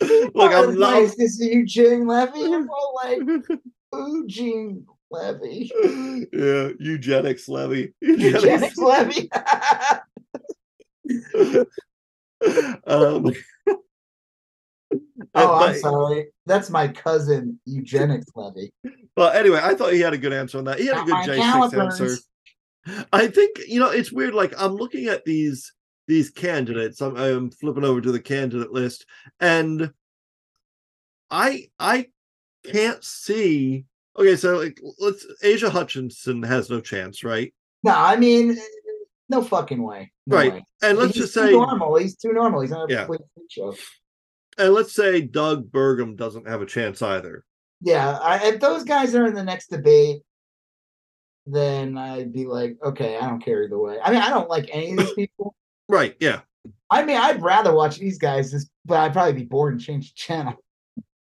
[0.34, 1.14] Look, I'm nice.
[1.16, 2.38] This is Eugene Levy.
[2.40, 3.20] You're more like
[3.92, 5.70] Eugene Levy.
[6.32, 7.92] yeah, eugenics levy.
[8.00, 9.30] Eugenics Levy.
[12.86, 13.32] um,
[15.34, 16.28] oh, I'm sorry.
[16.46, 18.72] That's my cousin Eugenics Levy.
[19.16, 20.78] Well, anyway, I thought he had a good answer on that.
[20.78, 22.00] He had a good my J6 calipers.
[22.00, 22.16] answer.
[23.12, 24.32] I think you know it's weird.
[24.32, 25.72] Like I'm looking at these
[26.10, 27.00] these candidates.
[27.00, 29.06] I'm, I'm flipping over to the candidate list,
[29.38, 29.92] and
[31.30, 32.08] I I
[32.66, 33.84] can't see.
[34.18, 37.54] Okay, so like let's Asa Hutchinson has no chance, right?
[37.84, 38.58] No, I mean,
[39.28, 40.12] no fucking way.
[40.26, 40.52] No Right.
[40.52, 40.64] way.
[40.82, 41.96] And let's He's just too say, normal.
[41.96, 42.60] He's too normal.
[42.60, 43.06] He's not a Yeah.
[43.48, 43.74] show.
[44.58, 47.44] and let's say Doug Burgum doesn't have a chance either.
[47.80, 50.22] Yeah, I, if those guys are in the next debate,
[51.46, 53.98] then I'd be like, okay, I don't care either way.
[54.02, 55.54] I mean, I don't like any of these people.
[55.90, 56.16] Right?
[56.20, 56.40] Yeah.
[56.90, 60.12] I mean, I'd rather watch these guys, just, but I'd probably be bored and change
[60.12, 60.54] the channel.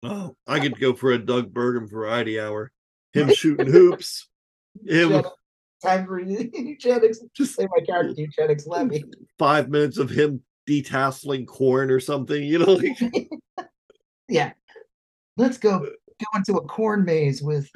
[0.03, 2.71] Oh, I could go for a Doug Burgum variety hour.
[3.13, 4.27] Him shooting hoops.
[4.85, 5.23] Him
[5.81, 7.19] time for eugenics.
[7.35, 9.03] just Say my character eugenics Levy.
[9.39, 13.29] five minutes of him detasseling corn or something, you know, like
[14.27, 14.51] Yeah,
[15.37, 17.69] let's go go into a corn maze with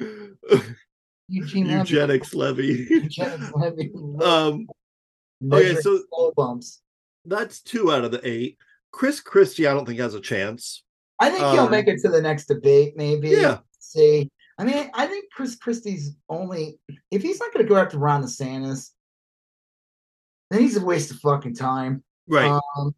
[1.28, 2.86] Eugene eugenics levy.
[2.90, 3.90] Eugenics Levy.
[4.22, 4.66] um,
[5.52, 6.02] okay, so
[6.36, 6.82] bumps.
[7.24, 8.58] that's two out of the eight.
[8.92, 10.84] Chris Christie, I don't think has a chance.
[11.20, 12.94] I think he'll um, make it to the next debate.
[12.96, 13.30] Maybe.
[13.30, 13.58] Yeah.
[13.78, 16.78] See, I mean, I think Chris Christie's only
[17.10, 18.90] if he's not going to go after Ron DeSantis,
[20.50, 22.02] then he's a waste of fucking time.
[22.28, 22.60] Right.
[22.76, 22.94] Um,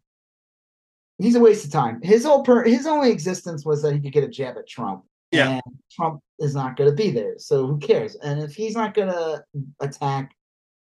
[1.17, 1.99] he's a waste of time.
[2.01, 5.03] His whole per his only existence was that he could get a jab at Trump.
[5.31, 5.53] Yeah.
[5.53, 5.61] And
[5.91, 8.15] Trump is not going to be there, so who cares?
[8.15, 9.43] And if he's not going to
[9.81, 10.31] attack,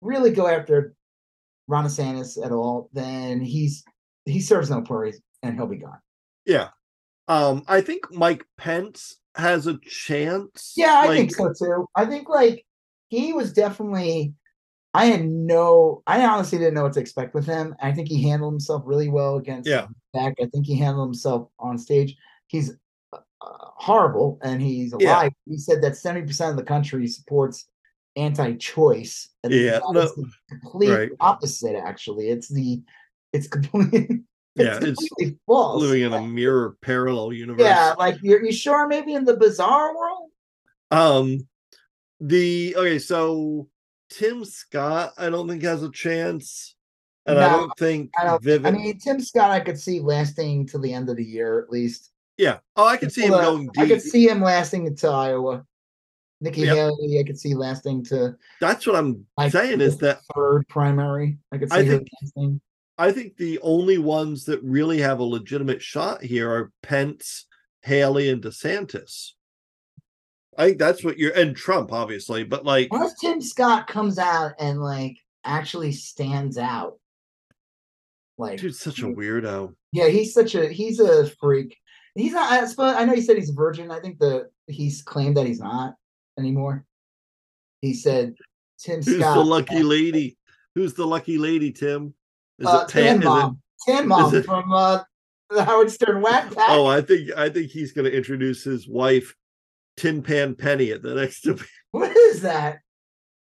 [0.01, 0.93] really go after
[1.67, 3.83] Ron DeSantis at all, then he's
[4.25, 5.99] he serves no purpose and he'll be gone.
[6.45, 6.69] yeah.
[7.27, 10.73] Um, I think Mike Pence has a chance.
[10.77, 11.87] Yeah, I like, think so too.
[11.95, 12.65] I think like
[13.09, 14.33] he was definitely.
[14.93, 16.03] I had no.
[16.07, 17.75] I honestly didn't know what to expect with him.
[17.81, 19.87] I think he handled himself really well against Yeah.
[20.13, 20.35] back.
[20.41, 22.15] I think he handled himself on stage.
[22.47, 22.71] He's
[23.11, 25.15] uh, horrible and he's Yeah.
[25.17, 25.31] alive.
[25.47, 27.67] He said that seventy percent of the country supports
[28.15, 29.29] anti-choice.
[29.43, 31.11] and Yeah, no, the complete right.
[31.19, 31.75] opposite.
[31.75, 32.81] Actually, it's the
[33.33, 34.23] it's completely.
[34.57, 35.81] Yeah, it's it's false.
[35.81, 37.61] living in a mirror parallel universe.
[37.61, 40.29] yeah, like you're you sure maybe in the bizarre world?
[40.91, 41.45] Um
[42.21, 43.67] the okay, so
[44.09, 46.77] Tim Scott, I don't think has a chance,
[47.25, 48.41] and I don't think I don't.
[48.41, 48.73] Vivian.
[48.73, 51.69] I mean, Tim Scott, I could see lasting till the end of the year at
[51.69, 52.11] least.
[52.37, 52.59] yeah.
[52.77, 55.65] Oh, I could see him going I could see him lasting until Iowa.
[56.41, 56.75] Nikki Yep.
[56.75, 60.67] Haley, I could see lasting to That's what I'm like saying is the that third
[60.67, 61.37] primary.
[61.51, 62.61] I could see I her think- lasting.
[62.97, 67.45] I think the only ones that really have a legitimate shot here are Pence,
[67.81, 69.31] Haley, and DeSantis.
[70.57, 74.53] I think that's what you're and Trump, obviously, but like Unless Tim Scott comes out
[74.59, 76.97] and like actually stands out.
[78.37, 79.73] Like dude's such a weirdo.
[79.91, 81.77] Yeah, he's such a he's a freak.
[82.15, 82.49] He's not.
[82.51, 83.91] I suppose I know he said he's a virgin.
[83.91, 85.95] I think the he's claimed that he's not
[86.37, 86.85] anymore.
[87.81, 88.35] He said
[88.79, 89.35] Tim Who's Scott.
[89.35, 90.37] the lucky lady?
[90.75, 92.13] Who's the lucky lady, Tim?
[92.59, 93.21] Is uh, it Tin Pan?
[93.21, 93.61] Is it, Mom.
[93.85, 94.99] Tin Mom it- from uh,
[95.49, 96.69] the Howard Stern Whack Pack.
[96.69, 99.35] oh, I think I think he's gonna introduce his wife,
[99.97, 101.67] Tin Pan Penny, at the next debate.
[101.91, 102.79] What is that?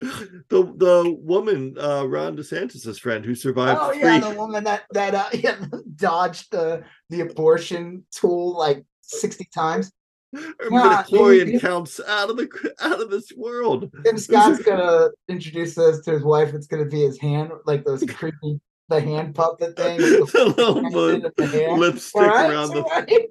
[0.00, 4.84] the the woman, uh Ron DeSantis's friend who survived Oh three yeah, the woman that
[4.92, 5.56] that uh, yeah,
[5.96, 9.90] dodged the the abortion tool like sixty times.
[10.34, 13.90] Her Yeah, midichlorian counts out of the out of this world.
[14.04, 16.52] Tim Scott's gonna introduce us to his wife.
[16.54, 19.98] It's gonna be his hand, like those creepy the hand puppet thing.
[20.00, 21.78] with the little the hand.
[21.80, 23.26] lipstick right, around the right.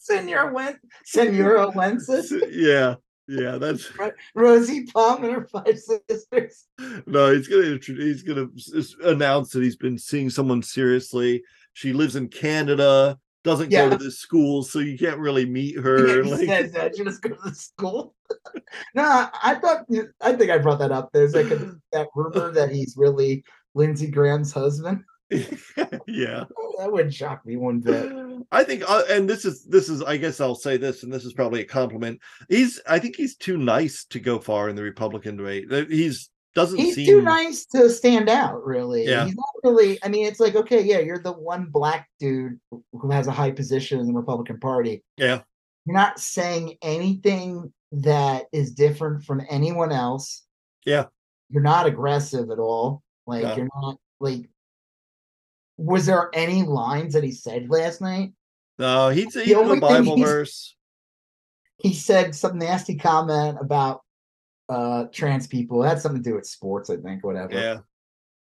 [0.00, 2.94] Senor Wen Senora Wences, yeah
[3.26, 3.90] yeah that's
[4.34, 6.66] Rosie Palm and her five sisters.
[7.06, 8.48] no he's gonna he's gonna
[9.04, 11.42] announce that he's been seeing someone seriously
[11.74, 13.88] she lives in canada doesn't Yeah.
[13.88, 16.98] go to the school so you can't really meet her Yeah, like says that.
[16.98, 18.14] You just go to the school.
[18.94, 19.86] no, I- I thought
[20.20, 21.10] I think I brought that up.
[21.12, 23.44] There's like a, that rumor that he's really
[23.74, 25.02] Lindsey Graham's husband.
[25.30, 26.44] yeah
[26.78, 28.10] That wouldn't shock me one bit.
[28.50, 31.24] I think, uh, and this is this is, I guess I'll say this, and this
[31.26, 32.18] is probably a compliment.
[32.48, 35.70] He's, I think he's too nice to go far in the Republican debate.
[35.90, 39.04] He's doesn't He's seem too nice to stand out, really.
[39.06, 39.26] Yeah.
[39.26, 39.98] He's not really.
[40.02, 43.50] I mean, it's like okay, yeah, you're the one black dude who has a high
[43.50, 45.04] position in the Republican Party.
[45.16, 45.42] Yeah,
[45.84, 50.44] You're not saying anything that is different from anyone else.
[50.84, 51.06] Yeah.
[51.50, 53.02] You're not aggressive at all.
[53.26, 53.56] Like No.
[53.56, 54.48] you're not like.
[55.76, 58.32] Was there any lines that he said last night?
[58.78, 60.74] no, he's even only a Bible verse.
[61.78, 64.02] He said some nasty comment about
[64.68, 65.82] uh trans people.
[65.82, 67.54] It had something to do with sports, I think, whatever.
[67.54, 67.78] Yeah,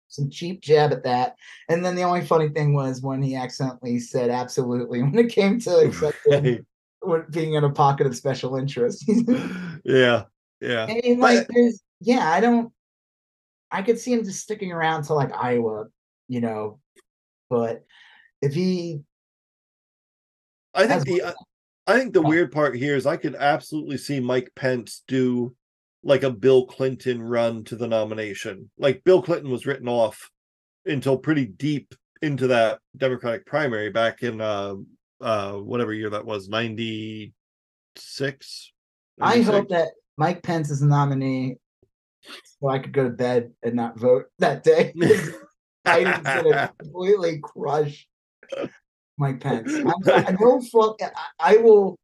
[0.09, 1.35] Some cheap jab at that.
[1.69, 5.59] And then the only funny thing was when he accidentally said absolutely when it came
[5.61, 6.65] to accepting
[6.99, 9.05] what- being in a pocket of special interest.
[9.83, 10.23] yeah,
[10.59, 10.87] yeah.
[10.89, 12.71] I mean, like, there's, yeah, I don't,
[13.71, 15.87] I could see him just sticking around to like Iowa,
[16.27, 16.79] you know,
[17.49, 17.85] but
[18.41, 19.01] if he,
[20.73, 21.35] I think the,
[21.87, 25.55] I think the weird part here is I could absolutely see Mike Pence do
[26.07, 28.71] like a Bill Clinton run to the nomination.
[28.79, 30.31] Like Bill Clinton was written off
[30.85, 34.75] until pretty deep into that Democratic primary back in uh
[35.19, 38.71] uh whatever year that was 96
[39.19, 41.57] I hope that Mike Pence is a nominee
[42.43, 44.93] so I could go to bed and not vote that day.
[45.85, 48.07] Biden's gonna completely crush
[49.17, 49.73] Mike Pence.
[49.73, 51.01] I'm, I will fuck.
[51.01, 51.97] I, I will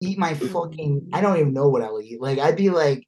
[0.00, 0.48] eat my mm.
[0.50, 1.08] fucking.
[1.12, 2.20] I don't even know what I will eat.
[2.20, 3.06] Like I'd be like,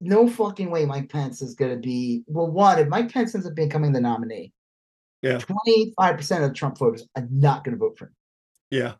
[0.00, 0.86] no fucking way.
[0.86, 2.22] Mike Pence is gonna be.
[2.26, 4.52] Well, one, if Mike Pence ends up becoming the nominee,
[5.22, 5.38] Yeah.
[5.38, 8.14] twenty five percent of Trump voters are not gonna vote for him.
[8.70, 8.92] yeah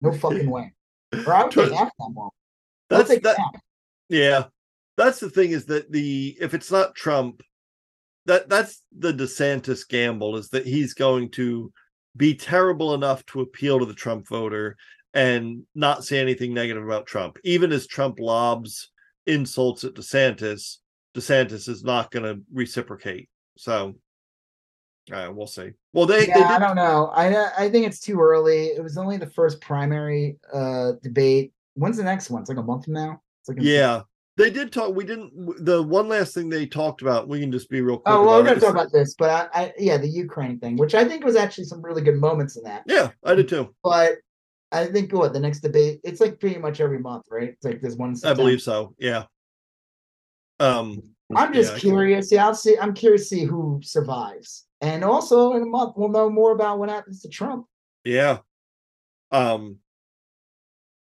[0.00, 0.72] No fucking way.
[1.26, 2.30] Or I would take half that one.
[2.90, 3.62] That's that half.
[4.08, 4.44] yeah
[4.96, 7.42] that's the thing is that the if it's not trump
[8.26, 11.72] that that's the desantis gamble is that he's going to
[12.16, 14.76] be terrible enough to appeal to the trump voter
[15.14, 18.90] and not say anything negative about trump even as trump lobs
[19.26, 20.76] insults at desantis
[21.16, 23.94] desantis is not going to reciprocate so
[25.12, 27.10] uh, we'll see well they, they yeah, I don't know.
[27.14, 28.66] I I think it's too early.
[28.66, 31.52] It was only the first primary uh debate.
[31.74, 32.42] When's the next one?
[32.42, 33.22] It's like a month from now.
[33.40, 34.02] It's like yeah
[34.36, 35.32] they did talk we didn't
[35.64, 38.38] the one last thing they talked about we can just be real quick Oh well,
[38.38, 41.24] we're gonna talk about this, but I, I yeah, the Ukraine thing, which I think
[41.24, 42.82] was actually some really good moments in that.
[42.86, 44.16] yeah i did too But
[44.70, 47.48] I think what the next debate, it's like pretty much every month, right?
[47.50, 48.16] It's like there's one.
[48.24, 48.94] I believe so.
[48.98, 49.24] Yeah.
[50.60, 51.02] Um.
[51.34, 52.32] I'm just yeah, curious.
[52.32, 52.78] Yeah, I'll see.
[52.78, 56.78] I'm curious to see who survives, and also in a month we'll know more about
[56.78, 57.66] what happens to Trump.
[58.04, 58.38] Yeah.
[59.30, 59.78] Um.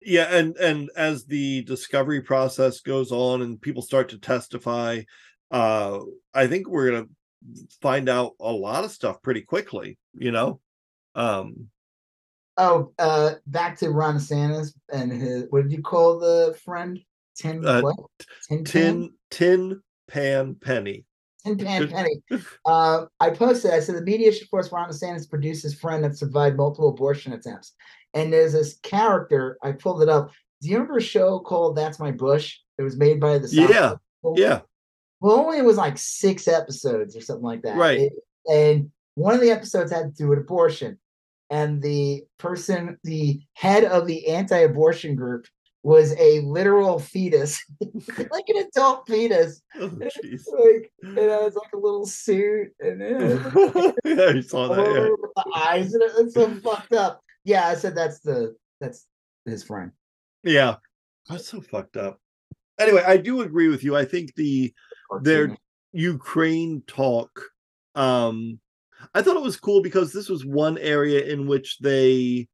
[0.02, 5.02] Yeah, and and as the discovery process goes on and people start to testify,
[5.52, 6.00] uh,
[6.34, 7.08] I think we're gonna
[7.82, 9.98] find out a lot of stuff pretty quickly.
[10.14, 10.60] You know.
[11.14, 11.70] Um.
[12.58, 15.46] Oh, uh, back to Ron DeSantis and his.
[15.50, 17.00] What did you call the friend?
[17.36, 17.66] Tin.
[17.66, 17.96] Uh, what?
[18.48, 18.64] Tin.
[18.64, 18.64] Pan?
[18.64, 21.06] Tin Tin Pan Penny.
[21.46, 22.22] Tin Pan Penny.
[22.66, 23.72] Uh, I posted.
[23.72, 26.90] I said the media should force Ron DeSantis to produce his friend that survived multiple
[26.90, 27.74] abortion attempts.
[28.14, 29.58] And there's this character.
[29.64, 30.32] I pulled it up.
[30.62, 32.58] Do you remember a show called "That's My Bush"?
[32.78, 33.96] It was made by the South Yeah?
[34.36, 34.62] Yeah,
[35.20, 37.78] Well, only it was like six episodes or something like that.
[37.78, 38.02] Right.
[38.02, 38.14] It-
[38.48, 41.00] and one of the episodes had to do with abortion.
[41.52, 45.46] And the person, the head of the anti-abortion group,
[45.84, 49.62] was a literal fetus, like an adult fetus.
[49.80, 49.88] oh.
[50.00, 54.86] Like, and it was like a little suit, and it yeah, you saw that.
[54.86, 55.10] Yeah.
[55.10, 57.20] with the eyes, and it, it's so fucked up.
[57.44, 59.08] Yeah, I said that's the that's
[59.46, 59.92] his friend.
[60.44, 60.76] Yeah,
[61.28, 62.20] that's so fucked up.
[62.80, 63.96] Anyway, I do agree with you.
[63.96, 64.74] I think the
[65.22, 65.58] They're-
[65.94, 67.32] Ukraine talk,
[67.96, 68.60] um,
[69.14, 72.48] I thought it was cool because this was one area in which they,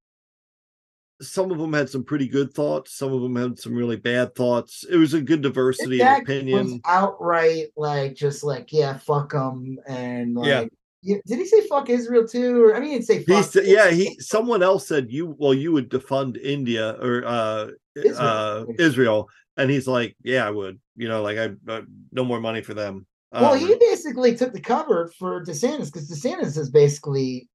[1.21, 4.35] some of them had some pretty good thoughts, some of them had some really bad
[4.35, 4.85] thoughts.
[4.89, 6.81] It was a good diversity of opinion.
[6.85, 10.65] outright like just like yeah, fuck them, and like Yeah.
[11.03, 12.65] Yeah, did he say fuck Israel too?
[12.65, 13.45] Or I mean, he didn't say He fuck.
[13.45, 18.17] said, yeah, he someone else said you well, you would defund India or uh Israel.
[18.19, 20.79] uh Israel, and he's like, yeah, I would.
[20.95, 23.05] You know, like I uh, no more money for them.
[23.31, 27.49] Well, Um, he basically took the cover for DeSantis because DeSantis has basically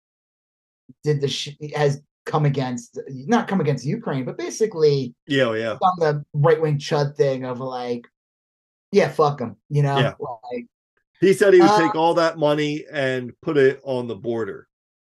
[1.03, 5.73] did the sh- has come against not come against Ukraine, but basically yeah, oh, yeah,
[5.81, 8.07] on the right wing chud thing of like,
[8.93, 10.15] yeah, fuck him, you know, Yeah.
[10.53, 10.67] like
[11.21, 14.69] he said he would Uh, take all that money and put it on the border.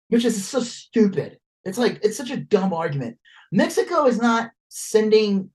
[0.09, 1.37] which is so stupid.
[1.65, 3.17] It's like it's such a dumb argument.
[3.51, 5.49] Mexico is not sending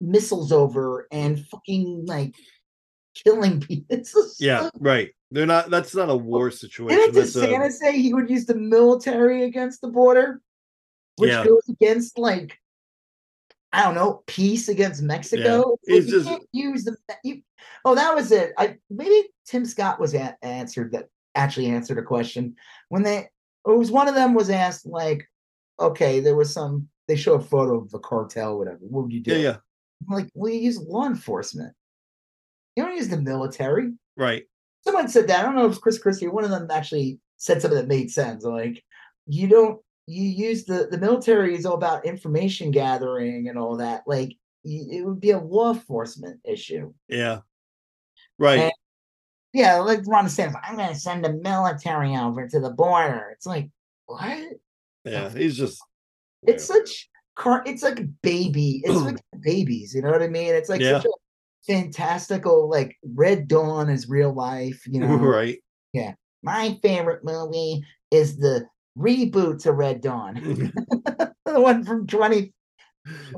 [0.00, 2.34] missiles over and fucking like
[3.14, 4.02] killing people.
[4.38, 5.10] Yeah, right.
[5.30, 5.70] They're not.
[5.70, 6.98] That's not a war situation.
[6.98, 10.40] Didn't That's a, say he would use the military against the border,
[11.16, 11.44] which Yeah.
[11.44, 12.58] goes against like
[13.72, 15.76] I don't know peace against Mexico?
[15.84, 17.42] It's like, you just- can't use the you.
[17.84, 18.52] Oh, that was it.
[18.56, 22.54] I maybe Tim Scott was answered that actually answered a question
[22.88, 23.28] when they
[23.66, 25.28] it was one of them was asked like,
[25.80, 28.78] okay, there was some they show a photo of the cartel, whatever.
[28.82, 29.32] What would you do?
[29.32, 29.56] yeah, yeah,
[30.08, 31.74] I'm like, you use law enforcement.
[32.76, 34.44] You don't use the military right.
[34.82, 35.40] someone said that.
[35.40, 36.28] I don't know if it's Chris Christie.
[36.28, 38.44] One of them actually said something that made sense.
[38.44, 38.82] Like,
[39.26, 44.02] you don't you use the the military is all about information gathering and all that.
[44.06, 46.92] Like, it would be a law enforcement issue.
[47.08, 47.40] Yeah,
[48.38, 48.58] right.
[48.60, 48.72] And-
[49.52, 53.28] Yeah, like Ron DeSantis, I'm going to send the military over to the border.
[53.32, 53.70] It's like,
[54.06, 54.38] what?
[55.04, 55.80] yeah, he's just.
[56.46, 57.62] It's such car.
[57.66, 58.82] It's like baby.
[58.84, 59.94] It's like babies.
[59.94, 60.54] You know what I mean?
[60.54, 60.98] It's like Yeah.
[60.98, 61.08] such a
[61.66, 62.68] fantastical.
[62.68, 64.82] Like Red Dawn is real life.
[64.86, 65.58] You know, right.
[65.92, 66.14] Yeah.
[66.42, 68.66] My favorite movie is the
[68.98, 70.34] reboot to Red Dawn,
[71.46, 72.52] the one from 20.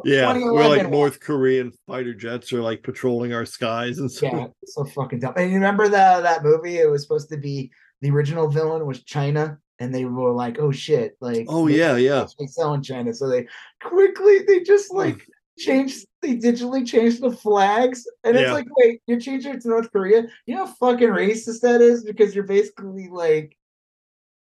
[0.04, 0.88] Yeah, we're like.
[0.88, 4.32] North Korean fighter jets are like patrolling our skies and stuff.
[4.32, 5.34] Yeah, so fucking dumb.
[5.36, 6.78] And you remember that that movie?
[6.78, 10.70] It was supposed to be the original villain was China, and they were like, "Oh
[10.70, 12.26] shit!" Like, Oh yeah, yeah.
[12.38, 13.48] they sell in China, so they
[13.82, 15.26] quickly they just like
[15.58, 16.06] changed.
[16.22, 18.52] They digitally changed the flags, and it's Yeah.
[18.52, 20.26] like, wait, you're changing it to North Korea?
[20.46, 23.56] You know how fucking racist that is because you're basically like.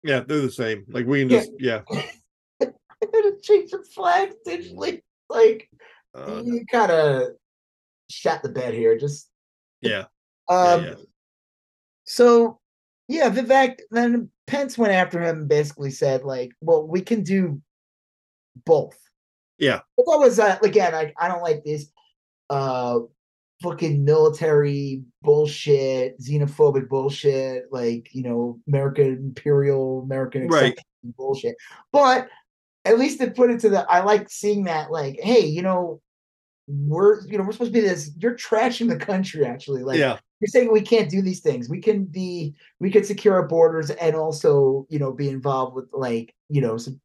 [0.03, 0.85] Yeah, they're the same.
[0.89, 1.37] Like we can Yeah.
[1.39, 1.81] just yeah.
[2.61, 5.01] to change the flags digitally.
[5.29, 5.69] Like
[6.15, 7.29] Uh, you kind of
[8.09, 8.97] shot the bed here.
[8.97, 9.29] Just
[9.81, 10.05] yeah,
[10.49, 10.83] um.
[10.83, 10.95] yeah.
[12.05, 12.59] So
[13.07, 13.79] yeah, Vivek.
[13.91, 17.61] Then Pence went after him and basically said like, "Well, we can do
[18.65, 18.97] both."
[19.59, 19.81] Yeah.
[19.97, 20.95] But that was uh, again.
[20.95, 21.91] I I don't like this.
[22.49, 23.01] Uh.
[23.61, 30.79] Fucking military bullshit, xenophobic bullshit, like you know, American imperial, American Right.
[31.17, 31.57] bullshit.
[31.91, 32.29] But
[32.85, 35.99] at least they put it to the I like seeing that like, hey, you know,
[36.69, 39.83] we're you know, we're supposed to be this, you're trashing the country actually.
[39.83, 41.67] Like yeah, you're saying we can't do these things.
[41.67, 45.89] We can be we could secure our borders and also, you know, be involved with
[45.91, 47.01] like, you know, some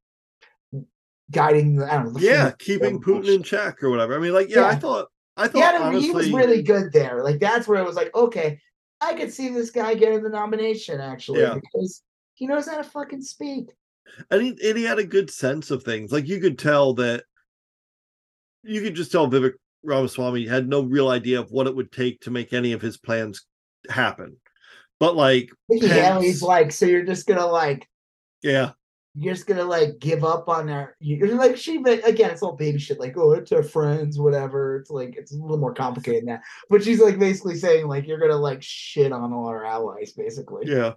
[1.31, 2.53] guiding the I don't know, yeah.
[2.59, 4.15] Keeping Putin in check or whatever.
[4.15, 7.23] I mean, like, yeah, I thought, I thought Yeah, honestly, he was really good there.
[7.23, 8.61] Like that's where it was like, okay,
[9.01, 11.55] I could see this guy getting the nomination actually Yeah.
[11.55, 12.03] because
[12.35, 13.70] he knows how to fucking speak.
[14.31, 16.12] and he, and he had a good sense of things.
[16.12, 17.25] Like you could tell that
[18.62, 22.20] you could just tell Vivek Ramaswamy had no real idea of what it would take
[22.23, 23.44] to make any of his plans
[23.91, 24.36] happen.
[25.01, 27.86] But like, Haley's Pence- like, so you're just gonna like
[28.43, 28.73] yeah,
[29.17, 30.97] you're just gonna like give up on her.
[31.01, 34.76] you're like she but again it's all baby shit like oh it's her friends whatever
[34.76, 38.07] it's like it's a little more complicated than that but she's like basically saying like
[38.07, 40.93] you're gonna like shit on all our allies basically yeah,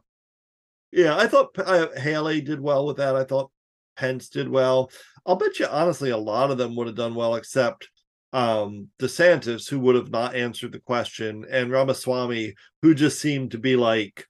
[0.91, 1.17] yeah.
[1.17, 3.15] I thought uh, Haley did well with that.
[3.15, 3.51] I thought
[3.97, 4.91] Pence did well.
[5.25, 7.89] I'll bet you honestly, a lot of them would have done well, except
[8.33, 13.57] um DeSantis, who would have not answered the question, and Ramaswamy, who just seemed to
[13.57, 14.25] be like,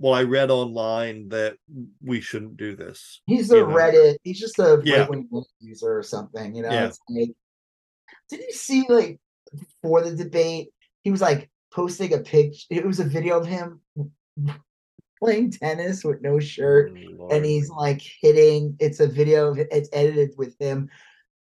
[0.00, 1.56] Well, I read online that
[2.02, 3.20] we shouldn't do this.
[3.26, 3.74] He's a you know?
[3.74, 4.16] Reddit.
[4.22, 5.00] He's just a Yeah.
[5.00, 5.28] right wing
[5.60, 6.54] user or something.
[6.54, 6.86] You know, Yeah.
[6.86, 7.30] it's like,
[8.30, 9.18] did you see like
[9.52, 10.68] before the debate?
[11.02, 12.66] He was like posting a picture.
[12.70, 13.80] It was a video of him
[15.18, 18.76] playing tennis with no shirt, Oh, and he's like hitting.
[18.78, 19.50] It's a video.
[19.50, 20.88] Of, it's edited with him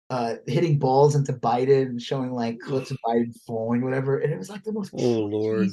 [0.09, 4.19] uh hitting balls into Biden and showing like clips of Biden falling, whatever.
[4.19, 4.93] And it was like the most.
[4.97, 5.69] Oh, Lord.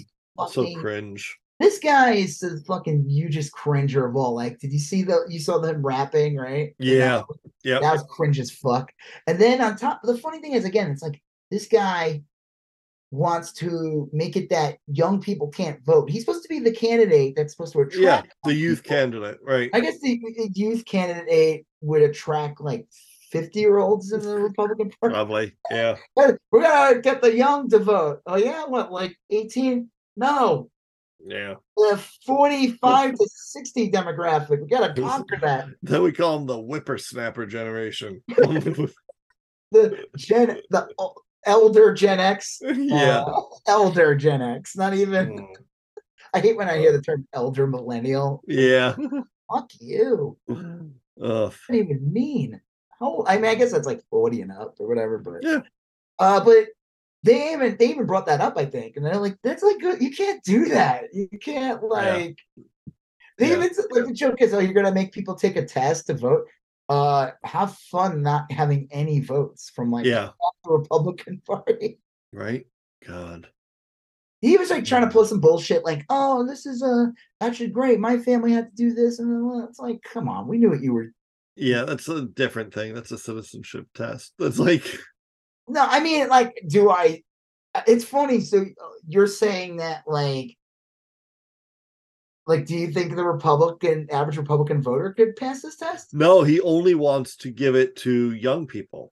[0.50, 1.38] so cringe.
[1.60, 4.36] This guy is the fucking hugest cringer of all.
[4.36, 6.76] Like, did you see the you saw them rapping, right?
[6.80, 7.24] Yeah.
[7.64, 7.80] Yeah.
[7.80, 8.06] that was-.
[8.10, 8.92] Cringe as fuck.
[9.28, 12.24] And then on top, the funny thing is, again, it's like this guy
[13.12, 16.10] wants to make it that young people can't vote.
[16.10, 18.02] He's supposed to be the candidate that's supposed to attract.
[18.02, 18.98] Yeah, the youth people.
[18.98, 19.70] candidate, right?
[19.74, 22.88] I guess the the youth candidate would attract like
[23.32, 25.14] 50 year olds in the Republican Party.
[25.14, 25.54] Probably.
[25.72, 25.96] Yeah.
[26.16, 28.22] We're gonna get the young to vote.
[28.26, 29.90] Oh yeah, what like 18?
[30.16, 30.70] No,
[31.26, 31.56] Yeah.
[31.78, 34.62] the 45 to 60 demographic.
[34.62, 35.68] We gotta conquer that.
[35.82, 38.22] Then we call them the whippersnapper generation.
[39.72, 40.88] The Gen the
[41.48, 42.60] elder Gen X.
[42.76, 43.22] yeah.
[43.22, 44.76] uh, elder Gen X.
[44.76, 45.56] Not even Mm,
[46.34, 48.44] I hate when I hear the term elder millennial.
[48.48, 48.96] Yeah.
[49.52, 50.38] Fuck you.
[50.50, 50.94] Ugh.
[51.18, 52.62] What do you even mean?
[53.00, 55.62] How I mean, I guess that's like 40 and up or whatever, but Yeah.
[56.20, 56.68] uh, but
[57.24, 60.02] they even they even brought that up, I think, and they're like, that's like good.
[60.02, 61.06] You can't do that.
[61.14, 62.38] You can't like.
[63.38, 63.54] They Yeah.
[63.64, 66.46] even like the joke is, oh, you're gonna make people take a test to vote.
[66.90, 70.30] Uh, have fun not having any votes from like Yeah.
[70.66, 72.00] the Republican Party.
[72.32, 72.68] Right.
[73.08, 73.48] God.
[74.42, 77.06] He was like trying to pull some bullshit, like, "Oh, this is uh,
[77.40, 78.00] actually great.
[78.02, 80.82] My family had to do this," and then, it's like, "Come on, we knew what
[80.82, 81.14] you were."
[81.56, 82.94] Yeah, that's a different thing.
[82.94, 84.34] That's a citizenship test.
[84.38, 84.84] That's like
[85.68, 87.24] No, I mean, like, do I?
[87.74, 88.42] uh, It's funny.
[88.42, 90.58] So uh, you're saying that, like,
[92.46, 96.14] like, do you think the Republican average Republican voter could pass this test?
[96.14, 99.12] no, he only wants to give it to young people.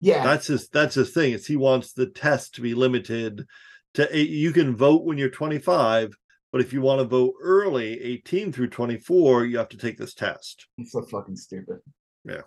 [0.00, 1.32] Yeah, That's his that's his thing.
[1.32, 3.46] Is he wants the test to be limited
[3.94, 4.18] to.
[4.18, 6.14] You can vote when you're 25,
[6.52, 10.12] but if you want to vote early, 18 through 24, you have to take this
[10.14, 10.66] test.
[10.78, 11.78] it's so fucking stupid.
[12.24, 12.42] Yeah.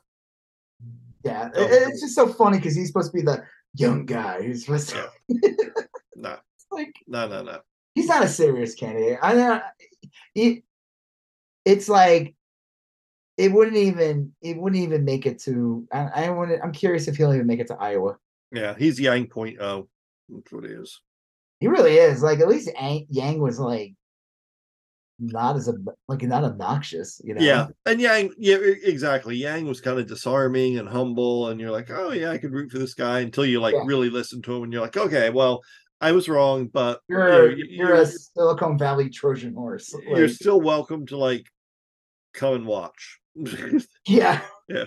[1.23, 1.49] Yeah.
[1.53, 1.61] Oh.
[1.61, 3.43] it- it's just so funny because he's supposed to be the
[3.75, 5.09] young guy who's supposed to
[6.15, 6.38] No,
[6.72, 7.59] like no, no, no.
[7.95, 9.19] he's not a serious candidate.
[9.22, 9.61] I know
[10.35, 10.64] it,
[11.65, 12.35] it's like
[13.38, 17.15] it wouldn't even it wouldn't even make it to I, I want I'm curious if
[17.15, 18.17] he'll even make it to Iowa.
[18.51, 19.88] Yeah, he's Yang point oh.
[20.27, 20.99] That's what he is.
[21.59, 22.22] He really is.
[22.22, 22.69] Like at least
[23.09, 23.93] Yang was like
[25.19, 25.73] not as a
[26.07, 27.41] like not obnoxious, you know.
[27.41, 29.35] Yeah, and Yang, yeah, exactly.
[29.35, 32.72] Yang was kind of disarming and humble, and you're like, oh yeah, I could root
[32.72, 33.83] for this guy until you like Yeah.
[33.85, 35.61] really listen to him, and you're like, okay, well,
[36.01, 39.93] I was wrong, but you know, You're you- you're a Silicon Valley Trojan horse.
[40.07, 41.45] you're still welcome to like
[42.33, 43.19] come and watch.
[44.07, 44.41] Yeah.
[44.67, 44.85] Yeah.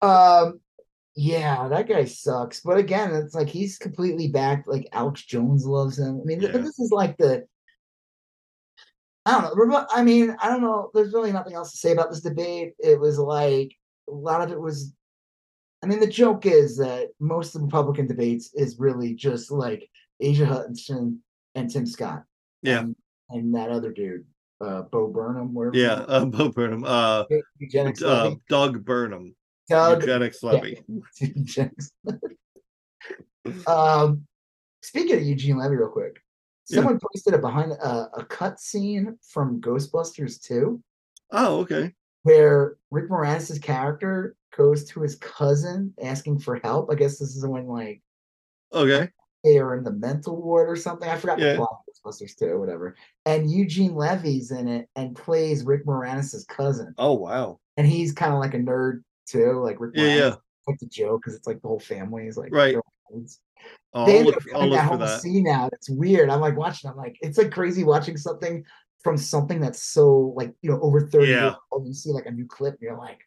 [0.00, 0.60] Um
[1.20, 2.60] yeah, that guy sucks.
[2.60, 4.64] But again, it's like he's completely back.
[4.68, 6.20] Like Alex Jones loves him.
[6.20, 6.52] I mean, Yeah.
[6.52, 7.44] this is like the
[9.28, 9.86] I don't know.
[9.90, 10.90] I mean, I don't know.
[10.94, 12.72] There's really nothing else to say about this debate.
[12.78, 13.74] It was like
[14.08, 14.92] a lot of it was
[15.82, 19.88] I mean, the joke is that most of the Republican debates is really just like
[20.20, 21.22] Asa Hutchinson
[21.54, 22.24] and Tim Scott.
[22.62, 22.80] Yeah.
[22.80, 22.96] And,
[23.30, 24.24] and that other dude,
[24.60, 27.24] uh, Bo Burnham, yeah, uh, Bo Burnham, uh,
[27.58, 28.34] Eugenics uh.
[28.48, 29.36] Doug Burnham,
[29.68, 30.82] Doug eugenics levy.
[31.20, 31.92] Eugenics.
[33.66, 34.26] um,
[34.82, 36.16] speaking of Eugene Levy, real quick,
[36.68, 36.76] Yeah.
[36.76, 40.82] someone posted a behind a, a cut scene from Ghostbusters 2
[41.32, 41.94] Oh, okay.
[42.22, 46.90] where Rick Moranis' character goes to his cousin asking for help.
[46.90, 48.02] I guess this is when like
[48.72, 49.08] Okay.
[49.44, 51.08] they are in the mental ward or something.
[51.08, 51.52] I forgot Yeah.
[51.52, 52.96] the plot of Ghostbusters 2, whatever.
[53.24, 56.94] And Eugene Levy's in it and plays Rick Moranis' cousin.
[56.98, 57.60] Oh, wow.
[57.76, 60.34] And he's kind of like a nerd too, like Rick Yeah, yeah.
[60.68, 62.76] Like the joke because it's like the whole family is like Right.
[63.94, 65.20] I'll they look, up I'll that whole that.
[65.20, 65.72] scene out.
[65.72, 66.28] It's weird.
[66.30, 66.90] I'm like watching.
[66.90, 68.64] I'm like, it's like crazy watching something
[69.02, 71.54] from something that's so like you know over 30 years Yeah.
[71.72, 71.86] old.
[71.86, 73.20] You see like a new clip, and you're like,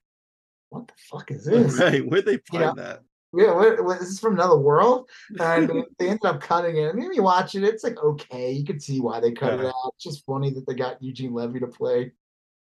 [0.69, 1.79] what the fuck is this?
[1.79, 2.05] Right.
[2.05, 3.01] Where'd they You know, find that?
[3.33, 5.09] Yeah, what, what, is this from another world?
[5.39, 6.89] And they ended up cutting it.
[6.89, 9.65] I mean, you watch it, it's like okay, you can see why they cut it
[9.65, 9.93] out.
[9.95, 12.11] It's just funny that they got Eugene Levy to play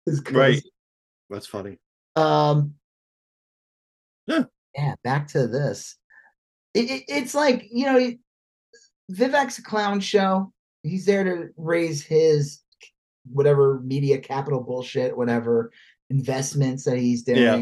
[0.06, 0.34] cousin.
[0.34, 0.64] Right.
[1.30, 1.80] That's funny.
[2.16, 2.76] Um.
[4.28, 4.46] Yeah.
[4.76, 4.96] Yeah.
[5.04, 5.96] Back to this.
[6.74, 8.12] It, it- it's like you know,
[9.12, 10.52] Vivek's a clown show.
[10.84, 12.62] He's there to raise his
[13.32, 15.72] whatever media capital bullshit, whatever
[16.10, 17.42] investments that he's doing.
[17.42, 17.62] Yeah.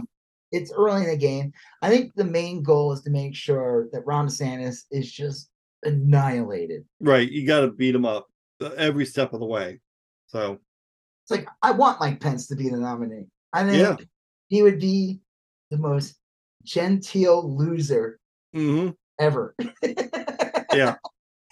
[0.52, 1.54] it's early in the game.
[1.82, 5.50] I think the main goal is to make sure that Ron DeSantis is just
[5.84, 6.84] annihilated.
[7.00, 7.32] Right.
[7.32, 8.28] You got to beat him up
[8.62, 9.80] uh, every step of the way.
[10.28, 10.60] So,
[11.24, 13.28] It's like I want Mike Pence to be the nominee.
[13.54, 13.96] I think Yeah.
[14.50, 15.22] he would be
[15.72, 16.16] the most
[16.64, 18.20] genteel loser
[18.56, 18.96] mhm.
[19.20, 19.56] ever.
[20.74, 20.96] Yeah.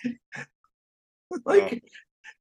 [1.46, 1.84] like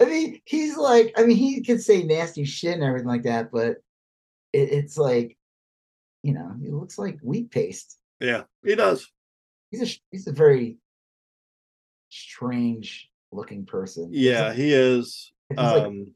[0.00, 3.50] I mean, he's like, I mean, he can say nasty shit and everything like that,
[3.52, 3.76] but
[4.54, 5.36] it, it's like,
[6.22, 7.98] you know, he looks like wheat paste.
[8.18, 9.06] yeah, he does.
[9.70, 10.78] He's a he's a very
[12.08, 14.08] strange looking person.
[14.10, 15.32] Yeah, like- he is.
[15.50, 16.14] it's like Um,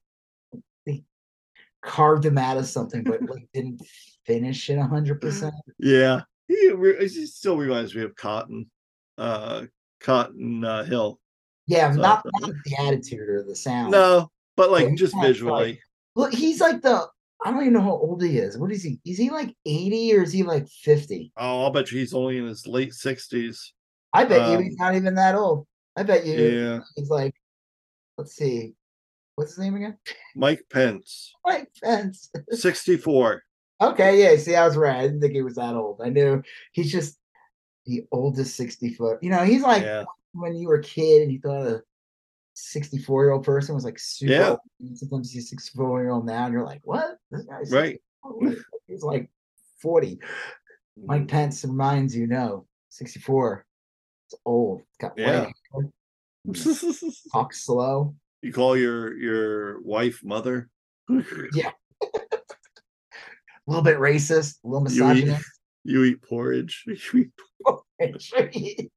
[1.83, 3.83] carved him out of something, but like didn't
[4.26, 5.55] finish it hundred percent.
[5.78, 6.23] yeah,
[6.55, 8.70] he still reminds me of Cotton,
[9.18, 9.65] uh,
[10.00, 11.20] Cotton uh, Hill.
[11.66, 13.92] Yeah, So- not, not the attitude or the sound.
[13.92, 15.81] No, but like just not, like- visually.
[16.16, 17.08] Look, he's like the
[17.44, 18.57] I don't even know how old he is.
[18.57, 18.99] What is he?
[19.05, 21.33] Is he like 80 or is he like 50?
[21.36, 23.73] Oh, I'll bet you he's only in his late sixties.
[24.15, 25.66] I bet you Um, he's not even that old.
[25.97, 27.34] I bet you Yeah, he's like,
[28.16, 28.74] let's see,
[29.34, 29.99] what's his name again?
[30.36, 32.31] Mike Pence, Mike Pence.
[32.50, 33.42] sixty-four.
[33.81, 34.97] Okay, yeah, see, I was right.
[34.97, 36.01] I didn't think he was that old.
[36.03, 37.19] I knew he's just
[37.86, 39.19] the oldest 60 foot.
[39.23, 41.83] You know, he's like yeah, when you were a kid and you thought a
[42.55, 44.51] 64 year old person was like super Yeah.
[44.51, 44.59] old.
[44.94, 47.19] Sometimes you see 64 year old now and you're like, what?
[47.31, 48.01] This guy's Right.
[48.86, 49.31] He's like
[49.81, 50.19] 40.
[51.05, 51.27] Mike mm-hmm.
[51.27, 53.67] Pence reminds you, no, 64.
[54.27, 54.81] It's old.
[54.81, 55.51] It's got Yeah.
[57.33, 58.15] talks slow.
[58.43, 60.69] you call your your wife mother.
[63.67, 65.51] A little bit racist, a little You eat- misogynist.
[65.86, 66.84] You eat porridge.
[66.86, 67.31] You eat
[67.62, 68.33] porridge.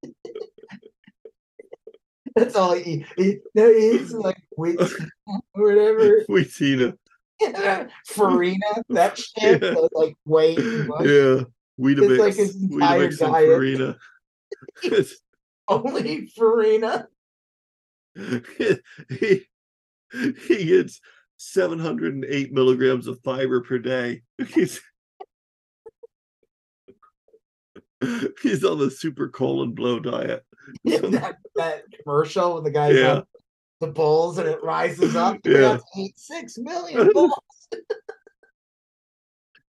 [2.36, 4.76] That's all he, he no, he's like or
[5.54, 6.24] whatever.
[6.30, 6.96] Wheatena.
[8.06, 9.74] Farina, that shit, Yeah.
[9.74, 11.06] but, like wait, what?
[11.06, 11.44] Yeah.
[11.80, 12.10] Weetabix.
[12.12, 13.48] It's like his entire Weetabix diet.
[13.48, 13.98] Farina.
[14.84, 15.16] It's-
[15.68, 17.08] only Farina.
[18.16, 19.46] he,
[20.48, 21.02] he gets
[21.38, 24.22] 708 milligrams of fiber per day.
[24.54, 24.82] He's,
[28.44, 30.46] he's on the super colon blow diet.
[30.84, 33.22] that, that commercial with the guys Yeah.
[33.80, 35.40] the bulls and it rises up.
[35.46, 35.78] Yeah.
[35.98, 37.34] Eight six million bulls.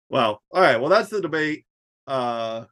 [0.09, 0.41] Wow.
[0.51, 0.81] All right.
[0.81, 1.65] Well, that's the debate.
[2.07, 2.65] Uh,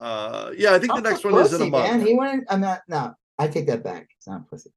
[0.00, 1.90] uh, yeah, I think the next one is in a pussy, month.
[1.90, 2.06] Man.
[2.06, 2.44] He went.
[2.48, 2.80] I'm not.
[2.88, 4.08] No, I take that back.
[4.16, 4.70] It's not pussy.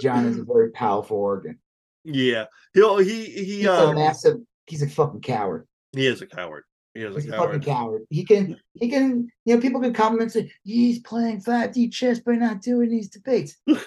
[0.00, 1.58] John is a very powerful organ.
[2.04, 4.36] Yeah, he'll he he He's a um, massive.
[4.66, 5.66] He's a fucking coward.
[5.92, 6.64] he is a coward.
[6.94, 7.64] He is He's a a fucking coward.
[7.64, 8.02] coward.
[8.10, 8.56] He can.
[8.74, 9.28] He can.
[9.44, 13.08] You know, people can compliment and say he's playing 5D chess by not doing these
[13.08, 13.56] debates.
[13.66, 13.78] no,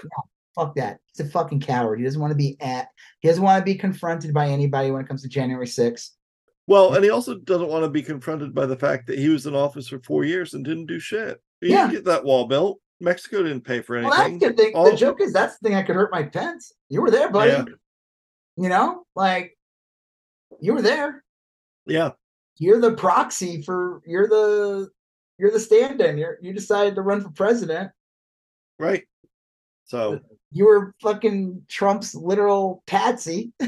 [0.56, 1.00] fuck that.
[1.16, 2.00] He's a fucking coward.
[2.00, 2.90] He doesn't want to be at.
[3.22, 6.10] He doesn't want to be confronted by anybody when it comes to January 6th.
[6.68, 9.45] Well, and he also doesn't want to be confronted by the fact that he was
[9.45, 11.42] in office for four years and didn't do shit.
[11.61, 11.84] He Yeah.
[11.84, 12.80] didn't get that wall built.
[13.00, 14.56] Mexico didn't pay for Well, that's anything.
[14.56, 14.74] the.
[14.74, 16.72] All- the joke is that's the thing I could hurt my Pence.
[16.90, 17.51] You were there, buddy.
[17.51, 17.66] Yeah.
[18.58, 19.56] You know, like
[20.59, 21.24] you were there.
[21.85, 22.11] yeah,
[22.58, 24.01] You're the proxy for.
[24.06, 24.90] You're the.
[25.38, 26.17] You're the stand-in.
[26.17, 27.92] You're you decided to run for president.
[28.80, 29.03] right.
[29.85, 30.19] So
[30.51, 33.53] You were fucking Trump's literal patsy.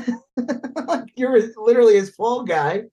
[0.88, 2.84] like you were literally his fall guy.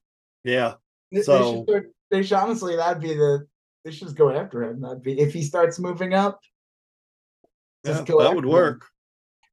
[0.45, 0.75] yeah,
[1.11, 3.47] They- They, So- should, they should honestly that'd be the.
[3.87, 4.81] They should just go after him.
[4.81, 6.41] That'd be if he starts moving up.
[7.85, 8.85] yeah that would work.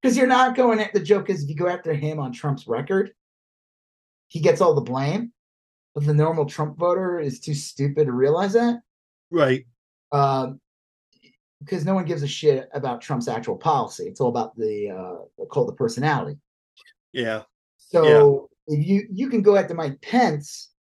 [0.02, 2.66] Because you're not going at the joke is if you go after him on Trump's
[2.66, 3.12] record,
[4.30, 5.32] he gets all the blame.
[5.94, 8.82] But the normal Trump voter is too stupid to realize that.
[9.30, 9.68] Right.
[10.12, 10.60] Um,
[11.60, 14.06] because no one gives a shit about Trump's actual policy.
[14.06, 16.40] It's all about the uh called the personality.
[17.12, 17.44] Yeah.
[17.78, 20.73] So if you you can go after Mike Pence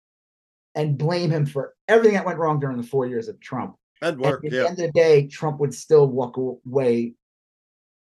[0.76, 3.76] and blame him for everything that went wrong during the four years of Trump.
[4.02, 4.44] That'd work.
[4.44, 4.64] at the Yeah.
[4.64, 7.14] end of the day, Trump would still walk away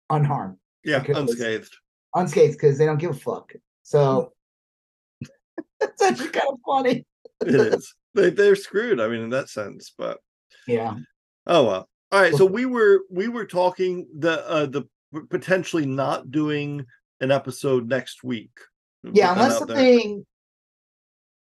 [0.09, 1.03] unharmed, Yeah.
[1.07, 1.75] Unscathed.
[2.15, 3.53] unscathed, because they don't give a fuck.
[3.83, 4.33] So
[5.79, 7.05] that's actually kind of funny.
[7.41, 7.93] It is.
[8.13, 8.99] They they're screwed.
[9.01, 10.19] I mean, in that sense, but
[10.67, 10.95] Yeah.
[11.45, 11.89] Oh well.
[12.11, 12.33] All right.
[12.33, 14.83] So we were we were talking the uh the
[15.29, 16.85] potentially not doing
[17.19, 18.57] an episode next week.
[19.03, 20.25] Yeah, unless something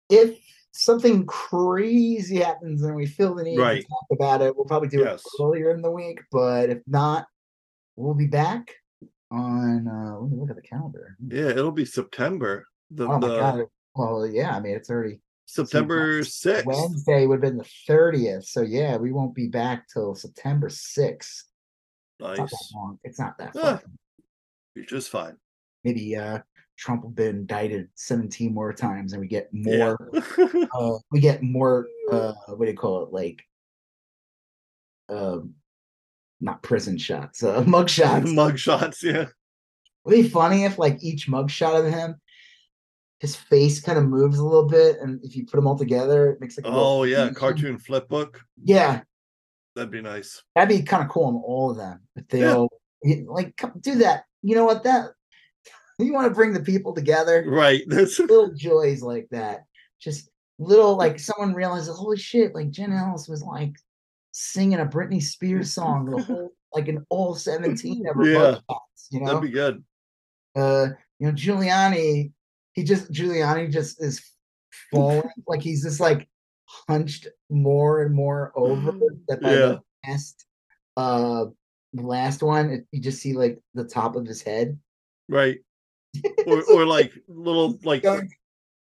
[0.10, 0.40] if
[0.74, 3.82] something crazy happens and we feel the need Right.
[3.82, 5.22] to talk about it, we'll probably do Yes.
[5.26, 6.20] it earlier in the week.
[6.32, 7.28] But if not,
[7.96, 8.72] we'll be back
[9.32, 11.18] on uh let me look at the calendar.
[11.28, 12.66] Yeah, it'll be September.
[12.90, 13.66] The, Oh my the god.
[13.96, 16.66] Well, yeah, I mean it's already September sixth.
[16.66, 18.46] Wednesday would have been the 30th.
[18.46, 21.44] So yeah, we won't be back till September 6th.
[22.20, 23.00] It's not that long.
[23.04, 23.82] It's not that Ah.
[24.76, 25.36] You're just fine.
[25.84, 26.40] Maybe uh
[26.82, 29.98] Trump will be indicted 17 more times, and we get more.
[30.28, 30.66] Yeah.
[30.74, 31.86] Uh, we get more.
[32.12, 33.14] Uh, what do you call it?
[33.14, 33.44] Like,
[35.10, 35.54] um,
[36.40, 38.30] not prison shots, uh, mug shots.
[38.32, 39.28] Mug shots, yeah.
[40.08, 42.16] It'd be funny if like each mugshot of him,
[43.20, 46.32] his face kind of moves a little bit, and if you put them all together,
[46.32, 48.42] it makes like Oh yeah, cartoon flip book.
[48.64, 49.02] Yeah,
[49.76, 50.42] That'd be nice.
[50.56, 52.02] that'd be kind of cool on all of them.
[52.16, 52.56] If they Yeah.
[52.56, 52.70] all
[53.28, 54.84] like do that, you know what?
[54.84, 55.12] That
[56.04, 57.46] you want to bring the people together.
[57.48, 57.84] Right.
[57.88, 59.66] That's Little joys like that,
[60.02, 62.54] just little like someone realizes, holy shit!
[62.56, 63.74] Like Jenna Ellis was like
[64.32, 68.58] singing a Britney Spears song the whole like an all seventeen of her Yeah.
[69.12, 69.84] You know, that'd be good.
[70.56, 70.88] uh
[71.20, 72.32] you know giuliani
[72.74, 74.22] he just giuliani just is
[74.92, 76.30] falling like he's just like
[76.88, 78.94] hunched more and more over
[79.28, 79.58] that by Yeah.
[79.58, 80.46] the last
[80.96, 81.46] uh
[81.94, 84.80] the last one it- you just see like the top of his head
[85.28, 85.60] Right.
[86.46, 88.06] Or or like little like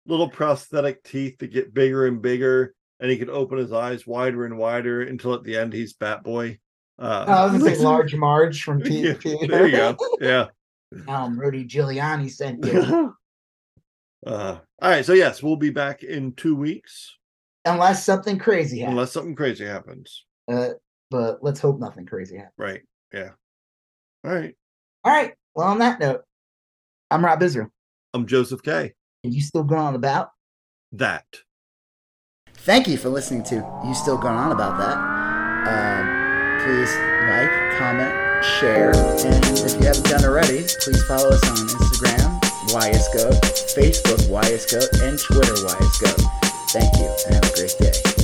[0.07, 4.45] little prosthetic teeth that get bigger and bigger, and he can open his eyes wider
[4.47, 6.59] and wider until at the end he's Bat Boy.
[6.99, 9.19] Uh, Oh, I was gonna say large marge from Pete.
[9.25, 9.97] Yeah, there you go.
[10.21, 10.47] Yeah.
[11.09, 13.15] um rudy giuliani sent you
[14.27, 15.05] uh, all right.
[15.05, 17.17] So yes, we'll be back in two weeks
[17.65, 20.25] unless something crazy happens unless something crazy happens.
[20.51, 20.71] uh,
[21.11, 22.83] but let's hope nothing crazy happens Right.
[23.13, 23.31] Yeah.
[24.25, 24.55] All right.
[25.05, 26.23] all right well on that note
[27.11, 27.70] i'm rob israel
[28.15, 28.95] I'm Joseph K.
[29.23, 30.31] and you still going on about
[30.93, 31.27] That.
[32.55, 33.57] Thank you for listening to
[33.87, 34.97] You Still Going On About That.
[35.69, 36.93] Um, please
[37.28, 38.12] like, comment,
[38.59, 43.41] share, and if you haven't done already, please follow us on Instagram, YSGoat,
[43.77, 46.70] Facebook, YSGoat, and Twitter, YSGoat.
[46.70, 48.18] Thank you, and have a great day.